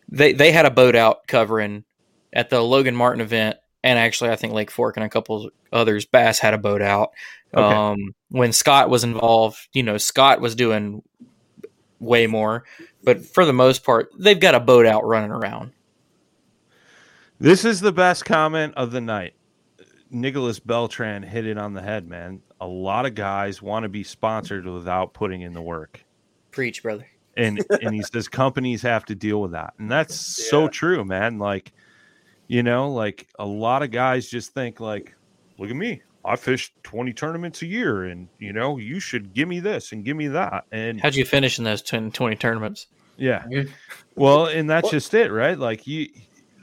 They 0.09 0.33
they 0.33 0.51
had 0.51 0.65
a 0.67 0.71
boat 0.71 0.97
out 0.97 1.27
covering 1.27 1.85
at 2.33 2.49
the 2.49 2.61
Logan 2.63 2.97
Martin 2.97 3.21
event, 3.21 3.59
and 3.85 3.99
actually 3.99 4.31
I 4.31 4.37
think 4.37 4.55
Lake 4.55 4.71
Fork 4.71 4.97
and 4.97 5.05
a 5.05 5.11
couple 5.11 5.51
others. 5.73 6.07
Bass 6.07 6.39
had 6.39 6.55
a 6.55 6.59
boat 6.59 6.81
out. 6.81 7.11
Okay. 7.55 7.63
Um, 7.63 8.15
when 8.31 8.53
Scott 8.53 8.89
was 8.89 9.05
involved, 9.05 9.69
you 9.75 9.83
know 9.83 9.99
Scott 9.99 10.41
was 10.41 10.55
doing 10.55 11.03
way 12.01 12.27
more, 12.27 12.65
but 13.03 13.25
for 13.25 13.45
the 13.45 13.53
most 13.53 13.85
part, 13.85 14.11
they've 14.19 14.41
got 14.41 14.55
a 14.55 14.61
boat 14.61 14.87
out 14.87 15.05
running 15.05 15.31
around. 15.31 15.73
This 17.41 17.65
is 17.65 17.81
the 17.81 17.93
best 17.93 18.25
comment 18.25 18.75
of 18.77 18.91
the 18.91 19.01
night. 19.01 19.35
Nicholas 20.11 20.59
Beltran 20.59 21.23
hit 21.23 21.47
it 21.47 21.59
on 21.59 21.75
the 21.75 21.83
head, 21.83 22.09
man. 22.09 22.41
A 22.61 22.67
lot 22.67 23.07
of 23.07 23.15
guys 23.15 23.63
want 23.63 23.85
to 23.85 23.89
be 23.89 24.03
sponsored 24.03 24.67
without 24.67 25.15
putting 25.15 25.43
in 25.43 25.53
the 25.53 25.63
work. 25.63 26.05
Preach, 26.51 26.83
brother. 26.83 27.07
And 27.37 27.65
and 27.83 27.95
he 27.95 28.03
says 28.03 28.27
companies 28.27 28.83
have 28.83 29.05
to 29.05 29.15
deal 29.15 29.41
with 29.41 29.53
that. 29.53 29.75
And 29.79 29.89
that's 29.89 30.17
so 30.17 30.67
true, 30.67 31.05
man. 31.05 31.39
Like, 31.39 31.73
you 32.49 32.65
know, 32.65 32.91
like 32.91 33.29
a 33.39 33.47
lot 33.47 33.85
of 33.85 33.93
guys 33.93 34.29
just 34.29 34.55
think 34.55 34.81
like, 34.81 35.15
look 35.59 35.71
at 35.71 35.77
me. 35.77 36.03
I 36.25 36.37
fish 36.37 36.73
20 36.83 37.13
tournaments 37.13 37.63
a 37.63 37.67
year 37.67 38.05
and 38.05 38.29
you 38.39 38.53
know, 38.53 38.79
you 38.79 39.01
should 39.01 39.35
give 39.35 39.49
me 39.49 39.61
this 39.61 39.93
and 39.93 40.05
give 40.05 40.17
me 40.17 40.29
that. 40.29 40.65
And 40.73 41.01
How'd 41.01 41.15
you 41.15 41.25
finish 41.25 41.59
in 41.59 41.65
those 41.65 41.83
10, 41.83 42.13
20 42.13 42.37
tournaments? 42.37 42.87
yeah. 43.19 43.45
Well, 44.15 44.47
and 44.47 44.71
that's 44.71 44.91
just 44.91 45.13
it, 45.15 45.31
right? 45.31 45.59
Like 45.59 45.87
you 45.87 46.09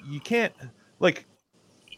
you 0.07 0.19
can't 0.19 0.53
like 0.99 1.25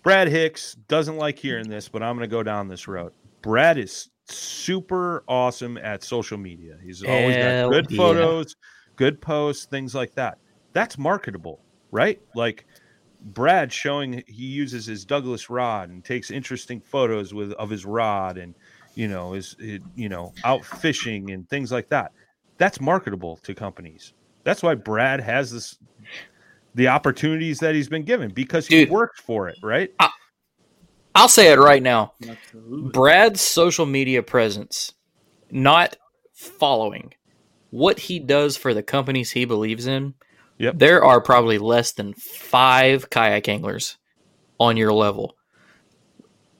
Brad 0.04 0.28
Hicks 0.28 0.76
doesn't 0.88 1.18
like 1.18 1.38
hearing 1.38 1.70
this, 1.70 1.90
but 1.90 2.04
I'm 2.04 2.16
going 2.16 2.30
to 2.30 2.34
go 2.34 2.44
down 2.44 2.68
this 2.68 2.88
road. 2.88 3.14
Brad 3.42 3.78
is 3.78 4.10
super 4.30 5.24
awesome 5.28 5.78
at 5.78 6.04
social 6.04 6.38
media. 6.38 6.78
He's 6.84 7.04
always 7.04 7.36
Hell 7.36 7.70
got 7.70 7.76
good 7.76 7.92
yeah. 7.92 7.98
photos, 7.98 8.56
good 8.96 9.22
posts, 9.22 9.66
things 9.66 9.96
like 9.96 10.14
that. 10.16 10.38
That's 10.74 10.98
marketable, 10.98 11.60
right? 11.92 12.22
Like 12.36 12.66
Brad 13.22 13.72
showing 13.72 14.24
he 14.28 14.46
uses 14.46 14.86
his 14.86 15.06
Douglas 15.06 15.50
rod 15.50 15.90
and 15.90 16.04
takes 16.04 16.32
interesting 16.32 16.80
photos 16.80 17.34
with 17.34 17.52
of 17.54 17.70
his 17.70 17.86
rod 17.86 18.38
and 18.38 18.54
you 18.96 19.08
know 19.08 19.34
is 19.34 19.56
it, 19.60 19.82
you 19.96 20.10
know 20.10 20.34
out 20.44 20.64
fishing 20.64 21.32
and 21.32 21.50
things 21.50 21.72
like 21.72 21.90
that. 21.90 22.12
That's 22.58 22.80
marketable 22.80 23.38
to 23.44 23.54
companies. 23.54 24.14
That's 24.44 24.64
why 24.64 24.76
Brad 24.76 25.20
has 25.20 25.52
this 25.52 25.78
the 26.76 26.88
opportunities 26.88 27.60
that 27.60 27.76
he's 27.76 27.90
been 27.90 28.04
given 28.04 28.32
because 28.32 28.68
he 28.68 28.86
Dude. 28.86 28.92
worked 28.92 29.20
for 29.20 29.50
it, 29.50 29.58
right? 29.64 29.92
I'll 31.16 31.28
say 31.28 31.52
it 31.52 31.58
right 31.58 31.82
now. 31.82 32.14
Absolutely. 32.28 32.92
Brad's 32.92 33.42
social 33.42 33.88
media 33.88 34.22
presence, 34.22 34.94
not 35.50 35.98
following, 36.34 37.16
what 37.72 37.98
he 37.98 38.20
does 38.20 38.56
for 38.56 38.76
the 38.76 38.84
companies 38.84 39.32
he 39.32 39.44
believes 39.44 39.88
in, 39.88 40.14
Yep. 40.60 40.80
there 40.80 41.04
are 41.04 41.22
probably 41.22 41.58
less 41.58 41.92
than 41.92 42.14
five 42.14 43.10
kayak 43.10 43.48
anglers 43.48 43.98
on 44.60 44.78
your 44.78 44.92
level. 44.94 45.36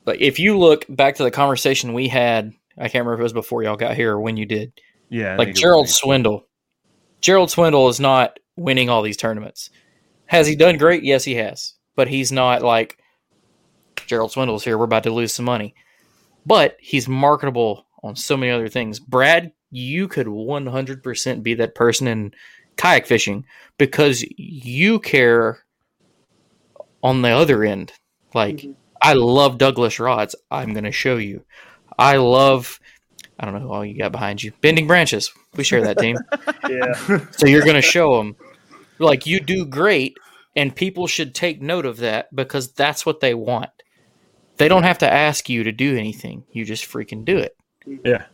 But 0.04 0.20
if 0.20 0.38
you 0.38 0.56
look 0.56 0.86
back 0.88 1.16
to 1.16 1.24
the 1.24 1.30
conversation 1.30 1.94
we 1.94 2.08
had, 2.08 2.52
I 2.78 2.82
can't 2.82 3.04
remember 3.04 3.14
if 3.14 3.20
it 3.20 3.24
was 3.24 3.32
before 3.32 3.62
y'all 3.62 3.76
got 3.76 3.96
here 3.96 4.12
or 4.12 4.20
when 4.20 4.36
you 4.36 4.46
did. 4.46 4.72
Yeah, 5.10 5.32
I 5.32 5.36
like 5.36 5.48
think 5.48 5.48
it 5.48 5.52
was 5.52 5.60
Gerald. 5.60 5.88
Swindle. 5.88 6.46
Gerald 7.20 7.50
Swindle 7.50 7.88
is 7.88 8.00
not 8.00 8.38
winning 8.56 8.88
all 8.88 9.02
these 9.02 9.16
tournaments. 9.16 9.70
Has 10.26 10.46
he 10.46 10.54
done 10.54 10.78
great? 10.78 11.02
Yes, 11.02 11.24
he 11.24 11.34
has. 11.36 11.74
But 11.96 12.08
he's 12.08 12.30
not 12.30 12.62
like 12.62 12.98
Gerald 14.06 14.32
Swindle's 14.32 14.64
here. 14.64 14.78
We're 14.78 14.84
about 14.84 15.02
to 15.04 15.10
lose 15.10 15.34
some 15.34 15.44
money. 15.44 15.74
But 16.46 16.76
he's 16.80 17.08
marketable 17.08 17.86
on 18.02 18.14
so 18.14 18.36
many 18.36 18.52
other 18.52 18.68
things. 18.68 19.00
Brad, 19.00 19.52
you 19.70 20.08
could 20.08 20.26
100% 20.26 21.42
be 21.42 21.54
that 21.54 21.74
person 21.74 22.06
in 22.06 22.32
kayak 22.78 23.06
fishing 23.06 23.44
because 23.76 24.24
you 24.38 24.98
care 25.00 25.58
on 27.02 27.22
the 27.22 27.30
other 27.30 27.62
end. 27.64 27.92
Like, 28.32 28.56
mm-hmm. 28.56 28.72
I 29.02 29.12
love 29.12 29.58
Douglas 29.58 30.00
rods. 30.00 30.34
I'm 30.50 30.72
going 30.72 30.84
to 30.84 30.92
show 30.92 31.16
you. 31.16 31.44
I 31.98 32.16
love, 32.16 32.80
I 33.38 33.44
don't 33.44 33.54
know 33.54 33.60
who 33.60 33.72
all 33.72 33.84
you 33.84 33.98
got 33.98 34.12
behind 34.12 34.42
you. 34.42 34.52
Bending 34.60 34.86
branches. 34.86 35.30
We 35.54 35.64
share 35.64 35.82
that 35.82 35.98
team. 35.98 36.16
Yeah. 36.68 37.18
So 37.32 37.46
you're 37.46 37.62
going 37.62 37.76
to 37.76 37.82
show 37.82 38.18
them, 38.18 38.36
like, 38.98 39.26
you 39.26 39.40
do 39.40 39.64
great, 39.64 40.18
and 40.54 40.74
people 40.74 41.06
should 41.06 41.34
take 41.34 41.62
note 41.62 41.86
of 41.86 41.98
that 41.98 42.34
because 42.34 42.72
that's 42.72 43.06
what 43.06 43.20
they 43.20 43.32
want. 43.32 43.70
They 44.58 44.68
don't 44.68 44.82
have 44.82 44.98
to 44.98 45.10
ask 45.10 45.48
you 45.48 45.64
to 45.64 45.72
do 45.72 45.96
anything. 45.96 46.44
You 46.52 46.64
just 46.64 46.84
freaking 46.84 47.24
do 47.24 47.38
it. 47.38 47.56
Yeah. 48.04 48.26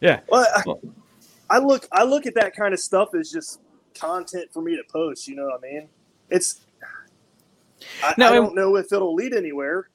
Yeah. 0.00 0.20
Well, 0.28 0.46
I, 0.54 0.62
I 1.50 1.58
look 1.58 1.86
I 1.92 2.04
look 2.04 2.26
at 2.26 2.34
that 2.34 2.54
kind 2.54 2.74
of 2.74 2.80
stuff 2.80 3.10
as 3.18 3.30
just 3.30 3.60
content 3.94 4.50
for 4.52 4.62
me 4.62 4.76
to 4.76 4.82
post. 4.90 5.28
You 5.28 5.36
know 5.36 5.44
what 5.44 5.58
I 5.58 5.72
mean? 5.72 5.88
It's 6.30 6.60
I, 8.02 8.14
No, 8.16 8.28
I 8.28 8.32
don't 8.32 8.54
know 8.54 8.76
if 8.76 8.92
it'll 8.92 9.14
lead 9.14 9.34
anywhere 9.34 9.88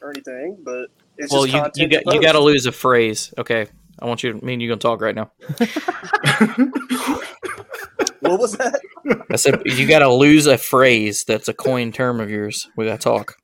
or 0.00 0.10
anything, 0.10 0.58
but 0.62 0.88
it's 1.16 1.32
well, 1.32 1.44
just 1.44 1.54
you 1.54 1.60
content 1.60 1.92
you 1.92 2.00
got 2.00 2.14
you 2.14 2.22
got 2.22 2.32
to 2.32 2.40
lose 2.40 2.66
a 2.66 2.72
phrase. 2.72 3.32
Okay, 3.38 3.66
I 4.00 4.06
want 4.06 4.22
you. 4.22 4.32
To, 4.32 4.44
me 4.44 4.54
and 4.54 4.62
you 4.62 4.68
gonna 4.68 4.78
talk 4.78 5.00
right 5.00 5.14
now. 5.14 5.30
What 8.22 8.38
was 8.38 8.52
that? 8.52 8.80
I 9.30 9.36
said 9.36 9.62
you 9.64 9.86
got 9.88 9.98
to 9.98 10.12
lose 10.12 10.46
a 10.46 10.56
phrase 10.56 11.24
that's 11.24 11.48
a 11.48 11.52
coin 11.52 11.90
term 11.90 12.20
of 12.20 12.30
yours. 12.30 12.68
We 12.76 12.86
got 12.86 13.00
to 13.00 13.04
talk. 13.04 13.36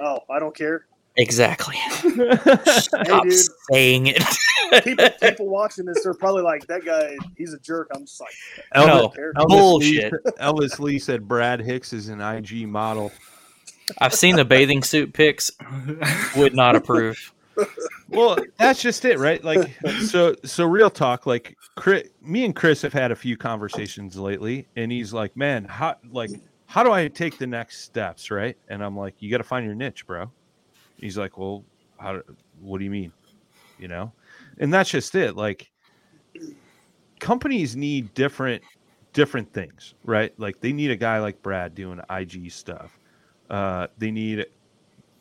Oh, 0.00 0.18
I 0.28 0.40
don't 0.40 0.54
care. 0.54 0.86
Exactly. 1.16 1.76
Stop 2.66 3.22
dude. 3.24 3.32
saying 3.72 4.08
it. 4.08 4.22
people, 4.84 5.08
people 5.22 5.46
watching 5.50 5.86
this 5.86 6.04
are 6.04 6.14
probably 6.14 6.42
like, 6.42 6.66
"That 6.66 6.84
guy, 6.84 7.16
he's 7.36 7.54
a 7.54 7.58
jerk." 7.58 7.90
I'm 7.94 8.04
just 8.04 8.20
like, 8.20 8.34
I 8.72 8.84
Elvis, 8.84 9.14
don't. 9.14 9.34
Elvis 9.34 9.48
Bullshit. 9.48 10.12
Lee, 10.12 10.32
Elvis 10.40 10.78
Lee 10.78 10.98
said 10.98 11.26
Brad 11.26 11.60
Hicks 11.60 11.92
is 11.92 12.08
an 12.08 12.20
IG 12.20 12.68
model. 12.68 13.12
I've 13.98 14.14
seen 14.14 14.36
the 14.36 14.44
bathing 14.44 14.82
suit 14.82 15.12
pics. 15.12 15.50
Would 16.36 16.54
not 16.54 16.76
approve. 16.76 17.32
Well, 18.08 18.36
that's 18.58 18.82
just 18.82 19.04
it, 19.04 19.18
right? 19.18 19.42
Like, 19.42 19.74
so, 20.02 20.34
so 20.44 20.66
real 20.66 20.90
talk. 20.90 21.24
Like, 21.24 21.56
Chris, 21.76 22.08
me 22.20 22.44
and 22.44 22.54
Chris 22.54 22.82
have 22.82 22.92
had 22.92 23.12
a 23.12 23.16
few 23.16 23.36
conversations 23.36 24.16
lately, 24.18 24.66
and 24.76 24.92
he's 24.92 25.14
like, 25.14 25.36
"Man, 25.36 25.64
how, 25.64 25.96
like, 26.10 26.30
how 26.66 26.82
do 26.82 26.92
I 26.92 27.08
take 27.08 27.38
the 27.38 27.46
next 27.46 27.82
steps?" 27.82 28.30
Right? 28.30 28.58
And 28.68 28.84
I'm 28.84 28.96
like, 28.96 29.14
"You 29.20 29.30
got 29.30 29.38
to 29.38 29.44
find 29.44 29.64
your 29.64 29.74
niche, 29.74 30.06
bro." 30.06 30.30
He's 30.98 31.18
like, 31.18 31.38
"Well, 31.38 31.64
how? 31.98 32.20
What 32.60 32.78
do 32.78 32.84
you 32.84 32.90
mean?" 32.90 33.12
You 33.78 33.88
know, 33.88 34.12
and 34.58 34.72
that's 34.72 34.90
just 34.90 35.14
it. 35.14 35.36
Like, 35.36 35.70
companies 37.20 37.76
need 37.76 38.14
different, 38.14 38.62
different 39.12 39.52
things, 39.52 39.94
right? 40.04 40.32
Like, 40.38 40.60
they 40.60 40.72
need 40.72 40.90
a 40.90 40.96
guy 40.96 41.18
like 41.18 41.42
Brad 41.42 41.74
doing 41.74 42.00
IG 42.10 42.50
stuff. 42.50 42.98
Uh, 43.50 43.88
they 43.98 44.10
need 44.10 44.46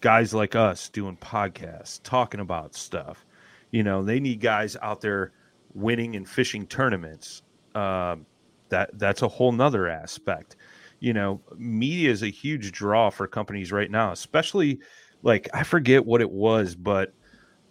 guys 0.01 0.33
like 0.33 0.55
us 0.55 0.89
doing 0.89 1.17
podcasts, 1.17 1.99
talking 2.03 2.39
about 2.39 2.75
stuff. 2.75 3.25
You 3.71 3.83
know, 3.83 4.03
they 4.03 4.19
need 4.19 4.39
guys 4.39 4.77
out 4.81 5.01
there 5.01 5.31
winning 5.73 6.15
and 6.15 6.27
fishing 6.27 6.65
tournaments. 6.67 7.41
Um, 7.73 8.25
that 8.69 8.97
that's 8.97 9.21
a 9.21 9.27
whole 9.27 9.51
nother 9.51 9.87
aspect. 9.89 10.55
You 10.99 11.13
know, 11.13 11.41
media 11.57 12.09
is 12.09 12.23
a 12.23 12.27
huge 12.27 12.71
draw 12.71 13.09
for 13.09 13.27
companies 13.27 13.71
right 13.71 13.91
now, 13.91 14.11
especially 14.11 14.79
like 15.25 15.49
I 15.53 15.63
forget 15.63 16.05
what 16.05 16.21
it 16.21 16.31
was, 16.31 16.75
but 16.75 17.13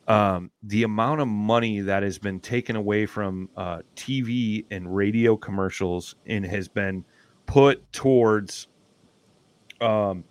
um, 0.06 0.50
the 0.62 0.82
amount 0.82 1.22
of 1.22 1.28
money 1.28 1.80
that 1.80 2.02
has 2.02 2.18
been 2.18 2.40
taken 2.40 2.76
away 2.76 3.06
from 3.06 3.48
uh, 3.56 3.78
TV 3.96 4.66
and 4.70 4.94
radio 4.94 5.36
commercials 5.36 6.14
and 6.26 6.44
has 6.44 6.68
been 6.68 7.06
put 7.46 7.90
towards 7.92 8.68
um, 9.80 10.24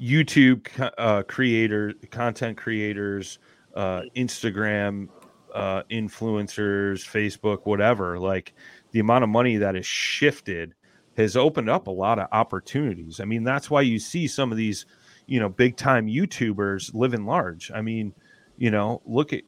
YouTube 0.00 0.68
uh, 0.98 1.24
creator, 1.24 1.94
content 2.10 2.56
creators, 2.56 3.40
uh, 3.74 4.02
Instagram 4.16 5.08
uh, 5.54 5.82
influencers, 5.90 7.00
Facebook, 7.04 7.60
whatever. 7.64 8.18
Like 8.18 8.54
the 8.92 9.00
amount 9.00 9.24
of 9.24 9.30
money 9.30 9.56
that 9.56 9.74
is 9.74 9.86
shifted 9.86 10.74
has 11.16 11.36
opened 11.36 11.68
up 11.68 11.86
a 11.86 11.90
lot 11.90 12.18
of 12.18 12.28
opportunities. 12.30 13.18
I 13.20 13.24
mean, 13.24 13.42
that's 13.42 13.70
why 13.70 13.80
you 13.80 13.98
see 13.98 14.28
some 14.28 14.52
of 14.52 14.58
these, 14.58 14.86
you 15.28 15.38
know, 15.38 15.48
big 15.48 15.76
time 15.76 16.08
YouTubers 16.08 16.92
living 16.94 17.26
large. 17.26 17.70
I 17.70 17.82
mean, 17.82 18.12
you 18.56 18.70
know, 18.70 19.02
look 19.04 19.32
at 19.32 19.42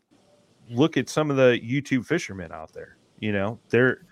look 0.71 0.97
at 0.97 1.09
some 1.09 1.31
of 1.31 1.37
the 1.37 1.59
YouTube 1.59 2.07
fishermen 2.07 2.53
out 2.53 2.73
there. 2.73 2.99
You 3.19 3.33
know, 3.33 3.59
they're 3.71 4.07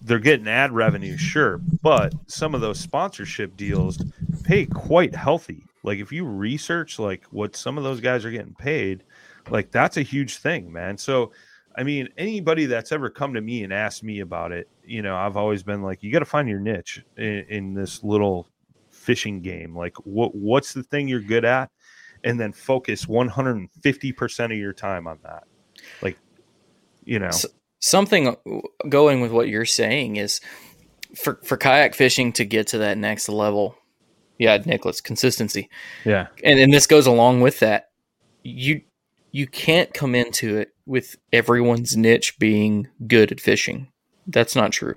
they're 0.00 0.20
getting 0.20 0.48
ad 0.48 0.72
revenue, 0.72 1.16
sure, 1.16 1.58
but 1.82 2.14
some 2.28 2.54
of 2.54 2.60
those 2.60 2.78
sponsorship 2.78 3.56
deals 3.56 4.02
pay 4.44 4.64
quite 4.64 5.14
healthy. 5.14 5.64
Like 5.82 5.98
if 5.98 6.12
you 6.12 6.24
research 6.24 6.98
like 6.98 7.24
what 7.30 7.56
some 7.56 7.76
of 7.76 7.84
those 7.84 8.00
guys 8.00 8.24
are 8.24 8.30
getting 8.30 8.54
paid, 8.54 9.02
like 9.50 9.72
that's 9.72 9.96
a 9.96 10.02
huge 10.02 10.38
thing, 10.38 10.72
man. 10.72 10.96
So 10.96 11.32
I 11.76 11.82
mean, 11.82 12.08
anybody 12.16 12.66
that's 12.66 12.92
ever 12.92 13.10
come 13.10 13.34
to 13.34 13.40
me 13.40 13.64
and 13.64 13.72
asked 13.72 14.04
me 14.04 14.20
about 14.20 14.52
it, 14.52 14.68
you 14.84 15.02
know, 15.02 15.16
I've 15.16 15.36
always 15.36 15.64
been 15.64 15.82
like, 15.82 16.02
you 16.02 16.12
got 16.12 16.20
to 16.20 16.24
find 16.24 16.48
your 16.48 16.60
niche 16.60 17.02
in, 17.16 17.44
in 17.48 17.74
this 17.74 18.02
little 18.04 18.48
fishing 19.08 19.40
game. 19.40 19.74
Like, 19.74 19.96
what 20.04 20.34
what's 20.34 20.74
the 20.74 20.82
thing 20.82 21.08
you're 21.08 21.22
good 21.22 21.46
at, 21.46 21.70
and 22.22 22.38
then 22.38 22.52
focus 22.52 23.08
150 23.08 24.12
percent 24.12 24.52
of 24.52 24.58
your 24.58 24.74
time 24.74 25.06
on 25.06 25.18
that. 25.22 25.44
Like, 26.02 26.18
you 27.04 27.18
know, 27.18 27.28
S- 27.28 27.46
something 27.80 28.28
uh, 28.28 28.34
going 28.90 29.22
with 29.22 29.32
what 29.32 29.48
you're 29.48 29.64
saying 29.64 30.16
is 30.16 30.42
for 31.16 31.40
for 31.42 31.56
kayak 31.56 31.94
fishing 31.94 32.34
to 32.34 32.44
get 32.44 32.66
to 32.68 32.78
that 32.78 32.98
next 32.98 33.30
level. 33.30 33.76
Yeah, 34.38 34.58
Nicholas, 34.64 35.00
consistency. 35.00 35.70
yeah, 36.04 36.26
and 36.44 36.60
and 36.60 36.70
this 36.72 36.86
goes 36.86 37.06
along 37.06 37.40
with 37.40 37.60
that. 37.60 37.88
You 38.42 38.82
you 39.32 39.46
can't 39.46 39.92
come 39.94 40.14
into 40.14 40.58
it 40.58 40.74
with 40.84 41.16
everyone's 41.32 41.96
niche 41.96 42.38
being 42.38 42.88
good 43.06 43.32
at 43.32 43.40
fishing. 43.40 43.88
That's 44.26 44.54
not 44.54 44.72
true. 44.72 44.96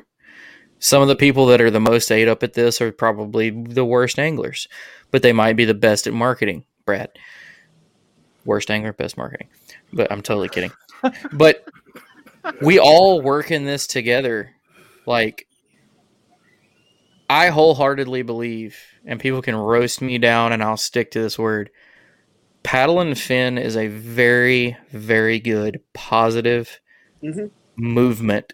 Some 0.83 1.03
of 1.03 1.07
the 1.07 1.15
people 1.15 1.45
that 1.45 1.61
are 1.61 1.69
the 1.69 1.79
most 1.79 2.11
ate 2.11 2.27
up 2.27 2.41
at 2.41 2.53
this 2.53 2.81
are 2.81 2.91
probably 2.91 3.51
the 3.51 3.85
worst 3.85 4.17
anglers, 4.17 4.67
but 5.11 5.21
they 5.21 5.31
might 5.31 5.55
be 5.55 5.63
the 5.63 5.75
best 5.75 6.07
at 6.07 6.13
marketing. 6.13 6.65
Brad, 6.85 7.11
worst 8.45 8.71
angler, 8.71 8.91
best 8.91 9.15
marketing. 9.15 9.47
But 9.93 10.11
I'm 10.11 10.23
totally 10.23 10.49
kidding. 10.49 10.71
but 11.33 11.63
we 12.63 12.79
all 12.79 13.21
work 13.21 13.51
in 13.51 13.63
this 13.65 13.85
together. 13.85 14.55
Like 15.05 15.47
I 17.29 17.49
wholeheartedly 17.49 18.23
believe, 18.23 18.75
and 19.05 19.19
people 19.19 19.43
can 19.43 19.55
roast 19.55 20.01
me 20.01 20.17
down, 20.17 20.51
and 20.51 20.63
I'll 20.63 20.77
stick 20.77 21.11
to 21.11 21.21
this 21.21 21.37
word. 21.37 21.69
Paddle 22.63 22.99
and 23.01 23.15
fin 23.15 23.59
is 23.59 23.77
a 23.77 23.87
very, 23.87 24.77
very 24.91 25.39
good 25.39 25.81
positive 25.93 26.79
Mhm. 27.23 27.51
movement 27.75 28.53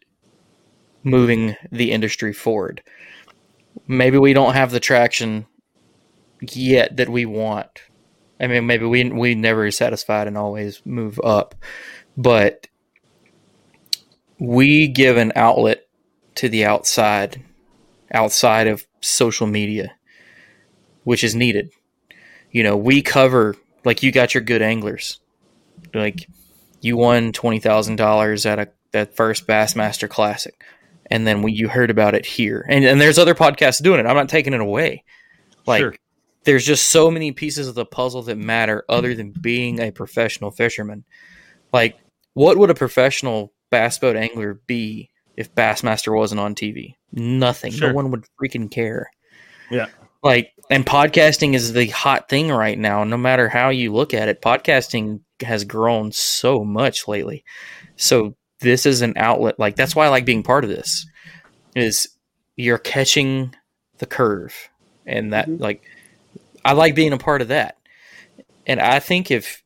moving 1.07 1.55
the 1.71 1.91
industry 1.91 2.33
forward. 2.33 2.83
Maybe 3.87 4.17
we 4.17 4.33
don't 4.33 4.53
have 4.53 4.71
the 4.71 4.79
traction 4.79 5.47
yet 6.41 6.97
that 6.97 7.09
we 7.09 7.25
want. 7.25 7.83
I 8.39 8.47
mean, 8.47 8.67
maybe 8.67 8.85
we 8.85 9.09
we 9.09 9.33
never 9.33 9.71
satisfied 9.71 10.27
and 10.27 10.37
always 10.37 10.85
move 10.85 11.19
up, 11.23 11.55
but 12.15 12.67
we 14.39 14.87
give 14.87 15.17
an 15.17 15.31
outlet 15.35 15.87
to 16.35 16.49
the 16.49 16.65
outside, 16.65 17.43
outside 18.13 18.67
of 18.67 18.85
social 19.01 19.47
media, 19.47 19.95
which 21.03 21.23
is 21.23 21.33
needed. 21.33 21.71
You 22.51 22.63
know, 22.63 22.77
we 22.77 23.01
cover 23.01 23.55
like 23.83 24.03
you 24.03 24.11
got 24.11 24.33
your 24.33 24.43
good 24.43 24.61
anglers, 24.61 25.19
like 25.93 26.27
you 26.81 26.97
won 26.97 27.31
twenty 27.31 27.59
thousand 27.59 27.95
dollars 27.95 28.45
at 28.45 28.59
a 28.59 28.69
that 28.91 29.15
first 29.15 29.47
Bassmaster 29.47 30.09
Classic, 30.09 30.63
and 31.07 31.25
then 31.25 31.41
we, 31.41 31.51
you 31.51 31.67
heard 31.67 31.89
about 31.89 32.15
it 32.15 32.25
here, 32.25 32.65
and 32.69 32.85
and 32.85 33.01
there's 33.01 33.17
other 33.19 33.35
podcasts 33.35 33.81
doing 33.81 33.99
it. 33.99 34.05
I'm 34.05 34.15
not 34.15 34.29
taking 34.29 34.53
it 34.53 34.61
away. 34.61 35.03
Like 35.65 35.81
Sure. 35.81 35.95
there's 36.45 36.65
just 36.65 36.89
so 36.89 37.11
many 37.11 37.31
pieces 37.31 37.67
of 37.67 37.75
the 37.75 37.85
puzzle 37.85 38.21
that 38.23 38.37
matter 38.37 38.83
other 38.87 39.13
than 39.13 39.31
being 39.31 39.79
a 39.79 39.91
professional 39.91 40.51
fisherman. 40.51 41.03
Like 41.73 41.97
what 42.33 42.57
would 42.57 42.69
a 42.69 42.75
professional 42.75 43.51
bass 43.69 43.97
boat 43.99 44.15
angler 44.15 44.61
be 44.67 45.09
if 45.35 45.53
Bassmaster 45.53 46.15
wasn't 46.15 46.39
on 46.39 46.55
TV. 46.55 46.93
Nothing. 47.11 47.71
Sure. 47.71 47.89
No 47.89 47.95
one 47.95 48.11
would 48.11 48.25
freaking 48.41 48.71
care. 48.71 49.09
Yeah. 49.69 49.87
Like, 50.23 50.51
and 50.69 50.85
podcasting 50.85 51.53
is 51.55 51.73
the 51.73 51.87
hot 51.87 52.29
thing 52.29 52.49
right 52.49 52.77
now. 52.77 53.03
No 53.03 53.17
matter 53.17 53.49
how 53.49 53.69
you 53.69 53.91
look 53.91 54.13
at 54.13 54.29
it, 54.29 54.41
podcasting 54.41 55.21
has 55.41 55.63
grown 55.63 56.11
so 56.11 56.63
much 56.63 57.07
lately. 57.07 57.43
So 57.95 58.36
this 58.59 58.85
is 58.85 59.01
an 59.01 59.13
outlet. 59.15 59.59
Like 59.59 59.75
that's 59.75 59.95
why 59.95 60.05
I 60.05 60.09
like 60.09 60.25
being 60.25 60.43
part 60.43 60.63
of 60.63 60.69
this. 60.69 61.05
Is 61.75 62.09
you're 62.55 62.79
catching 62.79 63.55
the 63.99 64.05
curve, 64.05 64.69
and 65.05 65.33
that 65.33 65.47
mm-hmm. 65.47 65.61
like 65.61 65.83
I 66.65 66.73
like 66.73 66.95
being 66.95 67.13
a 67.13 67.17
part 67.17 67.41
of 67.41 67.49
that. 67.49 67.77
And 68.65 68.81
I 68.81 68.99
think 68.99 69.31
if 69.31 69.63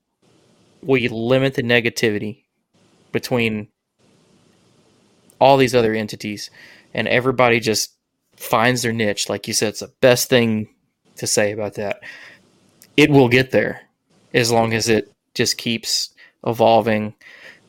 we 0.83 1.07
limit 1.07 1.55
the 1.55 1.63
negativity 1.63 2.43
between 3.11 3.67
all 5.39 5.57
these 5.57 5.73
other 5.73 5.93
entities 5.93 6.51
and 6.93 7.07
everybody 7.07 7.59
just 7.59 7.95
finds 8.35 8.83
their 8.83 8.93
niche, 8.93 9.29
like 9.29 9.47
you 9.47 9.53
said, 9.53 9.69
it's 9.69 9.79
the 9.79 9.91
best 10.01 10.29
thing 10.29 10.69
to 11.15 11.25
say 11.25 11.51
about 11.51 11.75
that. 11.75 12.01
It 12.95 13.09
will 13.09 13.29
get 13.29 13.51
there 13.51 13.81
as 14.33 14.51
long 14.51 14.73
as 14.73 14.87
it 14.87 15.11
just 15.33 15.57
keeps 15.57 16.13
evolving. 16.45 17.15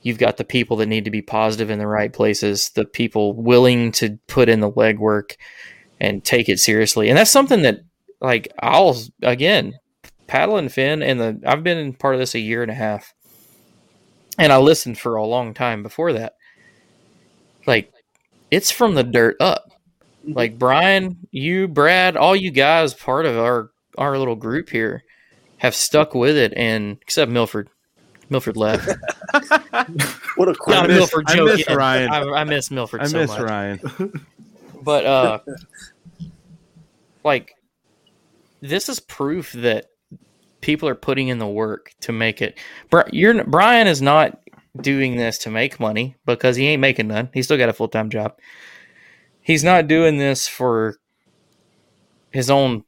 You've 0.02 0.18
got 0.18 0.36
the 0.36 0.44
people 0.44 0.76
that 0.78 0.86
need 0.86 1.04
to 1.04 1.10
be 1.10 1.22
positive 1.22 1.70
in 1.70 1.78
the 1.78 1.86
right 1.86 2.12
places, 2.12 2.70
the 2.74 2.84
people 2.84 3.34
willing 3.34 3.92
to 3.92 4.18
put 4.26 4.48
in 4.48 4.60
the 4.60 4.70
legwork 4.70 5.36
and 6.00 6.24
take 6.24 6.48
it 6.48 6.58
seriously. 6.58 7.08
And 7.08 7.16
that's 7.16 7.30
something 7.30 7.62
that, 7.62 7.80
like, 8.20 8.52
I'll 8.58 9.00
again 9.22 9.74
paddle 10.26 10.56
and 10.56 10.72
fin, 10.72 11.02
and 11.02 11.20
the 11.20 11.40
I've 11.46 11.62
been 11.62 11.78
in 11.78 11.92
part 11.92 12.14
of 12.14 12.18
this 12.18 12.34
a 12.34 12.40
year 12.40 12.62
and 12.62 12.70
a 12.70 12.74
half, 12.74 13.14
and 14.38 14.52
I 14.52 14.56
listened 14.56 14.98
for 14.98 15.14
a 15.14 15.26
long 15.26 15.54
time 15.54 15.82
before 15.82 16.12
that. 16.14 16.34
Like, 17.66 17.92
it's 18.50 18.70
from 18.70 18.94
the 18.94 19.04
dirt 19.04 19.36
up. 19.40 19.66
Mm-hmm. 20.24 20.32
Like 20.32 20.58
Brian, 20.58 21.18
you, 21.30 21.68
Brad, 21.68 22.16
all 22.16 22.34
you 22.34 22.50
guys, 22.50 22.94
part 22.94 23.26
of 23.26 23.36
our 23.36 23.70
our 23.98 24.18
little 24.18 24.36
group 24.36 24.70
here, 24.70 25.04
have 25.58 25.74
stuck 25.74 26.14
with 26.14 26.36
it, 26.36 26.52
and 26.56 26.98
except 27.02 27.30
Milford, 27.30 27.68
Milford 28.32 28.56
left. 28.56 28.88
what 30.36 30.48
a 30.48 30.56
Not 30.66 30.86
a 30.86 30.88
miss- 30.88 30.98
Milford 30.98 31.24
I 31.28 31.36
joke. 31.36 31.48
miss 31.48 31.64
yeah. 31.68 31.74
Ryan. 31.74 32.10
I, 32.10 32.22
I 32.22 32.44
miss 32.44 32.70
Milford. 32.70 33.02
I 33.02 33.06
so 33.06 33.18
miss 33.18 33.30
much. 33.30 33.40
Ryan. 33.40 33.80
But 34.84 35.06
uh, 35.06 35.38
like, 37.22 37.54
this 38.60 38.88
is 38.88 38.98
proof 38.98 39.52
that 39.52 39.86
people 40.60 40.88
are 40.88 40.96
putting 40.96 41.28
in 41.28 41.38
the 41.38 41.46
work 41.46 41.92
to 42.00 42.10
make 42.10 42.42
it. 42.42 42.58
You're 43.12 43.44
Brian 43.44 43.86
is 43.86 44.02
not 44.02 44.40
doing 44.80 45.16
this 45.16 45.38
to 45.38 45.50
make 45.50 45.78
money 45.78 46.16
because 46.26 46.56
he 46.56 46.66
ain't 46.66 46.80
making 46.80 47.08
none. 47.08 47.28
He's 47.32 47.44
still 47.44 47.58
got 47.58 47.68
a 47.68 47.72
full 47.72 47.86
time 47.86 48.10
job. 48.10 48.36
He's 49.40 49.62
not 49.62 49.86
doing 49.86 50.18
this 50.18 50.48
for 50.48 50.96
his 52.30 52.50
own 52.50 52.84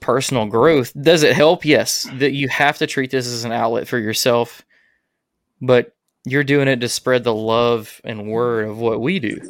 personal 0.00 0.46
growth. 0.46 0.92
Does 1.00 1.22
it 1.22 1.34
help? 1.34 1.64
Yes. 1.64 2.06
That 2.14 2.32
you 2.32 2.48
have 2.48 2.78
to 2.78 2.86
treat 2.86 3.10
this 3.10 3.26
as 3.26 3.44
an 3.44 3.52
outlet 3.52 3.88
for 3.88 3.98
yourself, 3.98 4.63
but 5.60 5.94
you're 6.24 6.44
doing 6.44 6.68
it 6.68 6.80
to 6.80 6.88
spread 6.88 7.24
the 7.24 7.34
love 7.34 8.00
and 8.04 8.28
word 8.28 8.68
of 8.68 8.78
what 8.78 9.00
we 9.00 9.18
do. 9.18 9.40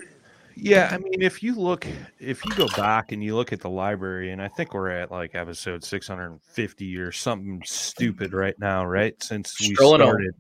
Yeah, 0.56 0.88
I 0.92 0.98
mean, 0.98 1.20
if 1.20 1.42
you 1.42 1.54
look, 1.54 1.86
if 2.20 2.44
you 2.44 2.54
go 2.54 2.68
back 2.76 3.12
and 3.12 3.22
you 3.22 3.34
look 3.34 3.52
at 3.52 3.60
the 3.60 3.68
library, 3.68 4.30
and 4.30 4.40
I 4.40 4.48
think 4.48 4.72
we're 4.72 4.90
at 4.90 5.10
like 5.10 5.34
episode 5.34 5.82
650 5.82 6.96
or 6.96 7.10
something 7.10 7.60
stupid 7.64 8.32
right 8.32 8.54
now, 8.58 8.84
right? 8.84 9.20
Since 9.22 9.60
we 9.60 9.74
Strolling 9.74 10.00
on. 10.00 10.08
started, 10.08 10.34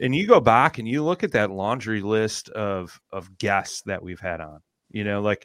and 0.00 0.14
you 0.14 0.26
go 0.26 0.40
back 0.40 0.78
and 0.78 0.88
you 0.88 1.04
look 1.04 1.22
at 1.24 1.32
that 1.32 1.50
laundry 1.50 2.00
list 2.00 2.48
of 2.50 2.98
of 3.12 3.36
guests 3.36 3.82
that 3.82 4.02
we've 4.02 4.20
had 4.20 4.40
on. 4.40 4.60
You 4.90 5.04
know, 5.04 5.20
like 5.20 5.44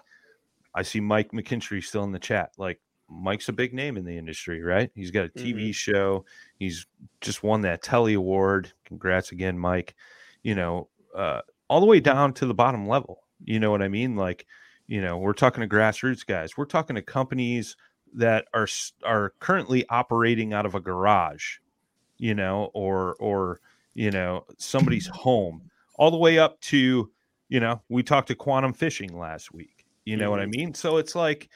I 0.73 0.83
see 0.83 1.01
Mike 1.01 1.31
McKinstry 1.31 1.83
still 1.83 2.03
in 2.05 2.13
the 2.13 2.19
chat. 2.19 2.51
Like 2.57 2.79
Mike's 3.09 3.49
a 3.49 3.53
big 3.53 3.73
name 3.73 3.97
in 3.97 4.05
the 4.05 4.17
industry, 4.17 4.61
right? 4.61 4.91
He's 4.95 5.11
got 5.11 5.25
a 5.25 5.29
TV 5.29 5.73
show. 5.73 6.25
He's 6.57 6.85
just 7.21 7.43
won 7.43 7.61
that 7.61 7.81
Telly 7.81 8.13
Award. 8.13 8.71
Congrats 8.85 9.31
again, 9.31 9.57
Mike. 9.57 9.95
You 10.43 10.55
know, 10.55 10.89
uh, 11.15 11.41
all 11.67 11.79
the 11.79 11.85
way 11.85 11.99
down 11.99 12.33
to 12.33 12.45
the 12.45 12.53
bottom 12.53 12.87
level. 12.87 13.23
You 13.43 13.59
know 13.59 13.71
what 13.71 13.81
I 13.81 13.87
mean? 13.87 14.15
Like, 14.15 14.45
you 14.87 15.01
know, 15.01 15.17
we're 15.17 15.33
talking 15.33 15.61
to 15.61 15.67
grassroots 15.67 16.25
guys. 16.25 16.57
We're 16.57 16.65
talking 16.65 16.95
to 16.95 17.01
companies 17.01 17.75
that 18.13 18.45
are 18.53 18.67
are 19.05 19.33
currently 19.39 19.85
operating 19.89 20.53
out 20.53 20.65
of 20.65 20.75
a 20.75 20.79
garage, 20.79 21.57
you 22.17 22.33
know, 22.35 22.71
or 22.73 23.15
or 23.15 23.61
you 23.93 24.11
know 24.11 24.45
somebody's 24.57 25.07
home, 25.13 25.69
all 25.95 26.11
the 26.11 26.17
way 26.17 26.39
up 26.39 26.59
to, 26.61 27.09
you 27.49 27.59
know, 27.59 27.81
we 27.89 28.03
talked 28.03 28.29
to 28.29 28.35
Quantum 28.35 28.73
Fishing 28.73 29.17
last 29.17 29.53
week. 29.53 29.85
You 30.05 30.17
know 30.17 30.31
what 30.31 30.39
I 30.39 30.47
mean? 30.47 30.73
So 30.73 30.97
it's 30.97 31.13
like 31.13 31.49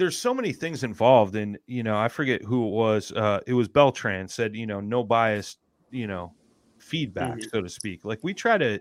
there's 0.00 0.16
so 0.16 0.32
many 0.32 0.50
things 0.50 0.82
involved, 0.82 1.36
and 1.36 1.58
you 1.66 1.82
know, 1.82 1.96
I 1.96 2.08
forget 2.08 2.42
who 2.42 2.66
it 2.66 2.70
was. 2.70 3.12
Uh, 3.12 3.40
it 3.46 3.52
was 3.52 3.68
Beltran 3.68 4.28
said, 4.28 4.56
you 4.56 4.66
know, 4.66 4.80
no 4.80 5.04
bias, 5.04 5.58
you 5.90 6.06
know, 6.06 6.32
feedback, 6.78 7.42
so 7.52 7.60
to 7.60 7.68
speak. 7.68 8.02
Like 8.02 8.18
we 8.22 8.32
try 8.32 8.56
to 8.56 8.80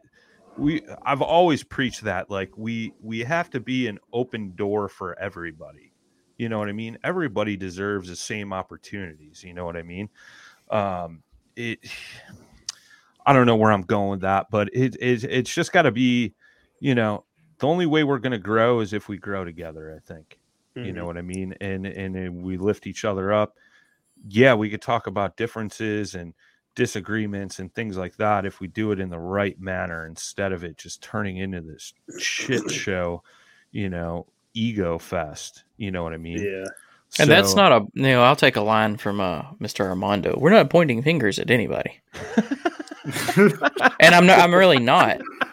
we 0.58 0.82
I've 1.04 1.22
always 1.22 1.62
preached 1.62 2.02
that 2.06 2.30
like 2.30 2.58
we 2.58 2.94
we 3.02 3.20
have 3.20 3.50
to 3.50 3.60
be 3.60 3.88
an 3.88 4.00
open 4.14 4.56
door 4.56 4.88
for 4.88 5.20
everybody. 5.20 5.91
You 6.38 6.48
know 6.48 6.58
what 6.58 6.70
I 6.70 6.72
mean? 6.72 6.98
Everybody 7.04 7.58
deserves 7.58 8.08
the 8.08 8.16
same 8.16 8.54
opportunities, 8.54 9.44
you 9.44 9.54
know 9.54 9.66
what 9.66 9.76
I 9.76 9.84
mean? 9.84 10.08
Um 10.72 11.22
it 11.58 11.80
I 13.26 13.34
don't 13.34 13.46
know 13.46 13.58
where 13.58 13.74
I'm 13.74 13.82
going 13.82 14.10
with 14.12 14.22
that, 14.22 14.48
but 14.50 14.70
it, 14.74 14.96
it 15.02 15.26
it's 15.26 15.54
just 15.54 15.74
got 15.74 15.84
to 15.84 15.91
be, 15.91 16.34
you 16.80 16.96
know, 16.96 17.26
the 17.60 17.68
only 17.68 17.86
way 17.86 18.04
we're 18.06 18.18
going 18.18 18.32
to 18.32 18.40
grow 18.40 18.80
is 18.80 18.94
if 18.94 19.08
we 19.10 19.18
grow 19.18 19.44
together, 19.44 19.94
I 19.96 20.00
think. 20.08 20.39
You 20.86 20.94
know 20.94 21.06
what 21.06 21.18
I 21.18 21.22
mean? 21.22 21.56
And 21.62 21.86
and 21.86 22.16
then 22.16 22.42
we 22.42 22.58
lift 22.58 22.88
each 22.88 23.06
other 23.06 23.34
up. 23.34 23.58
Yeah, 24.28 24.54
we 24.54 24.70
could 24.70 24.82
talk 24.82 25.08
about 25.08 25.38
differences 25.38 26.16
and 26.16 26.34
disagreements 26.76 27.60
and 27.60 27.74
things 27.74 27.98
like 27.98 28.16
that 28.18 28.46
if 28.46 28.60
we 28.60 28.68
do 28.68 28.92
it 28.92 29.00
in 29.00 29.10
the 29.10 29.20
right 29.20 29.60
manner 29.60 30.06
instead 30.06 30.52
of 30.54 30.64
it 30.64 30.78
just 30.78 31.02
turning 31.02 31.38
into 31.38 31.62
this 31.62 31.94
shit 32.20 32.70
show, 32.72 33.24
you 33.72 33.90
know, 33.90 34.26
ego 34.54 34.98
fest. 34.98 35.64
You 35.78 35.92
know 35.92 36.04
what 36.04 36.14
I 36.14 36.18
mean? 36.18 36.42
Yeah. 36.42 36.66
And 37.18 37.30
that's 37.30 37.56
not 37.56 37.72
a 37.72 37.86
you 37.96 38.04
know, 38.04 38.22
I'll 38.22 38.36
take 38.36 38.56
a 38.56 38.62
line 38.62 38.98
from 38.98 39.20
uh 39.20 39.44
Mr. 39.60 39.86
Armando. 39.86 40.38
We're 40.38 40.52
not 40.52 40.70
pointing 40.70 41.02
fingers 41.02 41.40
at 41.40 41.50
anybody. 41.50 42.00
and 43.36 44.16
I'm 44.16 44.26
not 44.26 44.40
I'm 44.40 44.54
really 44.54 44.80
not. 44.80 45.20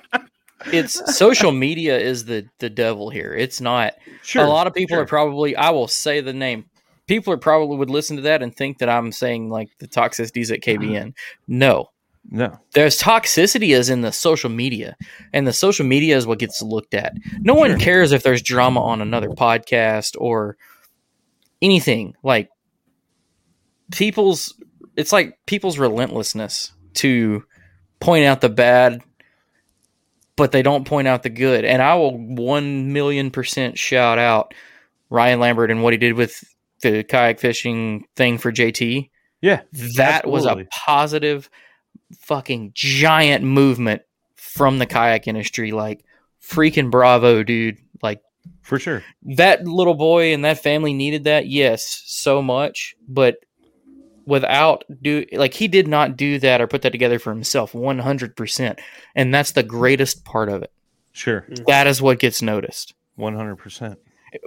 It's 0.73 1.17
social 1.17 1.53
media 1.53 1.99
is 1.99 2.25
the 2.25 2.47
the 2.59 2.71
devil 2.71 3.11
here. 3.11 3.35
It's 3.35 3.61
not 3.61 3.95
Sure, 4.23 4.45
a 4.45 4.49
lot 4.49 4.67
of 4.67 4.75
people 4.75 4.97
sure. 4.97 5.03
are 5.03 5.07
probably 5.07 5.55
I 5.57 5.71
will 5.71 5.89
say 5.89 6.21
the 6.21 6.33
name. 6.33 6.67
People 7.07 7.33
are 7.33 7.39
probably 7.39 7.77
would 7.77 7.91
listen 7.91 8.17
to 8.17 8.23
that 8.23 8.43
and 8.43 8.55
think 8.55 8.79
that 8.79 8.89
I'm 8.89 9.13
saying 9.13 9.51
like 9.51 9.69
the 9.79 9.87
toxicities 9.87 10.53
at 10.53 10.61
mm-hmm. 10.61 10.83
KBN. 10.83 11.15
No. 11.47 11.91
No. 12.29 12.59
There's 12.73 13.01
toxicity 13.01 13.75
is 13.77 13.89
in 13.89 14.01
the 14.01 14.11
social 14.11 14.51
media, 14.51 14.97
and 15.33 15.47
the 15.47 15.53
social 15.53 15.87
media 15.87 16.17
is 16.17 16.27
what 16.27 16.41
gets 16.41 16.61
looked 16.61 16.95
at. 16.95 17.15
No 17.39 17.55
one 17.55 17.79
cares 17.79 18.11
if 18.11 18.25
there's 18.25 18.43
drama 18.43 18.83
on 18.83 19.01
another 19.01 19.29
podcast 19.29 20.17
or 20.19 20.57
anything. 21.63 22.15
Like 22.25 22.51
people's, 23.93 24.61
it's 24.97 25.13
like 25.13 25.39
people's 25.47 25.79
relentlessness 25.79 26.73
to 26.95 27.45
point 28.01 28.25
out 28.25 28.41
the 28.41 28.49
bad, 28.49 29.03
but 30.37 30.53
they 30.53 30.63
don't 30.63 30.87
point 30.87 31.09
out 31.09 31.23
the 31.23 31.31
good. 31.31 31.65
And 31.65 31.83
I 31.83 31.95
will 31.95 32.17
one 32.17 32.93
million 32.93 33.31
percent 33.31 33.79
shout 33.79 34.19
out 34.19 34.55
Ryan 35.11 35.41
Lambert 35.41 35.71
and 35.71 35.83
what 35.83 35.93
he 35.93 35.99
did 35.99 36.15
with 36.15 36.45
the 36.83 37.03
kayak 37.03 37.41
fishing 37.41 38.07
thing 38.17 38.39
for 38.39 38.53
JT. 38.53 39.11
Yeah. 39.41 39.63
That 39.97 40.29
was 40.29 40.47
a 40.47 40.67
positive 40.71 41.51
fucking 42.19 42.73
giant 42.75 43.45
movement 43.45 44.03
from 44.37 44.79
the 44.79 44.87
kayak 44.87 45.27
industry. 45.27 45.73
Like 45.73 46.05
freaking 46.43 46.91
bravo, 46.91 47.43
dude. 47.43 47.79
Like 48.03 48.21
for 48.63 48.79
sure. 48.79 49.03
That 49.23 49.67
little 49.67 49.95
boy 49.95 50.35
and 50.35 50.45
that 50.45 50.63
family 50.63 50.93
needed 50.93 51.25
that, 51.25 51.47
yes, 51.47 52.03
so 52.07 52.43
much. 52.43 52.95
But 53.09 53.37
without 54.27 54.85
do 55.03 55.25
like 55.33 55.55
he 55.55 55.69
did 55.69 55.89
not 55.89 56.17
do 56.17 56.39
that 56.41 56.61
or 56.61 56.67
put 56.67 56.83
that 56.83 56.91
together 56.93 57.19
for 57.19 57.33
himself 57.33 57.73
100%. 57.73 58.79
And 59.15 59.33
that's 59.35 59.53
the 59.53 59.63
greatest 59.63 60.25
part 60.25 60.49
of 60.49 60.63
it. 60.63 60.73
Sure. 61.13 61.43
Mm-hmm. 61.43 61.65
That 61.67 61.87
is 61.87 62.03
what 62.03 62.19
gets 62.19 62.43
noticed. 62.43 62.95
100%. 63.19 63.97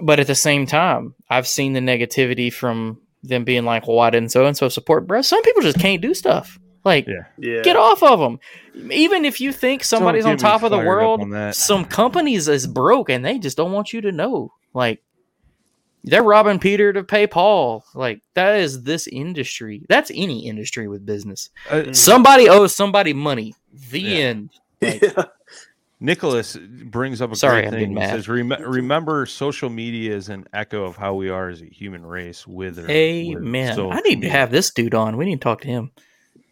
But 0.00 0.20
at 0.20 0.26
the 0.26 0.34
same 0.34 0.66
time, 0.66 1.14
I've 1.28 1.48
seen 1.48 1.72
the 1.72 1.80
negativity 1.80 2.52
from 2.52 3.00
them 3.22 3.44
being 3.44 3.64
like, 3.64 3.86
well, 3.86 3.96
why 3.96 4.10
didn't 4.10 4.30
so 4.30 4.46
and 4.46 4.56
so 4.56 4.68
support? 4.68 5.06
Bro, 5.06 5.22
some 5.22 5.42
people 5.42 5.62
just 5.62 5.80
can't 5.80 6.00
do 6.00 6.14
stuff. 6.14 6.58
Like, 6.84 7.06
Yeah. 7.38 7.60
get 7.62 7.76
off 7.76 8.02
of 8.02 8.20
them. 8.20 8.38
Even 8.92 9.24
if 9.24 9.40
you 9.40 9.52
think 9.52 9.84
somebody's 9.84 10.24
on 10.24 10.36
top 10.36 10.62
of 10.62 10.70
the 10.70 10.78
world, 10.78 11.22
some 11.54 11.84
companies 11.84 12.48
is 12.48 12.66
broke 12.66 13.10
and 13.10 13.24
they 13.24 13.38
just 13.38 13.56
don't 13.56 13.72
want 13.72 13.92
you 13.92 14.00
to 14.02 14.12
know. 14.12 14.52
Like, 14.72 15.02
they're 16.04 16.22
robbing 16.22 16.58
Peter 16.58 16.92
to 16.92 17.04
pay 17.04 17.26
Paul. 17.26 17.84
Like, 17.94 18.22
that 18.34 18.56
is 18.60 18.82
this 18.82 19.06
industry. 19.06 19.82
That's 19.88 20.10
any 20.14 20.46
industry 20.46 20.88
with 20.88 21.04
business. 21.04 21.50
Uh, 21.68 21.92
Somebody 21.92 22.48
owes 22.48 22.74
somebody 22.74 23.12
money. 23.12 23.54
The 23.90 24.22
end. 24.22 24.50
Like, 24.82 25.02
Nicholas 26.02 26.56
brings 26.56 27.20
up 27.20 27.30
a 27.30 27.36
Sorry, 27.36 27.68
great 27.68 27.72
thing. 27.72 27.94
He 27.94 28.02
says, 28.02 28.26
"Rem- 28.26 28.50
"Remember, 28.62 29.26
social 29.26 29.68
media 29.68 30.16
is 30.16 30.30
an 30.30 30.46
echo 30.54 30.84
of 30.84 30.96
how 30.96 31.12
we 31.12 31.28
are 31.28 31.50
as 31.50 31.60
a 31.60 31.66
human 31.66 32.04
race." 32.06 32.46
With 32.46 32.78
or 32.78 32.90
Amen. 32.90 33.76
social 33.76 33.92
I 33.92 34.00
need 34.00 34.22
to 34.22 34.30
have 34.30 34.50
this 34.50 34.70
dude 34.70 34.94
on. 34.94 35.18
We 35.18 35.26
need 35.26 35.36
to 35.36 35.40
talk 35.40 35.60
to 35.60 35.68
him. 35.68 35.90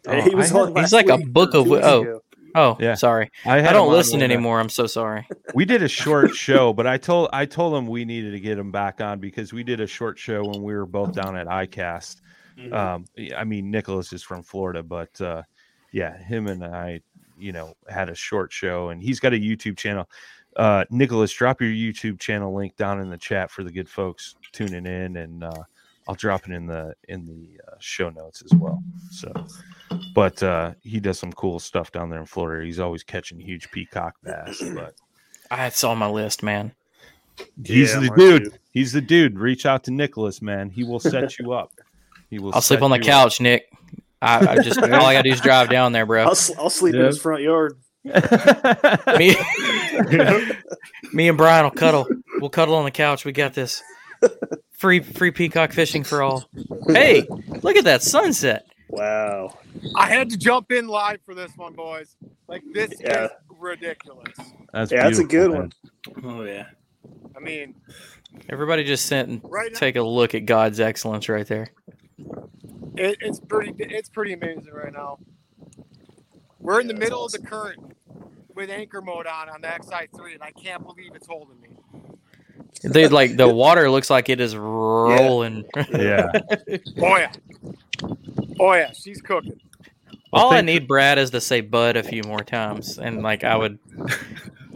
Hey, 0.05 0.21
he 0.21 0.35
was 0.35 0.51
I 0.51 0.59
on 0.59 0.75
he's 0.75 0.93
like 0.93 1.09
a 1.09 1.17
book 1.17 1.55
of 1.55 1.71
oh 1.71 1.73
ago. 1.73 2.21
Oh 2.55 2.77
Yeah. 2.79 2.95
sorry. 2.95 3.31
I 3.45 3.59
I, 3.67 3.73
don't 3.73 3.91
listen 3.91 4.19
when, 4.19 4.31
anymore. 4.31 4.59
I'm 4.59 4.69
so 4.69 4.87
sorry. 4.87 5.27
we 5.53 5.65
did 5.65 5.83
a 5.83 5.87
short 5.87 6.35
show, 6.35 6.73
but 6.73 6.87
I 6.87 6.97
told 6.97 7.29
I 7.33 7.45
told 7.45 7.75
him 7.75 7.87
we 7.87 8.05
needed 8.05 8.31
to 8.31 8.39
get 8.39 8.57
him 8.57 8.71
back 8.71 9.01
on 9.01 9.19
because 9.19 9.53
we 9.53 9.63
did 9.63 9.79
a 9.79 9.87
short 9.87 10.17
show 10.17 10.43
when 10.43 10.61
we 10.63 10.73
were 10.73 10.85
both 10.85 11.13
down 11.13 11.35
at 11.37 11.47
ICAST. 11.47 12.21
Mhm. 12.57 12.73
Um, 12.73 13.05
I 13.37 13.43
mean, 13.43 13.71
Nicholas 13.71 14.11
is 14.13 14.23
from 14.23 14.43
Florida, 14.43 14.83
but 14.83 15.19
uh, 15.21 15.43
yeah, 15.91 16.17
him 16.17 16.47
and 16.47 16.63
I, 16.65 17.01
you 17.37 17.51
know, 17.51 17.73
had 17.87 18.09
a 18.09 18.15
short 18.15 18.51
show, 18.51 18.89
and 18.89 19.01
he's 19.01 19.19
got 19.19 19.33
a 19.33 19.37
YouTube 19.39 19.77
channel. 19.77 20.09
Uh, 20.57 20.83
Nicholas, 20.89 21.31
drop 21.31 21.61
your 21.61 21.69
YouTube 21.69 22.19
channel 22.19 22.53
link 22.53 22.75
down 22.75 22.99
in 22.99 23.09
the 23.09 23.17
chat 23.17 23.49
for 23.49 23.63
the 23.63 23.71
good 23.71 23.87
folks 23.87 24.35
tuning 24.51 24.85
in, 24.85 25.15
and 25.15 25.43
uh, 25.43 25.63
I'll 26.07 26.15
drop 26.15 26.49
it 26.49 26.51
in 26.51 26.65
the 26.65 26.95
in 27.07 27.25
the 27.25 27.61
uh, 27.71 27.75
show 27.79 28.09
notes 28.09 28.41
as 28.43 28.51
well. 28.57 28.83
So, 29.11 29.31
but 30.13 30.41
uh, 30.43 30.73
he 30.81 30.99
does 30.99 31.17
some 31.19 31.31
cool 31.33 31.59
stuff 31.59 31.91
down 31.91 32.09
there 32.09 32.19
in 32.19 32.25
Florida. 32.25 32.65
He's 32.65 32.79
always 32.79 33.03
catching 33.03 33.39
huge 33.39 33.69
peacock 33.71 34.15
bass, 34.23 34.61
but. 34.75 34.95
That's 35.49 35.83
on 35.83 35.97
my 35.97 36.07
list, 36.07 36.43
man. 36.43 36.73
He's 37.63 37.93
Yeah, 37.93 38.01
the 38.01 38.07
mine 38.09 38.17
dude. 38.17 38.59
He's 38.71 38.91
the 38.91 39.01
dude. 39.01 39.39
Reach 39.39 39.65
out 39.65 39.83
to 39.85 39.91
Nicholas, 39.91 40.41
man. 40.41 40.69
He 40.69 40.83
will 40.83 40.99
set 40.99 41.39
you 41.39 41.53
up. 41.53 41.71
He 42.29 42.37
will. 42.37 42.53
I'll 42.53 42.61
sleep 42.61 42.81
on 42.83 42.91
the 42.91 42.97
you 42.97 43.03
couch, 43.03 43.41
Nick. 43.41 43.71
I, 44.21 44.45
I 44.45 44.55
just 44.61 44.77
all 44.83 44.85
I 44.93 45.13
gotta 45.13 45.23
do 45.23 45.33
is 45.33 45.41
drive 45.41 45.69
down 45.69 45.91
there, 45.93 46.05
bro. 46.05 46.23
I'll, 46.23 46.31
s- 46.31 46.51
I'll 46.57 46.69
sleep 46.69 46.93
in 46.93 47.01
his 47.05 47.19
front 47.19 47.41
yard. 47.41 47.77
me, 48.03 48.13
me 51.13 51.27
and 51.29 51.37
Brian 51.37 51.63
will 51.63 51.71
cuddle. 51.71 52.07
We'll 52.39 52.49
cuddle 52.49 52.75
on 52.75 52.85
the 52.85 52.91
couch. 52.91 53.25
We 53.25 53.31
got 53.31 53.53
this. 53.53 53.81
Free 54.73 54.99
free 54.99 55.31
peacock 55.31 55.71
fishing 55.73 56.03
for 56.03 56.21
all. 56.21 56.47
Hey, 56.87 57.25
look 57.63 57.75
at 57.77 57.85
that 57.85 58.03
sunset. 58.03 58.65
Wow. 58.89 59.57
I 59.95 60.07
had 60.09 60.29
to 60.31 60.37
jump 60.37 60.71
in 60.71 60.87
live 60.87 61.19
for 61.25 61.35
this 61.35 61.51
one, 61.55 61.73
boys. 61.73 62.15
Like 62.47 62.63
this 62.73 62.91
Yeah. 62.99 63.25
is 63.25 63.31
ridiculous. 63.57 64.33
That's 64.73 64.91
Yeah, 64.91 65.03
that's 65.03 65.19
a 65.19 65.23
good 65.23 65.51
man. 65.51 65.71
one. 66.15 66.23
Oh 66.23 66.43
yeah. 66.43 66.65
I 67.35 67.39
mean, 67.39 67.75
Everybody 68.49 68.83
just 68.83 69.05
sit 69.07 69.27
and 69.27 69.41
Right 69.43 69.71
now- 69.73 69.79
take 69.79 69.95
a 69.95 70.01
look 70.03 70.35
at 70.35 70.45
God's 70.45 70.79
excellence 70.79 71.29
right 71.29 71.47
there. 71.47 71.67
it, 72.95 73.17
it's 73.21 73.39
pretty 73.39 73.73
it's 73.79 74.09
pretty 74.09 74.33
amazing 74.33 74.71
right 74.73 74.93
now. 74.93 75.17
We're 76.59 76.79
in 76.81 76.87
the 76.87 76.93
middle 76.93 77.21
that's 77.23 77.35
of 77.35 77.41
the 77.41 77.47
current 77.47 77.95
with 78.53 78.69
anchor 78.69 79.01
mode 79.01 79.25
on 79.27 79.49
on 79.49 79.61
the 79.61 79.67
XI3, 79.67 80.33
and 80.33 80.43
I 80.43 80.51
can't 80.51 80.83
believe 80.85 81.11
it's 81.15 81.27
holding 81.27 81.59
me. 81.61 81.69
Dude, 82.81 83.11
like 83.11 83.35
the 83.35 83.47
water 83.47 83.89
looks 83.91 84.09
like 84.09 84.29
it 84.29 84.39
is 84.39 84.55
rolling. 84.55 85.65
Yeah. 85.91 86.31
Oh 87.01 87.17
yeah, 87.17 87.31
oh 88.59 88.73
yeah, 88.73 88.91
she's 88.91 89.21
cooking. 89.21 89.59
All 90.31 90.53
I 90.53 90.61
need, 90.61 90.87
Brad, 90.87 91.17
is 91.17 91.31
to 91.31 91.41
say 91.41 91.61
"bud" 91.61 91.97
a 91.97 92.03
few 92.03 92.21
more 92.23 92.43
times, 92.43 92.97
and 92.99 93.23
like 93.23 93.43
I 93.43 93.55
would. 93.55 93.79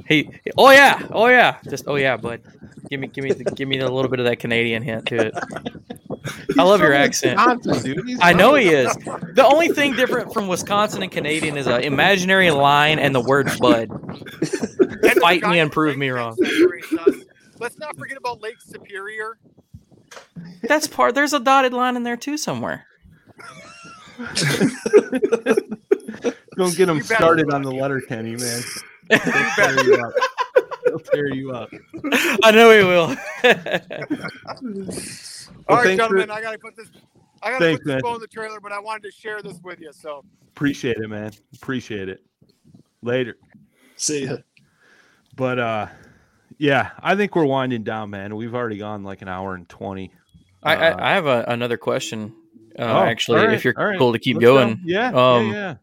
He, 0.06 0.30
oh 0.58 0.70
yeah, 0.70 1.08
oh 1.12 1.28
yeah, 1.28 1.60
just 1.70 1.86
oh 1.88 1.96
yeah, 1.96 2.18
bud. 2.18 2.42
Give 2.90 3.00
me, 3.00 3.08
give 3.08 3.24
me, 3.24 3.32
the, 3.32 3.46
give 3.46 3.70
me 3.70 3.80
a 3.80 3.90
little 3.90 4.12
bit 4.12 4.20
of 4.20 4.26
that 4.26 4.38
Canadian 4.38 4.84
hint 4.84 5.06
to 5.08 5.28
it. 5.28 5.34
I 6.60 6.64
love 6.64 6.82
your 6.82 6.94
accent. 6.94 7.38
Wisconsin, 7.38 7.96
dude. 7.96 8.08
He's 8.08 8.20
I 8.22 8.34
know 8.34 8.56
he 8.56 8.68
is. 8.68 8.94
The 8.96 9.46
only 9.46 9.70
thing 9.70 9.96
different 9.96 10.34
from 10.34 10.50
Wisconsin 10.50 11.04
and 11.04 11.12
Canadian 11.12 11.58
is 11.58 11.68
an 11.68 11.84
imaginary 11.84 12.52
line 12.52 13.00
and 13.00 13.16
the 13.16 13.22
word 13.22 13.50
"bud." 13.60 13.90
And 13.92 15.22
Fight 15.22 15.42
the 15.42 15.50
me 15.50 15.60
and 15.60 15.72
prove 15.72 15.98
me 15.98 16.10
wrong. 16.10 16.36
Separates 17.64 17.76
us. 17.76 17.80
Let's 17.80 17.80
not 17.80 17.98
forget 17.98 18.18
about 18.18 18.42
Lake 18.42 18.60
Superior. 18.60 19.38
That's 20.64 20.88
part. 20.88 21.16
There's 21.16 21.34
a 21.34 21.40
dotted 21.40 21.74
line 21.74 21.96
in 21.96 22.04
there 22.04 22.18
too 22.18 22.38
somewhere. 22.38 22.86
Don't 26.56 26.76
get 26.76 26.88
him 26.88 26.98
You 26.98 27.04
started 27.04 27.52
on 27.52 27.64
the 27.64 27.72
letter, 27.72 28.00
Kenny, 28.02 28.36
man. 28.36 28.62
He'll 29.10 29.20
tear 29.56 29.84
you 29.84 29.96
up. 30.06 30.14
He'll 30.86 31.00
tear 31.00 31.34
you 31.34 31.52
up. 31.52 31.70
I 32.44 32.52
know 32.52 32.70
he 32.72 32.84
will. 32.84 33.02
All 33.02 33.16
Well, 35.68 35.78
right, 35.78 35.84
thanks 35.86 36.04
gentlemen, 36.04 36.28
for- 36.28 36.34
I 36.34 36.42
gotta 36.42 36.60
put 36.60 36.76
this. 36.76 36.90
I 37.42 37.50
gotta 37.52 37.66
Thanks, 37.66 37.80
put 37.80 37.86
this 37.86 37.94
man. 37.96 38.02
bow 38.02 38.16
in 38.16 38.22
the 38.22 38.28
trailer, 38.28 38.60
but 38.60 38.72
I 38.72 38.80
wanted 38.80 39.04
to 39.04 39.12
share 39.12 39.42
this 39.42 39.60
with 39.64 39.82
you. 39.82 39.92
So 39.92 40.24
Appreciate 40.50 40.98
it, 40.98 41.08
man. 41.10 41.32
Appreciate 41.56 42.08
it. 42.10 42.24
Later. 43.02 43.36
See 43.96 44.26
ya. 44.26 44.38
But 45.36 45.60
uh 45.60 45.88
yeah, 46.64 46.92
I 47.02 47.18
think 47.18 47.36
we're 47.36 47.44
winding 47.46 47.84
down, 47.84 48.12
man. 48.12 48.38
We've 48.38 48.56
already 48.56 48.78
gone 48.78 49.04
like 49.04 49.22
an 49.22 49.28
hour 49.28 49.54
and 49.54 49.68
twenty. 49.68 50.14
I, 50.64 50.76
Uh, 50.76 50.80
I, 50.96 51.12
I 51.12 51.14
have 51.16 51.26
a, 51.26 51.44
another 51.50 51.76
question. 51.76 52.34
Uh, 52.80 52.84
oh, 52.84 53.04
actually, 53.04 53.42
all 53.42 53.48
right, 53.48 53.54
if 53.54 53.66
you're 53.66 53.74
all 53.78 53.86
right. 53.86 54.00
cool 54.00 54.14
to 54.14 54.20
keep 54.20 54.38
Let's 54.38 54.46
go. 54.46 54.56
going, 54.56 54.80
Yeah, 54.86 55.08
Um, 55.10 55.48
yeah, 55.48 55.54
yeah. 55.54 55.76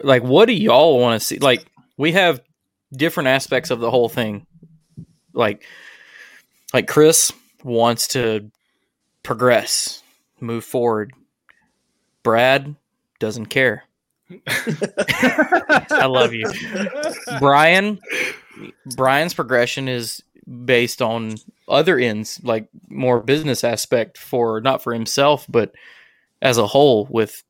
like 0.00 0.22
what 0.22 0.46
do 0.46 0.54
y'all 0.54 0.98
want 0.98 1.20
to 1.20 1.26
see? 1.26 1.38
Like 1.38 1.66
we 1.98 2.12
have 2.12 2.40
different 2.90 3.28
aspects 3.28 3.70
of 3.70 3.80
the 3.80 3.90
whole 3.90 4.08
thing. 4.08 4.46
Like, 5.34 5.62
like 6.72 6.88
Chris 6.88 7.30
wants 7.62 8.08
to 8.08 8.50
progress, 9.22 10.02
move 10.40 10.64
forward. 10.64 11.12
Brad 12.22 12.74
doesn't 13.18 13.46
care. 13.46 13.84
I 14.48 16.06
love 16.06 16.32
you, 16.32 16.50
Brian. 17.38 17.98
Brian's 18.96 19.34
progression 19.34 19.88
is 19.88 20.22
based 20.64 21.02
on 21.02 21.36
other 21.68 21.98
ends, 21.98 22.40
like 22.42 22.68
more 22.88 23.20
business 23.20 23.64
aspect 23.64 24.16
for 24.16 24.60
not 24.60 24.82
for 24.82 24.92
himself, 24.92 25.46
but 25.48 25.72
as 26.40 26.58
a 26.58 26.66
whole 26.66 27.06
with 27.10 27.42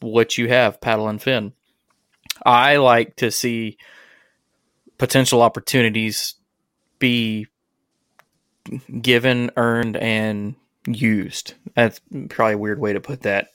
what 0.00 0.38
you 0.38 0.48
have, 0.48 0.80
paddle 0.80 1.08
and 1.08 1.20
fin. 1.20 1.52
I 2.44 2.76
like 2.76 3.16
to 3.16 3.30
see 3.30 3.78
potential 4.96 5.42
opportunities 5.42 6.34
be 6.98 7.46
given, 9.00 9.50
earned, 9.56 9.96
and 9.96 10.54
used. 10.86 11.54
That's 11.74 12.00
probably 12.28 12.54
a 12.54 12.58
weird 12.58 12.78
way 12.78 12.92
to 12.92 13.00
put 13.00 13.22
that. 13.22 13.48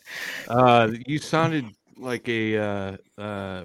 Uh 0.47 0.91
you 1.05 1.17
sounded 1.19 1.65
like 1.97 2.27
a 2.27 2.57
uh 2.57 2.97
uh 3.17 3.63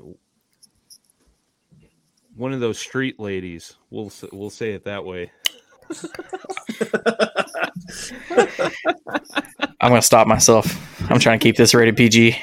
one 2.39 2.53
of 2.53 2.61
those 2.61 2.79
street 2.79 3.19
ladies. 3.21 3.75
We'll 3.91 4.11
we'll 4.33 4.51
say 4.51 4.73
it 4.73 4.85
that 4.85 5.05
way. 5.05 5.31
I'm 9.81 9.91
going 9.91 10.01
to 10.01 10.07
stop 10.07 10.27
myself. 10.27 10.67
I'm 11.11 11.19
trying 11.19 11.39
to 11.39 11.43
keep 11.43 11.57
this 11.57 11.75
rated 11.75 11.97
PG. 11.97 12.37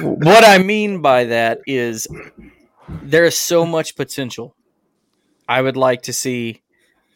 what 0.00 0.44
I 0.44 0.58
mean 0.58 1.02
by 1.02 1.24
that 1.24 1.60
is 1.66 2.06
there 3.02 3.24
is 3.24 3.36
so 3.36 3.66
much 3.66 3.96
potential. 3.96 4.54
I 5.48 5.62
would 5.62 5.76
like 5.76 6.02
to 6.02 6.12
see 6.12 6.62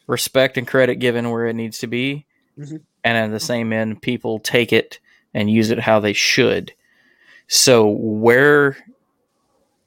respect 0.07 0.57
and 0.59 0.67
credit 0.67 0.97
given 0.97 1.31
where 1.31 1.47
it 1.47 1.55
needs 1.55 1.79
to 1.79 1.87
be, 1.87 2.27
Mhm. 2.59 2.81
and 3.05 3.17
at 3.19 3.31
the 3.31 3.41
same 3.41 3.73
end, 3.73 4.03
people 4.03 4.39
take 4.39 4.73
it 4.73 4.99
and 5.33 5.51
use 5.51 5.71
it 5.71 5.79
how 5.81 6.01
they 6.01 6.13
should. 6.13 6.73
So, 7.49 7.87
where 7.89 8.77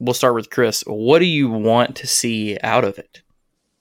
we'll 0.03 0.13
start 0.13 0.35
with 0.35 0.49
Chris. 0.49 0.83
What 0.85 1.19
do 1.19 1.25
you 1.25 1.49
want 1.49 1.95
to 1.97 2.07
see 2.07 2.57
out 2.61 2.83
of 2.83 2.99
it? 2.99 3.21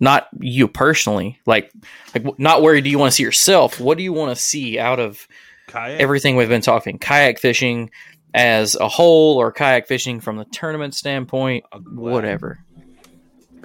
Not 0.00 0.28
you 0.40 0.66
personally, 0.68 1.38
like 1.46 1.70
like 2.14 2.38
not 2.38 2.62
where 2.62 2.80
do 2.80 2.90
you 2.90 2.98
want 2.98 3.12
to 3.12 3.16
see 3.16 3.22
yourself? 3.22 3.78
What 3.78 3.98
do 3.98 4.04
you 4.04 4.12
want 4.12 4.36
to 4.36 4.42
see 4.42 4.78
out 4.78 4.98
of 4.98 5.28
Kayak. 5.68 6.00
everything 6.00 6.36
we've 6.36 6.48
been 6.48 6.60
talking? 6.60 6.98
Kayak 6.98 7.38
fishing 7.38 7.90
as 8.34 8.74
a 8.74 8.88
whole, 8.88 9.36
or 9.36 9.52
kayak 9.52 9.86
fishing 9.86 10.20
from 10.20 10.38
the 10.38 10.44
tournament 10.46 10.94
standpoint, 10.94 11.64
whatever. 11.92 12.58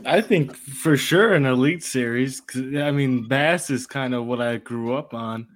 I 0.05 0.21
think 0.21 0.55
for 0.55 0.95
sure 0.97 1.33
an 1.33 1.45
elite 1.45 1.83
series. 1.83 2.41
'cause, 2.41 2.75
I 2.75 2.91
mean, 2.91 3.27
bass 3.27 3.69
is 3.69 3.87
kind 3.87 4.13
of 4.13 4.25
what 4.25 4.41
I 4.41 4.57
grew 4.57 4.93
up 4.93 5.13
on, 5.13 5.47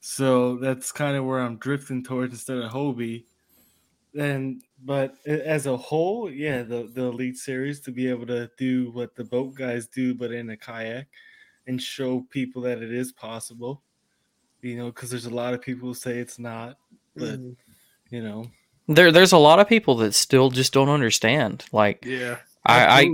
so 0.00 0.56
that's 0.56 0.90
kind 0.90 1.16
of 1.16 1.24
where 1.24 1.40
I'm 1.40 1.56
drifting 1.56 2.02
towards 2.02 2.32
instead 2.32 2.58
of 2.58 2.72
Hobie. 2.72 3.24
And 4.18 4.62
but 4.84 5.14
as 5.26 5.66
a 5.66 5.76
whole, 5.76 6.30
yeah, 6.30 6.62
the 6.62 6.90
the 6.92 7.04
elite 7.04 7.36
series 7.36 7.80
to 7.80 7.90
be 7.90 8.08
able 8.08 8.26
to 8.26 8.50
do 8.56 8.90
what 8.92 9.14
the 9.14 9.24
boat 9.24 9.54
guys 9.54 9.86
do, 9.86 10.14
but 10.14 10.32
in 10.32 10.50
a 10.50 10.56
kayak, 10.56 11.08
and 11.66 11.80
show 11.80 12.26
people 12.30 12.62
that 12.62 12.82
it 12.82 12.92
is 12.92 13.12
possible. 13.12 13.82
You 14.62 14.76
know, 14.76 14.86
because 14.86 15.10
there's 15.10 15.26
a 15.26 15.34
lot 15.34 15.54
of 15.54 15.62
people 15.62 15.88
who 15.88 15.94
say 15.94 16.18
it's 16.18 16.38
not, 16.38 16.76
but 17.16 17.40
Mhm. 17.40 17.56
you 18.10 18.22
know, 18.22 18.50
There, 18.88 19.12
there's 19.12 19.32
a 19.32 19.38
lot 19.38 19.60
of 19.60 19.68
people 19.68 19.96
that 19.98 20.14
still 20.14 20.50
just 20.50 20.72
don't 20.72 20.88
understand. 20.88 21.64
Like, 21.72 22.04
yeah, 22.04 22.38
I, 22.66 23.02
I, 23.02 23.10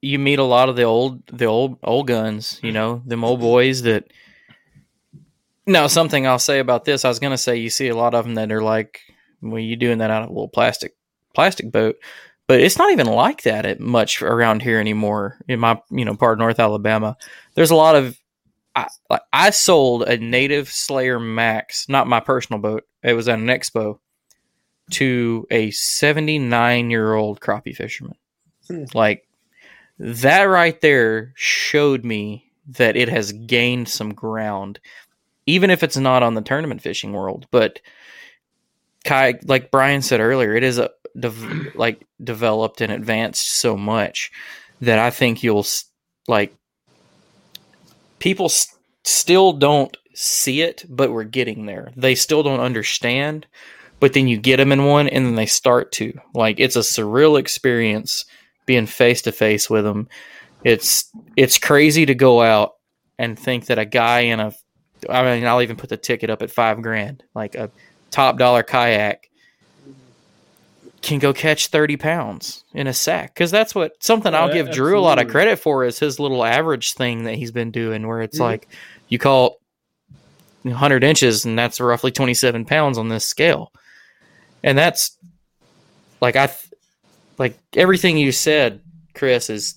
you 0.00 0.18
meet 0.18 0.38
a 0.38 0.44
lot 0.44 0.68
of 0.68 0.76
the 0.76 0.84
old, 0.84 1.26
the 1.26 1.46
old, 1.46 1.78
old 1.82 2.06
guns. 2.06 2.60
You 2.62 2.72
know, 2.72 3.02
them 3.06 3.24
old 3.24 3.40
boys 3.40 3.82
that. 3.82 4.12
Now, 5.66 5.88
something 5.88 6.26
I'll 6.26 6.38
say 6.38 6.60
about 6.60 6.84
this, 6.84 7.04
I 7.04 7.08
was 7.08 7.18
gonna 7.18 7.38
say, 7.38 7.56
you 7.56 7.70
see 7.70 7.88
a 7.88 7.96
lot 7.96 8.14
of 8.14 8.24
them 8.24 8.34
that 8.36 8.52
are 8.52 8.62
like, 8.62 9.00
"Well, 9.42 9.58
you 9.58 9.74
doing 9.74 9.98
that 9.98 10.10
out 10.12 10.22
of 10.22 10.28
a 10.28 10.32
little 10.32 10.48
plastic, 10.48 10.94
plastic 11.36 11.70
boat," 11.70 11.96
but 12.48 12.60
it's 12.60 12.78
not 12.78 12.92
even 12.92 13.06
like 13.06 13.42
that 13.42 13.64
at 13.66 13.80
much 13.80 14.22
around 14.22 14.62
here 14.62 14.80
anymore. 14.80 15.38
In 15.48 15.60
my 15.60 15.80
you 15.90 16.04
know 16.04 16.16
part 16.16 16.34
of 16.34 16.38
North 16.38 16.58
Alabama, 16.58 17.16
there's 17.54 17.70
a 17.70 17.76
lot 17.76 17.94
of 17.94 18.18
I, 18.74 18.88
like 19.08 19.22
I 19.32 19.50
sold 19.50 20.02
a 20.02 20.18
Native 20.18 20.68
Slayer 20.68 21.18
Max, 21.18 21.88
not 21.88 22.06
my 22.06 22.20
personal 22.20 22.60
boat. 22.60 22.84
It 23.02 23.14
was 23.14 23.28
at 23.28 23.38
an 23.38 23.46
expo 23.46 23.98
to 24.92 25.46
a 25.50 25.70
79 25.70 26.90
year 26.90 27.14
old 27.14 27.40
crappie 27.40 27.74
fisherman. 27.74 28.16
Hmm. 28.68 28.84
Like 28.94 29.26
that 29.98 30.44
right 30.44 30.78
there 30.80 31.32
showed 31.34 32.04
me 32.04 32.52
that 32.68 32.96
it 32.96 33.08
has 33.08 33.32
gained 33.32 33.88
some 33.88 34.12
ground, 34.12 34.78
even 35.46 35.70
if 35.70 35.82
it's 35.82 35.96
not 35.96 36.22
on 36.22 36.34
the 36.34 36.42
tournament 36.42 36.82
fishing 36.82 37.12
world. 37.12 37.46
But 37.50 37.80
kayak, 39.04 39.40
like 39.44 39.70
Brian 39.70 40.02
said 40.02 40.20
earlier, 40.20 40.54
it 40.54 40.64
is 40.64 40.78
a 40.78 40.90
dev- 41.18 41.74
like 41.74 42.06
developed 42.22 42.80
and 42.80 42.92
advanced 42.92 43.60
so 43.60 43.76
much 43.76 44.30
that 44.80 44.98
I 44.98 45.10
think 45.10 45.42
you'll 45.42 45.66
like 46.28 46.54
people 48.18 48.50
still 49.04 49.52
don't 49.52 49.96
see 50.14 50.62
it, 50.62 50.84
but 50.88 51.12
we're 51.12 51.24
getting 51.24 51.66
there. 51.66 51.92
They 51.96 52.14
still 52.14 52.42
don't 52.42 52.60
understand, 52.60 53.46
but 54.00 54.12
then 54.12 54.28
you 54.28 54.38
get 54.38 54.56
them 54.56 54.72
in 54.72 54.84
one, 54.84 55.08
and 55.08 55.26
then 55.26 55.34
they 55.34 55.46
start 55.46 55.92
to 55.92 56.18
like 56.34 56.60
it's 56.60 56.76
a 56.76 56.80
surreal 56.80 57.38
experience 57.38 58.24
being 58.66 58.86
face 58.86 59.22
to 59.22 59.32
face 59.32 59.70
with 59.70 59.84
them. 59.84 60.08
It's 60.64 61.10
it's 61.36 61.58
crazy 61.58 62.06
to 62.06 62.14
go 62.14 62.42
out 62.42 62.72
and 63.18 63.38
think 63.38 63.66
that 63.66 63.78
a 63.78 63.84
guy 63.84 64.20
in 64.20 64.40
a 64.40 64.52
I 65.08 65.22
mean 65.22 65.46
I'll 65.46 65.62
even 65.62 65.76
put 65.76 65.90
the 65.90 65.96
ticket 65.96 66.30
up 66.30 66.42
at 66.42 66.50
five 66.50 66.82
grand, 66.82 67.22
like 67.34 67.54
a 67.54 67.70
top 68.10 68.38
dollar 68.38 68.62
kayak 68.62 69.28
can 71.02 71.18
go 71.18 71.32
catch 71.32 71.68
30 71.68 71.96
pounds 71.96 72.64
in 72.74 72.86
a 72.86 72.92
sack 72.94 73.34
because 73.34 73.50
that's 73.50 73.74
what 73.74 73.92
something 74.02 74.34
Oh, 74.34 74.38
I'll 74.38 74.52
give 74.52 74.70
Drew 74.70 74.98
a 74.98 75.00
lot 75.00 75.18
of 75.20 75.28
credit 75.28 75.58
for 75.58 75.84
is 75.84 75.98
his 75.98 76.18
little 76.18 76.44
average 76.44 76.94
thing 76.94 77.24
that 77.24 77.34
he's 77.36 77.52
been 77.52 77.70
doing 77.70 78.06
where 78.06 78.22
it's 78.22 78.38
Mhm. 78.38 78.42
like 78.42 78.68
you 79.08 79.18
call 79.18 79.58
100 80.62 81.04
inches 81.04 81.44
and 81.44 81.56
that's 81.58 81.80
roughly 81.80 82.10
27 82.10 82.64
pounds 82.64 82.98
on 82.98 83.08
this 83.08 83.24
scale. 83.26 83.72
And 84.64 84.76
that's 84.76 85.16
like 86.20 86.34
I 86.34 86.46
th- 86.46 86.72
like 87.38 87.58
everything 87.74 88.16
you 88.18 88.32
said 88.32 88.80
Chris 89.14 89.48
is 89.50 89.76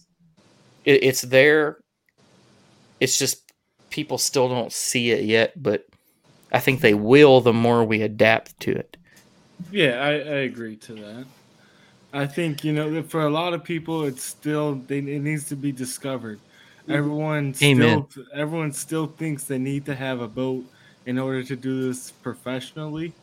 it, 0.85 1.03
it's 1.03 1.21
there. 1.21 1.77
It's 2.99 3.19
just 3.19 3.43
people 3.89 4.17
still 4.17 4.49
don't 4.49 4.71
see 4.71 5.11
it 5.11 5.25
yet 5.25 5.61
but 5.61 5.83
I 6.51 6.59
think 6.59 6.81
they 6.81 6.93
will 6.95 7.41
the 7.41 7.53
more 7.53 7.83
we 7.83 8.01
adapt 8.01 8.59
to 8.61 8.71
it 8.71 8.97
Yeah, 9.72 10.02
I, 10.02 10.11
I 10.11 10.40
agree 10.48 10.76
to 10.77 10.94
that. 10.95 11.26
I 12.11 12.26
think 12.26 12.64
you 12.64 12.73
know 12.73 13.03
for 13.03 13.22
a 13.22 13.30
lot 13.30 13.53
of 13.53 13.64
people, 13.64 14.03
it's 14.03 14.23
still 14.23 14.76
they, 14.88 14.98
it 14.98 15.22
needs 15.22 15.48
to 15.49 15.56
be 15.56 15.72
discovered. 15.72 16.40
Mm-hmm. 16.84 16.94
Everyone 16.94 17.56
Amen. 17.61 18.07
still 18.10 18.26
everyone 18.34 18.73
still 18.73 19.07
thinks 19.07 19.44
they 19.44 19.60
need 19.60 19.86
to 19.86 19.95
have 19.95 20.22
a 20.22 20.27
boat 20.27 20.65
in 21.06 21.19
order 21.19 21.44
to 21.44 21.56
do 21.56 21.88
this 21.88 22.11
professionally. 22.11 23.14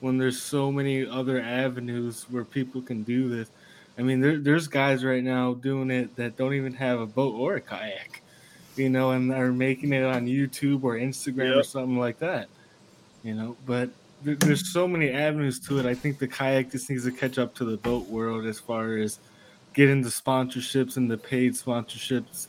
When 0.00 0.18
there's 0.18 0.40
so 0.40 0.70
many 0.70 1.06
other 1.06 1.40
avenues 1.40 2.26
where 2.30 2.44
people 2.44 2.82
can 2.82 3.02
do 3.02 3.28
this, 3.30 3.48
I 3.98 4.02
mean, 4.02 4.20
there, 4.20 4.38
there's 4.38 4.68
guys 4.68 5.04
right 5.04 5.24
now 5.24 5.54
doing 5.54 5.90
it 5.90 6.14
that 6.16 6.36
don't 6.36 6.54
even 6.54 6.74
have 6.74 7.00
a 7.00 7.06
boat 7.06 7.34
or 7.34 7.56
a 7.56 7.60
kayak, 7.60 8.20
you 8.76 8.90
know, 8.90 9.12
and 9.12 9.32
are 9.32 9.52
making 9.52 9.92
it 9.94 10.04
on 10.04 10.26
YouTube 10.26 10.84
or 10.84 10.96
Instagram 10.96 11.56
or 11.56 11.62
something 11.62 11.98
like 11.98 12.18
that, 12.18 12.48
you 13.22 13.34
know. 13.34 13.56
But 13.64 13.88
there's 14.34 14.72
so 14.72 14.88
many 14.88 15.10
avenues 15.10 15.60
to 15.60 15.78
it. 15.78 15.86
I 15.86 15.94
think 15.94 16.18
the 16.18 16.26
kayak 16.26 16.72
just 16.72 16.90
needs 16.90 17.04
to 17.04 17.12
catch 17.12 17.38
up 17.38 17.54
to 17.56 17.64
the 17.64 17.76
boat 17.76 18.08
world 18.08 18.44
as 18.46 18.58
far 18.58 18.96
as 18.96 19.20
getting 19.72 20.02
the 20.02 20.08
sponsorships 20.08 20.96
and 20.96 21.10
the 21.10 21.16
paid 21.16 21.52
sponsorships. 21.52 22.48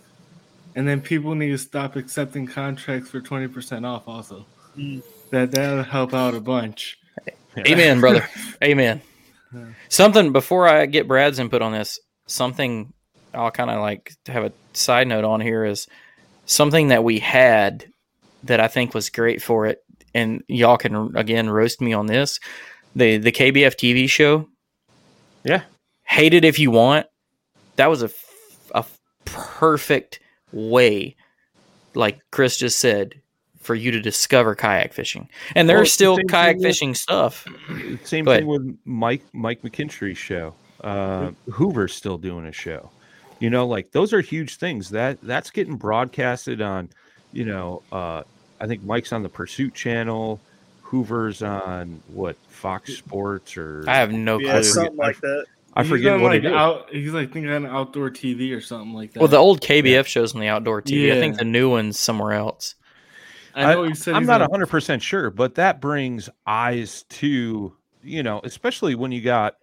And 0.75 0.87
then 0.87 1.01
people 1.01 1.35
need 1.35 1.49
to 1.49 1.57
stop 1.57 1.95
accepting 1.95 2.47
contracts 2.47 3.09
for 3.09 3.21
20% 3.21 3.85
off 3.85 4.07
also. 4.07 4.45
Mm. 4.77 5.03
That 5.31 5.51
that'll 5.51 5.83
help 5.83 6.13
out 6.13 6.33
a 6.33 6.39
bunch. 6.39 6.97
Amen, 7.57 7.99
brother. 7.99 8.27
Amen. 8.63 9.01
Something 9.89 10.31
before 10.31 10.67
I 10.67 10.85
get 10.85 11.07
Brad's 11.07 11.39
input 11.39 11.61
on 11.61 11.71
this, 11.71 11.99
something 12.27 12.93
I'll 13.33 13.51
kind 13.51 13.69
of 13.69 13.81
like 13.81 14.13
have 14.27 14.43
a 14.43 14.51
side 14.73 15.07
note 15.07 15.23
on 15.23 15.41
here 15.41 15.63
is 15.65 15.87
something 16.45 16.89
that 16.89 17.03
we 17.03 17.19
had 17.19 17.85
that 18.43 18.59
I 18.59 18.67
think 18.67 18.93
was 18.93 19.09
great 19.09 19.41
for 19.41 19.65
it, 19.65 19.83
and 20.17 20.43
y'all 20.47 20.77
can 20.77 21.15
again 21.15 21.49
roast 21.49 21.81
me 21.81 21.93
on 21.93 22.07
this. 22.07 22.39
The 22.95 23.17
the 23.17 23.31
KBF 23.31 23.75
TV 23.75 24.09
show, 24.09 24.47
Yeah. 25.43 25.61
hate 26.03 26.33
it 26.33 26.43
if 26.45 26.57
you 26.59 26.71
want. 26.71 27.05
That 27.75 27.87
was 27.89 28.01
a 28.01 28.05
f- 28.05 28.25
a 28.73 28.85
perfect 29.25 30.19
way, 30.51 31.15
like 31.93 32.19
Chris 32.31 32.57
just 32.57 32.79
said, 32.79 33.13
for 33.61 33.75
you 33.75 33.91
to 33.91 33.99
discover 34.01 34.55
kayak 34.55 34.93
fishing. 34.93 35.29
And 35.55 35.69
there's 35.69 35.89
the 35.89 35.93
still 35.93 36.17
kayak 36.29 36.55
thing 36.55 36.57
with- 36.57 36.65
fishing 36.65 36.95
stuff. 36.95 37.45
Same 38.03 38.25
Go 38.25 38.35
thing 38.35 38.47
with 38.47 38.77
Mike 38.85 39.23
Mike 39.33 39.61
McKinstry's 39.61 40.17
show. 40.17 40.53
Uh, 40.81 41.31
Hoover's 41.51 41.93
still 41.93 42.17
doing 42.17 42.45
a 42.45 42.51
show. 42.51 42.89
You 43.39 43.49
know, 43.51 43.67
like 43.67 43.91
those 43.91 44.13
are 44.13 44.21
huge 44.21 44.55
things. 44.57 44.89
That 44.89 45.19
that's 45.21 45.51
getting 45.51 45.75
broadcasted 45.75 46.61
on. 46.61 46.89
You 47.33 47.45
know, 47.45 47.83
uh, 47.91 48.23
I 48.59 48.67
think 48.67 48.83
Mike's 48.83 49.11
on 49.13 49.23
the 49.23 49.29
Pursuit 49.29 49.73
channel. 49.73 50.39
Hoover's 50.83 51.41
on 51.43 52.01
what 52.13 52.37
Fox 52.47 52.95
Sports 52.95 53.57
or 53.57 53.83
I 53.87 53.97
have 53.97 54.11
no 54.11 54.39
Yeah, 54.39 54.53
clue. 54.53 54.63
something 54.63 54.95
like 54.95 55.19
that. 55.21 55.45
I 55.73 55.83
He's 55.83 55.89
forget 55.91 56.19
what 56.19 56.31
like 56.31 56.39
it 56.43 56.45
is. 56.45 56.51
out. 56.53 56.89
He's 56.91 57.11
like 57.11 57.31
thinking 57.31 57.51
on 57.51 57.65
outdoor 57.65 58.09
TV 58.09 58.55
or 58.55 58.61
something 58.61 58.93
like 58.93 59.13
that. 59.13 59.19
Well, 59.19 59.27
the 59.27 59.37
old 59.37 59.61
KBF 59.61 60.05
shows 60.07 60.33
on 60.33 60.41
the 60.41 60.47
outdoor 60.47 60.81
TV. 60.81 61.11
I 61.11 61.19
think 61.19 61.37
the 61.37 61.43
new 61.45 61.69
one's 61.69 61.99
somewhere 61.99 62.33
else. 62.33 62.75
I 63.53 63.73
know 63.73 63.83
he 63.83 63.93
said 63.95 64.13
I'm 64.15 64.25
not 64.25 64.41
on- 64.41 64.49
100% 64.49 65.01
sure, 65.01 65.29
but 65.29 65.55
that 65.55 65.81
brings 65.81 66.29
eyes 66.45 67.03
to, 67.09 67.73
you 68.03 68.23
know, 68.23 68.39
especially 68.43 68.95
when 68.95 69.11
you 69.11 69.21
got 69.21 69.55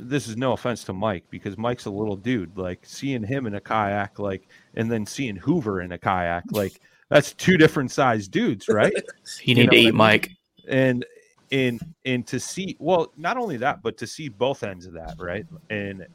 this 0.00 0.28
is 0.28 0.36
no 0.36 0.52
offense 0.52 0.84
to 0.84 0.92
Mike 0.92 1.24
because 1.28 1.56
Mike's 1.58 1.84
a 1.86 1.90
little 1.90 2.16
dude. 2.16 2.56
Like 2.58 2.80
seeing 2.84 3.22
him 3.22 3.46
in 3.46 3.54
a 3.54 3.60
kayak, 3.60 4.18
like, 4.18 4.46
and 4.74 4.90
then 4.90 5.06
seeing 5.06 5.36
Hoover 5.36 5.80
in 5.80 5.92
a 5.92 5.98
kayak, 5.98 6.44
like, 6.52 6.80
that's 7.08 7.32
two 7.32 7.56
different 7.56 7.90
sized 7.90 8.30
dudes, 8.30 8.68
right? 8.68 8.92
You 9.42 9.54
need 9.54 9.66
know 9.66 9.70
to 9.70 9.76
what 9.76 9.76
I 9.76 9.80
eat 9.80 9.84
mean? 9.86 9.96
Mike. 9.96 10.30
And, 10.68 11.06
and, 11.50 11.80
and 12.04 12.26
to 12.26 12.38
see, 12.38 12.76
well, 12.78 13.12
not 13.16 13.36
only 13.36 13.56
that, 13.58 13.82
but 13.82 13.96
to 13.98 14.06
see 14.06 14.28
both 14.28 14.62
ends 14.62 14.86
of 14.86 14.92
that, 14.94 15.14
right? 15.18 15.46
And, 15.70 16.06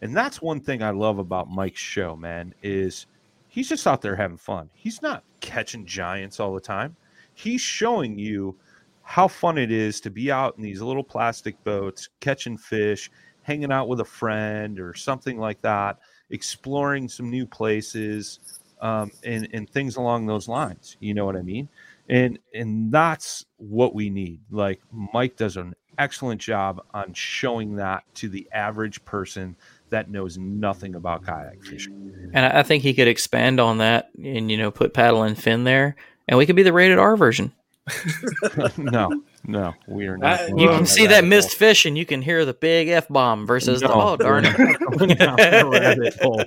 and 0.00 0.16
that's 0.16 0.40
one 0.40 0.60
thing 0.60 0.82
I 0.82 0.90
love 0.90 1.18
about 1.18 1.50
Mike's 1.50 1.80
show, 1.80 2.16
man, 2.16 2.54
is 2.62 3.06
he's 3.48 3.68
just 3.68 3.86
out 3.86 4.00
there 4.00 4.16
having 4.16 4.38
fun. 4.38 4.70
He's 4.74 5.02
not 5.02 5.24
catching 5.40 5.84
giants 5.84 6.40
all 6.40 6.54
the 6.54 6.60
time. 6.60 6.96
He's 7.34 7.60
showing 7.60 8.18
you 8.18 8.56
how 9.02 9.28
fun 9.28 9.58
it 9.58 9.70
is 9.70 10.00
to 10.02 10.10
be 10.10 10.30
out 10.30 10.56
in 10.56 10.62
these 10.62 10.80
little 10.80 11.02
plastic 11.02 11.62
boats, 11.64 12.08
catching 12.20 12.56
fish, 12.56 13.10
hanging 13.42 13.72
out 13.72 13.88
with 13.88 14.00
a 14.00 14.04
friend 14.04 14.78
or 14.78 14.94
something 14.94 15.38
like 15.38 15.60
that, 15.62 15.98
exploring 16.30 17.08
some 17.08 17.28
new 17.28 17.46
places, 17.46 18.59
um, 18.80 19.10
and 19.24 19.48
and 19.52 19.68
things 19.70 19.96
along 19.96 20.26
those 20.26 20.48
lines. 20.48 20.96
You 21.00 21.14
know 21.14 21.24
what 21.26 21.36
I 21.36 21.42
mean? 21.42 21.68
And 22.08 22.38
and 22.54 22.90
that's 22.92 23.44
what 23.58 23.94
we 23.94 24.10
need. 24.10 24.40
Like 24.50 24.80
Mike 24.92 25.36
does 25.36 25.56
an 25.56 25.74
excellent 25.98 26.40
job 26.40 26.82
on 26.94 27.12
showing 27.12 27.76
that 27.76 28.04
to 28.14 28.28
the 28.28 28.48
average 28.52 29.04
person 29.04 29.54
that 29.90 30.08
knows 30.10 30.38
nothing 30.38 30.94
about 30.94 31.24
kayak 31.24 31.62
fishing. 31.64 32.30
And 32.32 32.46
I 32.46 32.60
I 32.60 32.62
think 32.62 32.82
he 32.82 32.94
could 32.94 33.08
expand 33.08 33.60
on 33.60 33.78
that 33.78 34.10
and, 34.22 34.50
you 34.50 34.56
know, 34.56 34.70
put 34.70 34.94
paddle 34.94 35.22
and 35.24 35.36
fin 35.40 35.64
there. 35.64 35.96
And 36.28 36.38
we 36.38 36.46
could 36.46 36.56
be 36.56 36.62
the 36.62 36.72
rated 36.72 36.98
R 36.98 37.16
version. 37.16 37.52
no, 38.76 39.22
no, 39.44 39.74
we 39.88 40.06
are 40.06 40.16
not. 40.16 40.40
I- 40.40 40.46
You 40.56 40.68
can 40.68 40.86
see 40.86 41.06
that 41.06 41.14
rabbit 41.16 41.26
missed 41.28 41.54
fish 41.56 41.86
and 41.86 41.96
you 41.98 42.06
can 42.06 42.22
hear 42.22 42.44
the 42.44 42.54
big 42.54 42.88
F 42.88 43.08
bomb 43.08 43.46
versus 43.46 43.80
the, 43.80 43.92
oh, 43.92 44.16
darn 44.16 44.44
we're 44.44 44.66
not 44.78 44.98
going 44.98 45.16
down 45.16 45.36
that 45.36 45.66
rabbit 45.66 46.16
hole. 46.20 46.42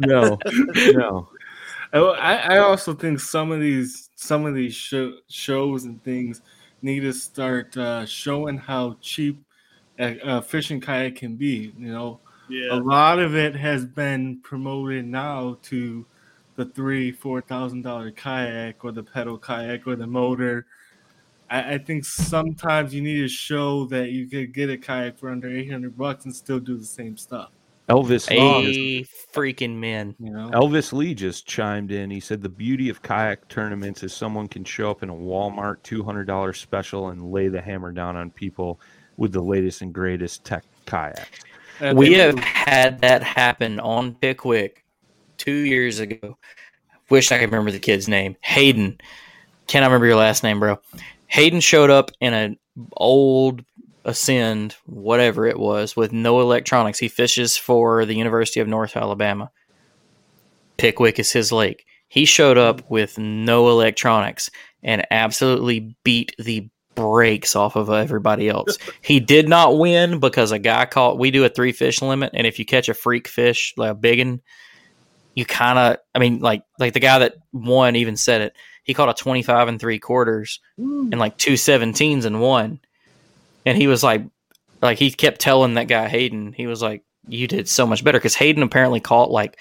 No, 0.00 0.38
no. 0.92 1.28
I, 1.92 2.56
I 2.56 2.58
also 2.58 2.94
think 2.94 3.20
some 3.20 3.52
of 3.52 3.60
these 3.60 4.10
some 4.16 4.46
of 4.46 4.54
these 4.54 4.74
show, 4.74 5.14
shows 5.28 5.84
and 5.84 6.02
things 6.02 6.42
need 6.82 7.00
to 7.00 7.12
start 7.12 7.76
uh, 7.76 8.04
showing 8.06 8.58
how 8.58 8.96
cheap 9.00 9.42
a, 9.98 10.18
a 10.20 10.42
fishing 10.42 10.80
kayak 10.80 11.16
can 11.16 11.36
be. 11.36 11.72
You 11.78 11.92
know, 11.92 12.20
Yeah. 12.48 12.74
a 12.74 12.76
lot 12.76 13.18
of 13.18 13.34
it 13.34 13.54
has 13.56 13.84
been 13.84 14.40
promoted 14.42 15.06
now 15.06 15.58
to 15.62 16.06
the 16.56 16.64
three 16.66 17.12
four 17.12 17.40
thousand 17.40 17.82
dollar 17.82 18.10
kayak 18.10 18.84
or 18.84 18.92
the 18.92 19.02
pedal 19.02 19.38
kayak 19.38 19.86
or 19.86 19.96
the 19.96 20.06
motor. 20.06 20.66
I, 21.50 21.74
I 21.74 21.78
think 21.78 22.04
sometimes 22.04 22.94
you 22.94 23.02
need 23.02 23.20
to 23.20 23.28
show 23.28 23.86
that 23.86 24.10
you 24.10 24.26
could 24.26 24.52
get 24.52 24.70
a 24.70 24.78
kayak 24.78 25.18
for 25.18 25.30
under 25.30 25.48
eight 25.48 25.70
hundred 25.70 25.96
bucks 25.96 26.24
and 26.24 26.34
still 26.34 26.60
do 26.60 26.76
the 26.76 26.84
same 26.84 27.16
stuff. 27.16 27.50
Elvis 27.88 28.28
Lee, 28.30 29.06
freaking 29.32 29.76
man. 29.76 30.14
You 30.18 30.30
know, 30.30 30.50
Elvis 30.50 30.92
Lee 30.92 31.14
just 31.14 31.46
chimed 31.46 31.92
in. 31.92 32.10
He 32.10 32.20
said 32.20 32.42
the 32.42 32.48
beauty 32.48 32.88
of 32.88 33.02
kayak 33.02 33.48
tournaments 33.48 34.02
is 34.02 34.12
someone 34.12 34.48
can 34.48 34.64
show 34.64 34.90
up 34.90 35.02
in 35.02 35.08
a 35.08 35.14
Walmart 35.14 35.82
two 35.82 36.02
hundred 36.02 36.24
dollar 36.24 36.52
special 36.52 37.10
and 37.10 37.30
lay 37.30 37.48
the 37.48 37.60
hammer 37.60 37.92
down 37.92 38.16
on 38.16 38.30
people 38.30 38.80
with 39.16 39.32
the 39.32 39.40
latest 39.40 39.82
and 39.82 39.92
greatest 39.94 40.44
tech 40.44 40.64
kayaks. 40.86 41.40
We 41.94 42.14
have 42.14 42.38
had 42.38 43.00
that 43.02 43.22
happen 43.22 43.78
on 43.80 44.14
Pickwick 44.14 44.84
two 45.36 45.52
years 45.52 46.00
ago. 46.00 46.38
Wish 47.08 47.30
I 47.30 47.38
could 47.38 47.52
remember 47.52 47.70
the 47.70 47.78
kid's 47.78 48.08
name. 48.08 48.36
Hayden. 48.40 48.98
Cannot 49.68 49.88
remember 49.88 50.06
your 50.06 50.16
last 50.16 50.42
name, 50.42 50.58
bro. 50.58 50.78
Hayden 51.28 51.60
showed 51.60 51.90
up 51.90 52.10
in 52.20 52.34
an 52.34 52.58
old 52.92 53.64
Ascend, 54.06 54.76
whatever 54.86 55.46
it 55.46 55.58
was, 55.58 55.96
with 55.96 56.12
no 56.12 56.40
electronics. 56.40 56.98
He 56.98 57.08
fishes 57.08 57.56
for 57.56 58.06
the 58.06 58.14
University 58.14 58.60
of 58.60 58.68
North 58.68 58.96
Alabama. 58.96 59.50
Pickwick 60.78 61.18
is 61.18 61.32
his 61.32 61.50
lake. 61.52 61.84
He 62.08 62.24
showed 62.24 62.56
up 62.56 62.88
with 62.88 63.18
no 63.18 63.68
electronics 63.68 64.48
and 64.82 65.04
absolutely 65.10 65.96
beat 66.04 66.34
the 66.38 66.68
brakes 66.94 67.56
off 67.56 67.76
of 67.76 67.90
everybody 67.90 68.48
else. 68.48 68.78
he 69.02 69.20
did 69.20 69.48
not 69.48 69.76
win 69.76 70.20
because 70.20 70.52
a 70.52 70.58
guy 70.58 70.86
caught. 70.86 71.18
We 71.18 71.32
do 71.32 71.44
a 71.44 71.48
three 71.48 71.72
fish 71.72 72.00
limit, 72.00 72.30
and 72.32 72.46
if 72.46 72.58
you 72.58 72.64
catch 72.64 72.88
a 72.88 72.94
freak 72.94 73.26
fish 73.26 73.74
like 73.76 73.90
a 73.90 73.94
big 73.94 74.24
one, 74.24 74.40
you 75.34 75.44
kind 75.44 75.78
of. 75.78 75.96
I 76.14 76.20
mean, 76.20 76.38
like 76.38 76.62
like 76.78 76.92
the 76.92 77.00
guy 77.00 77.18
that 77.18 77.34
won 77.52 77.96
even 77.96 78.16
said 78.16 78.40
it. 78.40 78.52
He 78.84 78.94
caught 78.94 79.08
a 79.08 79.14
twenty 79.14 79.42
five 79.42 79.66
and 79.66 79.80
three 79.80 79.98
quarters 79.98 80.60
and 81.10 81.18
like 81.18 81.36
two 81.36 81.54
17s 81.54 82.24
and 82.24 82.40
one, 82.40 82.80
and 83.66 83.76
he 83.76 83.86
was 83.86 84.02
like, 84.02 84.22
like 84.80 84.98
he 84.98 85.10
kept 85.10 85.40
telling 85.40 85.74
that 85.74 85.88
guy 85.88 86.08
Hayden, 86.08 86.54
he 86.54 86.66
was 86.66 86.80
like, 86.80 87.02
you 87.28 87.46
did 87.46 87.68
so 87.68 87.86
much 87.86 88.02
better 88.04 88.18
because 88.18 88.36
Hayden 88.36 88.62
apparently 88.62 89.00
caught 89.00 89.30
like 89.30 89.58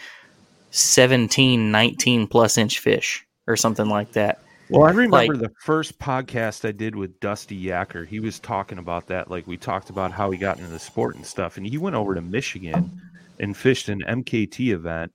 17, 0.71 1.71
19 1.71 2.27
plus 2.27 2.57
inch 2.57 2.79
fish 2.79 3.25
or 3.47 3.55
something 3.57 3.89
like 3.89 4.11
that. 4.13 4.39
Well, 4.69 4.83
I 4.83 4.91
remember 4.91 5.33
Like- 5.35 5.41
the 5.41 5.51
first 5.61 5.99
podcast 5.99 6.67
I 6.67 6.71
did 6.71 6.95
with 6.95 7.19
Dusty 7.19 7.61
Yacker. 7.61 8.07
He 8.07 8.19
was 8.19 8.39
talking 8.39 8.77
about 8.77 9.07
that. 9.07 9.29
Like 9.29 9.45
we 9.47 9.57
talked 9.57 9.89
about 9.89 10.11
how 10.11 10.31
he 10.31 10.37
got 10.37 10.57
into 10.57 10.69
the 10.69 10.79
sport 10.79 11.15
and 11.15 11.25
stuff, 11.25 11.57
and 11.57 11.65
he 11.65 11.77
went 11.77 11.95
over 11.95 12.15
to 12.15 12.21
Michigan 12.21 12.99
and 13.39 13.55
fished 13.55 13.89
an 13.89 14.01
MKT 14.07 14.69
event 14.73 15.11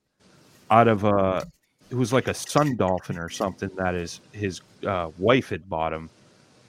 out 0.70 0.88
of 0.88 1.04
a. 1.04 1.46
It 1.90 1.96
was 1.96 2.12
like 2.12 2.28
a 2.28 2.34
sun 2.34 2.76
dolphin 2.76 3.18
or 3.18 3.28
something 3.28 3.70
that 3.76 3.96
is 3.96 4.20
his 4.30 4.60
uh, 4.86 5.10
wife 5.18 5.48
had 5.48 5.68
bought 5.68 5.92
him 5.92 6.08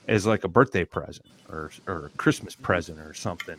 as 0.08 0.26
like 0.26 0.44
a 0.44 0.48
birthday 0.48 0.86
present 0.86 1.26
or 1.50 1.72
or 1.88 2.08
a 2.08 2.18
Christmas 2.18 2.56
present 2.56 3.00
or 3.00 3.14
something. 3.14 3.58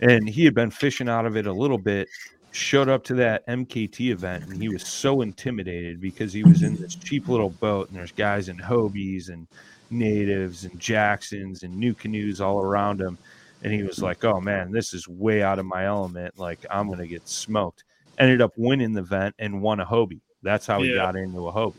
And 0.00 0.28
he 0.28 0.44
had 0.44 0.54
been 0.54 0.70
fishing 0.70 1.08
out 1.08 1.26
of 1.26 1.36
it 1.36 1.46
a 1.46 1.52
little 1.52 1.78
bit. 1.78 2.08
Showed 2.50 2.88
up 2.88 3.04
to 3.04 3.14
that 3.14 3.46
MKT 3.46 4.10
event 4.10 4.46
and 4.46 4.60
he 4.60 4.70
was 4.70 4.86
so 4.86 5.20
intimidated 5.20 6.00
because 6.00 6.32
he 6.32 6.44
was 6.44 6.62
in 6.62 6.76
this 6.76 6.94
cheap 6.94 7.28
little 7.28 7.50
boat 7.50 7.88
and 7.88 7.98
there's 7.98 8.10
guys 8.10 8.48
in 8.48 8.56
Hobies 8.56 9.28
and 9.28 9.46
natives 9.90 10.64
and 10.64 10.78
Jacksons 10.80 11.62
and 11.62 11.74
NuCanoes 11.74 12.40
all 12.40 12.60
around 12.60 13.00
him. 13.00 13.18
And 13.62 13.72
he 13.72 13.82
was 13.82 14.00
like, 14.00 14.24
"Oh 14.24 14.40
man, 14.40 14.72
this 14.72 14.94
is 14.94 15.06
way 15.08 15.42
out 15.42 15.58
of 15.58 15.66
my 15.66 15.84
element. 15.86 16.38
Like 16.38 16.64
I'm 16.70 16.88
gonna 16.88 17.06
get 17.06 17.28
smoked." 17.28 17.84
Ended 18.18 18.40
up 18.40 18.52
winning 18.56 18.94
the 18.94 19.02
event 19.02 19.34
and 19.38 19.60
won 19.60 19.80
a 19.80 19.86
Hobie. 19.86 20.20
That's 20.42 20.66
how 20.66 20.80
he 20.80 20.90
Yeah. 20.90 20.96
got 20.96 21.16
into 21.16 21.48
a 21.48 21.52
Hobie. 21.52 21.74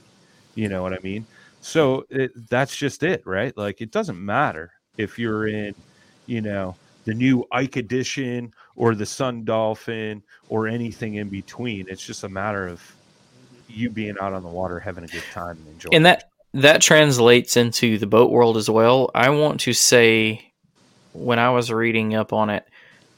You 0.55 0.69
know 0.69 0.84
what 0.84 0.93
I 0.93 0.99
mean? 1.03 1.26
So 1.61 2.06
it, 2.10 2.31
that's 2.49 2.76
just 2.76 3.03
it, 3.03 3.26
right? 3.26 3.56
Like 3.57 3.81
it 3.81 3.91
doesn't 3.91 4.23
matter 4.23 4.72
if 4.98 5.19
you're 5.19 5.48
in, 5.48 5.76
you 6.26 6.41
know, 6.41 6.76
the 7.06 7.14
new 7.14 7.45
Ike 7.52 7.77
edition 7.77 8.53
or 8.76 8.95
the 8.95 9.06
Sun 9.06 9.44
Dolphin 9.45 10.22
or 10.48 10.68
anything 10.68 11.15
in 11.15 11.30
between. 11.30 11.88
It's 11.90 12.06
just 12.06 12.23
a 12.23 12.30
matter 12.30 12.68
of 12.68 12.80
mm-hmm. 12.80 13.73
you 13.80 13.90
being 13.90 14.15
out 14.22 14.34
on 14.34 14.44
the 14.44 14.49
water, 14.49 14.80
having 14.80 15.03
a 15.03 15.07
good 15.07 15.23
time, 15.34 15.57
and 15.57 15.68
enjoying. 15.68 15.95
and 15.95 16.06
that 16.06 16.30
that 16.53 16.81
translates 16.81 17.57
into 17.57 17.98
the 17.98 18.07
boat 18.07 18.31
world 18.31 18.57
as 18.57 18.69
well. 18.69 19.11
I 19.14 19.30
want 19.30 19.60
to 19.61 19.73
say, 19.73 20.52
when 21.14 21.40
I 21.40 21.52
was 21.52 21.72
reading 21.72 22.15
up 22.15 22.34
on 22.34 22.49
it, 22.49 22.65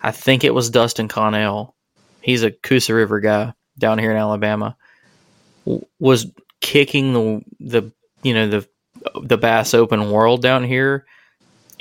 I 0.02 0.12
think 0.12 0.44
it 0.44 0.54
was 0.54 0.70
Dustin 0.70 1.08
Connell. 1.08 1.76
He's 2.22 2.44
a 2.44 2.52
Coosa 2.52 2.94
River 2.94 3.20
guy 3.20 3.54
down 3.78 4.00
here 4.00 4.12
in 4.12 4.18
Alabama. 4.18 4.76
w- 5.66 5.86
Was 6.00 6.28
kicking 6.60 7.14
the 7.14 7.42
the 7.60 7.92
you 8.24 8.34
know 8.34 8.48
the 8.48 8.68
the 9.24 9.38
bass 9.38 9.74
open 9.74 10.12
world 10.12 10.42
down 10.42 10.64
here 10.64 11.06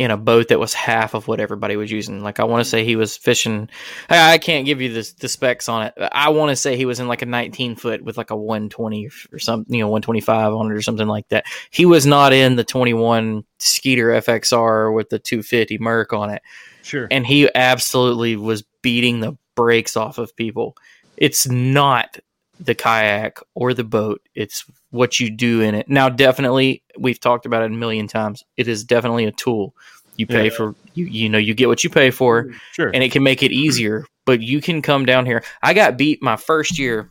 in 0.00 0.10
a 0.10 0.16
boat 0.16 0.48
that 0.48 0.58
was 0.58 0.72
half 0.72 1.12
of 1.12 1.28
what 1.28 1.40
everybody 1.40 1.76
was 1.76 1.90
using. 1.90 2.22
Like 2.22 2.40
I 2.40 2.44
want 2.44 2.64
to 2.64 2.68
say 2.68 2.86
he 2.86 2.96
was 2.96 3.18
fishing. 3.18 3.68
I 4.08 4.32
I 4.32 4.38
can't 4.38 4.64
give 4.64 4.80
you 4.80 4.90
the 4.90 5.12
the 5.20 5.28
specs 5.28 5.68
on 5.68 5.82
it. 5.86 5.94
I 6.12 6.30
want 6.30 6.48
to 6.48 6.56
say 6.56 6.74
he 6.74 6.86
was 6.86 7.00
in 7.00 7.08
like 7.08 7.20
a 7.20 7.26
19 7.26 7.76
foot 7.76 8.02
with 8.02 8.16
like 8.16 8.30
a 8.30 8.36
120 8.36 9.10
or 9.30 9.38
something, 9.38 9.74
you 9.74 9.82
know, 9.82 9.88
125 9.88 10.54
on 10.54 10.70
it 10.70 10.74
or 10.74 10.80
something 10.80 11.06
like 11.06 11.28
that. 11.28 11.44
He 11.70 11.84
was 11.84 12.06
not 12.06 12.32
in 12.32 12.56
the 12.56 12.64
21 12.64 13.44
Skeeter 13.58 14.08
FXR 14.08 14.94
with 14.94 15.10
the 15.10 15.18
250 15.18 15.76
Merc 15.76 16.14
on 16.14 16.30
it. 16.30 16.40
Sure. 16.82 17.06
And 17.10 17.26
he 17.26 17.54
absolutely 17.54 18.36
was 18.36 18.64
beating 18.80 19.20
the 19.20 19.36
brakes 19.54 19.98
off 19.98 20.16
of 20.16 20.34
people. 20.34 20.76
It's 21.18 21.46
not 21.46 22.18
the 22.60 22.74
kayak 22.74 23.40
or 23.54 23.72
the 23.74 23.84
boat. 23.84 24.20
It's 24.34 24.64
what 24.90 25.18
you 25.18 25.30
do 25.30 25.60
in 25.62 25.74
it. 25.74 25.88
Now, 25.88 26.08
definitely, 26.08 26.82
we've 26.98 27.18
talked 27.20 27.46
about 27.46 27.62
it 27.62 27.70
a 27.72 27.74
million 27.74 28.06
times. 28.06 28.44
It 28.56 28.68
is 28.68 28.84
definitely 28.84 29.24
a 29.24 29.32
tool. 29.32 29.74
You 30.16 30.26
pay 30.26 30.44
Yeah. 30.44 30.50
for 30.50 30.74
you. 30.94 31.06
You 31.06 31.28
know, 31.30 31.38
you 31.38 31.54
get 31.54 31.68
what 31.68 31.82
you 31.82 31.88
pay 31.90 32.10
for, 32.10 32.44
mm, 32.44 32.54
Sure. 32.72 32.90
and 32.92 33.02
it 33.02 33.10
can 33.12 33.22
make 33.22 33.42
it 33.42 33.52
easier. 33.52 34.04
But 34.26 34.42
you 34.42 34.60
can 34.60 34.82
come 34.82 35.06
down 35.06 35.24
here. 35.26 35.42
I 35.62 35.72
got 35.72 35.96
beat 35.96 36.22
my 36.22 36.36
first 36.36 36.78
year 36.78 37.08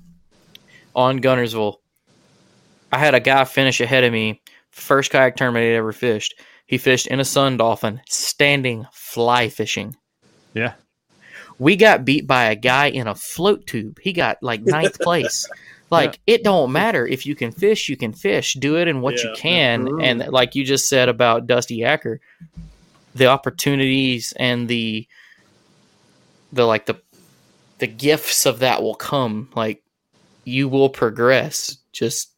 on 0.96 1.20
Guntersville. 1.20 1.78
I 2.92 3.00
had 3.00 3.16
a 3.16 3.20
guy 3.20 3.44
finish 3.46 3.82
ahead 3.82 4.04
of 4.04 4.14
me. 4.14 4.42
First 4.70 5.12
kayak 5.12 5.36
tournament 5.36 5.64
he 5.66 5.72
ever 5.72 5.92
fished. 5.92 6.36
He 6.68 6.78
fished 6.78 7.08
in 7.08 7.20
a 7.20 7.26
sun 7.26 7.58
dolphin, 7.58 8.02
standing 8.08 8.86
fly 8.94 9.50
fishing. 9.50 9.96
Yeah. 10.54 10.74
We 11.60 11.76
got 11.76 12.06
beat 12.06 12.26
by 12.26 12.46
a 12.46 12.56
guy 12.56 12.88
in 12.88 13.08
a 13.08 13.16
float 13.16 13.68
tube. 13.68 14.00
He 14.02 14.14
got 14.14 14.42
like 14.42 14.62
ninth 14.62 15.00
place. 15.02 15.48
Like 15.92 16.20
it 16.28 16.44
don't 16.44 16.72
matter 16.72 17.06
if 17.06 17.26
you 17.26 17.36
can 17.36 17.52
fish, 17.52 17.90
you 17.90 17.98
can 17.98 18.14
fish. 18.14 18.54
Do 18.54 18.78
it 18.78 18.88
in 18.88 19.02
what 19.02 19.16
you 19.24 19.30
Yeah. 19.30 19.36
can, 19.36 20.00
and 20.02 20.28
like 20.30 20.56
you 20.56 20.64
just 20.64 20.88
said 20.88 21.10
about 21.10 21.48
Dusty 21.48 21.84
Acker, 21.84 22.22
the 23.16 23.26
opportunities 23.28 24.34
and 24.38 24.68
the 24.68 25.08
the 26.54 26.66
like 26.66 26.86
the 26.86 27.02
the 27.80 27.88
gifts 27.88 28.46
of 28.46 28.60
that 28.60 28.82
will 28.84 28.96
come. 28.96 29.50
Like 29.56 29.82
you 30.46 30.70
will 30.70 30.90
progress. 30.90 31.78
Just, 31.92 32.32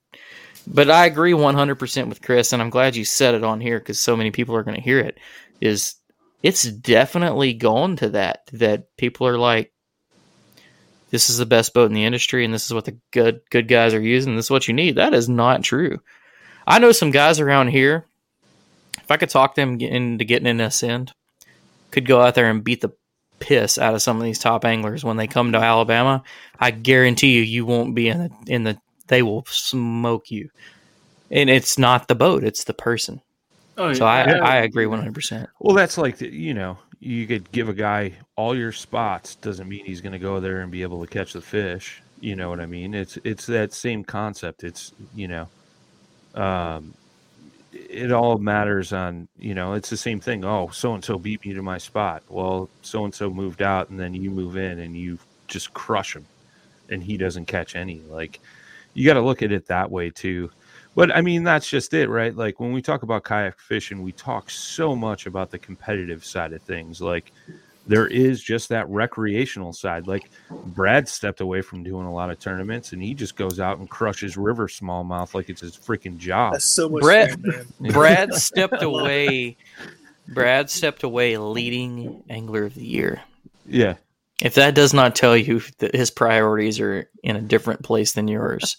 but 0.65 0.89
I 0.89 1.05
agree 1.05 1.33
one 1.33 1.55
hundred 1.55 1.75
percent 1.75 2.07
with 2.07 2.21
Chris, 2.21 2.53
and 2.53 2.61
I'm 2.61 2.69
glad 2.69 2.95
you 2.95 3.03
said 3.05 3.35
it 3.35 3.43
on 3.43 3.59
here 3.59 3.79
because 3.79 3.99
so 3.99 4.15
many 4.15 4.31
people 4.31 4.55
are 4.55 4.63
going 4.63 4.77
to 4.77 4.81
hear 4.83 4.99
it. 4.99 5.17
Is 5.59 5.95
it's 6.43 6.63
definitely 6.63 7.53
gone 7.53 7.95
to 7.97 8.09
that 8.09 8.41
that 8.53 8.95
people 8.97 9.27
are 9.27 9.37
like 9.37 9.71
this 11.09 11.29
is 11.29 11.37
the 11.37 11.45
best 11.45 11.73
boat 11.73 11.89
in 11.89 11.93
the 11.93 12.05
industry 12.05 12.45
and 12.45 12.53
this 12.53 12.65
is 12.65 12.73
what 12.73 12.85
the 12.85 12.97
good 13.11 13.41
good 13.49 13.67
guys 13.67 13.93
are 13.93 14.01
using. 14.01 14.35
This 14.35 14.45
is 14.45 14.51
what 14.51 14.67
you 14.67 14.73
need. 14.73 14.95
That 14.95 15.13
is 15.13 15.27
not 15.27 15.63
true. 15.63 15.99
I 16.65 16.79
know 16.79 16.91
some 16.91 17.11
guys 17.11 17.39
around 17.39 17.69
here 17.69 18.05
if 19.11 19.11
i 19.11 19.17
could 19.17 19.29
talk 19.29 19.55
them 19.55 19.79
into 19.79 20.23
getting 20.23 20.47
in 20.47 20.57
this 20.57 20.83
end 20.83 21.13
could 21.91 22.05
go 22.05 22.21
out 22.21 22.35
there 22.35 22.49
and 22.49 22.63
beat 22.63 22.81
the 22.81 22.93
piss 23.39 23.77
out 23.77 23.93
of 23.93 24.01
some 24.01 24.17
of 24.17 24.23
these 24.23 24.39
top 24.39 24.63
anglers 24.63 25.03
when 25.03 25.17
they 25.17 25.27
come 25.27 25.51
to 25.51 25.57
alabama 25.57 26.23
i 26.59 26.71
guarantee 26.71 27.35
you 27.35 27.41
you 27.41 27.65
won't 27.65 27.95
be 27.95 28.07
in 28.07 28.19
the 28.19 28.31
in 28.47 28.63
the 28.63 28.79
they 29.07 29.21
will 29.21 29.43
smoke 29.49 30.31
you. 30.31 30.49
And 31.29 31.49
it's 31.49 31.77
not 31.77 32.07
the 32.07 32.15
boat 32.15 32.43
it's 32.43 32.63
the 32.63 32.73
person 32.73 33.21
Oh, 33.77 33.93
so 33.93 34.05
I, 34.05 34.25
yeah. 34.25 34.43
I 34.43 34.57
agree 34.57 34.85
100% 34.85 35.47
Well, 35.59 35.75
that's 35.75 35.97
like 35.97 36.17
the, 36.17 36.29
you 36.29 36.53
know, 36.53 36.77
you 36.99 37.25
could 37.27 37.51
give 37.51 37.69
a 37.69 37.73
guy 37.73 38.13
all 38.35 38.55
your 38.55 38.71
spots 38.71 39.35
doesn't 39.35 39.67
mean 39.67 39.85
he's 39.85 40.01
going 40.01 40.13
to 40.13 40.19
go 40.19 40.39
there 40.39 40.61
and 40.61 40.71
be 40.71 40.81
able 40.83 41.01
to 41.01 41.07
catch 41.07 41.33
the 41.33 41.41
fish. 41.41 42.01
You 42.19 42.35
know 42.35 42.49
what 42.49 42.59
I 42.59 42.67
mean? 42.67 42.93
It's 42.93 43.17
it's 43.23 43.47
that 43.47 43.73
same 43.73 44.03
concept. 44.03 44.63
It's 44.63 44.93
you 45.15 45.27
know, 45.27 45.49
um, 46.35 46.95
it 47.71 48.11
all 48.11 48.37
matters 48.37 48.93
on 48.93 49.27
you 49.37 49.55
know. 49.55 49.73
It's 49.73 49.89
the 49.89 49.97
same 49.97 50.19
thing. 50.19 50.45
Oh, 50.45 50.69
so 50.69 50.93
and 50.93 51.03
so 51.03 51.17
beat 51.19 51.45
me 51.45 51.53
to 51.53 51.63
my 51.63 51.77
spot. 51.77 52.23
Well, 52.29 52.69
so 52.81 53.05
and 53.05 53.13
so 53.15 53.29
moved 53.31 53.61
out, 53.61 53.89
and 53.89 53.99
then 53.99 54.13
you 54.13 54.31
move 54.31 54.57
in 54.57 54.79
and 54.79 54.95
you 54.97 55.19
just 55.47 55.73
crush 55.73 56.15
him, 56.15 56.27
and 56.89 57.03
he 57.03 57.17
doesn't 57.17 57.45
catch 57.47 57.75
any. 57.75 58.01
Like 58.01 58.41
you 58.93 59.05
got 59.07 59.15
to 59.15 59.21
look 59.21 59.41
at 59.43 59.51
it 59.51 59.67
that 59.67 59.91
way 59.91 60.09
too. 60.11 60.51
But 60.93 61.15
I 61.15 61.21
mean, 61.21 61.43
that's 61.43 61.69
just 61.69 61.93
it, 61.93 62.09
right? 62.09 62.35
Like 62.35 62.59
when 62.59 62.73
we 62.73 62.81
talk 62.81 63.03
about 63.03 63.23
kayak 63.23 63.59
fishing, 63.59 64.01
we 64.01 64.11
talk 64.11 64.49
so 64.49 64.95
much 64.95 65.25
about 65.25 65.51
the 65.51 65.57
competitive 65.57 66.25
side 66.25 66.51
of 66.53 66.61
things. 66.61 67.01
Like 67.01 67.31
there 67.87 68.07
is 68.07 68.41
just 68.41 68.69
that 68.69 68.87
recreational 68.89 69.73
side. 69.73 70.07
Like 70.07 70.29
Brad 70.49 71.07
stepped 71.07 71.41
away 71.41 71.61
from 71.61 71.83
doing 71.83 72.05
a 72.05 72.13
lot 72.13 72.29
of 72.29 72.39
tournaments 72.39 72.91
and 72.91 73.01
he 73.01 73.13
just 73.13 73.35
goes 73.35 73.59
out 73.59 73.79
and 73.79 73.89
crushes 73.89 74.37
river 74.37 74.67
smallmouth 74.67 75.33
like 75.33 75.49
it's 75.49 75.61
his 75.61 75.77
freaking 75.77 76.17
job. 76.17 76.53
That's 76.53 76.65
so 76.65 76.89
much 76.89 77.01
Brett, 77.01 77.31
fun, 77.31 77.65
man. 77.79 77.91
Brad 77.93 78.33
stepped 78.33 78.83
away. 78.83 79.57
Brad 80.27 80.69
stepped 80.69 81.03
away 81.03 81.37
leading 81.37 82.23
angler 82.29 82.65
of 82.65 82.75
the 82.75 82.85
year. 82.85 83.21
Yeah. 83.65 83.95
If 84.41 84.55
that 84.55 84.73
does 84.73 84.93
not 84.93 85.15
tell 85.15 85.37
you 85.37 85.61
that 85.77 85.95
his 85.95 86.09
priorities 86.09 86.79
are 86.79 87.07
in 87.23 87.35
a 87.35 87.41
different 87.41 87.83
place 87.83 88.13
than 88.13 88.27
yours, 88.27 88.77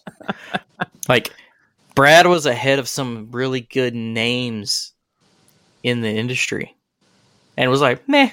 like 1.08 1.32
Brad 1.94 2.26
was 2.26 2.46
ahead 2.46 2.78
of 2.78 2.88
some 2.88 3.28
really 3.30 3.60
good 3.60 3.94
names 3.94 4.92
in 5.82 6.00
the 6.00 6.10
industry, 6.10 6.74
and 7.56 7.70
was 7.70 7.80
like, 7.80 8.08
"Meh, 8.08 8.30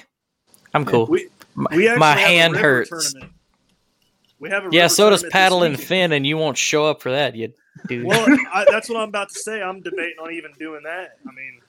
I'm 0.74 0.84
cool." 0.84 1.06
We 1.06 1.28
We 1.72 1.94
my 1.96 2.16
hand 2.16 2.56
hurts. 2.56 2.90
tournament. 2.90 3.32
We 4.38 4.48
have 4.50 4.64
a 4.64 4.68
Yeah, 4.72 4.86
so 4.86 5.10
does 5.10 5.24
Paddle 5.24 5.62
and 5.62 5.72
weekend. 5.72 5.88
Finn, 5.88 6.12
and 6.12 6.26
you 6.26 6.36
won't 6.38 6.56
show 6.56 6.86
up 6.86 7.02
for 7.02 7.10
that, 7.10 7.36
you 7.36 7.52
dude. 7.86 8.06
Well, 8.06 8.26
I, 8.52 8.64
that's 8.70 8.88
what 8.88 9.00
I'm 9.00 9.08
about 9.08 9.28
to 9.28 9.38
say. 9.38 9.62
I'm 9.62 9.80
debating 9.80 10.16
on 10.22 10.32
even 10.32 10.52
doing 10.58 10.82
that. 10.84 11.18
I 11.28 11.32
mean, 11.32 11.60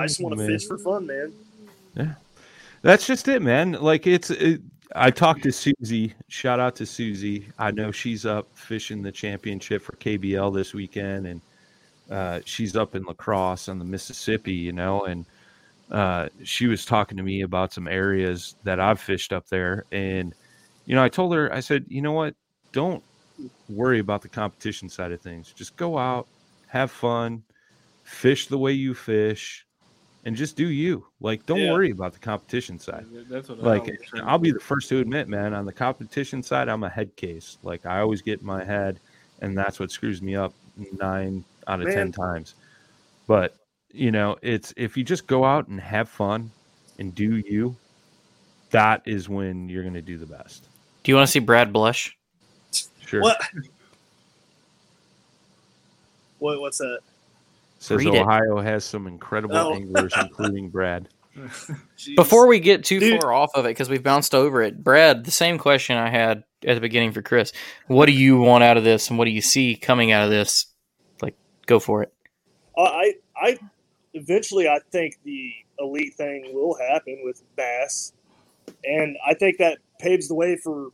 I 0.00 0.06
just 0.06 0.20
oh, 0.20 0.24
want 0.24 0.38
to 0.38 0.46
fish 0.46 0.66
for 0.66 0.78
fun, 0.78 1.06
man. 1.06 1.32
Yeah, 1.94 2.14
that's 2.82 3.06
just 3.06 3.28
it, 3.28 3.42
man. 3.42 3.72
Like 3.72 4.06
it's. 4.06 4.30
It, 4.30 4.62
I 4.94 5.10
talked 5.10 5.42
to 5.42 5.52
Susie. 5.52 6.14
Shout 6.28 6.60
out 6.60 6.76
to 6.76 6.86
Susie. 6.86 7.48
I 7.58 7.72
know 7.72 7.90
she's 7.90 8.24
up 8.24 8.46
fishing 8.54 9.02
the 9.02 9.10
championship 9.10 9.82
for 9.82 9.92
KBL 9.96 10.54
this 10.54 10.72
weekend, 10.72 11.26
and 11.26 11.40
uh, 12.10 12.40
she's 12.44 12.76
up 12.76 12.94
in 12.94 13.02
La 13.02 13.12
Crosse 13.12 13.68
on 13.68 13.78
the 13.78 13.84
Mississippi. 13.84 14.52
You 14.52 14.72
know, 14.72 15.04
and 15.04 15.26
uh, 15.90 16.28
she 16.44 16.68
was 16.68 16.84
talking 16.84 17.16
to 17.16 17.24
me 17.24 17.42
about 17.42 17.72
some 17.72 17.88
areas 17.88 18.54
that 18.62 18.78
I've 18.78 19.00
fished 19.00 19.32
up 19.32 19.48
there, 19.48 19.84
and 19.90 20.32
you 20.86 20.94
know, 20.94 21.02
I 21.02 21.08
told 21.08 21.34
her, 21.34 21.52
I 21.52 21.60
said, 21.60 21.86
you 21.88 22.02
know 22.02 22.12
what, 22.12 22.34
don't 22.72 23.02
worry 23.68 23.98
about 23.98 24.22
the 24.22 24.28
competition 24.28 24.88
side 24.88 25.12
of 25.12 25.20
things. 25.20 25.52
Just 25.52 25.76
go 25.76 25.98
out, 25.98 26.28
have 26.68 26.90
fun, 26.90 27.42
fish 28.04 28.46
the 28.46 28.58
way 28.58 28.72
you 28.72 28.94
fish, 28.94 29.66
and 30.24 30.34
just 30.34 30.56
do 30.56 30.66
you. 30.68 31.06
Like, 31.20 31.44
don't 31.46 31.60
Yeah. 31.60 31.72
worry 31.72 31.90
about 31.90 32.12
the 32.12 32.18
competition 32.18 32.78
side. 32.78 33.06
That's 33.28 33.48
what 33.48 33.60
I 33.60 33.62
Like, 33.62 33.80
always 33.82 33.98
try 34.06 34.20
to 34.20 34.26
I'll 34.26 34.38
be 34.38 34.50
the 34.50 34.60
first 34.60 34.88
to 34.88 34.98
admit, 34.98 35.28
man, 35.28 35.54
on 35.54 35.66
the 35.66 35.72
competition 35.72 36.42
side, 36.42 36.68
I'm 36.68 36.82
a 36.82 36.88
head 36.88 37.14
case. 37.16 37.58
Like, 37.62 37.86
I 37.86 38.00
always 38.00 38.22
get 38.22 38.40
in 38.40 38.46
my 38.46 38.64
head, 38.64 39.00
and 39.40 39.56
that's 39.56 39.78
what 39.78 39.90
screws 39.90 40.22
me 40.22 40.34
up 40.34 40.54
nine 40.98 41.44
out 41.66 41.80
of 41.80 41.92
10 41.92 42.10
times. 42.12 42.54
But, 43.26 43.54
you 43.92 44.10
know, 44.10 44.36
it's 44.42 44.72
if 44.76 44.96
you 44.96 45.04
just 45.04 45.26
go 45.26 45.44
out 45.44 45.68
and 45.68 45.80
have 45.80 46.08
fun 46.08 46.50
and 46.98 47.14
do 47.14 47.36
you, 47.36 47.76
that 48.70 49.02
is 49.06 49.28
when 49.28 49.68
you're 49.68 49.82
going 49.82 49.94
to 49.94 50.02
do 50.02 50.18
the 50.18 50.26
best. 50.26 50.64
Do 51.02 51.12
you 51.12 51.16
want 51.16 51.28
to 51.28 51.32
see 51.32 51.38
Brad 51.38 51.72
blush? 51.72 52.16
Sure. 53.06 53.20
What? 53.20 53.40
What? 56.40 56.60
What's 56.60 56.76
that? 56.78 56.98
Says 57.84 57.98
Read 57.98 58.14
it. 58.14 58.22
Ohio 58.22 58.60
has 58.60 58.82
some 58.82 59.06
incredible 59.06 59.56
Oh. 59.56 59.74
anglers, 59.74 60.14
including 60.18 60.70
Brad. 60.70 61.06
Before 62.16 62.46
we 62.46 62.58
get 62.58 62.82
too 62.82 62.98
Dude. 62.98 63.20
far 63.20 63.30
off 63.30 63.50
of 63.54 63.66
it, 63.66 63.70
because 63.70 63.90
we've 63.90 64.02
bounced 64.02 64.34
over 64.34 64.62
it, 64.62 64.82
Brad, 64.82 65.24
the 65.24 65.30
same 65.30 65.58
question 65.58 65.98
I 65.98 66.08
had 66.08 66.44
at 66.66 66.76
the 66.76 66.80
beginning 66.80 67.12
for 67.12 67.20
Chris. 67.20 67.52
What 67.88 68.06
do 68.06 68.12
you 68.12 68.38
want 68.38 68.64
out 68.64 68.78
of 68.78 68.84
this, 68.84 69.10
and 69.10 69.18
what 69.18 69.26
do 69.26 69.32
you 69.32 69.42
see 69.42 69.76
coming 69.76 70.12
out 70.12 70.24
of 70.24 70.30
this? 70.30 70.64
Like, 71.20 71.36
go 71.66 71.78
for 71.78 72.02
it. 72.02 72.14
Uh, 72.74 72.84
I, 72.84 73.14
I, 73.36 73.58
eventually, 74.14 74.66
I 74.66 74.78
think 74.90 75.18
the 75.22 75.52
elite 75.78 76.14
thing 76.14 76.52
will 76.54 76.78
happen 76.78 77.20
with 77.22 77.42
bass, 77.54 78.14
and 78.82 79.18
I 79.26 79.34
think 79.34 79.58
that 79.58 79.76
paves 79.98 80.28
the 80.28 80.34
way 80.34 80.56
for 80.56 80.88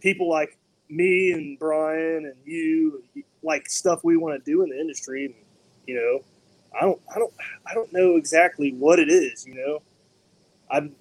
people 0.00 0.30
like 0.30 0.56
me 0.88 1.32
and 1.32 1.58
Brian 1.58 2.24
and 2.24 2.36
you, 2.46 3.02
like 3.42 3.68
stuff 3.68 4.00
we 4.02 4.16
want 4.16 4.42
to 4.42 4.50
do 4.50 4.62
in 4.62 4.70
the 4.70 4.80
industry. 4.80 5.36
And, 5.86 5.88
you 5.88 5.94
know, 5.94 6.24
I 6.78 6.84
don't, 6.84 7.00
I 7.14 7.18
don't, 7.18 7.32
I 7.66 7.74
don't 7.74 7.92
know 7.92 8.16
exactly 8.16 8.72
what 8.72 8.98
it 8.98 9.08
is. 9.08 9.46
You 9.46 9.54
know, 9.54 9.82
I'm, 10.70 10.94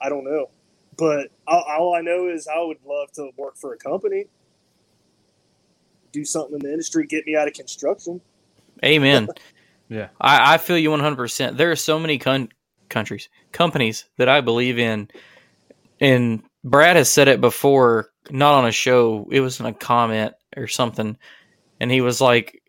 I 0.00 0.08
don't 0.08 0.24
know, 0.24 0.50
but 0.96 1.28
all, 1.46 1.64
all 1.68 1.94
I 1.94 2.00
know 2.00 2.28
is 2.28 2.48
I 2.48 2.60
would 2.60 2.78
love 2.86 3.12
to 3.12 3.30
work 3.36 3.56
for 3.56 3.72
a 3.72 3.78
company, 3.78 4.26
do 6.12 6.24
something 6.24 6.54
in 6.54 6.60
the 6.60 6.70
industry, 6.70 7.06
get 7.06 7.26
me 7.26 7.36
out 7.36 7.48
of 7.48 7.54
construction. 7.54 8.20
Amen. 8.84 9.28
Yeah. 9.90 10.08
I, 10.20 10.54
I 10.54 10.58
feel 10.58 10.78
you 10.78 10.90
100%. 10.90 11.56
There 11.56 11.70
are 11.70 11.76
so 11.76 11.98
many 11.98 12.18
con- 12.18 12.50
countries, 12.90 13.28
companies 13.52 14.04
that 14.18 14.28
I 14.28 14.42
believe 14.42 14.78
in. 14.78 15.08
And 16.00 16.42
Brad 16.62 16.96
has 16.96 17.08
said 17.08 17.28
it 17.28 17.40
before, 17.40 18.10
not 18.30 18.54
on 18.54 18.66
a 18.66 18.70
show, 18.72 19.26
it 19.30 19.40
was 19.40 19.60
in 19.60 19.66
a 19.66 19.72
comment 19.72 20.34
or 20.56 20.66
something. 20.66 21.16
And 21.80 21.90
he 21.90 22.02
was 22.02 22.20
like, 22.20 22.62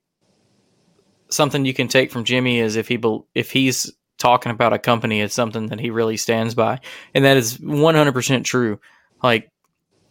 something 1.30 1.66
you 1.66 1.74
can 1.74 1.88
take 1.88 2.12
from 2.12 2.24
Jimmy 2.24 2.60
is 2.60 2.76
if 2.76 2.88
he 2.88 2.98
bel 2.98 3.28
if 3.34 3.52
he's 3.52 3.92
talking 4.18 4.52
about 4.52 4.74
a 4.74 4.80
company, 4.80 5.22
it's 5.22 5.34
something 5.34 5.68
that 5.68 5.80
he 5.80 5.90
really 5.90 6.18
stands 6.18 6.54
by, 6.54 6.80
and 7.14 7.26
that 7.26 7.38
is 7.38 7.60
one 7.60 7.96
hundred 7.96 8.14
percent 8.14 8.46
true. 8.46 8.80
Like 9.24 9.50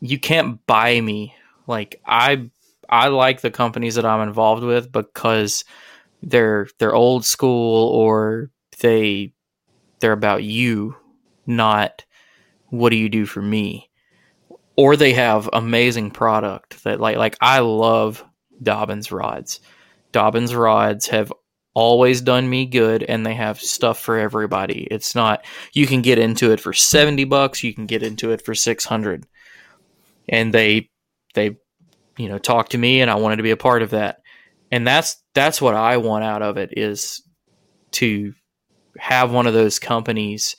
you 0.01 0.19
can't 0.19 0.65
buy 0.67 1.01
me. 1.01 1.35
Like 1.67 2.01
I 2.07 2.51
I 2.89 3.09
like 3.09 3.41
the 3.41 3.51
companies 3.51 3.97
that 3.97 4.07
I'm 4.07 4.27
involved 4.27 4.65
with 4.65 4.91
because 4.91 5.65
they're 6.23 6.69
they're 6.79 6.95
old 6.95 7.25
school 7.25 7.89
or 7.91 8.51
they 8.81 9.33
they're 10.01 10.13
about 10.13 10.43
you, 10.45 10.97
not 11.47 12.05
what 12.69 12.91
do 12.91 12.97
you 12.97 13.09
do 13.09 13.27
for 13.27 13.43
me. 13.43 13.91
Or 14.77 14.95
they 14.95 15.13
have 15.15 15.51
amazing 15.53 16.13
product 16.13 16.85
that 16.85 17.01
like 17.01 17.17
like 17.17 17.37
I 17.41 17.61
love 17.61 18.25
Dobyns 18.63 19.13
rods. 19.13 19.61
Dobyns 20.13 20.57
rods 20.57 21.09
have 21.09 21.33
always 21.75 22.21
done 22.21 22.49
me 22.49 22.67
good 22.67 23.03
and 23.03 23.25
they 23.25 23.35
have 23.35 23.61
stuff 23.61 24.01
for 24.01 24.19
everybody. 24.19 24.89
It's 24.91 25.15
not 25.15 25.45
you 25.73 25.87
can 25.87 26.03
get 26.03 26.19
into 26.19 26.51
it 26.51 26.61
for 26.61 26.73
70 26.73 27.25
bucks, 27.25 27.63
you 27.63 27.73
can 27.75 27.87
get 27.87 28.03
into 28.03 28.33
it 28.33 28.45
for 28.45 28.55
600. 28.55 29.27
And 30.29 30.53
they 30.53 30.91
they 31.35 31.57
you 32.17 32.29
know 32.29 32.39
talk 32.39 32.71
to 32.71 32.79
me 32.79 33.01
and 33.01 33.11
I 33.11 33.15
wanted 33.17 33.37
to 33.37 33.43
be 33.43 33.53
a 33.53 33.57
part 33.57 33.83
of 33.83 33.91
that. 33.91 34.23
And 34.71 34.87
that's 34.87 35.23
that's 35.35 35.63
what 35.63 35.75
I 35.75 35.99
want 35.99 36.25
out 36.25 36.43
of 36.43 36.57
it 36.57 36.71
is 36.77 37.23
to 37.93 38.35
have 38.99 39.31
one 39.31 39.47
of 39.47 39.55
those 39.55 39.79
companies 39.79 40.57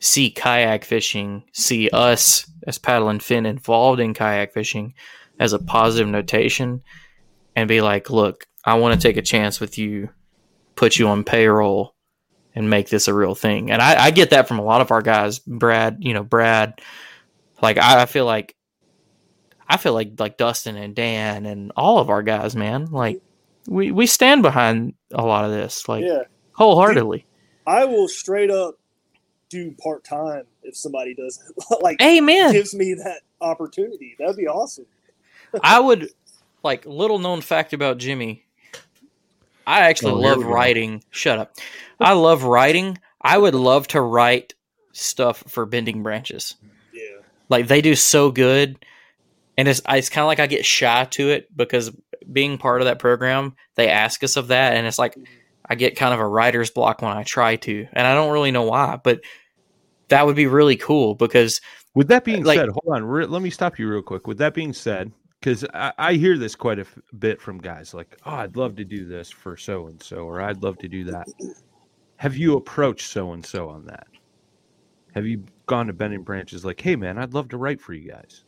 see 0.00 0.30
kayak 0.30 0.84
fishing, 0.84 1.44
see 1.52 1.88
us 1.90 2.50
as 2.66 2.78
paddle 2.78 3.08
and 3.08 3.22
fin 3.22 3.46
involved 3.46 4.00
in 4.00 4.14
kayak 4.14 4.52
fishing 4.52 4.94
as 5.38 5.52
a 5.52 5.58
positive 5.58 6.08
notation 6.08 6.82
and 7.56 7.68
be 7.68 7.80
like, 7.80 8.10
look, 8.10 8.46
I 8.64 8.74
want 8.74 9.00
to 9.00 9.06
take 9.06 9.16
a 9.16 9.22
chance 9.22 9.60
with 9.60 9.78
you, 9.78 10.10
put 10.76 10.98
you 10.98 11.08
on 11.08 11.24
payroll, 11.24 11.94
and 12.54 12.68
make 12.68 12.88
this 12.88 13.08
a 13.08 13.14
real 13.14 13.34
thing. 13.34 13.70
And 13.70 13.80
I, 13.80 14.04
I 14.04 14.10
get 14.10 14.30
that 14.30 14.48
from 14.48 14.58
a 14.58 14.64
lot 14.64 14.80
of 14.80 14.90
our 14.90 15.02
guys. 15.02 15.38
Brad, 15.38 15.98
you 16.00 16.14
know, 16.14 16.22
Brad, 16.22 16.80
like 17.62 17.78
I, 17.78 18.02
I 18.02 18.06
feel 18.06 18.26
like 18.26 18.54
I 19.68 19.76
feel 19.76 19.94
like 19.94 20.12
like 20.18 20.36
Dustin 20.36 20.76
and 20.76 20.94
Dan 20.94 21.46
and 21.46 21.72
all 21.76 21.98
of 21.98 22.10
our 22.10 22.22
guys, 22.22 22.56
man. 22.56 22.86
Like 22.86 23.22
we 23.66 23.92
we 23.92 24.06
stand 24.06 24.42
behind 24.42 24.94
a 25.12 25.24
lot 25.24 25.44
of 25.44 25.52
this, 25.52 25.88
like 25.88 26.04
yeah. 26.04 26.22
wholeheartedly. 26.52 27.24
I 27.66 27.84
will 27.84 28.08
straight 28.08 28.50
up 28.50 28.74
do 29.48 29.74
part 29.82 30.04
time 30.04 30.44
if 30.62 30.76
somebody 30.76 31.14
does 31.14 31.38
it. 31.48 31.64
like 31.82 32.02
Amen. 32.02 32.52
gives 32.52 32.74
me 32.74 32.94
that 32.94 33.20
opportunity. 33.40 34.16
That'd 34.18 34.36
be 34.36 34.48
awesome. 34.48 34.86
I 35.62 35.78
would 35.80 36.10
like 36.62 36.86
little 36.86 37.18
known 37.18 37.40
fact 37.40 37.72
about 37.72 37.98
Jimmy. 37.98 38.44
I 39.66 39.80
actually 39.88 40.12
Oh, 40.12 40.18
love 40.20 40.44
writing. 40.44 41.02
Shut 41.10 41.38
up. 41.38 41.54
I 41.98 42.12
love 42.12 42.44
writing. 42.44 42.98
I 43.20 43.36
would 43.38 43.54
love 43.54 43.86
to 43.88 44.00
write 44.00 44.54
stuff 44.92 45.44
for 45.48 45.66
bending 45.66 46.02
branches. 46.02 46.56
Yeah. 46.92 47.02
Like 47.48 47.68
they 47.68 47.80
do 47.80 47.94
so 47.94 48.30
good, 48.30 48.84
and 49.58 49.68
it's 49.68 49.82
it's 49.88 50.08
kind 50.08 50.22
of 50.22 50.28
like 50.28 50.40
I 50.40 50.46
get 50.46 50.64
shy 50.64 51.04
to 51.12 51.30
it 51.30 51.54
because 51.56 51.90
being 52.32 52.58
part 52.58 52.80
of 52.80 52.86
that 52.86 52.98
program, 52.98 53.54
they 53.74 53.88
ask 53.88 54.22
us 54.24 54.36
of 54.36 54.48
that, 54.48 54.74
and 54.74 54.86
it's 54.86 54.98
like 54.98 55.16
I 55.68 55.74
get 55.74 55.96
kind 55.96 56.14
of 56.14 56.20
a 56.20 56.26
writer's 56.26 56.70
block 56.70 57.02
when 57.02 57.16
I 57.16 57.22
try 57.22 57.56
to, 57.56 57.86
and 57.92 58.06
I 58.06 58.14
don't 58.14 58.32
really 58.32 58.50
know 58.50 58.62
why, 58.64 58.98
but 59.02 59.20
that 60.08 60.26
would 60.26 60.36
be 60.36 60.46
really 60.46 60.76
cool 60.76 61.14
because 61.14 61.60
With 61.94 62.08
that 62.08 62.24
being 62.24 62.44
Like- 62.44 62.58
said, 62.58 62.68
hold 62.68 62.94
on. 62.96 63.04
Re- 63.04 63.26
let 63.26 63.42
me 63.42 63.50
stop 63.50 63.78
you 63.78 63.88
real 63.88 64.02
quick. 64.02 64.26
With 64.28 64.38
that 64.38 64.54
being 64.54 64.72
said, 64.72 65.10
because 65.40 65.64
I, 65.74 65.92
I 65.98 66.12
hear 66.14 66.36
this 66.36 66.54
quite 66.54 66.78
a 66.78 66.82
f- 66.82 66.98
bit 67.18 67.40
from 67.40 67.58
guys 67.58 67.94
like, 67.94 68.16
oh, 68.26 68.32
I'd 68.32 68.56
love 68.56 68.76
to 68.76 68.84
do 68.84 69.06
this 69.06 69.30
for 69.30 69.56
so 69.56 69.86
and 69.88 70.02
so, 70.02 70.18
or 70.18 70.40
I'd 70.40 70.62
love 70.62 70.78
to 70.78 70.88
do 70.88 71.04
that. 71.04 71.26
Have 72.16 72.36
you 72.36 72.56
approached 72.56 73.08
so 73.10 73.32
and 73.32 73.44
so 73.44 73.68
on 73.70 73.86
that? 73.86 74.06
Have 75.14 75.26
you 75.26 75.44
gone 75.66 75.86
to 75.86 75.92
Bending 75.92 76.22
Branches 76.22 76.64
like, 76.64 76.80
hey, 76.80 76.94
man, 76.94 77.18
I'd 77.18 77.34
love 77.34 77.48
to 77.48 77.56
write 77.56 77.80
for 77.80 77.94
you 77.94 78.10
guys? 78.10 78.44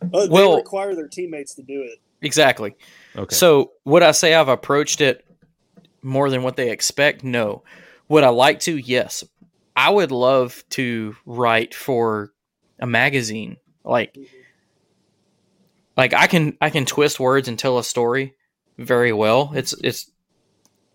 Uh, 0.00 0.06
they 0.22 0.28
Well- 0.28 0.56
require 0.56 0.94
their 0.94 1.08
teammates 1.08 1.54
to 1.56 1.62
do 1.62 1.82
it. 1.82 1.98
exactly. 2.22 2.76
Okay. 3.16 3.34
So 3.34 3.72
would 3.84 4.02
I 4.02 4.12
say 4.12 4.34
I've 4.34 4.48
approached 4.48 5.00
it 5.00 5.24
more 6.02 6.30
than 6.30 6.42
what 6.42 6.56
they 6.56 6.70
expect? 6.70 7.24
No. 7.24 7.64
Would 8.08 8.24
I 8.24 8.28
like 8.30 8.60
to? 8.60 8.76
Yes. 8.76 9.24
I 9.76 9.90
would 9.90 10.10
love 10.12 10.62
to 10.70 11.16
write 11.26 11.74
for 11.74 12.32
a 12.78 12.86
magazine. 12.86 13.56
Like 13.84 14.16
like 16.00 16.14
I 16.14 16.26
can 16.26 16.56
I 16.62 16.70
can 16.70 16.86
twist 16.86 17.20
words 17.20 17.46
and 17.46 17.58
tell 17.58 17.78
a 17.78 17.84
story 17.84 18.34
very 18.78 19.12
well. 19.12 19.52
It's 19.54 19.74
it's 19.84 20.10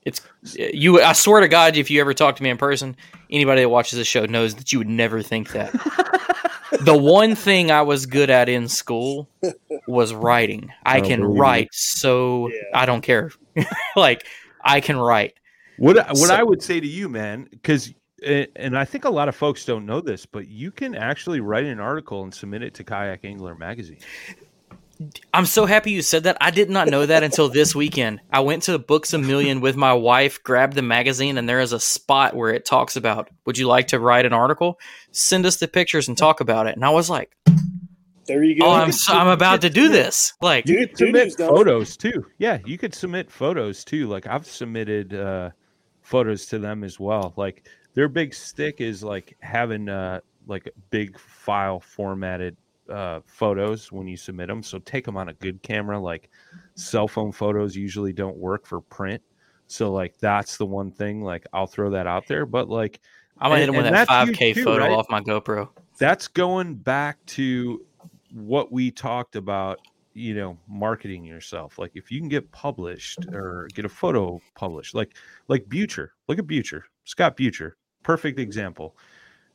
it's 0.04 0.20
you 0.56 1.00
I 1.00 1.14
swear 1.14 1.42
to 1.42 1.48
God 1.48 1.78
if 1.78 1.92
you 1.92 2.02
ever 2.02 2.16
talk 2.16 2.38
to 2.38 2.44
me 2.44 2.50
in 2.50 2.58
person, 2.58 2.98
anybody 3.30 3.62
that 3.62 3.70
watches 3.70 4.00
this 4.00 4.08
show 4.08 4.26
knows 4.26 4.56
that 4.56 4.74
you 4.74 4.80
would 4.80 4.90
never 4.90 5.22
think 5.22 5.52
that. 5.52 5.72
the 6.82 6.98
one 6.98 7.36
thing 7.36 7.70
I 7.70 7.84
was 7.84 8.08
good 8.08 8.32
at 8.32 8.50
in 8.50 8.68
school 8.68 9.30
was 9.88 10.12
writing. 10.12 10.72
I 10.84 10.98
I 10.98 11.02
can 11.02 11.24
write 11.24 11.70
so 11.72 12.50
I 12.74 12.88
don't 12.88 13.02
care. 13.02 13.30
like 13.96 14.26
I 14.64 14.82
can 14.82 14.98
write. 14.98 15.36
What 15.78 15.98
what 15.98 16.18
So- 16.18 16.34
I 16.36 16.42
would 16.42 16.64
say 16.64 16.80
to 16.80 16.88
you, 16.88 17.10
man, 17.10 17.48
because 17.52 17.94
eh, 18.24 18.48
and 18.56 18.76
I 18.76 18.86
think 18.86 19.06
a 19.06 19.10
lot 19.12 19.30
of 19.30 19.36
folks 19.36 19.66
don't 19.66 19.86
know 19.86 20.02
this, 20.02 20.26
but 20.26 20.48
you 20.48 20.72
can 20.72 20.96
actually 20.96 21.42
write 21.42 21.66
an 21.66 21.80
article 21.80 22.24
and 22.24 22.34
submit 22.34 22.64
it 22.64 22.74
to 22.76 22.84
Kayak 22.84 23.24
Angler 23.24 23.54
magazine. 23.54 24.00
I'm 25.34 25.46
so 25.46 25.66
happy 25.66 25.92
you 25.92 26.02
said 26.02 26.24
that. 26.24 26.38
I 26.40 26.52
did 26.52 26.70
not 26.70 26.88
know 26.88 27.06
that 27.06 27.24
until 27.24 27.50
this 27.50 27.76
weekend. 27.76 28.22
I 28.32 28.40
went 28.40 28.64
to 28.64 28.80
Books 28.80 29.14
a 29.14 29.18
Million 29.18 29.60
with 29.60 29.76
my 29.76 29.94
wife, 29.94 30.42
grabbed 30.44 30.74
the 30.76 30.82
magazine, 30.82 31.38
and 31.38 31.50
there 31.50 31.60
is 31.60 31.74
a 31.74 31.80
spot 31.80 32.36
where 32.36 32.54
it 32.54 32.64
talks 32.66 32.96
about, 32.96 33.30
would 33.46 33.58
you 33.58 33.68
like 33.68 33.88
to 33.90 34.00
write 34.00 34.26
an 34.26 34.32
article? 34.34 34.80
Send 35.12 35.46
us 35.46 35.58
the 35.58 35.68
pictures 35.68 36.08
and 36.08 36.18
talk 36.18 36.40
about 36.40 36.68
it. 36.68 36.76
And 36.76 36.86
I 36.86 36.92
was 36.92 37.10
like, 37.10 37.36
There 38.26 38.42
you 38.44 38.58
go. 38.60 38.68
oh, 38.68 38.72
I'm, 38.72 38.92
so, 38.94 39.14
I'm 39.14 39.28
about 39.28 39.62
to 39.62 39.70
do 39.70 39.90
this. 40.00 40.34
Like, 40.42 40.66
You 40.68 40.88
could 40.88 40.98
submit 40.98 41.24
dude's 41.26 41.36
done 41.36 41.48
it. 41.50 41.58
photos 41.58 41.98
too. 41.98 42.26
Yeah, 42.38 42.60
you 42.66 42.78
could 42.78 42.94
submit 42.96 43.30
photos 43.30 43.84
too. 43.84 44.08
Like 44.08 44.28
I've 44.28 44.48
submitted 44.48 45.14
uh, 45.14 45.50
photos 46.02 46.46
to 46.48 46.60
them 46.60 46.84
as 46.86 47.00
well. 47.00 47.34
Like 47.36 47.68
their 47.96 48.08
big 48.08 48.34
stick 48.34 48.80
is 48.80 49.04
like 49.04 49.36
having 49.42 49.90
uh, 49.90 50.22
like 50.48 50.68
a 50.68 50.72
big 50.90 51.20
file 51.20 51.80
formatted 51.82 52.56
uh, 52.90 53.22
photos 53.26 53.92
when 53.92 54.08
you 54.08 54.18
submit 54.18 54.48
them. 54.48 54.64
So 54.64 54.80
take 54.80 55.06
them 55.06 55.18
on 55.18 55.30
a 55.30 55.34
good 55.34 55.62
camera. 55.62 56.00
Like 56.00 56.30
cell 56.76 57.08
phone 57.08 57.32
photos 57.32 57.76
usually 57.76 58.14
don't 58.14 58.38
work 58.38 58.66
for 58.66 58.82
print. 58.82 59.22
So 59.68 59.92
like 59.92 60.18
that's 60.20 60.58
the 60.58 60.66
one 60.66 60.92
thing. 60.92 61.22
Like 61.22 61.46
I'll 61.54 61.68
throw 61.68 61.90
that 61.92 62.08
out 62.08 62.28
there. 62.28 62.46
But 62.46 62.70
like 62.70 63.00
I'm 63.40 63.50
going 63.50 63.60
to 63.60 63.66
hit 63.66 63.70
him 63.70 63.84
with 63.84 63.92
that 63.92 64.08
5K 64.08 64.54
too, 64.56 64.64
photo 64.64 64.86
right? 64.86 64.92
off 64.92 65.08
my 65.10 65.22
GoPro. 65.22 65.70
that's 65.98 66.28
going 66.28 66.76
back 66.76 67.24
to 67.28 67.86
what 68.32 68.72
we 68.72 68.92
talked 68.92 69.36
about 69.36 69.80
you 70.14 70.34
know 70.34 70.58
marketing 70.68 71.26
yourself 71.26 71.78
like 71.78 71.92
if 71.94 72.10
you 72.10 72.20
can 72.20 72.30
get 72.30 72.50
published 72.52 73.20
or 73.34 73.68
get 73.74 73.84
a 73.84 73.90
photo 73.90 74.40
published 74.56 74.96
like 74.96 75.16
like 75.50 75.68
butcher 75.68 76.14
look 76.28 76.40
at 76.40 76.48
butcher 76.48 76.86
scott 77.04 77.36
butcher 77.36 77.76
perfect 78.02 78.40
example 78.40 78.96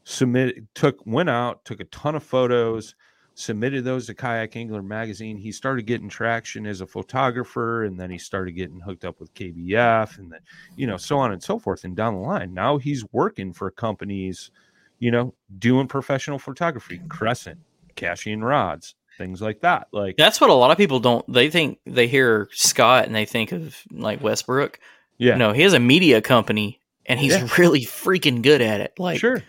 submit 0.05 0.63
took 0.75 1.05
went 1.07 1.31
out 1.31 1.65
took 1.65 1.81
a 1.81 1.85
ton 1.85 2.15
of 2.15 2.23
photos 2.23 2.95
submitted 3.41 3.85
those 3.85 4.07
to 4.07 4.15
kayak 4.15 4.55
angler 4.57 4.83
magazine 4.83 5.37
he 5.37 5.51
started 5.51 5.87
getting 5.87 6.09
traction 6.09 6.67
as 6.67 6.81
a 6.81 6.87
photographer 6.87 7.85
and 7.85 7.99
then 7.99 8.11
he 8.11 8.19
started 8.19 8.53
getting 8.53 8.81
hooked 8.81 9.05
up 9.05 9.19
with 9.21 9.33
kbf 9.35 10.19
and 10.19 10.31
then 10.33 10.41
you 10.77 10.87
know 10.87 10.97
so 10.97 11.19
on 11.19 11.33
and 11.33 11.43
so 11.43 11.59
forth 11.59 11.85
and 11.85 11.97
down 11.97 12.15
the 12.15 12.21
line 12.21 12.53
now 12.55 12.77
he's 12.79 13.05
working 13.13 13.53
for 13.53 13.71
companies 13.71 14.51
you 14.99 15.11
know 15.11 15.33
doing 15.59 15.87
professional 15.89 16.39
photography 16.39 17.01
crescent 17.09 17.59
Cashion 17.97 18.43
rods 18.45 18.95
things 19.19 19.43
like 19.43 19.61
that 19.61 19.89
like 19.93 20.17
That's 20.17 20.41
what 20.41 20.49
a 20.51 20.55
lot 20.55 20.71
of 20.71 20.79
people 20.79 20.99
don't. 21.01 21.31
They 21.31 21.51
think 21.51 21.79
they 21.85 22.07
hear 22.09 22.49
Scott 22.53 23.05
and 23.05 23.15
they 23.15 23.27
think 23.27 23.53
of 23.53 23.77
like 23.91 24.23
Westbrook. 24.23 24.79
yeah 25.19 25.37
No, 25.37 25.53
he 25.53 25.61
has 25.63 25.75
a 25.75 25.81
media 25.81 26.23
company 26.23 26.81
and 27.05 27.21
he's 27.21 27.33
Yeah. 27.33 27.47
really 27.59 27.83
freaking 27.83 28.41
good 28.43 28.63
at 28.63 28.81
it. 28.81 28.95
Like, 28.99 29.19
sure 29.21 29.43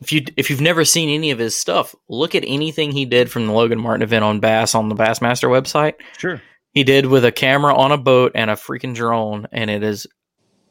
if 0.00 0.12
you 0.12 0.24
if 0.36 0.50
you've 0.50 0.60
never 0.60 0.84
seen 0.84 1.08
any 1.08 1.30
of 1.30 1.38
his 1.38 1.56
stuff, 1.56 1.94
look 2.08 2.34
at 2.34 2.44
anything 2.46 2.92
he 2.92 3.04
did 3.04 3.30
from 3.30 3.46
the 3.46 3.52
Logan 3.52 3.80
Martin 3.80 4.02
event 4.02 4.24
on 4.24 4.40
Bass 4.40 4.74
on 4.74 4.88
the 4.88 4.94
Bassmaster 4.94 5.48
website. 5.48 5.94
sure 6.18 6.40
He 6.72 6.84
did 6.84 7.06
with 7.06 7.24
a 7.24 7.32
camera 7.32 7.74
on 7.74 7.92
a 7.92 7.98
boat 7.98 8.32
and 8.34 8.50
a 8.50 8.54
freaking 8.54 8.94
drone, 8.94 9.48
and 9.52 9.70
it 9.70 9.82
is 9.82 10.06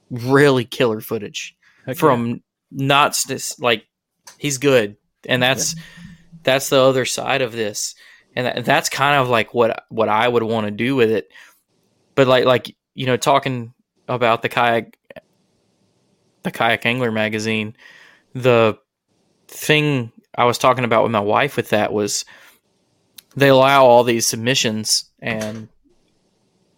really 0.09 0.65
killer 0.65 1.01
footage 1.01 1.55
yeah. 1.87 1.93
from 1.93 2.41
not 2.71 3.15
st- 3.15 3.55
like 3.59 3.85
he's 4.37 4.57
good, 4.57 4.97
and 5.27 5.41
that's 5.43 5.75
that's 6.43 6.69
the 6.69 6.81
other 6.81 7.05
side 7.05 7.41
of 7.41 7.51
this, 7.51 7.95
and 8.35 8.47
that, 8.47 8.65
that's 8.65 8.89
kind 8.89 9.19
of 9.19 9.29
like 9.29 9.53
what 9.53 9.85
what 9.89 10.09
I 10.09 10.27
would 10.27 10.43
want 10.43 10.67
to 10.67 10.71
do 10.71 10.95
with 10.95 11.11
it. 11.11 11.29
But 12.15 12.27
like 12.27 12.45
like 12.45 12.75
you 12.93 13.05
know, 13.05 13.17
talking 13.17 13.73
about 14.07 14.41
the 14.41 14.49
kayak 14.49 14.97
the 16.43 16.51
kayak 16.51 16.85
angler 16.85 17.11
magazine, 17.11 17.75
the 18.33 18.77
thing 19.47 20.11
I 20.35 20.45
was 20.45 20.57
talking 20.57 20.83
about 20.83 21.03
with 21.03 21.11
my 21.11 21.19
wife 21.19 21.57
with 21.57 21.69
that 21.69 21.93
was 21.93 22.25
they 23.35 23.49
allow 23.49 23.85
all 23.85 24.03
these 24.03 24.27
submissions 24.27 25.05
and 25.19 25.67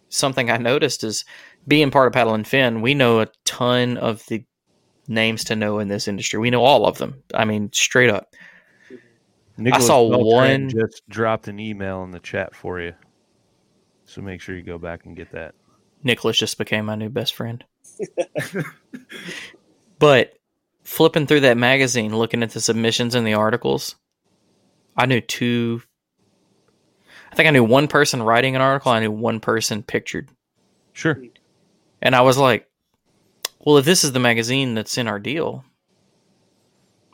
something 0.08 0.50
I 0.50 0.56
noticed 0.56 1.04
is 1.04 1.24
being 1.66 1.90
part 1.90 2.06
of 2.06 2.12
Paddle 2.12 2.34
and 2.34 2.46
Fin, 2.46 2.80
we 2.80 2.94
know 2.94 3.20
a 3.20 3.28
ton 3.44 3.96
of 3.96 4.24
the 4.26 4.44
names 5.08 5.44
to 5.44 5.56
know 5.56 5.78
in 5.78 5.88
this 5.88 6.08
industry. 6.08 6.38
We 6.38 6.50
know 6.50 6.64
all 6.64 6.86
of 6.86 6.98
them. 6.98 7.22
I 7.34 7.44
mean, 7.44 7.70
straight 7.72 8.10
up. 8.10 8.34
Nicholas 9.56 9.86
saw 9.86 10.08
Beltran 10.08 10.62
one- 10.62 10.70
just 10.70 11.02
dropped 11.08 11.48
an 11.48 11.60
email 11.60 12.02
in 12.02 12.12
the 12.12 12.20
chat 12.20 12.54
for 12.54 12.80
you 12.80 12.94
so 14.06 14.22
make 14.22 14.40
sure 14.40 14.56
you 14.56 14.62
go 14.62 14.78
back 14.78 15.04
and 15.04 15.14
get 15.14 15.30
that 15.32 15.54
Nicholas 16.02 16.38
just 16.38 16.58
became 16.58 16.86
my 16.86 16.94
new 16.94 17.08
best 17.08 17.34
friend. 17.34 17.64
but 19.98 20.32
flipping 20.90 21.24
through 21.24 21.38
that 21.38 21.56
magazine, 21.56 22.18
looking 22.18 22.42
at 22.42 22.50
the 22.50 22.60
submissions 22.60 23.14
and 23.14 23.24
the 23.24 23.34
articles, 23.34 23.94
I 24.96 25.06
knew 25.06 25.20
two. 25.20 25.82
I 27.30 27.36
think 27.36 27.46
I 27.46 27.52
knew 27.52 27.62
one 27.62 27.86
person 27.86 28.24
writing 28.24 28.56
an 28.56 28.60
article. 28.60 28.90
I 28.90 28.98
knew 28.98 29.12
one 29.12 29.38
person 29.38 29.84
pictured. 29.84 30.28
sure 30.92 31.22
And 32.02 32.16
I 32.16 32.22
was 32.22 32.36
like, 32.36 32.68
well, 33.60 33.76
if 33.76 33.84
this 33.84 34.02
is 34.02 34.10
the 34.10 34.18
magazine 34.18 34.74
that's 34.74 34.98
in 34.98 35.06
our 35.06 35.20
deal, 35.20 35.64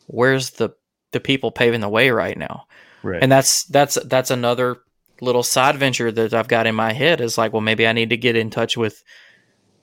where's 0.06 0.50
the 0.50 0.70
the 1.12 1.20
people 1.20 1.50
paving 1.50 1.82
the 1.82 1.88
way 1.90 2.08
right 2.08 2.38
now? 2.38 2.64
right 3.02 3.22
And 3.22 3.30
that's 3.30 3.64
that's 3.64 3.98
that's 4.06 4.30
another 4.30 4.78
little 5.20 5.42
side 5.42 5.76
venture 5.76 6.10
that 6.10 6.32
I've 6.32 6.48
got 6.48 6.66
in 6.66 6.74
my 6.74 6.94
head 6.94 7.20
is 7.20 7.36
like, 7.36 7.52
well, 7.52 7.60
maybe 7.60 7.86
I 7.86 7.92
need 7.92 8.08
to 8.08 8.16
get 8.16 8.36
in 8.36 8.48
touch 8.48 8.74
with 8.78 9.04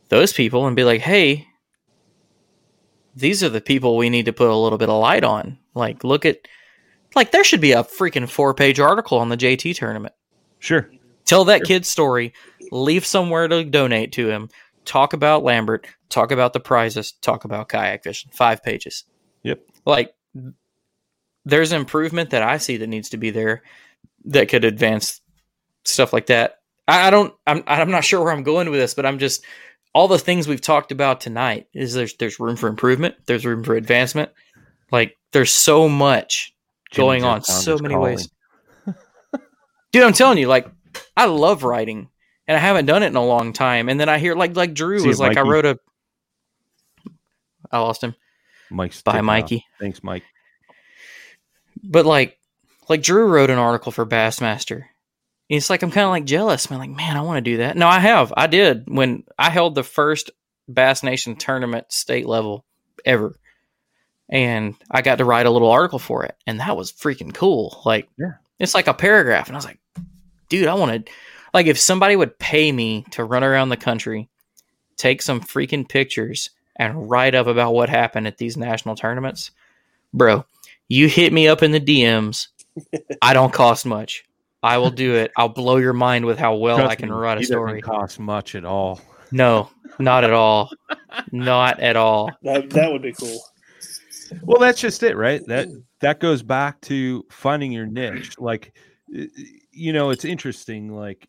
those 0.09 0.33
people 0.33 0.65
and 0.65 0.75
be 0.75 0.83
like, 0.83 1.01
hey, 1.01 1.45
these 3.15 3.43
are 3.43 3.49
the 3.49 3.61
people 3.61 3.97
we 3.97 4.09
need 4.09 4.25
to 4.25 4.33
put 4.33 4.49
a 4.49 4.55
little 4.55 4.77
bit 4.77 4.89
of 4.89 4.99
light 4.99 5.23
on. 5.23 5.57
Like, 5.73 6.03
look 6.03 6.25
at 6.25 6.39
like 7.15 7.31
there 7.31 7.43
should 7.43 7.61
be 7.61 7.73
a 7.73 7.83
freaking 7.83 8.29
four 8.29 8.53
page 8.53 8.79
article 8.79 9.19
on 9.19 9.29
the 9.29 9.37
JT 9.37 9.75
tournament. 9.75 10.13
sure 10.59 10.89
Tell 11.25 11.45
that 11.45 11.63
kid's 11.63 11.87
story, 11.87 12.33
leave 12.71 13.05
somewhere 13.05 13.47
to 13.47 13.63
donate 13.63 14.11
to 14.13 14.29
him, 14.29 14.49
talk 14.83 15.13
about 15.13 15.43
Lambert, 15.43 15.87
talk 16.09 16.31
about 16.31 16.53
the 16.53 16.59
prizes, 16.59 17.13
talk 17.13 17.45
about 17.45 17.69
kayak 17.69 18.03
fishing. 18.03 18.31
Five 18.33 18.61
pages. 18.61 19.05
Yep. 19.43 19.61
Like 19.85 20.13
there's 21.45 21.71
improvement 21.71 22.31
that 22.31 22.43
I 22.43 22.57
see 22.57 22.77
that 22.77 22.87
needs 22.87 23.09
to 23.09 23.17
be 23.17 23.29
there 23.29 23.63
that 24.25 24.49
could 24.49 24.65
advance 24.65 25.21
stuff 25.85 26.13
like 26.13 26.27
that. 26.27 26.59
I, 26.87 27.07
I 27.07 27.09
don't 27.09 27.33
I'm 27.47 27.63
I'm 27.67 27.91
not 27.91 28.03
sure 28.03 28.23
where 28.23 28.33
I'm 28.33 28.43
going 28.43 28.69
with 28.69 28.79
this, 28.79 28.93
but 28.93 29.05
I'm 29.05 29.19
just 29.19 29.43
all 29.93 30.07
the 30.07 30.19
things 30.19 30.47
we've 30.47 30.61
talked 30.61 30.91
about 30.91 31.21
tonight 31.21 31.67
is 31.73 31.93
there's 31.93 32.15
there's 32.15 32.39
room 32.39 32.55
for 32.55 32.67
improvement, 32.67 33.15
there's 33.25 33.45
room 33.45 33.63
for 33.63 33.75
advancement. 33.75 34.31
Like 34.91 35.17
there's 35.31 35.51
so 35.51 35.87
much 35.89 36.53
Jimmy 36.91 37.05
going 37.05 37.23
on 37.23 37.43
so 37.43 37.77
many 37.77 37.93
calling. 37.93 38.15
ways. 38.15 38.29
Dude, 39.91 40.03
I'm 40.03 40.13
telling 40.13 40.37
you, 40.37 40.47
like 40.47 40.67
I 41.15 41.25
love 41.25 41.63
writing, 41.63 42.09
and 42.47 42.57
I 42.57 42.59
haven't 42.59 42.85
done 42.85 43.03
it 43.03 43.07
in 43.07 43.15
a 43.15 43.25
long 43.25 43.53
time. 43.53 43.89
And 43.89 43.99
then 43.99 44.09
I 44.09 44.19
hear 44.19 44.35
like 44.35 44.55
like 44.55 44.73
Drew 44.73 44.99
See 44.99 45.07
was 45.07 45.19
like, 45.19 45.37
I 45.37 45.41
wrote 45.41 45.65
a. 45.65 45.79
I 47.71 47.79
lost 47.79 48.03
him, 48.03 48.15
mike's 48.69 49.01
Bye, 49.01 49.17
off. 49.17 49.23
Mikey. 49.23 49.65
thanks 49.79 50.03
mike 50.03 50.23
but 51.83 52.05
like 52.05 52.39
like 52.89 53.01
Drew 53.01 53.27
wrote 53.27 53.49
an 53.49 53.57
article 53.57 53.91
for 53.91 54.05
Bassmaster. 54.05 54.83
It's 55.49 55.69
like 55.69 55.83
I'm 55.83 55.91
kind 55.91 56.05
of 56.05 56.11
like 56.11 56.25
jealous. 56.25 56.71
I'm 56.71 56.77
like, 56.77 56.89
man, 56.89 57.17
I 57.17 57.21
want 57.21 57.37
to 57.43 57.51
do 57.51 57.57
that. 57.57 57.75
No, 57.77 57.87
I 57.87 57.99
have. 57.99 58.33
I 58.35 58.47
did 58.47 58.83
when 58.87 59.23
I 59.37 59.49
held 59.49 59.75
the 59.75 59.83
first 59.83 60.31
Bass 60.67 61.03
Nation 61.03 61.35
tournament 61.35 61.91
state 61.91 62.25
level 62.25 62.65
ever, 63.05 63.35
and 64.29 64.75
I 64.89 65.01
got 65.01 65.17
to 65.17 65.25
write 65.25 65.45
a 65.45 65.51
little 65.51 65.69
article 65.71 65.99
for 65.99 66.23
it, 66.25 66.35
and 66.47 66.59
that 66.59 66.77
was 66.77 66.91
freaking 66.91 67.33
cool. 67.33 67.81
Like, 67.85 68.09
Yeah. 68.17 68.33
it's 68.59 68.73
like 68.73 68.87
a 68.87 68.93
paragraph, 68.93 69.47
and 69.47 69.55
I 69.55 69.57
was 69.57 69.65
like, 69.65 69.79
dude, 70.49 70.67
I 70.67 70.73
want 70.75 71.05
to. 71.05 71.11
Like, 71.53 71.67
if 71.67 71.77
somebody 71.77 72.15
would 72.15 72.39
pay 72.39 72.71
me 72.71 73.05
to 73.11 73.23
run 73.23 73.43
around 73.43 73.69
the 73.69 73.77
country, 73.77 74.29
take 74.97 75.21
some 75.21 75.41
freaking 75.41 75.87
pictures, 75.87 76.49
and 76.77 77.09
write 77.09 77.35
up 77.35 77.45
about 77.47 77.73
what 77.73 77.89
happened 77.89 78.25
at 78.25 78.37
these 78.37 78.57
national 78.57 78.95
tournaments, 78.95 79.51
bro, 80.13 80.45
you 80.87 81.07
hit 81.07 81.31
me 81.31 81.47
up 81.47 81.61
in 81.61 81.71
the 81.71 81.79
DMs. 81.81 82.47
I 83.21 83.33
don't 83.33 83.53
cost 83.53 83.85
much. 83.85 84.23
I 84.63 84.77
will 84.77 84.89
do 84.91 85.15
it. 85.15 85.31
I'll 85.37 85.49
blow 85.49 85.77
your 85.77 85.93
mind 85.93 86.25
with 86.25 86.39
how 86.39 86.55
well 86.55 86.77
Trust 86.77 86.91
I 86.91 86.95
can 86.95 87.09
me, 87.09 87.15
write 87.15 87.37
a 87.37 87.41
he 87.41 87.45
doesn't 87.45 87.55
story. 87.57 87.81
cost 87.81 88.19
much 88.19 88.55
at 88.55 88.63
all 88.65 88.99
No, 89.31 89.69
not 89.99 90.23
at 90.23 90.31
all. 90.31 90.69
Not 91.31 91.79
at 91.79 91.95
all. 91.97 92.31
That 92.43 92.69
that 92.71 92.91
would 92.91 93.01
be 93.01 93.13
cool. 93.13 93.39
well 94.43 94.59
that's 94.59 94.79
just 94.81 95.03
it 95.03 95.15
right 95.17 95.45
that 95.47 95.67
that 95.99 96.19
goes 96.19 96.41
back 96.41 96.79
to 96.81 97.23
finding 97.29 97.71
your 97.71 97.85
niche 97.85 98.39
like 98.39 98.75
you 99.71 99.93
know 99.93 100.09
it's 100.09 100.25
interesting 100.25 100.91
like 100.95 101.27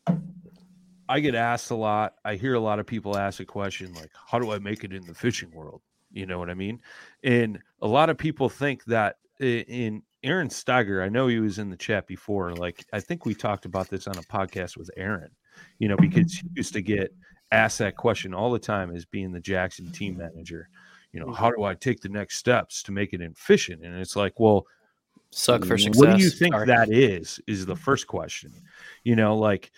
i 1.09 1.21
get 1.21 1.35
asked 1.35 1.71
a 1.71 1.75
lot 1.75 2.15
i 2.25 2.35
hear 2.35 2.55
a 2.55 2.61
lot 2.61 2.79
of 2.79 2.87
people 2.87 3.17
ask 3.19 3.41
a 3.41 3.45
question 3.45 3.93
like 3.95 4.11
how 4.27 4.39
do 4.39 4.53
i 4.53 4.59
make 4.59 4.85
it 4.85 4.93
in 4.95 5.05
the 5.05 5.13
fishing 5.15 5.51
world 5.53 5.83
you 6.13 6.25
know 6.25 6.39
what 6.39 6.49
i 6.49 6.55
mean 6.55 6.81
and 7.25 7.59
a 7.83 7.87
lot 7.87 8.09
of 8.09 8.17
people 8.17 8.49
think 8.49 8.83
that 8.85 9.17
in 9.41 10.03
aaron 10.25 10.49
steiger 10.49 11.05
i 11.05 11.09
know 11.09 11.27
he 11.27 11.39
was 11.39 11.59
in 11.59 11.71
the 11.71 11.77
chat 11.77 12.07
before 12.07 12.55
like 12.55 12.85
i 12.93 13.01
think 13.01 13.25
we 13.25 13.35
talked 13.35 13.65
about 13.65 13.89
this 13.89 14.07
on 14.07 14.17
a 14.19 14.23
podcast 14.23 14.77
with 14.77 14.91
aaron 14.97 15.31
you 15.79 15.89
know 15.89 15.97
mm-hmm. 15.97 16.09
because 16.09 16.33
he 16.33 16.49
used 16.55 16.73
to 16.73 16.83
get 16.83 17.15
asked 17.53 17.79
that 17.79 17.97
question 17.97 18.35
all 18.35 18.51
the 18.51 18.59
time 18.59 18.95
as 18.95 19.05
being 19.05 19.31
the 19.31 19.41
jackson 19.41 19.91
team 19.93 20.17
manager 20.17 20.69
you 21.15 21.21
know, 21.21 21.33
how 21.33 21.47
mm-hmm. 21.47 21.61
do 21.61 21.65
I 21.65 21.75
take 21.75 22.01
the 22.01 22.09
next 22.09 22.39
steps 22.39 22.83
to 22.83 22.93
make 22.93 23.13
it 23.13 23.21
efficient? 23.21 23.85
And 23.85 23.97
it's 24.01 24.17
like, 24.17 24.41
well, 24.41 24.67
suck 25.31 25.65
for 25.65 25.79
success. 25.79 25.97
What 25.97 26.17
do 26.17 26.23
you 26.23 26.29
think 26.29 26.55
Sorry. 26.55 26.67
that 26.67 26.93
is? 26.93 27.41
Is 27.47 27.65
the 27.65 27.75
mm-hmm. 27.75 27.83
first 27.83 28.09
question. 28.09 28.53
You 29.05 29.15
know, 29.15 29.37
like 29.37 29.71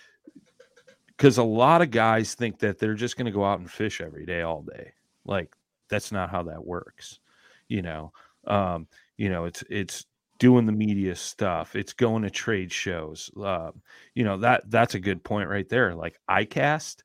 because 1.09 1.36
a 1.36 1.44
lot 1.44 1.82
of 1.82 1.90
guys 1.90 2.35
think 2.35 2.59
that 2.60 2.78
they're 2.78 2.94
just 2.94 3.18
going 3.18 3.27
to 3.27 3.32
go 3.32 3.44
out 3.44 3.59
and 3.59 3.70
fish 3.70 4.01
every 4.01 4.24
day, 4.24 4.40
all 4.40 4.62
day. 4.62 4.94
Like 5.27 5.55
that's 5.90 6.10
not 6.10 6.31
how 6.31 6.43
that 6.44 6.64
works. 6.64 7.20
You 7.68 7.82
know, 7.82 8.12
um, 8.47 8.89
you 9.18 9.28
know, 9.28 9.44
it's 9.44 9.62
it's 9.68 10.06
doing 10.38 10.66
the 10.66 10.72
media 10.72 11.14
stuff. 11.16 11.74
It's 11.76 11.92
going 11.92 12.22
to 12.22 12.30
trade 12.30 12.72
shows. 12.72 13.30
Uh, 13.40 13.70
you 14.14 14.24
know 14.24 14.36
that 14.38 14.62
that's 14.70 14.94
a 14.94 15.00
good 15.00 15.22
point 15.24 15.48
right 15.48 15.68
there. 15.68 15.94
Like 15.94 16.18
ICAST, 16.30 16.96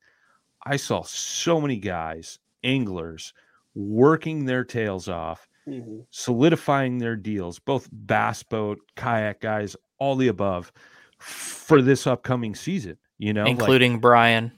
I 0.64 0.76
saw 0.76 1.02
so 1.02 1.60
many 1.60 1.76
guys, 1.78 2.38
anglers, 2.64 3.32
working 3.74 4.44
their 4.44 4.64
tails 4.64 5.08
off, 5.08 5.48
Mm-hmm. 5.68 6.00
solidifying 6.10 6.98
their 6.98 7.14
deals, 7.14 7.60
both 7.60 7.88
bass 7.92 8.42
boat, 8.42 8.80
kayak 8.96 9.40
guys, 9.40 9.76
all 10.00 10.16
the 10.16 10.26
above, 10.26 10.72
for 11.20 11.80
this 11.80 12.04
upcoming 12.08 12.56
season. 12.56 12.96
You 13.18 13.32
know, 13.32 13.44
like- 13.44 13.52
including 13.52 14.00
Brian. 14.00 14.50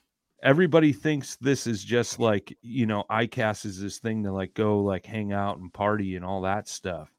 everybody 0.42 0.94
thinks 0.94 1.36
this 1.36 1.66
is 1.66 1.84
just 1.84 2.18
like 2.18 2.56
you 2.62 2.86
know 2.86 3.05
ICAST 3.10 3.66
is 3.66 3.80
this 3.80 3.98
thing 3.98 4.22
to 4.24 4.32
like 4.32 4.55
go 4.55 4.80
like 4.80 5.05
hang 5.05 5.32
out 5.32 5.59
and 5.59 5.70
party 5.74 6.16
and 6.16 6.24
all 6.24 6.40
that 6.42 6.68
stuff. 6.68 7.10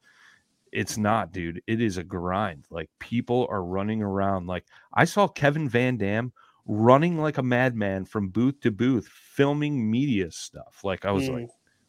It's 0.72 0.96
not, 0.98 1.32
dude. 1.32 1.62
It 1.66 1.80
is 1.80 1.96
a 1.96 2.04
grind. 2.04 2.66
Like 2.70 2.90
people 2.98 3.46
are 3.50 3.64
running 3.64 4.02
around. 4.02 4.46
Like 4.46 4.64
I 4.92 5.04
saw 5.04 5.28
Kevin 5.28 5.68
Van 5.68 5.96
Dam 5.96 6.32
running 6.66 7.18
like 7.18 7.38
a 7.38 7.42
madman 7.42 8.04
from 8.04 8.28
booth 8.30 8.60
to 8.60 8.70
booth, 8.70 9.08
filming 9.08 9.90
media 9.90 10.30
stuff. 10.30 10.80
Like 10.84 11.04
I 11.04 11.12
was 11.12 11.28
Mm. 11.28 11.34
like, 11.34 11.48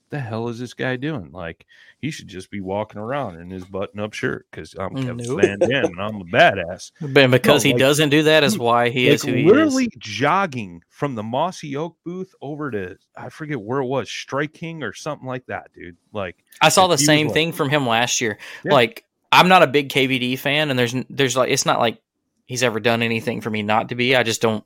the 0.10 0.20
hell 0.20 0.48
is 0.48 0.60
this 0.60 0.74
guy 0.74 0.96
doing? 0.96 1.32
Like 1.32 1.66
he 2.00 2.12
should 2.12 2.28
just 2.28 2.50
be 2.50 2.62
walking 2.62 3.00
around 3.00 3.40
in 3.40 3.50
his 3.50 3.66
button-up 3.66 4.14
shirt 4.14 4.46
because 4.50 4.74
I'm 4.80 4.92
mm, 4.92 5.02
Kevin 5.06 5.18
Nope. 5.18 5.42
Van 5.42 5.60
Dam 5.60 5.86
and 5.86 6.02
I'm 6.02 6.22
a 6.22 6.26
badass. 6.26 6.92
But 7.14 7.30
because 7.32 7.64
No, 7.64 7.68
he 7.70 7.74
like- 7.74 7.80
doesn't 7.80 8.10
do 8.10 8.24
that 8.24 8.44
is 8.44 8.58
why 8.58 8.90
he 8.90 9.08
is 9.08 9.24
like 9.24 9.32
who 9.34 9.38
he 9.40 9.46
is. 9.46 9.52
literally 9.52 9.90
jogging 9.98 10.82
from 10.90 11.16
the 11.16 11.24
Mossy 11.24 11.76
Oak 11.76 11.98
booth 12.06 12.34
over 12.42 12.72
to 12.72 12.98
I 13.16 13.30
forget 13.30 13.60
where 13.60 13.80
it 13.80 13.86
was, 13.86 14.10
Strike 14.10 14.54
King 14.54 14.84
or 14.84 14.94
something 14.94 15.28
like 15.28 15.46
that, 15.48 15.72
dude. 15.74 15.98
Like 16.14 16.38
I 16.62 16.70
saw 16.70 16.88
the 16.88 16.98
same 16.98 17.28
like- 17.28 17.34
thing 17.34 17.52
from 17.52 17.70
him 17.70 17.86
last 17.88 18.22
year. 18.22 18.38
Yeah. 18.64 18.74
Like 18.74 19.04
I'm 19.32 19.50
not 19.50 19.62
a 19.64 19.68
big 19.68 19.90
KVD 19.90 20.40
fan, 20.40 20.70
and 20.70 20.80
there's 20.80 20.96
there's 21.10 21.36
like 21.36 21.52
it's 21.52 21.66
not 21.66 21.80
like 21.80 22.02
he's 22.46 22.64
ever 22.64 22.80
done 22.80 23.02
anything 23.02 23.42
for 23.42 23.50
me 23.50 23.62
not 23.62 23.90
to 23.90 23.96
be. 23.96 24.16
I 24.16 24.24
just 24.24 24.42
don't 24.42 24.64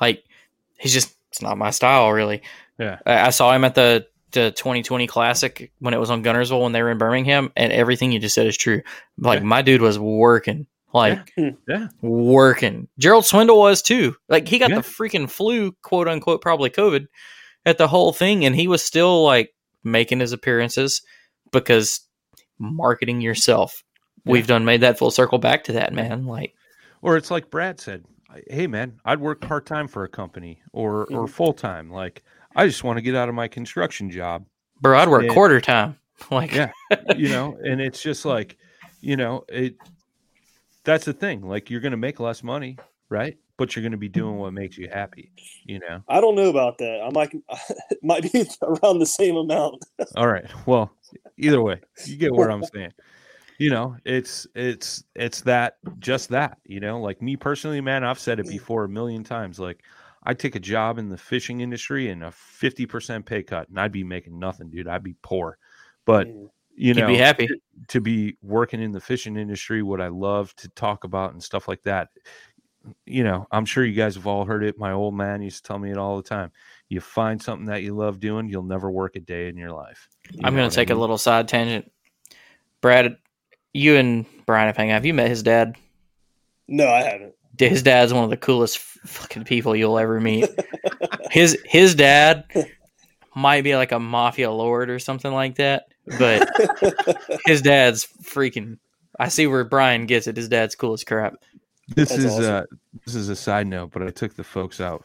like. 0.00 0.24
He's 0.78 0.92
just 0.94 1.14
it's 1.28 1.42
not 1.42 1.58
my 1.58 1.70
style 1.70 2.10
really. 2.12 2.42
Yeah. 2.78 2.98
I, 3.06 3.26
I 3.26 3.30
saw 3.30 3.52
him 3.52 3.64
at 3.64 3.74
the 3.74 4.06
the 4.32 4.50
2020 4.52 5.06
Classic 5.06 5.72
when 5.78 5.94
it 5.94 6.00
was 6.00 6.10
on 6.10 6.22
Guntersville 6.22 6.62
when 6.62 6.72
they 6.72 6.82
were 6.82 6.90
in 6.90 6.98
Birmingham, 6.98 7.52
and 7.56 7.72
everything 7.72 8.12
you 8.12 8.18
just 8.18 8.34
said 8.34 8.46
is 8.46 8.56
true. 8.56 8.82
Like 9.18 9.42
my 9.42 9.62
dude 9.62 9.82
was 9.82 9.98
working, 9.98 10.66
like 10.92 11.32
hmm. 11.36 11.50
yeah, 11.68 11.88
working. 12.00 12.88
Gerald 12.98 13.24
Swindle 13.24 13.58
was 13.58 13.82
too. 13.82 14.16
Like 14.28 14.48
he 14.48 14.58
got 14.58 14.70
Yeah. 14.70 14.76
the 14.76 14.82
freaking 14.82 15.30
flu, 15.30 15.72
quote 15.82 16.08
unquote, 16.08 16.40
probably 16.40 16.70
COVID, 16.70 17.06
at 17.64 17.78
the 17.78 17.88
whole 17.88 18.12
thing, 18.12 18.44
and 18.44 18.54
he 18.56 18.68
was 18.68 18.82
still 18.82 19.24
like 19.24 19.54
making 19.84 20.20
his 20.20 20.32
appearances 20.32 21.02
because 21.50 22.06
marketing 22.58 23.20
yourself. 23.20 23.82
We've 24.24 24.46
done 24.46 24.64
made 24.64 24.82
that 24.82 24.98
full 24.98 25.10
circle 25.10 25.38
back 25.38 25.64
to 25.64 25.72
that, 25.72 25.92
man. 25.92 26.26
Like 26.26 26.54
or 27.00 27.16
it's 27.16 27.30
like 27.30 27.50
Brad 27.50 27.80
said, 27.80 28.04
hey 28.48 28.66
man, 28.66 29.00
I'd 29.04 29.20
work 29.20 29.40
part 29.40 29.66
time 29.66 29.88
for 29.88 30.04
a 30.04 30.08
company 30.08 30.62
or 30.72 31.02
or 31.06 31.26
mm. 31.26 31.30
full 31.30 31.52
time. 31.52 31.90
Like 31.90 32.22
I 32.56 32.66
just 32.66 32.84
want 32.84 32.98
to 32.98 33.02
get 33.02 33.14
out 33.14 33.28
of 33.28 33.34
my 33.34 33.48
construction 33.48 34.10
job. 34.10 34.44
Bro, 34.80 34.98
I'd 34.98 35.08
work 35.08 35.22
And- 35.24 35.32
quarter 35.32 35.60
time. 35.60 35.98
Like 36.30 36.54
yeah, 36.54 36.70
you 37.16 37.30
know, 37.30 37.58
and 37.64 37.80
it's 37.80 38.00
just 38.00 38.24
like, 38.24 38.56
you 39.00 39.16
know, 39.16 39.44
it. 39.48 39.74
That's 40.84 41.04
the 41.04 41.12
thing. 41.12 41.42
Like 41.42 41.68
you're 41.68 41.80
gonna 41.80 41.96
make 41.96 42.20
less 42.20 42.44
money, 42.44 42.78
right? 43.08 43.36
But 43.56 43.74
you're 43.74 43.82
gonna 43.82 43.96
be 43.96 44.08
doing 44.08 44.36
what 44.36 44.52
makes 44.52 44.78
you 44.78 44.88
happy. 44.88 45.32
You 45.64 45.80
know. 45.80 46.00
I 46.08 46.20
don't 46.20 46.36
know 46.36 46.48
about 46.48 46.78
that. 46.78 47.00
I 47.02 47.10
might 47.10 47.34
it 47.90 47.98
might 48.04 48.30
be 48.32 48.44
around 48.62 49.00
the 49.00 49.06
same 49.06 49.34
amount. 49.36 49.84
All 50.16 50.28
right. 50.28 50.46
Well, 50.64 50.92
either 51.38 51.60
way, 51.60 51.80
you 52.06 52.16
get 52.16 52.32
what 52.32 52.50
I'm 52.52 52.62
saying. 52.64 52.92
You 53.58 53.70
know, 53.70 53.96
it's 54.04 54.46
it's 54.54 55.02
it's 55.16 55.40
that 55.40 55.78
just 55.98 56.28
that, 56.28 56.58
you 56.64 56.78
know, 56.78 57.00
like 57.00 57.20
me 57.20 57.34
personally, 57.36 57.80
man, 57.80 58.04
I've 58.04 58.18
said 58.20 58.38
it 58.38 58.46
before 58.48 58.84
a 58.84 58.88
million 58.88 59.24
times. 59.24 59.58
Like 59.58 59.82
I'd 60.24 60.38
take 60.38 60.54
a 60.54 60.60
job 60.60 60.98
in 60.98 61.08
the 61.08 61.18
fishing 61.18 61.60
industry 61.60 62.10
and 62.10 62.22
a 62.22 62.28
50% 62.28 63.24
pay 63.24 63.42
cut 63.42 63.68
and 63.68 63.78
I'd 63.78 63.92
be 63.92 64.04
making 64.04 64.38
nothing, 64.38 64.70
dude. 64.70 64.88
I'd 64.88 65.02
be 65.02 65.16
poor. 65.22 65.58
But 66.04 66.28
mm. 66.28 66.48
you 66.74 66.88
You'd 66.88 66.98
know, 66.98 67.06
be 67.06 67.16
happy. 67.16 67.48
to, 67.48 67.56
to 67.88 68.00
be 68.00 68.36
working 68.42 68.80
in 68.80 68.92
the 68.92 69.00
fishing 69.00 69.36
industry, 69.36 69.82
what 69.82 70.00
I 70.00 70.08
love 70.08 70.54
to 70.56 70.68
talk 70.70 71.04
about 71.04 71.32
and 71.32 71.42
stuff 71.42 71.66
like 71.66 71.82
that. 71.82 72.08
You 73.06 73.24
know, 73.24 73.46
I'm 73.50 73.64
sure 73.64 73.84
you 73.84 73.94
guys 73.94 74.16
have 74.16 74.26
all 74.26 74.44
heard 74.44 74.64
it. 74.64 74.78
My 74.78 74.92
old 74.92 75.14
man 75.14 75.42
used 75.42 75.64
to 75.64 75.68
tell 75.68 75.78
me 75.78 75.90
it 75.90 75.98
all 75.98 76.16
the 76.16 76.22
time. 76.22 76.50
You 76.88 77.00
find 77.00 77.40
something 77.40 77.66
that 77.66 77.82
you 77.82 77.94
love 77.94 78.20
doing, 78.20 78.48
you'll 78.48 78.64
never 78.64 78.90
work 78.90 79.16
a 79.16 79.20
day 79.20 79.48
in 79.48 79.56
your 79.56 79.70
life. 79.72 80.08
You 80.30 80.40
I'm 80.44 80.52
gonna 80.54 80.64
what 80.64 80.72
I 80.72 80.74
take 80.74 80.90
a 80.90 80.94
little 80.94 81.18
side 81.18 81.46
tangent. 81.48 81.90
Brad, 82.80 83.16
you 83.72 83.96
and 83.96 84.26
Brian 84.46 84.66
have 84.66 84.76
hung 84.76 84.90
out. 84.90 84.94
Have 84.94 85.06
you 85.06 85.14
met 85.14 85.28
his 85.28 85.42
dad? 85.42 85.76
No, 86.68 86.88
I 86.88 87.02
haven't. 87.02 87.34
Dude, 87.62 87.70
His 87.72 87.82
dad's 87.82 88.12
one 88.12 88.24
of 88.24 88.30
the 88.30 88.36
coolest 88.36 88.78
fucking 88.78 89.44
people 89.44 89.74
you'll 89.76 89.98
ever 89.98 90.20
meet. 90.20 90.48
his 91.30 91.58
his 91.64 91.94
dad 91.94 92.44
might 93.34 93.62
be 93.62 93.76
like 93.76 93.92
a 93.92 93.98
mafia 93.98 94.50
lord 94.50 94.90
or 94.90 94.98
something 94.98 95.32
like 95.32 95.56
that, 95.56 95.84
but 96.18 96.48
his 97.46 97.62
dad's 97.62 98.06
freaking. 98.22 98.78
I 99.18 99.28
see 99.28 99.46
where 99.46 99.64
Brian 99.64 100.06
gets 100.06 100.26
it. 100.26 100.36
His 100.36 100.48
dad's 100.48 100.74
cool 100.74 100.92
as 100.94 101.04
crap. 101.04 101.34
This 101.88 102.08
That's 102.10 102.24
is 102.24 102.32
awesome. 102.32 102.44
uh 102.44 102.62
this 103.04 103.14
is 103.14 103.28
a 103.28 103.36
side 103.36 103.66
note, 103.66 103.90
but 103.92 104.02
I 104.02 104.10
took 104.10 104.34
the 104.34 104.44
folks 104.44 104.80
out 104.80 105.04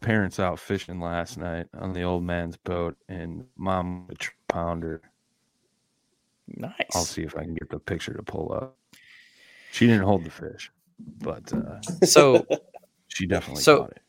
parents 0.00 0.38
out 0.38 0.58
fishing 0.60 1.00
last 1.00 1.38
night 1.38 1.66
on 1.78 1.92
the 1.92 2.02
old 2.02 2.22
man's 2.22 2.56
boat 2.58 2.96
and 3.08 3.46
mom 3.56 4.06
a 4.10 4.52
pounder. 4.52 5.00
Nice. 6.46 6.72
I'll 6.94 7.04
see 7.04 7.22
if 7.22 7.36
I 7.36 7.42
can 7.42 7.54
get 7.54 7.70
the 7.70 7.78
picture 7.78 8.12
to 8.12 8.22
pull 8.22 8.52
up. 8.52 8.76
She 9.72 9.86
didn't 9.86 10.02
hold 10.04 10.24
the 10.24 10.30
fish, 10.30 10.70
but 10.98 11.52
uh 11.52 11.80
So, 12.06 12.46
she 13.08 13.26
definitely 13.26 13.62
so 13.62 13.78
caught 13.78 13.90
it. 13.90 14.02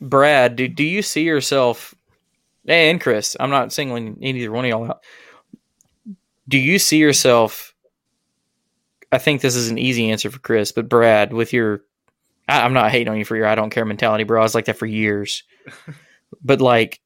Brad, 0.00 0.56
do 0.56 0.68
do 0.68 0.84
you 0.84 1.02
see 1.02 1.24
yourself? 1.24 1.94
And 2.66 3.00
Chris, 3.00 3.36
I'm 3.40 3.50
not 3.50 3.72
singling 3.72 4.18
either 4.20 4.52
one 4.52 4.64
of 4.64 4.68
y'all 4.70 4.90
out. 4.90 5.02
Do 6.48 6.58
you 6.58 6.78
see 6.78 6.98
yourself? 6.98 7.74
I 9.12 9.18
think 9.18 9.40
this 9.40 9.56
is 9.56 9.70
an 9.70 9.78
easy 9.78 10.10
answer 10.10 10.30
for 10.30 10.38
Chris, 10.38 10.72
but 10.72 10.88
Brad, 10.88 11.32
with 11.32 11.52
your, 11.52 11.82
I, 12.48 12.62
I'm 12.62 12.72
not 12.72 12.92
hating 12.92 13.08
on 13.08 13.18
you 13.18 13.24
for 13.24 13.36
your 13.36 13.46
I 13.46 13.56
don't 13.56 13.70
care 13.70 13.84
mentality, 13.84 14.24
bro. 14.24 14.40
I 14.40 14.44
was 14.44 14.54
like 14.54 14.66
that 14.66 14.78
for 14.78 14.86
years. 14.86 15.42
but 16.44 16.60
like, 16.60 17.00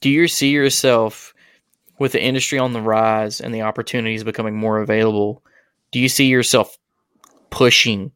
do 0.00 0.10
you 0.10 0.28
see 0.28 0.50
yourself 0.50 1.32
with 1.98 2.12
the 2.12 2.22
industry 2.22 2.58
on 2.58 2.72
the 2.72 2.82
rise 2.82 3.40
and 3.40 3.54
the 3.54 3.62
opportunities 3.62 4.24
becoming 4.24 4.56
more 4.56 4.80
available? 4.80 5.42
Do 5.90 6.00
you 6.00 6.08
see 6.08 6.26
yourself 6.26 6.76
pushing 7.54 8.12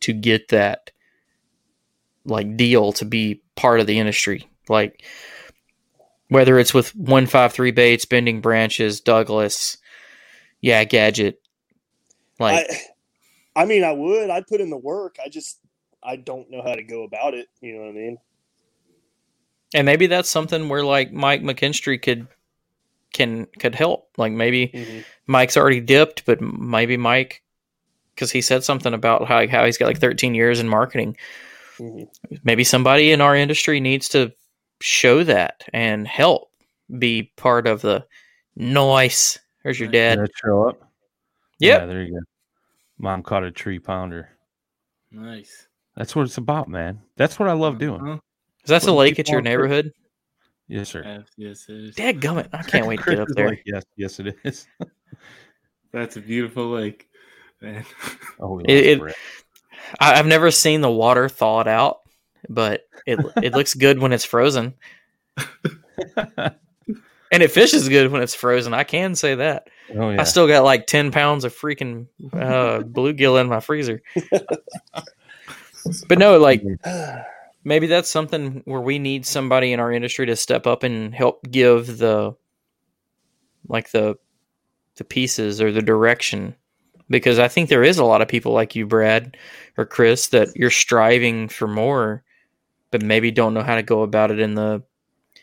to 0.00 0.12
get 0.12 0.48
that 0.48 0.90
like 2.24 2.56
deal 2.56 2.92
to 2.92 3.04
be 3.04 3.42
part 3.56 3.80
of 3.80 3.86
the 3.86 3.98
industry? 3.98 4.48
Like 4.68 5.02
whether 6.28 6.58
it's 6.58 6.72
with 6.72 6.94
153 6.94 7.70
baits, 7.72 8.04
bending 8.04 8.40
branches, 8.40 9.00
Douglas, 9.00 9.76
yeah, 10.60 10.84
gadget. 10.84 11.40
Like 12.38 12.66
I, 13.56 13.62
I 13.62 13.64
mean, 13.66 13.84
I 13.84 13.92
would. 13.92 14.30
I'd 14.30 14.46
put 14.46 14.60
in 14.60 14.70
the 14.70 14.76
work. 14.76 15.16
I 15.24 15.28
just 15.28 15.58
I 16.02 16.16
don't 16.16 16.50
know 16.50 16.62
how 16.62 16.74
to 16.74 16.82
go 16.82 17.04
about 17.04 17.34
it. 17.34 17.48
You 17.60 17.74
know 17.74 17.80
what 17.82 17.90
I 17.90 17.92
mean? 17.92 18.18
and 19.74 19.86
maybe 19.86 20.06
that's 20.06 20.28
something 20.28 20.68
where 20.68 20.84
like 20.84 21.12
Mike 21.12 21.42
McKinstry 21.42 22.00
could 22.00 22.28
can 23.12 23.46
could 23.58 23.74
help. 23.74 24.10
Like 24.18 24.32
maybe 24.32 24.68
Mhm. 24.68 25.04
Mike's 25.26 25.56
already 25.56 25.80
dipped, 25.80 26.24
but 26.26 26.40
maybe 26.42 26.96
Mike 26.96 27.42
because 28.14 28.30
he 28.30 28.40
said 28.40 28.64
something 28.64 28.94
about 28.94 29.26
how 29.26 29.46
how 29.48 29.64
he's 29.64 29.78
got 29.78 29.86
like 29.86 29.98
13 30.00 30.34
years 30.34 30.60
in 30.60 30.68
marketing. 30.68 31.16
Mhm. 31.78 32.06
Maybe 32.44 32.64
somebody 32.64 33.12
in 33.12 33.20
our 33.20 33.34
industry 33.36 33.80
needs 33.80 34.08
to 34.10 34.32
show 34.80 35.24
that 35.24 35.64
and 35.72 36.06
help 36.06 36.50
be 36.98 37.32
part 37.36 37.66
of 37.66 37.82
the 37.82 38.04
noise. 38.56 39.38
There's 39.62 39.78
your 39.80 39.88
dad. 39.88 40.18
Did 40.18 40.30
show 40.44 40.68
up? 40.68 40.90
Yep. 41.60 41.80
Yeah, 41.80 41.86
there 41.86 42.02
you 42.02 42.12
go. 42.12 42.20
Mom 42.98 43.22
caught 43.22 43.44
a 43.44 43.50
tree 43.50 43.78
pounder. 43.78 44.28
Nice. 45.10 45.68
That's 45.96 46.16
what 46.16 46.24
it's 46.24 46.38
about, 46.38 46.68
man. 46.68 47.00
That's 47.16 47.38
what 47.38 47.48
I 47.48 47.52
love 47.52 47.78
doing. 47.78 48.00
Uh-huh. 48.00 48.18
Is 48.64 48.68
that 48.70 48.82
the 48.82 48.92
lake 48.92 49.18
at 49.18 49.28
your 49.28 49.38
on 49.38 49.44
fish. 49.44 49.50
neighborhood? 49.50 49.92
Yes, 50.68 50.88
sir. 50.88 51.02
Yes, 51.04 51.26
yes, 51.36 51.68
it 51.68 51.84
is. 51.84 51.94
Dadgummit. 51.96 52.48
I 52.52 52.62
can't 52.62 52.86
wait 52.86 52.96
to 52.96 53.02
Chris 53.02 53.16
get 53.16 53.22
up 53.22 53.28
there. 53.34 53.48
like, 53.48 53.62
yes, 53.66 53.82
yes, 53.96 54.20
it 54.20 54.36
is. 54.44 54.66
That's 55.92 56.16
a 56.16 56.20
beautiful 56.20 56.70
lake, 56.70 57.08
man. 57.62 57.84
Oh, 58.40 58.54
we 58.56 58.64
It- 58.64 59.00
it- 59.00 59.16
I, 60.00 60.18
I've 60.18 60.26
never 60.26 60.50
seen 60.50 60.80
the 60.80 60.90
water 60.90 61.28
thawed 61.28 61.68
out, 61.68 62.00
but 62.48 62.82
it 63.06 63.18
it 63.42 63.52
looks 63.52 63.74
good 63.74 63.98
when 63.98 64.12
it's 64.12 64.24
frozen. 64.24 64.74
and 66.16 67.42
it 67.42 67.50
fishes 67.50 67.88
good 67.88 68.10
when 68.10 68.22
it's 68.22 68.34
frozen. 68.34 68.74
I 68.74 68.84
can 68.84 69.14
say 69.14 69.34
that. 69.36 69.68
Oh 69.94 70.10
yeah. 70.10 70.20
I 70.20 70.24
still 70.24 70.46
got 70.48 70.64
like 70.64 70.86
ten 70.86 71.10
pounds 71.10 71.44
of 71.44 71.54
freaking 71.54 72.06
uh, 72.32 72.78
bluegill 72.84 73.40
in 73.40 73.48
my 73.48 73.60
freezer. 73.60 74.02
but 76.08 76.18
no, 76.18 76.38
like 76.38 76.62
maybe 77.64 77.86
that's 77.86 78.08
something 78.10 78.62
where 78.64 78.80
we 78.80 78.98
need 78.98 79.26
somebody 79.26 79.72
in 79.72 79.80
our 79.80 79.92
industry 79.92 80.26
to 80.26 80.36
step 80.36 80.66
up 80.66 80.82
and 80.84 81.14
help 81.14 81.42
give 81.50 81.98
the 81.98 82.34
like 83.68 83.90
the 83.90 84.16
the 84.96 85.04
pieces 85.04 85.60
or 85.60 85.70
the 85.72 85.82
direction 85.82 86.54
because 87.12 87.38
I 87.38 87.46
think 87.46 87.68
there 87.68 87.84
is 87.84 87.98
a 87.98 88.04
lot 88.04 88.22
of 88.22 88.28
people 88.28 88.52
like 88.52 88.74
you, 88.74 88.86
Brad 88.86 89.36
or 89.78 89.86
Chris, 89.86 90.28
that 90.28 90.48
you're 90.56 90.70
striving 90.70 91.48
for 91.48 91.68
more, 91.68 92.24
but 92.90 93.02
maybe 93.02 93.30
don't 93.30 93.54
know 93.54 93.62
how 93.62 93.76
to 93.76 93.82
go 93.84 94.02
about 94.02 94.32
it 94.32 94.40
in 94.40 94.54
the 94.54 94.82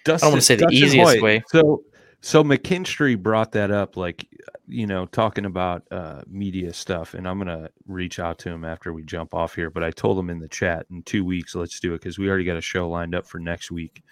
I 0.06 0.18
don't 0.18 0.32
want 0.32 0.36
to 0.36 0.42
say 0.42 0.56
the 0.56 0.64
Dustin 0.64 0.84
easiest 0.84 1.14
Hoyt. 1.14 1.22
way. 1.22 1.44
So 1.48 1.84
so 2.22 2.44
McKinstry 2.44 3.22
brought 3.22 3.52
that 3.54 3.72
up, 3.72 3.96
like 3.96 4.28
you 4.68 4.86
know, 4.86 5.06
talking 5.08 5.46
about 5.46 5.84
uh, 5.90 6.22
media 6.28 6.74
stuff, 6.74 7.14
and 7.14 7.28
I'm 7.28 7.38
gonna 7.38 7.70
reach 7.88 8.20
out 8.20 8.38
to 8.40 8.50
him 8.50 8.64
after 8.64 8.94
we 8.94 9.04
jump 9.04 9.34
off 9.34 9.56
here. 9.56 9.70
But 9.70 9.84
I 9.84 9.92
told 9.92 10.20
him 10.20 10.30
in 10.30 10.40
the 10.40 10.48
chat 10.48 10.86
in 10.92 11.04
two 11.04 11.24
weeks, 11.26 11.56
let's 11.56 11.80
do 11.80 11.94
it 11.94 12.00
because 12.02 12.20
we 12.20 12.30
already 12.30 12.44
got 12.44 12.58
a 12.58 12.62
show 12.62 12.90
lined 12.90 13.16
up 13.16 13.26
for 13.26 13.40
next 13.40 13.72
week. 13.72 14.04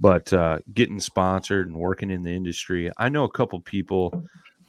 But 0.00 0.32
uh, 0.32 0.58
getting 0.72 1.00
sponsored 1.00 1.68
and 1.68 1.76
working 1.76 2.10
in 2.10 2.22
the 2.22 2.32
industry, 2.32 2.90
I 2.98 3.08
know 3.08 3.24
a 3.24 3.30
couple 3.30 3.60
people. 3.60 4.24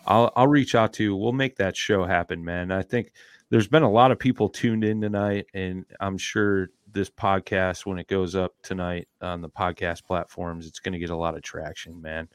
I'll 0.06 0.32
I'll 0.36 0.48
reach 0.48 0.76
out 0.76 0.94
to. 0.94 1.04
you. 1.04 1.16
We'll 1.16 1.32
make 1.32 1.58
that 1.58 1.76
show 1.76 2.06
happen, 2.06 2.44
man. 2.44 2.72
I 2.72 2.82
think 2.82 3.12
there's 3.50 3.68
been 3.68 3.84
a 3.84 3.92
lot 3.92 4.12
of 4.12 4.20
people 4.20 4.50
tuned 4.50 4.84
in 4.84 5.02
tonight, 5.02 5.48
and 5.54 5.86
I'm 6.00 6.18
sure 6.18 6.70
this 6.92 7.10
podcast 7.10 7.86
when 7.86 8.00
it 8.00 8.08
goes 8.08 8.36
up 8.36 8.54
tonight 8.64 9.08
on 9.22 9.42
the 9.42 9.50
podcast 9.50 10.04
platforms, 10.06 10.66
it's 10.66 10.80
going 10.80 10.94
to 10.94 11.00
get 11.00 11.10
a 11.10 11.16
lot 11.16 11.36
of 11.36 11.42
traction, 11.44 12.02
man. 12.02 12.28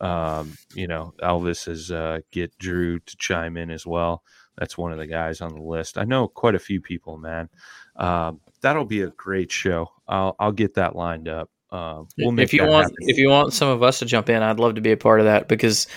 Um, 0.00 0.56
you 0.74 0.86
know, 0.86 1.14
Elvis 1.22 1.68
is 1.68 1.90
uh, 1.90 2.20
get 2.30 2.56
Drew 2.58 2.98
to 2.98 3.16
chime 3.16 3.56
in 3.56 3.70
as 3.70 3.86
well. 3.86 4.22
That's 4.58 4.78
one 4.78 4.92
of 4.92 4.98
the 4.98 5.06
guys 5.06 5.40
on 5.40 5.54
the 5.54 5.62
list. 5.62 5.98
I 5.98 6.04
know 6.04 6.28
quite 6.28 6.54
a 6.54 6.60
few 6.60 6.80
people, 6.80 7.18
man. 7.18 7.48
Um, 7.96 8.40
that'll 8.60 8.84
be 8.84 9.02
a 9.02 9.10
great 9.10 9.50
show. 9.50 9.90
I'll 10.06 10.36
I'll 10.38 10.52
get 10.52 10.74
that 10.74 10.94
lined 10.94 11.28
up. 11.28 11.50
Uh, 11.70 12.04
we'll 12.18 12.30
make 12.30 12.44
if 12.44 12.52
you 12.52 12.62
want 12.62 12.84
happen. 12.84 12.96
if 13.00 13.18
you 13.18 13.28
want 13.28 13.52
some 13.52 13.68
of 13.68 13.82
us 13.82 13.98
to 13.98 14.06
jump 14.06 14.28
in 14.28 14.44
i'd 14.44 14.60
love 14.60 14.76
to 14.76 14.80
be 14.80 14.92
a 14.92 14.96
part 14.96 15.18
of 15.18 15.26
that 15.26 15.48
because 15.48 15.88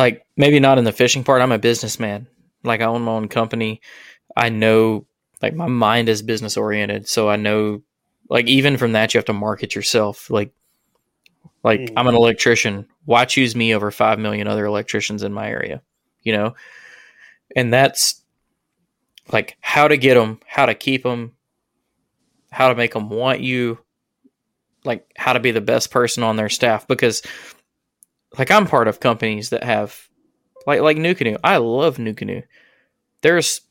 like 0.00 0.26
maybe 0.36 0.60
not 0.60 0.78
in 0.78 0.84
the 0.84 0.92
fishing 0.92 1.24
part. 1.24 1.42
I'm 1.42 1.52
a 1.52 1.58
businessman. 1.58 2.26
Like 2.62 2.80
i 2.80 2.84
own 2.84 3.02
my 3.02 3.12
own 3.12 3.28
company. 3.28 3.80
I 4.36 4.48
know 4.48 5.06
like 5.42 5.54
my 5.54 5.66
mind 5.66 6.08
is 6.08 6.22
business 6.22 6.58
oriented 6.58 7.08
so 7.08 7.30
i 7.30 7.36
know 7.36 7.82
like 8.28 8.46
even 8.46 8.76
from 8.76 8.92
that 8.92 9.14
you 9.14 9.18
have 9.18 9.24
to 9.26 9.32
market 9.32 9.74
yourself. 9.74 10.30
Like 10.30 10.52
like 11.62 11.80
i'm 11.96 12.06
an 12.06 12.14
mm-hmm. 12.14 12.16
electrician. 12.16 12.86
Why 13.04 13.24
choose 13.24 13.56
me 13.56 13.74
over 13.74 13.90
5 13.90 14.18
million 14.18 14.46
other 14.46 14.66
electricians 14.66 15.22
in 15.22 15.32
my 15.32 15.48
area 15.48 15.82
you 16.22 16.32
know? 16.32 16.54
And 17.56 17.72
that's 17.72 18.22
like 19.32 19.56
how 19.60 19.88
to 19.88 19.96
get 19.96 20.14
them 20.14 20.40
how 20.46 20.66
to 20.66 20.74
keep 20.74 21.02
them 21.02 21.32
how 22.50 22.68
to 22.68 22.74
make 22.74 22.92
them 22.92 23.08
want 23.10 23.40
you 23.40 23.78
like 24.84 25.06
how 25.16 25.32
to 25.32 25.40
be 25.40 25.52
the 25.52 25.60
best 25.60 25.90
person 25.90 26.22
on 26.22 26.36
their 26.36 26.48
staff 26.48 26.88
because 26.88 27.22
like 28.38 28.50
I'm 28.50 28.66
part 28.66 28.88
of 28.88 29.00
companies 29.00 29.50
that 29.50 29.64
have 29.64 30.08
like 30.66 30.80
like 30.80 30.96
Canoe. 30.96 31.36
I 31.42 31.56
love 31.58 31.96
Canoe. 31.96 32.42
There's 33.22 33.62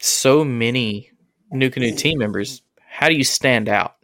so 0.00 0.44
many 0.44 1.10
Canoe 1.50 1.70
team 1.92 2.18
members. 2.18 2.62
How 2.88 3.08
do 3.08 3.14
you 3.14 3.24
stand 3.24 3.68
out? 3.68 3.96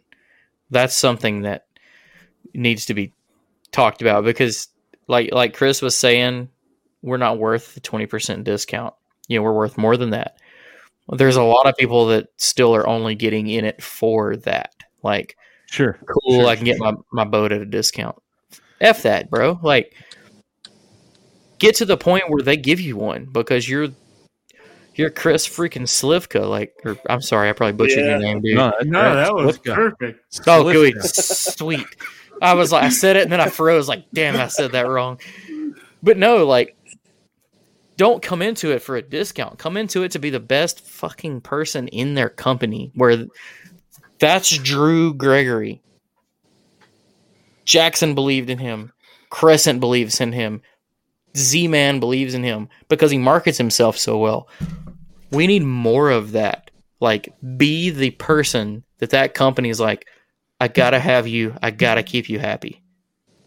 That's 0.69 0.95
something 0.95 1.41
that 1.41 1.65
needs 2.53 2.85
to 2.87 2.93
be 2.93 3.13
talked 3.71 4.01
about 4.01 4.23
because 4.23 4.67
like 5.07 5.33
like 5.33 5.53
Chris 5.53 5.81
was 5.81 5.95
saying, 5.95 6.49
we're 7.01 7.17
not 7.17 7.37
worth 7.37 7.73
the 7.73 7.81
20% 7.81 8.43
discount. 8.43 8.93
You 9.27 9.37
know, 9.37 9.43
we're 9.43 9.53
worth 9.53 9.77
more 9.77 9.97
than 9.97 10.11
that. 10.11 10.37
There's 11.09 11.35
a 11.35 11.43
lot 11.43 11.67
of 11.67 11.75
people 11.77 12.07
that 12.07 12.27
still 12.37 12.75
are 12.75 12.87
only 12.87 13.15
getting 13.15 13.47
in 13.47 13.65
it 13.65 13.81
for 13.83 14.37
that. 14.37 14.73
Like 15.03 15.35
Sure. 15.71 15.97
cool. 16.25 16.47
I 16.47 16.57
can 16.57 16.65
get 16.65 16.79
my, 16.79 16.93
my 17.13 17.23
boat 17.23 17.53
at 17.53 17.61
a 17.61 17.65
discount. 17.65 18.20
F 18.81 19.03
that, 19.03 19.29
bro. 19.29 19.59
Like, 19.61 19.93
get 21.59 21.75
to 21.75 21.85
the 21.85 21.97
point 21.97 22.29
where 22.29 22.41
they 22.41 22.57
give 22.57 22.79
you 22.81 22.97
one 22.97 23.25
because 23.31 23.69
you're 23.69 23.89
you're 24.95 25.09
Chris 25.09 25.47
freaking 25.47 25.83
Slivka. 25.83 26.49
Like, 26.49 26.73
or, 26.83 26.97
I'm 27.09 27.21
sorry, 27.21 27.49
I 27.49 27.53
probably 27.53 27.73
butchered 27.73 28.05
your 28.05 28.19
name, 28.19 28.41
dude. 28.41 28.55
No, 28.57 28.73
No, 28.83 29.15
that 29.15 29.33
was 29.33 29.57
Slivka. 29.59 29.75
perfect. 29.75 30.19
Oh, 30.47 30.63
Slivka. 30.63 30.73
good, 30.73 31.03
sweet. 31.05 31.87
I 32.41 32.55
was 32.55 32.71
like, 32.71 32.83
I 32.83 32.89
said 32.89 33.15
it 33.15 33.23
and 33.23 33.31
then 33.31 33.39
I 33.39 33.47
froze. 33.49 33.87
Like, 33.87 34.05
damn, 34.13 34.35
I 34.35 34.47
said 34.47 34.71
that 34.73 34.87
wrong. 34.87 35.19
But 36.03 36.17
no, 36.17 36.45
like, 36.45 36.75
don't 37.97 38.21
come 38.21 38.41
into 38.41 38.71
it 38.71 38.81
for 38.81 38.95
a 38.97 39.01
discount. 39.01 39.59
Come 39.59 39.77
into 39.77 40.01
it 40.03 40.11
to 40.11 40.19
be 40.19 40.31
the 40.31 40.39
best 40.39 40.81
fucking 40.87 41.41
person 41.41 41.87
in 41.89 42.15
their 42.15 42.29
company. 42.29 42.91
Where 42.95 43.27
that's 44.19 44.57
Drew 44.57 45.13
Gregory. 45.13 45.81
Jackson 47.71 48.15
believed 48.15 48.49
in 48.49 48.57
him. 48.57 48.91
Crescent 49.29 49.79
believes 49.79 50.19
in 50.19 50.33
him. 50.33 50.61
Z 51.37 51.69
Man 51.69 52.01
believes 52.01 52.33
in 52.33 52.43
him 52.43 52.67
because 52.89 53.11
he 53.11 53.17
markets 53.17 53.57
himself 53.57 53.97
so 53.97 54.17
well. 54.17 54.49
We 55.31 55.47
need 55.47 55.63
more 55.63 56.09
of 56.09 56.33
that. 56.33 56.69
Like, 56.99 57.33
be 57.55 57.89
the 57.89 58.11
person 58.11 58.83
that 58.97 59.11
that 59.11 59.35
company 59.35 59.69
is 59.69 59.79
like, 59.79 60.05
I 60.59 60.67
gotta 60.67 60.99
have 60.99 61.29
you. 61.29 61.55
I 61.61 61.71
gotta 61.71 62.03
keep 62.03 62.27
you 62.27 62.39
happy. 62.39 62.83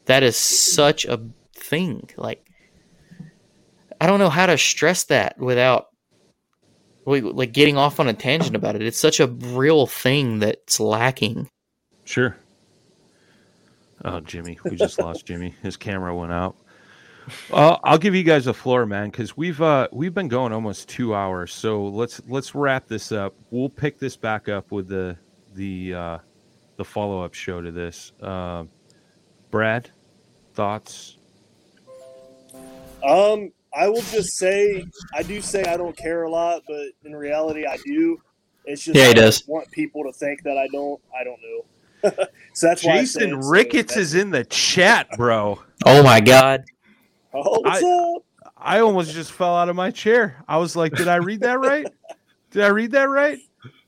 That 0.06 0.22
is 0.22 0.38
such 0.38 1.04
a 1.04 1.20
thing. 1.54 2.08
Like, 2.16 2.46
I 4.00 4.06
don't 4.06 4.20
know 4.20 4.30
how 4.30 4.46
to 4.46 4.56
stress 4.56 5.04
that 5.04 5.38
without 5.38 5.88
like 7.04 7.52
getting 7.52 7.76
off 7.76 8.00
on 8.00 8.08
a 8.08 8.14
tangent 8.14 8.56
about 8.56 8.74
it. 8.74 8.80
It's 8.80 8.98
such 8.98 9.20
a 9.20 9.26
real 9.26 9.86
thing 9.86 10.38
that's 10.38 10.80
lacking. 10.80 11.50
Sure. 12.06 12.34
Oh, 14.04 14.20
Jimmy, 14.20 14.58
we 14.64 14.76
just 14.76 14.98
lost 14.98 15.26
Jimmy. 15.26 15.54
His 15.62 15.76
camera 15.76 16.14
went 16.14 16.32
out. 16.32 16.56
Uh, 17.50 17.78
I'll 17.84 17.98
give 17.98 18.14
you 18.14 18.22
guys 18.22 18.44
the 18.44 18.54
floor, 18.54 18.84
man, 18.84 19.10
because 19.10 19.36
we've 19.36 19.60
uh, 19.62 19.88
we've 19.92 20.12
been 20.12 20.28
going 20.28 20.52
almost 20.52 20.88
two 20.88 21.14
hours. 21.14 21.52
So 21.54 21.84
let's 21.86 22.20
let's 22.28 22.54
wrap 22.54 22.86
this 22.86 23.12
up. 23.12 23.34
We'll 23.50 23.70
pick 23.70 23.98
this 23.98 24.16
back 24.16 24.48
up 24.48 24.70
with 24.70 24.88
the 24.88 25.16
the 25.54 25.94
uh, 25.94 26.18
the 26.76 26.84
follow 26.84 27.22
up 27.22 27.32
show 27.32 27.62
to 27.62 27.72
this. 27.72 28.12
Uh, 28.20 28.64
Brad, 29.50 29.90
thoughts? 30.52 31.16
Um, 33.02 33.52
I 33.74 33.88
will 33.88 34.02
just 34.02 34.36
say 34.36 34.84
I 35.14 35.22
do 35.22 35.40
say 35.40 35.64
I 35.64 35.76
don't 35.76 35.96
care 35.96 36.24
a 36.24 36.30
lot, 36.30 36.62
but 36.66 36.88
in 37.04 37.14
reality, 37.16 37.64
I 37.66 37.78
do. 37.86 38.20
It's 38.66 38.82
just 38.84 38.96
Yeah, 38.96 39.04
he 39.04 39.10
I 39.10 39.14
does. 39.14 39.46
want 39.46 39.70
people 39.70 40.04
to 40.04 40.12
think 40.12 40.42
that 40.42 40.58
I 40.58 40.68
don't. 40.72 41.00
I 41.18 41.24
don't 41.24 41.40
know. 41.40 41.64
so 42.52 42.66
that's 42.66 42.84
why 42.84 42.92
I 42.92 43.04
say 43.04 43.20
Jason 43.20 43.32
it, 43.32 43.44
Ricketts 43.44 43.94
that's- 43.94 44.08
is 44.08 44.14
in 44.14 44.30
the 44.30 44.44
chat, 44.44 45.08
bro. 45.16 45.62
Oh 45.86 46.02
my 46.02 46.20
god. 46.20 46.64
Oh, 47.32 47.60
what's 47.60 47.82
I- 47.82 47.88
up? 47.88 48.22
I 48.56 48.80
almost 48.80 49.12
just 49.12 49.32
fell 49.32 49.54
out 49.54 49.68
of 49.68 49.76
my 49.76 49.90
chair. 49.90 50.42
I 50.48 50.56
was 50.56 50.74
like, 50.74 50.94
did 50.94 51.06
I 51.06 51.16
read 51.16 51.40
that 51.40 51.60
right? 51.60 51.86
Did 52.50 52.62
I 52.62 52.68
read 52.68 52.92
that 52.92 53.10
right? 53.10 53.38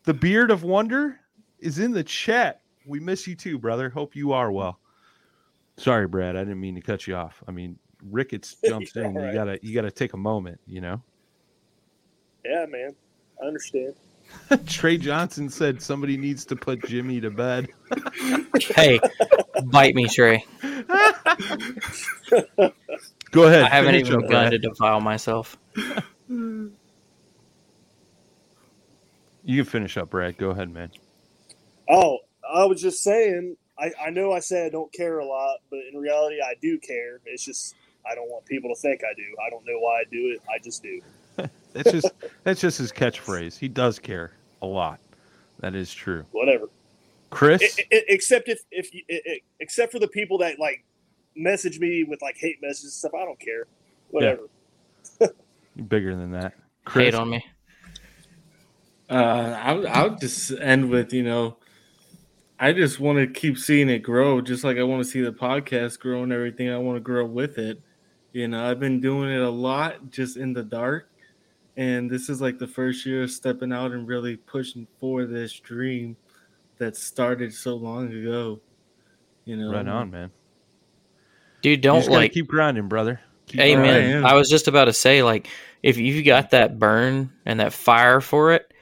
The 0.04 0.12
beard 0.12 0.50
of 0.50 0.64
wonder 0.64 1.18
is 1.60 1.78
in 1.78 1.92
the 1.92 2.04
chat. 2.04 2.60
We 2.84 3.00
miss 3.00 3.26
you 3.26 3.34
too, 3.34 3.58
brother. 3.58 3.88
Hope 3.88 4.14
you 4.14 4.32
are 4.32 4.52
well. 4.52 4.78
Sorry, 5.78 6.06
Brad. 6.06 6.36
I 6.36 6.40
didn't 6.40 6.60
mean 6.60 6.74
to 6.74 6.82
cut 6.82 7.06
you 7.06 7.16
off. 7.16 7.42
I 7.48 7.52
mean, 7.52 7.78
Ricketts 8.10 8.56
jumps 8.66 8.94
You're 8.94 9.06
in. 9.06 9.14
You 9.14 9.32
gotta 9.32 9.58
you 9.62 9.74
gotta 9.74 9.90
take 9.90 10.12
a 10.12 10.18
moment, 10.18 10.60
you 10.66 10.82
know. 10.82 11.00
Yeah, 12.44 12.66
man. 12.68 12.94
I 13.42 13.46
understand. 13.46 13.94
Trey 14.66 14.96
Johnson 14.98 15.48
said 15.48 15.82
somebody 15.82 16.16
needs 16.16 16.44
to 16.46 16.56
put 16.56 16.84
Jimmy 16.86 17.20
to 17.20 17.30
bed. 17.30 17.68
Hey, 18.74 18.98
bite 19.66 19.94
me, 19.94 20.08
Trey. 20.08 20.42
Go 23.30 23.42
ahead. 23.44 23.64
I 23.64 23.68
haven't 23.68 23.96
even 23.96 24.14
up, 24.14 24.20
begun 24.22 24.48
Brad. 24.48 24.52
to 24.52 24.58
defile 24.58 25.00
myself. 25.00 25.58
You 26.28 26.72
can 29.44 29.64
finish 29.64 29.98
up, 29.98 30.08
Brad. 30.10 30.38
Go 30.38 30.50
ahead, 30.50 30.72
man. 30.72 30.90
Oh, 31.88 32.18
I 32.52 32.64
was 32.64 32.80
just 32.80 33.02
saying. 33.02 33.56
I, 33.78 33.92
I 34.06 34.10
know 34.10 34.32
I 34.32 34.40
say 34.40 34.64
I 34.64 34.70
don't 34.70 34.90
care 34.92 35.18
a 35.18 35.26
lot, 35.26 35.58
but 35.68 35.80
in 35.92 36.00
reality, 36.00 36.36
I 36.42 36.54
do 36.62 36.78
care. 36.78 37.20
It's 37.26 37.44
just 37.44 37.74
I 38.10 38.14
don't 38.14 38.30
want 38.30 38.46
people 38.46 38.74
to 38.74 38.80
think 38.80 39.02
I 39.04 39.12
do. 39.14 39.36
I 39.46 39.50
don't 39.50 39.66
know 39.66 39.78
why 39.78 40.00
I 40.00 40.04
do 40.10 40.34
it. 40.34 40.40
I 40.48 40.58
just 40.62 40.82
do. 40.82 41.00
That's 41.72 41.92
just 41.92 42.10
that's 42.44 42.60
just 42.60 42.78
his 42.78 42.90
catchphrase. 42.90 43.58
He 43.58 43.68
does 43.68 43.98
care 43.98 44.32
a 44.62 44.66
lot. 44.66 44.98
That 45.60 45.74
is 45.74 45.92
true. 45.92 46.24
Whatever. 46.32 46.66
Chris, 47.30 47.60
I- 47.78 47.82
I- 47.94 48.02
except 48.08 48.48
if 48.48 48.60
if 48.70 48.94
you, 48.94 49.02
I- 49.10 49.20
I- 49.28 49.40
except 49.60 49.92
for 49.92 49.98
the 49.98 50.08
people 50.08 50.38
that 50.38 50.58
like 50.58 50.84
message 51.34 51.78
me 51.78 52.02
with 52.04 52.22
like 52.22 52.36
hate 52.38 52.62
messages 52.62 52.84
and 52.84 52.92
stuff, 52.92 53.12
I 53.14 53.24
don't 53.26 53.38
care. 53.38 53.64
Whatever. 54.10 54.42
you're 55.20 55.84
bigger 55.86 56.16
than 56.16 56.30
that. 56.32 56.54
Chris, 56.86 57.06
Hate 57.06 57.14
on 57.14 57.28
me. 57.28 57.44
Uh, 59.08 59.58
I'll, 59.62 59.86
I 59.86 60.02
would 60.06 60.20
just 60.20 60.50
end 60.52 60.88
with 60.90 61.12
you 61.12 61.22
know, 61.22 61.56
I 62.58 62.72
just 62.72 62.98
want 62.98 63.18
to 63.18 63.26
keep 63.26 63.58
seeing 63.58 63.88
it 63.88 64.00
grow, 64.00 64.40
just 64.40 64.64
like 64.64 64.78
I 64.78 64.82
want 64.82 65.04
to 65.04 65.10
see 65.10 65.20
the 65.20 65.32
podcast 65.32 65.98
grow 66.00 66.22
and 66.22 66.32
everything. 66.32 66.70
I 66.70 66.78
want 66.78 66.96
to 66.96 67.00
grow 67.00 67.24
with 67.26 67.58
it. 67.58 67.80
You 68.32 68.48
know, 68.48 68.68
I've 68.68 68.80
been 68.80 69.00
doing 69.00 69.30
it 69.30 69.40
a 69.40 69.50
lot 69.50 70.10
just 70.10 70.36
in 70.36 70.52
the 70.52 70.62
dark, 70.62 71.08
and 71.76 72.10
this 72.10 72.28
is 72.28 72.40
like 72.40 72.58
the 72.58 72.66
first 72.66 73.04
year 73.06 73.26
stepping 73.28 73.72
out 73.72 73.92
and 73.92 74.06
really 74.08 74.36
pushing 74.36 74.86
for 75.00 75.24
this 75.26 75.52
dream 75.58 76.16
that 76.78 76.96
started 76.96 77.52
so 77.52 77.74
long 77.76 78.12
ago. 78.12 78.60
You 79.44 79.56
know, 79.56 79.72
Right 79.72 79.86
on, 79.86 80.10
man. 80.10 80.30
Dude, 81.62 81.80
don't 81.80 82.00
just 82.00 82.10
like 82.10 82.32
keep 82.32 82.48
grinding, 82.48 82.88
brother. 82.88 83.20
Keep 83.46 83.60
Amen. 83.60 83.84
grinding. 84.10 84.24
I 84.24 84.34
was 84.34 84.48
just 84.48 84.68
about 84.68 84.86
to 84.86 84.92
say, 84.92 85.22
like, 85.22 85.48
if 85.82 85.96
you've 85.96 86.24
got 86.24 86.50
that 86.50 86.78
burn 86.78 87.32
and 87.44 87.60
that 87.60 87.72
fire 87.72 88.20
for 88.20 88.52
it, 88.52 88.72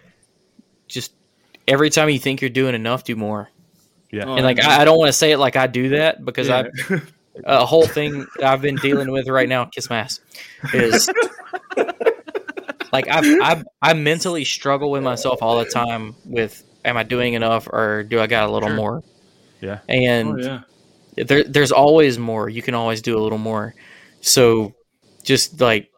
just 0.89 1.13
every 1.69 1.91
time 1.91 2.09
you 2.09 2.19
think 2.19 2.41
you're 2.41 2.51
doing 2.51 2.75
enough, 2.75 3.05
do 3.05 3.17
more. 3.17 3.51
Yeah. 4.11 4.25
Oh, 4.27 4.35
and 4.37 4.45
like, 4.45 4.61
I, 4.61 4.83
I 4.83 4.85
don't 4.85 4.99
want 4.99 5.09
to 5.09 5.13
say 5.13 5.33
it 5.33 5.39
like 5.39 5.57
I 5.57 5.67
do 5.67 5.91
that 5.91 6.25
because 6.25 6.49
Yeah. 6.49 6.69
I, 6.91 7.01
a 7.45 7.67
whole 7.67 7.87
thing 7.87 8.27
I've 8.43 8.63
been 8.63 8.77
dealing 8.77 9.11
with 9.11 9.29
right 9.29 9.49
now, 9.49 9.65
kiss 9.65 9.91
my 9.91 9.99
ass, 9.99 10.21
is 10.73 11.11
like 12.95 13.09
I 13.09 13.21
I 13.43 13.63
I 13.83 13.95
mentally 13.95 14.45
struggle 14.45 14.91
with 14.91 15.03
myself 15.03 15.43
all 15.43 15.59
the 15.59 15.65
time 15.65 16.15
with, 16.25 16.63
am 16.85 16.97
I 16.97 17.03
doing 17.03 17.35
enough 17.35 17.67
or 17.67 18.05
do 18.05 18.21
I 18.21 18.27
got 18.27 18.49
a 18.49 18.53
little 18.53 18.69
Sure. 18.69 18.77
more? 18.77 19.03
Yeah. 19.61 19.81
And 19.89 20.41
Oh, 20.41 20.63
yeah. 21.17 21.25
there 21.25 21.45
there's 21.45 21.73
always 21.73 22.19
more. 22.19 22.49
You 22.49 22.63
can 22.63 22.75
always 22.75 23.03
do 23.03 23.19
a 23.19 23.21
little 23.21 23.39
more. 23.39 23.75
So 24.21 24.75
just 25.25 25.61
like 25.61 25.91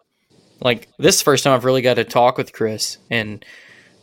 like 0.60 0.88
this 0.98 1.16
is 1.16 1.20
the 1.20 1.24
first 1.24 1.44
time 1.44 1.52
I've 1.52 1.64
really 1.64 1.82
got 1.82 1.94
to 1.94 2.04
talk 2.04 2.38
with 2.38 2.52
Chris 2.52 2.98
and 3.10 3.44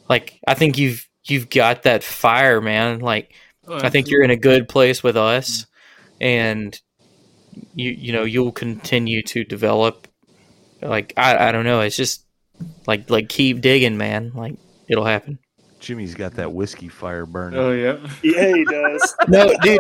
like 0.08 0.40
I 0.48 0.54
think 0.54 0.78
you've 0.78 1.08
you've 1.26 1.50
got 1.50 1.84
that 1.84 2.04
fire, 2.04 2.62
man. 2.62 3.00
Like 3.00 3.34
Oh, 3.66 3.78
I 3.78 3.90
think 3.90 4.10
you're 4.10 4.24
in 4.24 4.30
a 4.30 4.36
good 4.36 4.68
place 4.68 5.02
with 5.02 5.16
us 5.16 5.62
mm-hmm. 5.62 6.24
and 6.24 6.82
you 7.74 7.92
you 7.92 8.14
know, 8.14 8.24
you'll 8.24 8.52
continue 8.52 9.24
to 9.24 9.44
develop 9.44 10.08
like 10.82 11.14
I, 11.18 11.48
I 11.48 11.52
don't 11.52 11.66
know, 11.66 11.80
it's 11.80 11.96
just 11.96 12.26
like 12.88 13.10
like 13.10 13.30
keep 13.30 13.62
digging, 13.62 13.98
man. 13.98 14.32
Like 14.34 14.56
it'll 14.88 15.06
happen. 15.06 15.40
Jimmy's 15.80 16.16
got 16.16 16.34
that 16.36 16.54
whiskey 16.54 16.88
fire 16.88 17.26
burning. 17.26 17.60
Oh 17.60 17.72
yeah. 17.72 17.98
Yeah, 18.24 18.54
he 18.56 18.64
does. 18.66 19.16
No, 19.28 19.54
dude, 19.62 19.80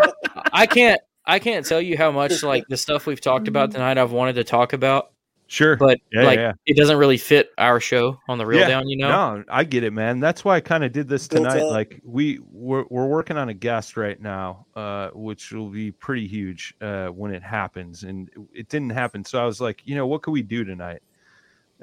I 0.51 0.65
can't 0.65 0.99
I 1.25 1.39
can't 1.39 1.65
tell 1.65 1.81
you 1.81 1.97
how 1.97 2.11
much 2.11 2.43
like 2.43 2.65
the 2.67 2.77
stuff 2.77 3.05
we've 3.05 3.21
talked 3.21 3.47
about 3.47 3.71
tonight 3.71 3.97
I've 3.97 4.11
wanted 4.11 4.35
to 4.35 4.43
talk 4.43 4.73
about. 4.73 5.11
Sure. 5.47 5.75
But 5.75 5.99
Yeah, 6.11 6.23
like 6.23 6.39
yeah. 6.39 6.53
it 6.65 6.75
doesn't 6.75 6.97
really 6.97 7.17
fit 7.17 7.51
our 7.57 7.79
show 7.79 8.19
on 8.27 8.37
the 8.37 8.45
real 8.45 8.61
Yeah, 8.61 8.69
down, 8.69 8.87
you 8.87 8.97
know? 8.97 9.35
No, 9.35 9.43
I 9.49 9.63
get 9.65 9.83
it, 9.83 9.93
man. 9.93 10.19
That's 10.19 10.43
why 10.43 10.55
I 10.55 10.61
kind 10.61 10.83
of 10.83 10.91
did 10.91 11.07
this 11.07 11.27
tonight. 11.27 11.61
Like 11.61 12.01
we 12.03 12.39
we're, 12.51 12.85
we're 12.89 13.05
working 13.05 13.37
on 13.37 13.49
a 13.49 13.53
guest 13.53 13.95
right 13.95 14.19
now, 14.19 14.65
uh, 14.75 15.09
which 15.13 15.51
will 15.51 15.69
be 15.69 15.91
pretty 15.91 16.27
huge 16.27 16.73
uh, 16.81 17.07
when 17.07 17.33
it 17.33 17.43
happens, 17.43 18.03
and 18.03 18.29
it 18.53 18.67
didn't 18.67 18.89
happen. 18.89 19.23
So 19.23 19.39
I 19.41 19.45
was 19.45 19.61
like, 19.61 19.81
you 19.85 19.95
know, 19.95 20.07
what 20.07 20.23
could 20.23 20.31
we 20.31 20.41
do 20.41 20.63
tonight? 20.63 21.01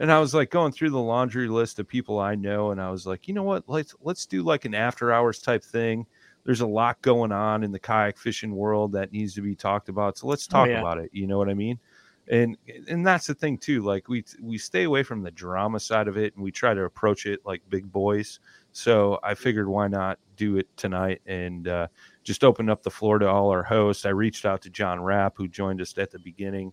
And 0.01 0.11
I 0.11 0.19
was 0.19 0.35
like 0.35 0.51
going 0.51 0.73
through 0.73 0.91
the 0.91 0.99
laundry 1.01 1.49
list 1.49 1.79
of 1.79 1.87
people 1.87 2.19
I 2.19 2.35
know, 2.35 2.73
and 2.73 2.81
I 2.81 2.91
was 2.91 3.07
like, 3.07 3.29
you 3.29 3.35
know 3.35 3.45
what? 3.45 3.65
Let's 3.69 3.95
let's 4.01 4.27
do 4.27 4.43
like 4.43 4.65
an 4.65 4.75
after 4.75 5.13
hours 5.13 5.41
type 5.41 5.63
thing. 5.65 6.07
There's 6.45 6.63
a 6.63 6.67
lot 6.67 7.01
going 7.03 7.33
on 7.33 7.63
in 7.65 7.73
the 7.73 7.79
kayak 7.79 8.19
fishing 8.19 8.57
world 8.57 8.93
that 8.93 9.13
needs 9.13 9.35
to 9.35 9.43
be 9.43 9.55
talked 9.55 9.89
about. 9.91 10.19
So 10.19 10.27
let's 10.27 10.47
Oh, 10.53 10.65
talk 10.65 10.67
yeah. 10.67 10.81
about 10.81 10.99
it. 10.99 11.11
You 11.13 11.27
know 11.29 11.39
what 11.39 11.51
I 11.51 11.55
mean? 11.55 11.79
and 12.29 12.57
and 12.89 13.05
that's 13.07 13.27
the 13.27 13.35
thing 13.35 13.59
too 13.59 13.83
like 13.83 14.09
we 14.09 14.25
we 14.43 14.59
stay 14.59 14.85
away 14.85 15.03
from 15.03 15.23
the 15.23 15.31
drama 15.31 15.81
side 15.81 16.07
of 16.07 16.17
it 16.19 16.35
and 16.37 16.45
we 16.45 16.53
try 16.53 16.75
to 16.75 16.85
approach 16.85 17.27
it 17.27 17.41
like 17.45 17.63
big 17.71 17.91
boys 17.91 18.39
so 18.73 19.19
i 19.25 19.35
figured 19.35 19.67
why 19.67 19.89
not 19.89 20.19
do 20.37 20.57
it 20.59 20.69
tonight 20.77 21.21
and 21.27 21.67
uh, 21.67 21.89
just 22.23 22.45
open 22.45 22.69
up 22.69 22.83
the 22.83 22.91
floor 22.91 23.19
to 23.19 23.29
all 23.29 23.51
our 23.51 23.63
hosts 23.63 24.05
i 24.05 24.11
reached 24.11 24.45
out 24.45 24.61
to 24.63 24.71
john 24.71 25.01
rapp 25.01 25.35
who 25.37 25.49
joined 25.49 25.81
us 25.81 25.97
at 25.99 26.11
the 26.11 26.19
beginning 26.19 26.73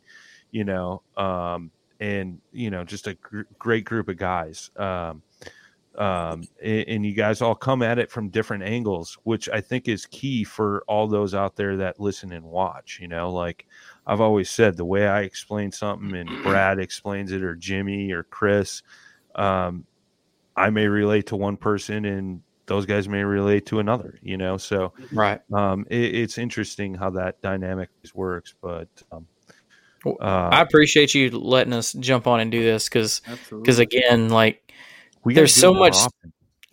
you 0.51 0.63
know 0.63 1.01
um 1.15 1.71
and 1.99 2.39
you 2.51 2.69
know 2.69 2.83
just 2.83 3.07
a 3.07 3.13
gr- 3.15 3.41
great 3.57 3.85
group 3.85 4.09
of 4.09 4.17
guys 4.17 4.69
um 4.77 5.21
um 5.97 6.43
and, 6.61 6.85
and 6.87 7.05
you 7.05 7.13
guys 7.13 7.41
all 7.41 7.55
come 7.55 7.81
at 7.81 7.97
it 7.97 8.11
from 8.11 8.29
different 8.29 8.63
angles 8.63 9.17
which 9.23 9.49
i 9.49 9.59
think 9.59 9.87
is 9.87 10.05
key 10.05 10.43
for 10.43 10.83
all 10.87 11.07
those 11.07 11.33
out 11.33 11.55
there 11.55 11.77
that 11.77 11.99
listen 11.99 12.31
and 12.31 12.45
watch 12.45 12.99
you 13.01 13.07
know 13.07 13.31
like 13.31 13.65
I've 14.07 14.21
always 14.21 14.49
said 14.49 14.77
the 14.77 14.85
way 14.85 15.05
I 15.05 15.21
explain 15.21 15.71
something 15.71 16.15
and 16.15 16.41
Brad 16.41 16.79
explains 16.79 17.33
it 17.33 17.43
or 17.43 17.55
Jimmy 17.55 18.11
or 18.11 18.23
Chris, 18.23 18.81
um, 19.35 19.85
I 20.55 20.69
may 20.69 20.87
relate 20.87 21.27
to 21.27 21.35
one 21.35 21.57
person 21.57 22.05
and 22.05 22.41
those 22.67 22.85
guys 22.85 23.09
may 23.09 23.23
relate 23.23 23.65
to 23.67 23.79
another, 23.79 24.17
you 24.21 24.37
know? 24.37 24.55
So, 24.57 24.93
Right. 25.11 25.41
um, 25.53 25.85
it, 25.89 26.15
it's 26.15 26.37
interesting 26.37 26.95
how 26.95 27.09
that 27.11 27.41
dynamic 27.41 27.89
works, 28.15 28.55
but, 28.61 28.87
um, 29.11 29.27
uh, 30.05 30.49
I 30.51 30.61
appreciate 30.61 31.13
you 31.15 31.29
letting 31.31 31.73
us 31.73 31.93
jump 31.93 32.27
on 32.27 32.39
and 32.39 32.51
do 32.51 32.63
this 32.63 32.87
because 32.89 33.21
because 33.49 33.79
again, 33.79 34.29
like 34.29 34.73
we 35.23 35.33
there's 35.33 35.53
so 35.53 35.73
much. 35.73 35.95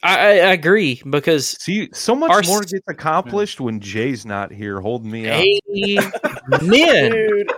I, 0.03 0.19
I 0.19 0.29
I 0.29 0.53
agree 0.53 1.01
because 1.09 1.47
See, 1.63 1.89
so 1.95 2.15
much 2.15 2.31
Our 2.31 2.43
more 2.43 2.61
gets 2.61 2.85
accomplished 2.89 3.61
when 3.61 3.81
Jay's 3.81 4.27
not 4.27 4.53
here 4.53 4.81
holding 4.81 5.11
me 5.11 5.29
up. 5.29 5.43
amen. 6.63 7.11
Dude, 7.11 7.53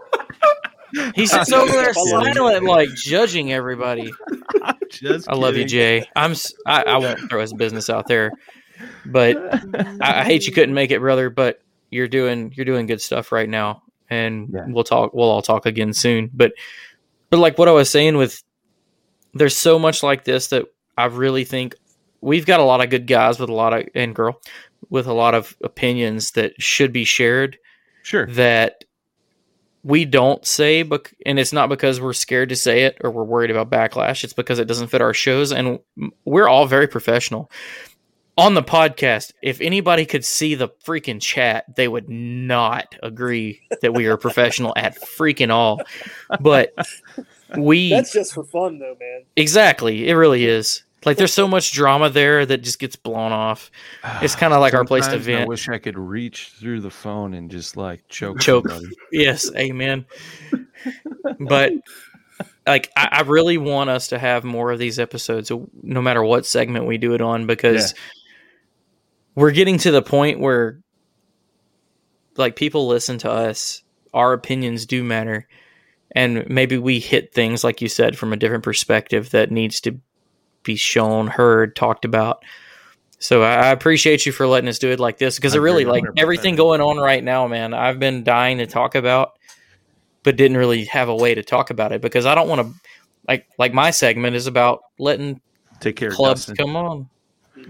He 1.15 1.27
sits 1.27 1.53
over 1.53 1.71
there 1.73 1.93
I 1.97 2.01
love 2.13 2.27
you. 2.29 2.33
silent, 2.35 2.65
like 2.65 2.89
judging 2.95 3.53
everybody. 3.53 4.13
Just 4.91 5.29
I 5.29 5.35
love 5.35 5.57
you. 5.57 5.65
Jay. 5.65 6.09
I'm. 6.15 6.35
I 6.65 6.97
won't 6.99 7.29
throw 7.29 7.41
his 7.41 7.53
business 7.53 7.91
out 7.91 8.07
there, 8.07 8.31
but 9.05 9.37
I, 10.01 10.21
I 10.21 10.25
hate 10.25 10.47
you 10.47 10.53
couldn't 10.53 10.75
make 10.75 10.91
it, 10.93 11.01
brother. 11.01 11.29
But 11.29 11.61
you're 11.91 12.09
doing 12.09 12.53
you're 12.55 12.65
doing 12.65 12.87
good 12.87 13.01
stuff 13.03 13.33
right 13.33 13.49
now, 13.49 13.83
and 14.11 14.51
Yeah. 14.53 14.65
we'll 14.69 14.85
talk. 14.85 15.13
We'll 15.15 15.29
all 15.31 15.43
talk 15.43 15.67
again 15.67 15.93
soon. 15.93 16.31
But 16.33 16.53
but 17.31 17.39
like 17.39 17.59
what 17.59 17.69
I 17.69 17.73
was 17.73 17.91
saying 17.91 18.17
with, 18.17 18.43
there's 19.35 19.57
so 19.57 19.79
much 19.79 20.03
like 20.03 20.25
this 20.25 20.49
that 20.49 20.65
I 20.97 21.07
really 21.07 21.45
think 21.45 21.75
we've 22.21 22.47
got 22.47 22.61
a 22.61 22.65
lot 22.65 22.83
of 22.83 22.91
good 22.91 23.07
guys 23.07 23.39
with 23.39 23.51
a 23.51 23.55
lot 23.55 23.73
of 23.73 23.87
and 23.95 24.15
girl 24.15 24.41
with 24.91 25.07
a 25.07 25.13
lot 25.13 25.35
of 25.35 25.57
opinions 25.63 26.33
that 26.33 26.53
should 26.61 26.93
be 26.93 27.05
shared 27.05 27.59
Sure. 28.03 28.27
that 28.27 28.85
we 29.83 30.05
don't 30.05 30.45
say 30.47 30.83
bec- 30.83 31.15
and 31.25 31.39
it's 31.39 31.53
not 31.53 31.69
because 31.69 32.01
we're 32.01 32.13
scared 32.13 32.49
to 32.49 32.57
say 32.57 32.83
it 32.85 32.97
or 33.03 33.11
we're 33.11 33.25
worried 33.25 33.51
about 33.51 33.71
backlash 33.71 34.23
it's 34.25 34.33
because 34.33 34.59
it 34.59 34.67
doesn't 34.67 34.89
fit 34.89 35.01
our 35.01 35.15
shows 35.15 35.53
and 35.53 35.79
we're 36.25 36.49
all 36.49 36.67
very 36.67 36.87
professional 36.89 37.51
on 38.39 38.55
the 38.55 38.63
podcast 38.63 39.33
if 39.43 39.61
anybody 39.61 40.05
could 40.05 40.25
see 40.25 40.55
the 40.55 40.69
freaking 40.85 41.21
chat 41.21 41.65
they 41.75 41.89
would 41.89 42.09
not 42.09 42.95
agree 43.03 43.61
that 43.81 43.95
we 43.95 44.07
are 44.07 44.17
professional 44.17 44.73
at 44.77 44.95
freaking 45.01 45.51
all 45.51 45.81
but 46.41 46.75
we 47.57 47.91
that's 47.91 48.13
just 48.13 48.35
for 48.35 48.45
fun, 48.45 48.79
though, 48.79 48.97
man. 49.01 49.23
exactly 49.37 50.09
it 50.09 50.15
really 50.15 50.45
is 50.45 50.83
like 51.05 51.17
there's 51.17 51.33
so 51.33 51.47
much 51.47 51.73
drama 51.73 52.11
there 52.11 52.45
that 52.45 52.59
just 52.59 52.79
gets 52.79 52.97
blown 52.97 53.33
off 53.33 53.71
ah, 54.05 54.19
it's 54.23 54.35
kind 54.35 54.53
of 54.53 54.61
like 54.61 54.75
our 54.75 54.85
place 54.85 55.07
to 55.07 55.19
vent. 55.19 55.43
I 55.43 55.47
wish 55.47 55.69
I 55.69 55.79
could 55.79 55.97
reach 55.97 56.53
through 56.59 56.81
the 56.81 56.91
phone 56.91 57.35
and 57.35 57.51
just 57.51 57.77
like 57.77 58.07
choke 58.09 58.41
choke. 58.41 58.67
yes, 59.13 59.51
amen. 59.55 60.05
but 61.39 61.73
like, 62.67 62.91
I, 62.97 63.09
I 63.13 63.21
really 63.23 63.59
want 63.59 63.91
us 63.91 64.09
to 64.09 64.19
have 64.19 64.43
more 64.45 64.73
of 64.73 64.79
these 64.79 64.99
episodes, 64.99 65.53
no 65.83 66.03
matter 66.03 66.23
what 66.23 66.45
segment 66.45 66.87
we 66.87 66.99
do 66.99 67.15
it 67.15 67.21
on, 67.21 67.47
because 67.47 67.95
we're 69.37 69.53
getting 69.53 69.79
to 69.79 69.93
the 69.93 70.03
point 70.03 70.41
where, 70.41 70.81
like, 72.37 72.57
people 72.57 72.89
listen 72.89 73.19
to 73.19 73.31
us. 73.31 73.83
Our 74.13 74.33
opinions 74.33 74.87
do 74.87 75.05
matter, 75.05 75.47
and 76.11 76.49
maybe 76.49 76.79
we 76.79 76.99
hit 76.99 77.33
things 77.33 77.63
like 77.63 77.81
you 77.81 77.89
said 77.89 78.19
from 78.19 78.33
a 78.33 78.37
different 78.37 78.65
perspective 78.65 79.31
that 79.31 79.53
needs 79.53 79.81
to 79.83 80.01
be 80.65 80.77
shown, 80.77 81.29
heard, 81.29 81.77
talked 81.77 82.05
about. 82.05 82.43
So 83.19 83.43
I 83.43 83.69
appreciate 83.69 84.27
you 84.27 84.33
for 84.33 84.47
letting 84.47 84.69
us 84.69 84.79
do 84.79 84.91
it 84.91 85.01
like 85.01 85.17
this 85.17 85.37
because 85.37 85.55
I 85.55 85.59
it 85.59 85.63
really 85.63 85.87
like 85.87 86.05
everything 86.19 86.55
going 86.55 86.83
on 86.83 86.99
right 86.99 87.25
now, 87.25 87.47
man. 87.47 87.73
I've 87.73 87.99
been 87.99 88.25
dying 88.25 88.59
to 88.59 88.67
talk 88.67 88.95
about, 88.95 89.39
but 90.23 90.37
didn't 90.37 90.59
really 90.59 90.85
have 90.87 91.09
a 91.09 91.17
way 91.17 91.35
to 91.35 91.43
talk 91.43 91.71
about 91.71 91.93
it 91.93 92.03
because 92.03 92.27
I 92.27 92.35
don't 92.35 92.49
want 92.49 92.61
to 92.61 92.75
like 93.27 93.47
like 93.59 93.73
my 93.73 93.91
segment 93.91 94.37
is 94.37 94.47
about 94.47 94.81
letting 94.99 95.41
Take 95.81 95.97
care, 95.97 96.11
clubs 96.11 96.53
come 96.59 96.77
on, 96.77 97.09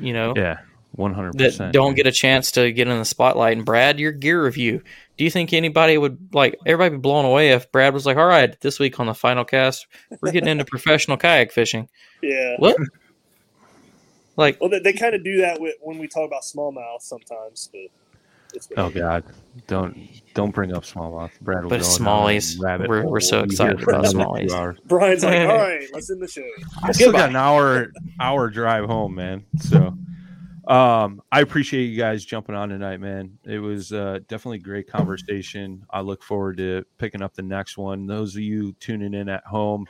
you 0.00 0.12
know, 0.12 0.34
Yeah, 0.36 0.58
one 0.96 1.14
hundred 1.14 1.34
that 1.38 1.44
percent. 1.52 1.72
don't 1.72 1.94
get 1.94 2.06
a 2.06 2.12
chance 2.12 2.52
to 2.52 2.72
get 2.72 2.88
in 2.88 2.98
the 2.98 3.04
spotlight. 3.04 3.56
And 3.56 3.64
Brad, 3.66 3.98
your 4.00 4.12
gear 4.12 4.42
review. 4.44 4.82
Do 5.16 5.24
you 5.24 5.30
think 5.30 5.52
anybody 5.52 5.96
would 5.98 6.18
like 6.34 6.58
everybody 6.66 6.96
be 6.96 7.00
blown 7.00 7.24
away 7.24 7.50
if 7.52 7.70
Brad 7.72 7.94
was 7.94 8.04
like, 8.06 8.16
"All 8.16 8.26
right, 8.26 8.58
this 8.60 8.78
week 8.78 8.98
on 9.00 9.06
the 9.06 9.14
final 9.14 9.44
cast, 9.44 9.86
we're 10.20 10.32
getting 10.32 10.48
into 10.48 10.64
professional 10.64 11.16
kayak 11.16 11.52
fishing"? 11.52 11.88
Yeah. 12.22 12.56
What? 12.58 12.76
Like, 14.36 14.60
Well, 14.60 14.70
they, 14.70 14.80
they 14.80 14.92
kind 14.92 15.14
of 15.14 15.24
do 15.24 15.40
that 15.42 15.60
with 15.60 15.74
when 15.80 15.98
we 15.98 16.08
talk 16.08 16.26
about 16.26 16.42
smallmouth 16.42 17.00
sometimes, 17.00 17.70
but 17.72 17.82
it's 18.54 18.68
Oh 18.76 18.90
God, 18.90 19.24
don't 19.66 19.96
don't 20.34 20.54
bring 20.54 20.74
up 20.74 20.84
smallmouth. 20.84 21.30
Brad 21.40 21.62
will 21.64 21.70
But 21.70 21.80
smallies, 21.80 22.54
down 22.56 22.64
a 22.64 22.68
rabbit 22.68 22.88
we're- 22.90 23.06
we're 23.06 23.20
so 23.20 23.40
excited 23.40 23.82
about 23.82 24.04
smallies. 24.04 24.78
Brian's 24.86 25.24
like, 25.24 25.40
all 25.48 25.56
right, 25.56 25.86
let's 25.92 26.10
end 26.10 26.22
the 26.22 26.28
show. 26.28 26.46
I 26.82 26.92
still 26.92 27.12
got 27.12 27.30
an 27.30 27.36
hour 27.36 27.92
hour 28.20 28.48
drive 28.50 28.84
home, 28.86 29.14
man. 29.14 29.44
So, 29.60 29.96
Um, 30.66 31.22
I 31.30 31.42
appreciate 31.42 31.84
you 31.84 31.96
guys 31.96 32.24
jumping 32.24 32.54
on 32.54 32.70
tonight, 32.70 33.00
man. 33.00 33.38
It 33.44 33.58
was 33.58 33.92
uh, 33.92 34.18
definitely 34.26 34.58
a 34.58 34.62
great 34.62 34.88
conversation. 34.88 35.84
I 35.90 36.00
look 36.00 36.22
forward 36.22 36.56
to 36.56 36.84
picking 36.98 37.22
up 37.22 37.34
the 37.34 37.42
next 37.42 37.78
one. 37.78 38.06
Those 38.06 38.34
of 38.34 38.42
you 38.42 38.72
tuning 38.80 39.14
in 39.14 39.28
at 39.28 39.44
home 39.44 39.86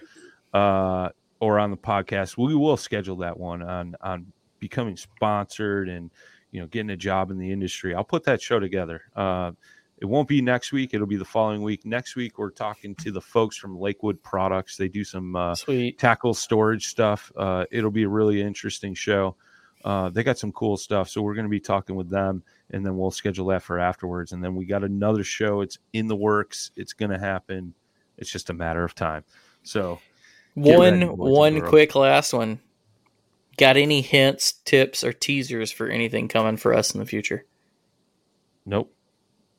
uh, 0.53 1.09
or 1.41 1.59
on 1.59 1.71
the 1.71 1.77
podcast, 1.77 2.37
we 2.37 2.55
will 2.55 2.77
schedule 2.77 3.17
that 3.17 3.39
one 3.39 3.63
on 3.63 3.97
on 4.03 4.27
becoming 4.59 4.97
sponsored 4.97 5.89
and 5.89 6.11
you 6.51 6.61
know 6.61 6.67
getting 6.67 6.91
a 6.91 6.97
job 6.97 7.31
in 7.31 7.39
the 7.39 7.51
industry. 7.51 7.95
I'll 7.95 8.05
put 8.05 8.25
that 8.25 8.43
show 8.43 8.61
together. 8.61 9.03
Uh, 9.15 9.53
it 9.99 10.05
won't 10.05 10.29
be 10.29 10.43
next 10.43 10.73
week. 10.73 10.93
It'll 10.93 11.07
be 11.07 11.17
the 11.17 11.25
following 11.25 11.63
week. 11.63 11.87
Next 11.87 12.17
week, 12.17 12.39
we're 12.39 12.51
talking 12.51 12.95
to 12.97 13.11
the 13.11 13.21
folks 13.21 13.57
from 13.57 13.79
Lakewood 13.79 14.23
Products. 14.23 14.77
They 14.77 14.89
do 14.89 15.05
some 15.05 15.35
uh, 15.35 15.55
Sweet. 15.55 15.99
tackle 15.99 16.35
storage 16.35 16.89
stuff. 16.89 17.33
Uh, 17.35 17.65
it'll 17.71 17.91
be 17.91 18.03
a 18.03 18.09
really 18.09 18.43
interesting 18.43 18.93
show. 18.93 19.37
Uh, 19.87 20.11
they 20.11 20.25
got 20.25 20.37
some 20.37 20.51
cool 20.51 20.77
stuff. 20.77 21.09
So 21.09 21.23
we're 21.23 21.35
going 21.37 21.45
to 21.45 21.49
be 21.51 21.61
talking 21.61 21.95
with 21.95 22.11
them 22.11 22.43
and 22.71 22.85
then 22.85 22.99
we'll 22.99 23.13
schedule 23.13 23.47
that 23.47 23.63
for 23.63 23.79
afterwards. 23.79 24.33
And 24.33 24.43
then 24.43 24.57
we 24.57 24.67
got 24.67 24.83
another 24.83 25.23
show. 25.23 25.61
It's 25.61 25.79
in 25.93 26.09
the 26.09 26.17
works. 26.17 26.73
It's 26.75 26.93
going 26.93 27.13
to 27.13 27.19
happen. 27.19 27.73
It's 28.19 28.29
just 28.29 28.51
a 28.51 28.53
matter 28.53 28.83
of 28.83 28.97
time. 28.97 29.23
So 29.63 30.01
One 30.55 30.81
ready, 30.81 31.05
boys 31.05 31.11
and 31.11 31.19
one 31.19 31.61
quick 31.61 31.95
last 31.95 32.33
one. 32.33 32.59
Got 33.59 33.77
any 33.77 34.01
hints, 34.01 34.55
tips, 34.65 35.05
or 35.05 35.13
teasers 35.13 35.71
for 35.71 35.87
anything 35.87 36.27
coming 36.27 36.57
for 36.57 36.75
us 36.75 36.93
in 36.93 36.99
the 36.99 37.07
future? 37.07 37.45
Nope. 38.67 38.93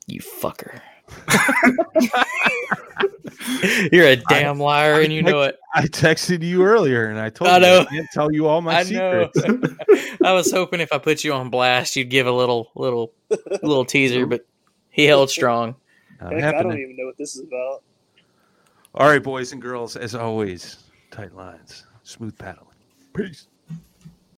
You 0.08 0.20
fucker. 0.20 0.82
You're 3.92 4.08
a 4.08 4.16
damn 4.16 4.60
liar 4.60 5.02
and 5.02 5.14
you 5.14 5.22
know 5.22 5.42
it. 5.42 5.58
I 5.74 5.84
texted 5.84 6.44
you 6.44 6.64
earlier 6.64 7.08
and 7.08 7.20
I 7.20 7.30
told 7.30 7.50
I 7.50 7.58
you. 7.60 7.80
I 7.82 7.86
can't 7.86 8.08
tell 8.14 8.32
you 8.32 8.48
all 8.48 8.62
my 8.62 8.80
I 8.80 8.84
know. 8.84 9.30
secrets. 9.34 10.18
I 10.24 10.34
was 10.34 10.52
hoping 10.52 10.80
if 10.80 10.92
I 10.92 10.98
put 10.98 11.24
you 11.24 11.34
on 11.34 11.50
blast, 11.50 11.96
you'd 11.96 12.10
give 12.10 12.28
a 12.28 12.32
little, 12.32 12.72
little, 12.76 13.14
little 13.62 13.86
teaser, 13.86 14.26
but 14.26 14.46
he 14.90 15.06
held 15.06 15.30
strong. 15.30 15.76
Heck, 16.20 16.56
I 16.56 16.64
don't 16.64 16.80
even 16.80 16.96
know 16.98 17.06
what 17.06 17.18
this 17.18 17.36
is 17.36 17.44
about. 17.44 17.84
All 18.96 19.08
right, 19.08 19.22
boys 19.22 19.52
and 19.52 19.62
girls, 19.62 19.96
as 19.96 20.16
always, 20.16 20.84
tight 21.12 21.36
lines, 21.36 21.86
smooth 22.02 22.36
paddling. 22.38 22.76
Peace. 23.16 23.48